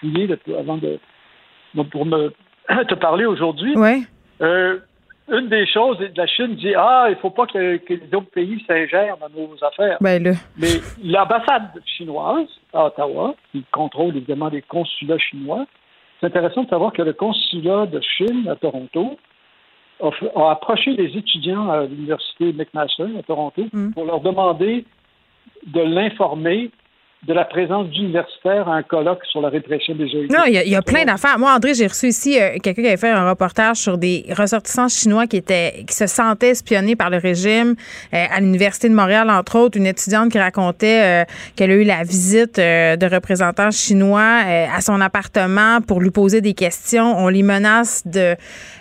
fouiller 0.00 0.28
avant 0.58 0.78
de 0.78 0.98
pour 1.90 2.06
me 2.06 2.32
te 2.88 2.94
parler 2.94 3.26
aujourd'hui. 3.26 3.74
Oui. 3.76 4.06
Euh, 4.40 4.78
une 5.28 5.48
des 5.48 5.66
choses, 5.66 5.98
la 6.16 6.26
Chine 6.26 6.54
dit 6.56 6.74
Ah, 6.74 7.06
il 7.08 7.12
ne 7.12 7.16
faut 7.16 7.30
pas 7.30 7.46
que, 7.46 7.80
les 7.88 8.14
autres 8.14 8.30
pays 8.30 8.62
s'ingèrent 8.66 9.16
dans 9.16 9.28
nos 9.30 9.56
affaires. 9.64 9.98
Ben, 10.00 10.36
Mais 10.56 10.80
l'ambassade 11.02 11.70
chinoise 11.86 12.48
à 12.72 12.86
Ottawa, 12.86 13.34
qui 13.52 13.64
contrôle 13.72 14.16
évidemment 14.16 14.48
les 14.48 14.62
consulats 14.62 15.18
chinois, 15.18 15.66
c'est 16.20 16.26
intéressant 16.26 16.64
de 16.64 16.68
savoir 16.68 16.92
que 16.92 17.02
le 17.02 17.12
consulat 17.12 17.86
de 17.86 18.00
Chine 18.00 18.48
à 18.48 18.56
Toronto 18.56 19.18
a, 20.00 20.50
approché 20.50 20.92
les 20.92 21.16
étudiants 21.16 21.70
à 21.70 21.84
l'université 21.84 22.52
McMaster 22.52 23.06
à 23.18 23.22
Toronto 23.22 23.64
mm. 23.72 23.92
pour 23.92 24.04
leur 24.04 24.20
demander 24.20 24.84
de 25.66 25.80
l'informer 25.80 26.70
de 27.26 27.32
la 27.32 27.44
présence 27.44 27.88
d'universitaires 27.88 28.68
à 28.68 28.74
un 28.74 28.82
colloque 28.82 29.24
sur 29.30 29.40
la 29.40 29.48
répression 29.48 29.94
des 29.94 30.04
OIT. 30.04 30.28
Non, 30.30 30.44
il 30.46 30.52
y, 30.52 30.76
a, 30.76 30.82
plein 30.82 31.04
d'affaires. 31.04 31.38
Moi, 31.38 31.52
André, 31.54 31.72
j'ai 31.74 31.86
reçu 31.86 32.08
ici 32.08 32.38
euh, 32.38 32.58
quelqu'un 32.62 32.82
qui 32.82 32.88
avait 32.88 32.96
fait 32.98 33.10
un 33.10 33.28
reportage 33.28 33.76
sur 33.76 33.96
des 33.96 34.26
ressortissants 34.36 34.88
chinois 34.88 35.26
qui 35.26 35.38
étaient 35.38 35.84
qui 35.86 35.94
se 35.94 36.06
sentaient 36.06 36.50
espionnés 36.50 36.96
par 36.96 37.08
le 37.08 37.16
régime 37.16 37.76
euh, 38.12 38.24
à 38.30 38.40
l'Université 38.40 38.88
de 38.88 38.94
Montréal, 38.94 39.30
entre 39.30 39.58
autres. 39.58 39.78
Une 39.78 39.86
étudiante 39.86 40.30
qui 40.30 40.38
racontait 40.38 41.02
euh, 41.02 41.24
qu'elle 41.56 41.70
a 41.70 41.74
eu 41.74 41.84
la 41.84 42.02
visite 42.02 42.56
de 42.56 43.14
représentants 43.14 43.70
chinois 43.70 44.40
à 44.74 44.80
son 44.80 45.00
appartement 45.00 45.80
pour 45.80 46.00
lui 46.00 46.10
poser 46.10 46.40
des 46.40 46.54
questions. 46.54 47.16
On 47.18 47.28
les 47.28 47.42
menace 47.42 48.06
de, 48.06 48.36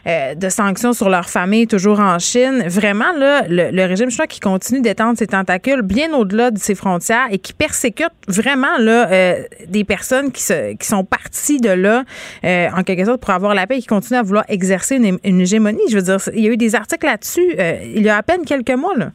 de 0.06 0.50
sanctions 0.50 0.94
sur 0.94 1.10
leur 1.10 1.30
famille, 1.30 1.68
toujours 1.68 2.00
en 2.00 2.20
Chine. 2.20 2.64
Vraiment, 2.68 3.14
là, 3.18 3.44
le, 3.48 3.72
le 3.72 3.86
régime 3.86 4.10
chinois 4.10 4.28
qui 4.28 4.40
continue 4.40 4.82
d'étendre 4.82 5.18
ses 5.18 5.28
tentacules 5.28 5.82
bien 5.82 6.14
au-delà 6.14 6.52
de 6.52 6.58
ses 6.58 6.76
frontières 6.76 7.28
et 7.32 7.38
qui 7.38 7.54
persécute 7.54 8.12
vraiment 8.36 8.78
là 8.80 9.12
euh, 9.12 9.44
des 9.68 9.84
personnes 9.84 10.32
qui, 10.32 10.44
qui 10.80 10.88
sont 10.88 11.04
parties 11.04 11.60
de 11.60 11.70
là 11.70 12.04
euh, 12.44 12.68
en 12.76 12.84
quelque 12.84 13.06
sorte 13.06 13.22
pour 13.22 13.32
avoir 13.32 13.54
la 13.54 13.68
paix 13.68 13.78
et 13.78 13.82
qui 13.82 13.88
continuent 13.88 14.20
à 14.20 14.24
vouloir 14.24 14.46
exercer 14.48 14.98
une, 14.98 15.42
hégémonie. 15.42 15.82
Je 15.90 15.96
veux 15.96 16.02
dire, 16.02 16.18
il 16.34 16.44
y 16.44 16.48
a 16.48 16.52
eu 16.52 16.58
des 16.58 16.76
articles 16.76 17.06
là-dessus 17.06 17.56
euh, 17.60 17.80
il 17.84 18.04
y 18.04 18.10
a 18.10 18.18
à 18.18 18.24
peine 18.24 18.46
quelques 18.46 18.78
mois 18.78 18.96
là. 18.96 19.12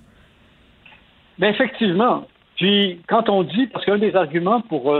Bien, 1.39 1.51
effectivement. 1.51 2.27
Puis 2.57 3.01
quand 3.07 3.29
on 3.29 3.45
dit, 3.45 3.69
parce 3.69 3.85
qu'un 3.85 3.99
des 3.99 4.15
arguments 4.17 4.61
pour 4.63 4.93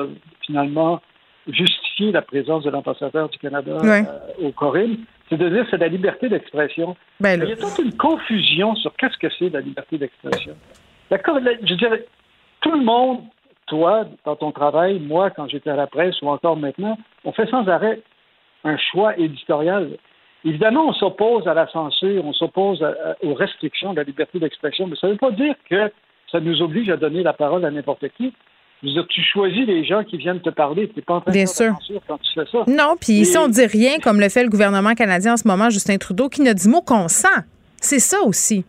finalement 0.47 1.01
justifier 1.49 2.13
la 2.13 2.23
présence 2.23 2.63
de 2.65 2.71
l'ambassadeur 2.71 3.29
du 3.29 3.39
Canada 3.39 3.73
au 4.41 4.53
Corinne, 4.53 4.99
c'est 5.29 5.37
de 5.37 5.49
dire 5.49 5.65
que 5.65 5.71
c'est 5.71 5.79
la 5.79 5.89
liberté 5.89 6.29
d'expression. 6.29 6.97
Ben, 7.21 7.43
il 7.43 7.49
y 7.49 7.53
a 7.53 7.57
toute 7.57 7.79
une 7.79 7.97
confusion 7.97 8.75
sur 8.77 8.95
qu'est-ce 8.97 9.19
que 9.19 9.29
c'est 9.39 9.51
la 9.51 9.61
liberté 9.61 9.99
d'expression. 9.99 10.55
D'accord, 11.11 11.39
je 11.63 11.75
dirais, 11.75 12.05
tout 12.61 12.73
le 12.73 12.85
monde 12.85 13.21
toi, 13.69 14.05
dans 14.25 14.37
ton 14.37 14.53
travail, 14.53 14.99
moi, 15.01 15.31
quand 15.31 15.49
j'étais 15.49 15.71
à 15.71 15.77
la 15.77 15.87
presse 15.87 16.21
ou 16.23 16.29
encore 16.29 16.57
maintenant, 16.57 16.99
on 17.25 17.33
fait 17.33 17.49
sans 17.49 17.67
arrêt 17.69 18.01
un 18.65 18.77
choix 18.77 19.17
éditorial. 19.17 19.91
Évidemment, 20.45 20.89
on 20.89 20.93
s'oppose 20.93 21.47
à 21.49 21.55
la 21.55 21.67
censure, 21.69 22.25
on 22.25 22.33
s'oppose 22.33 22.85
aux 23.23 23.35
restrictions 23.35 23.93
de 23.93 23.99
la 23.99 24.05
liberté 24.05 24.39
d'expression, 24.39 24.87
mais 24.87 24.97
ça 24.97 25.07
ne 25.07 25.13
veut 25.13 25.19
pas 25.19 25.31
dire 25.31 25.55
que 25.69 25.91
ça 26.31 26.41
nous 26.41 26.63
oblige 26.63 26.89
à 26.91 26.97
donner 26.97 27.23
la 27.23 27.33
parole 27.33 27.65
à 27.65 27.71
n'importe 27.71 28.07
qui. 28.17 28.33
tu 28.83 29.23
choisis 29.23 29.67
les 29.67 29.85
gens 29.85 30.05
qui 30.05 30.17
viennent 30.17 30.41
te 30.41 30.51
parler. 30.51 30.89
Tu 30.89 30.97
n'es 30.97 31.03
pas 31.03 31.15
en 31.15 31.21
train 31.21 31.33
de 31.33 31.37
faire 31.37 31.49
censure 31.49 32.01
quand 32.07 32.19
tu 32.19 32.33
fais 32.35 32.47
ça. 32.51 32.65
Non, 32.67 32.97
puis 33.01 33.13
ici, 33.15 33.37
on 33.39 33.49
ne 33.49 33.53
dit 33.53 33.67
rien 33.67 33.99
comme 33.99 34.21
le 34.21 34.29
fait 34.29 34.43
le 34.43 34.51
gouvernement 34.51 34.95
canadien 34.95 35.33
en 35.35 35.37
ce 35.37 35.49
moment, 35.49 35.71
Justin 35.71 35.97
Trudeau, 35.99 36.29
qui 36.29 36.43
ne 36.43 36.53
dit 36.53 36.69
mot 36.69 36.83
qu'on 36.83 37.09
sent. 37.09 37.41
C'est 37.81 38.01
ça 38.01 38.21
aussi. 38.23 38.65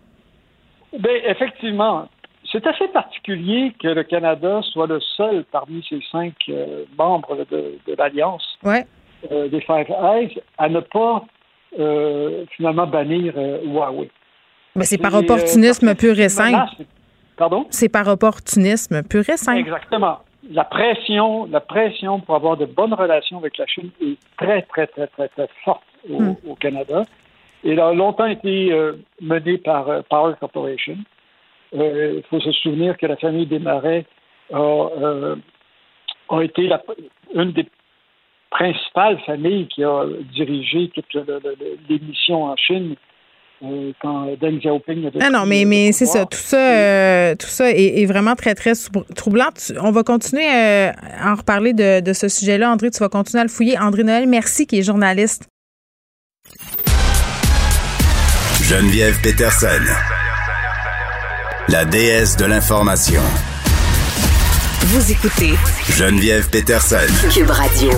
Bien, 0.98 1.12
effectivement. 1.26 2.08
C'est 2.52 2.66
assez 2.66 2.88
particulier 2.88 3.74
que 3.82 3.88
le 3.88 4.04
Canada 4.04 4.62
soit 4.72 4.88
le 4.88 5.00
seul 5.00 5.46
parmi 5.52 5.86
ces 5.88 6.00
cinq 6.12 6.34
euh, 6.50 6.86
membres 6.98 7.46
de, 7.52 7.78
l'Alliance 7.96 8.58
euh, 8.66 9.48
des 9.50 9.62
Five 9.62 9.90
Eyes 9.90 10.42
à 10.58 10.68
ne 10.68 10.80
pas 10.80 11.26
euh, 11.78 12.46
finalement 12.56 12.88
bannir 12.88 13.34
Huawei. 13.36 14.10
Mais 14.76 14.86
c'est 14.86 14.98
par 14.98 15.14
opportunisme 15.14 15.94
pur 15.94 16.20
et 16.20 16.30
simple. 16.30 16.84
Pardon? 17.38 17.68
C'est 17.70 17.90
par 17.90 18.08
opportunisme 18.08 19.04
pur 19.04 19.30
et 19.30 19.38
simple. 19.38 19.60
Exactement. 19.60 20.20
La 20.52 20.64
pression, 20.64 21.46
la 21.46 21.60
pression 21.60 22.20
pour 22.20 22.36
avoir 22.36 22.58
de 22.58 22.66
bonnes 22.66 22.94
relations 22.94 23.38
avec 23.38 23.58
la 23.58 23.68
Chine 23.68 23.92
est 24.02 24.18
très, 24.38 24.64
très, 24.64 24.88
très, 24.88 25.08
très, 25.08 25.28
très 25.28 25.50
forte 25.64 25.84
au, 26.10 26.20
hmm. 26.20 26.36
au 26.48 26.56
Canada. 26.56 27.04
Et 27.64 27.72
elle 27.74 27.80
a 27.80 27.94
longtemps 27.94 28.26
été 28.26 28.74
menée 29.22 29.58
par 29.58 30.04
Power 30.10 30.34
Corporation. 30.40 30.98
Euh, 31.76 32.14
il 32.18 32.24
faut 32.30 32.40
se 32.40 32.52
souvenir 32.52 32.98
que 32.98 33.06
la 33.06 33.18
famille 33.18 33.46
des 33.46 33.60
Marais 33.60 34.06
a, 34.52 34.58
euh, 34.58 35.36
été 36.42 36.70
une 37.36 37.52
des 37.52 37.68
principales 38.50 39.20
familles 39.26 39.68
qui 39.68 39.84
a 39.84 40.06
dirigé 40.34 40.90
toute 40.96 41.06
l'émission 41.88 42.46
en 42.46 42.56
Chine 42.56 42.96
euh, 43.64 43.92
quand 44.02 44.36
Deng 44.42 44.58
Xiaoping 44.58 45.08
a 45.08 45.10
Ah 45.22 45.30
non, 45.30 45.46
mais, 45.46 45.66
mais 45.66 45.92
c'est 45.92 46.08
ça. 46.08 46.26
Tout 46.26 46.38
ça, 46.38 47.36
tout 47.36 47.48
ça 47.48 47.70
est, 47.70 48.06
vraiment 48.06 48.34
très, 48.34 48.56
très 48.56 48.74
troublant. 49.16 49.50
on 49.84 49.92
va 49.92 50.04
continuer 50.04 50.48
à 50.48 50.94
en 51.32 51.36
reparler 51.36 51.74
de, 51.74 52.02
de 52.02 52.14
ce 52.14 52.30
sujet-là. 52.30 52.72
André, 52.72 52.90
tu 52.90 53.00
vas 53.00 53.10
continuer 53.10 53.42
à 53.42 53.44
le 53.44 53.50
fouiller. 53.50 53.78
André 53.78 54.04
Noël, 54.04 54.28
merci, 54.28 54.66
qui 54.66 54.80
est 54.80 54.84
journaliste. 54.84 55.48
Geneviève 58.64 59.20
Peterson 59.22 60.19
la 61.72 61.86
déesse 61.86 62.36
de 62.36 62.46
l'information. 62.46 63.22
Vous 64.88 65.12
écoutez 65.12 65.54
Geneviève 65.92 66.50
Peterson. 66.50 66.98
Cube 67.32 67.50
Radio. 67.52 67.92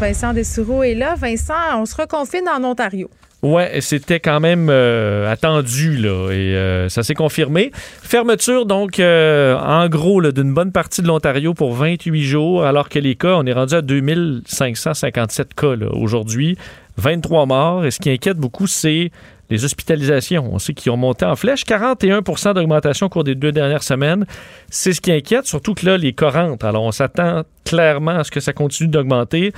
Vincent 0.00 0.32
Dessoureau 0.32 0.82
est 0.82 0.94
là. 0.94 1.14
Vincent, 1.14 1.54
on 1.76 1.86
se 1.86 1.94
reconfine 1.94 2.48
en 2.48 2.64
Ontario. 2.64 3.08
Ouais, 3.42 3.80
c'était 3.80 4.18
quand 4.18 4.40
même 4.40 4.68
euh, 4.68 5.30
attendu 5.30 5.96
là 5.96 6.30
et 6.30 6.56
euh, 6.56 6.88
ça 6.88 7.04
s'est 7.04 7.14
confirmé. 7.14 7.70
Fermeture 7.74 8.66
donc 8.66 8.98
euh, 8.98 9.56
en 9.56 9.88
gros 9.88 10.20
d'une 10.20 10.52
bonne 10.52 10.72
partie 10.72 11.02
de 11.02 11.06
l'Ontario 11.06 11.54
pour 11.54 11.72
28 11.74 12.22
jours 12.22 12.64
alors 12.64 12.88
que 12.88 12.98
les 12.98 13.14
cas, 13.14 13.34
on 13.36 13.46
est 13.46 13.52
rendu 13.52 13.74
à 13.74 13.82
2557 13.82 15.54
cas 15.54 15.76
aujourd'hui, 15.92 16.58
23 16.96 17.46
morts 17.46 17.84
et 17.86 17.92
ce 17.92 18.00
qui 18.00 18.10
inquiète 18.10 18.38
beaucoup 18.38 18.66
c'est 18.66 19.12
les 19.50 19.64
hospitalisations, 19.64 20.48
on 20.52 20.58
sait 20.58 20.72
qu'ils 20.72 20.90
ont 20.92 20.96
monté 20.96 21.24
en 21.24 21.36
flèche. 21.36 21.64
41% 21.64 22.54
d'augmentation 22.54 23.06
au 23.06 23.08
cours 23.08 23.24
des 23.24 23.34
deux 23.34 23.52
dernières 23.52 23.82
semaines. 23.82 24.24
C'est 24.70 24.92
ce 24.92 25.00
qui 25.00 25.12
inquiète, 25.12 25.46
surtout 25.46 25.74
que 25.74 25.84
là, 25.84 25.98
les 25.98 26.12
cas. 26.12 26.30
Alors, 26.62 26.84
on 26.84 26.92
s'attend 26.92 27.42
clairement 27.64 28.12
à 28.12 28.24
ce 28.24 28.30
que 28.30 28.40
ça 28.40 28.52
continue 28.52 28.88
d'augmenter. 28.88 29.52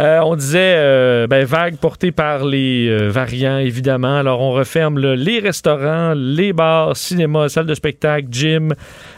Euh, 0.00 0.20
on 0.24 0.36
disait, 0.36 0.74
euh, 0.76 1.26
ben, 1.26 1.44
vague 1.44 1.76
portée 1.76 2.12
par 2.12 2.44
les 2.44 2.88
euh, 2.88 3.08
variants, 3.08 3.58
évidemment. 3.58 4.16
Alors, 4.16 4.40
on 4.40 4.52
referme 4.52 4.98
les 4.98 5.38
restaurants, 5.38 6.14
les 6.14 6.52
bars, 6.52 6.96
cinéma, 6.96 7.48
salles 7.48 7.66
de 7.66 7.74
spectacle, 7.74 8.28
gym, 8.30 8.74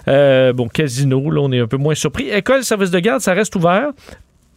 bon, 0.06 0.68
casino. 0.68 1.30
Là, 1.30 1.40
on 1.42 1.52
est 1.52 1.60
un 1.60 1.66
peu 1.66 1.76
moins 1.78 1.94
surpris. 1.94 2.28
École, 2.30 2.64
service 2.64 2.90
de 2.90 2.98
garde, 2.98 3.20
ça 3.20 3.32
reste 3.32 3.56
ouvert 3.56 3.92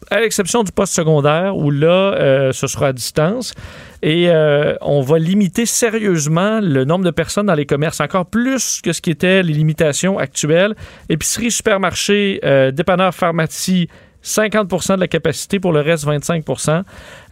à 0.10 0.20
l'exception 0.20 0.64
du 0.64 0.72
poste 0.72 0.94
secondaire 0.94 1.56
où 1.56 1.72
là, 1.72 2.14
euh, 2.14 2.52
ce 2.52 2.68
sera 2.68 2.88
à 2.88 2.94
distance. 2.94 3.54
Et 4.02 4.30
euh, 4.30 4.76
on 4.82 5.02
va 5.02 5.18
limiter 5.20 5.66
sérieusement 5.66 6.60
le 6.62 6.84
nombre 6.84 7.06
de 7.06 7.12
personnes 7.12 7.46
dans 7.46 7.56
les 7.56 7.66
commerces, 7.66 8.02
encore 8.02 8.26
plus 8.26 8.82
que 8.82 8.92
ce 8.92 9.02
qui 9.02 9.12
était 9.12 9.44
les 9.44 9.54
limitations 9.54 10.18
actuelles. 10.18 10.76
Épicerie, 11.10 11.52
supermarché, 11.52 12.40
euh, 12.44 12.72
dépanneur, 12.72 13.14
pharmacie, 13.14 13.88
50% 14.24 14.96
de 14.96 15.02
la 15.02 15.08
capacité, 15.08 15.60
pour 15.60 15.74
le 15.74 15.82
reste 15.82 16.06
25 16.06 16.46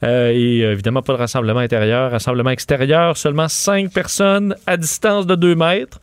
Et 0.03 0.59
évidemment, 0.59 1.01
pas 1.01 1.13
de 1.13 1.17
rassemblement 1.19 1.59
intérieur. 1.59 2.11
Rassemblement 2.11 2.49
extérieur, 2.49 3.15
seulement 3.15 3.47
5 3.47 3.91
personnes 3.93 4.55
à 4.67 4.75
distance 4.75 5.25
de 5.25 5.35
2 5.35 5.55
mètres. 5.55 5.99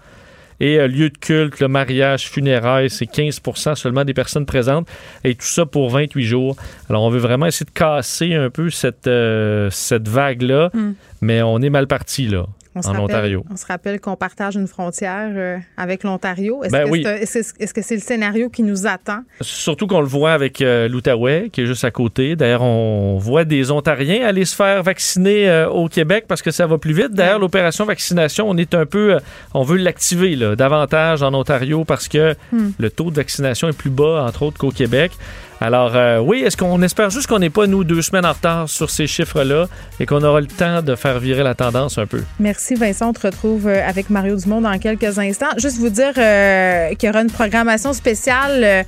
Et 0.61 0.79
euh, 0.79 0.89
lieu 0.89 1.11
de 1.11 1.19
culte, 1.19 1.61
le 1.61 1.69
mariage, 1.69 2.29
funérailles, 2.29 2.91
c'est 2.91 3.11
15% 3.11 3.75
seulement 3.75 4.05
des 4.05 4.15
personnes 4.15 4.47
présentes. 4.47 4.89
Et 5.25 5.35
tout 5.35 5.47
ça 5.47 5.67
pour 5.67 5.91
28 5.91 6.25
jours. 6.25 6.57
Alors, 6.91 7.03
on 7.03 7.11
veut 7.11 7.19
vraiment 7.19 7.47
essayer 7.47 7.67
de 7.67 7.71
casser 7.71 8.35
un 8.35 8.51
peu 8.51 8.71
cette, 8.71 9.07
euh, 9.07 9.71
cette 9.71 10.09
vague-là, 10.09 10.71
hmm. 10.73 10.93
mais 11.21 11.43
on 11.43 11.61
est 11.61 11.71
mal 11.71 11.87
parti, 11.87 12.27
là 12.27 12.47
on 12.87 12.91
en 12.91 13.05
Ontario. 13.05 13.45
On 13.51 13.57
se 13.57 13.67
rappelle 13.67 14.01
qu'on 14.01 14.17
partage 14.17 14.57
une 14.57 14.67
frontière 14.67 15.31
euh, 15.35 15.59
avec 15.77 16.05
l'Ontario. 16.05 16.63
Est-ce 16.63 16.73
ben 16.73 17.73
que 17.73 17.83
c'est 17.83 17.95
le 17.95 18.01
scénario 18.01 18.49
qui 18.49 18.63
nous 18.63 18.87
attend? 18.87 19.21
Surtout 19.41 19.87
qu'on 19.87 20.01
le 20.01 20.07
voit 20.07 20.33
avec 20.33 20.61
euh, 20.61 20.89
l'Outaouais, 20.89 21.51
qui 21.53 21.63
est 21.63 21.67
juste 21.67 21.85
à 21.85 21.91
côté. 21.91 22.37
D'ailleurs, 22.37 22.63
on 22.63 23.19
voit 23.19 23.45
des 23.45 23.71
Ontariens 23.71 24.27
aller 24.27 24.45
se 24.45 24.55
faire 24.55 24.83
vacciner 24.83 25.49
euh, 25.49 25.69
au 25.69 25.89
Québec 25.89 26.25
parce 26.29 26.43
que 26.43 26.51
ça 26.51 26.67
va 26.67 26.79
plus 26.79 26.93
vite. 26.93 27.13
D'ailleurs, 27.13 27.39
l'opération 27.39 27.85
vaccination, 27.85 28.49
on 28.49 28.57
est 28.57 28.75
un 28.75 28.87
peu... 28.87 29.19
on 29.55 29.63
veut 29.63 29.79
l'activer 29.79 30.37
davantage 30.57 31.23
en 31.23 31.35
Ontario 31.35 31.85
parce 31.85 32.09
que 32.09 32.35
hmm. 32.53 32.71
le 32.79 32.91
taux 32.91 33.11
de 33.11 33.17
vaccination 33.17 33.69
est 33.69 33.77
plus 33.77 33.91
bas, 33.91 34.25
entre 34.27 34.43
autres, 34.43 34.59
qu'au 34.59 34.71
Québec. 34.71 35.13
Alors, 35.61 35.97
euh, 35.97 36.19
oui, 36.19 36.43
est-ce 36.45 36.57
qu'on 36.57 36.81
espère 36.83 37.11
juste 37.11 37.27
qu'on 37.27 37.41
n'est 37.41 37.51
pas, 37.51 37.67
nous, 37.67 37.83
deux 37.83 38.01
semaines 38.01 38.25
en 38.25 38.33
retard 38.33 38.69
sur 38.69 38.91
ces 38.91 39.09
chiffres-là 39.09 39.67
et 39.99 40.07
qu'on 40.07 40.23
aura 40.23 40.41
le 40.41 40.47
temps 40.47 40.83
de 40.83 40.95
faire 40.95 41.19
virer 41.19 41.43
la 41.43 41.55
tendance 41.55 41.99
un 41.99 42.07
peu? 42.07 42.23
Merci, 42.39 42.77
Vincent. 42.77 43.09
On 43.09 43.13
te 43.13 43.27
retrouve 43.27 43.67
euh, 43.67 43.83
avec 43.85 44.09
Mario 44.09 44.37
Dumont 44.37 44.61
dans 44.61 44.79
quelques 44.79 45.19
instants. 45.19 45.49
Juste 45.57 45.79
vous 45.79 45.89
dire 45.89 46.13
euh, 46.17 46.95
qu'il 46.95 47.09
y 47.09 47.11
aura 47.11 47.23
une 47.23 47.31
programmation 47.31 47.93
spéciale 47.93 48.85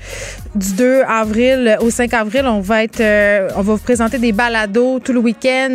du 0.55 0.73
2 0.75 1.03
avril 1.09 1.77
au 1.81 1.91
5 1.91 2.15
avril. 2.15 2.45
On 2.47 2.61
va 2.61 2.85
être, 2.85 3.03
on 3.57 3.63
va 3.63 3.73
vous 3.73 3.79
présenter 3.79 4.19
des 4.19 4.33
balados 4.33 5.01
tout 5.01 5.13
le 5.13 5.19
week-end. 5.21 5.75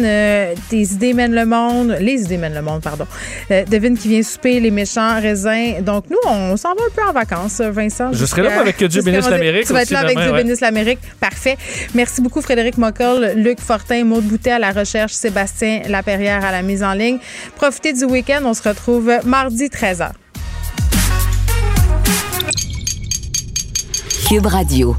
des 0.70 0.94
idées 0.94 1.14
mènent 1.14 1.36
le 1.36 1.46
monde. 1.46 1.98
Les 2.00 2.22
idées 2.22 2.38
mènent 2.38 2.54
le 2.54 2.62
monde, 2.62 2.82
pardon. 2.82 3.06
devine 3.50 3.98
qui 3.98 4.08
vient 4.08 4.24
souper 4.24 4.62
les 4.62 4.72
méchants 4.72 5.20
raisins. 5.20 5.82
Donc, 5.82 6.06
nous, 6.10 6.18
on 6.26 6.56
s'en 6.56 6.70
va 6.70 6.82
un 6.88 6.96
peu 6.96 7.02
en 7.10 7.12
vacances, 7.12 7.60
Vincent. 7.60 8.14
Je 8.14 8.26
serai 8.26 8.44
là 8.44 8.60
avec 8.60 8.82
Dieu 8.82 9.02
bénisse 9.02 9.30
l'Amérique. 9.30 9.66
Tu 9.66 9.74
vas 9.74 9.82
être 9.82 9.92
là 9.92 10.00
avec 10.00 10.18
Dieu 10.18 10.32
bénisse 10.32 10.62
l'Amérique. 10.62 10.85
Parfait. 11.20 11.58
Merci 11.94 12.22
beaucoup, 12.22 12.42
Frédéric 12.42 12.78
Mockel, 12.78 13.34
Luc 13.36 13.60
Fortin, 13.60 14.04
Maud 14.04 14.24
Boutet 14.24 14.52
à 14.52 14.60
la 14.60 14.72
recherche, 14.72 15.14
Sébastien 15.14 15.82
Laperrière 15.88 16.44
à 16.46 16.52
la 16.52 16.62
mise 16.62 16.84
en 16.84 16.94
ligne. 16.94 17.20
Profitez 17.56 17.94
du 17.94 18.06
week-end. 18.06 18.42
On 18.46 18.54
se 18.54 18.68
retrouve 18.68 19.12
mardi 19.26 19.66
13h. 19.66 20.12
Cube 24.28 24.46
Radio. 24.46 24.96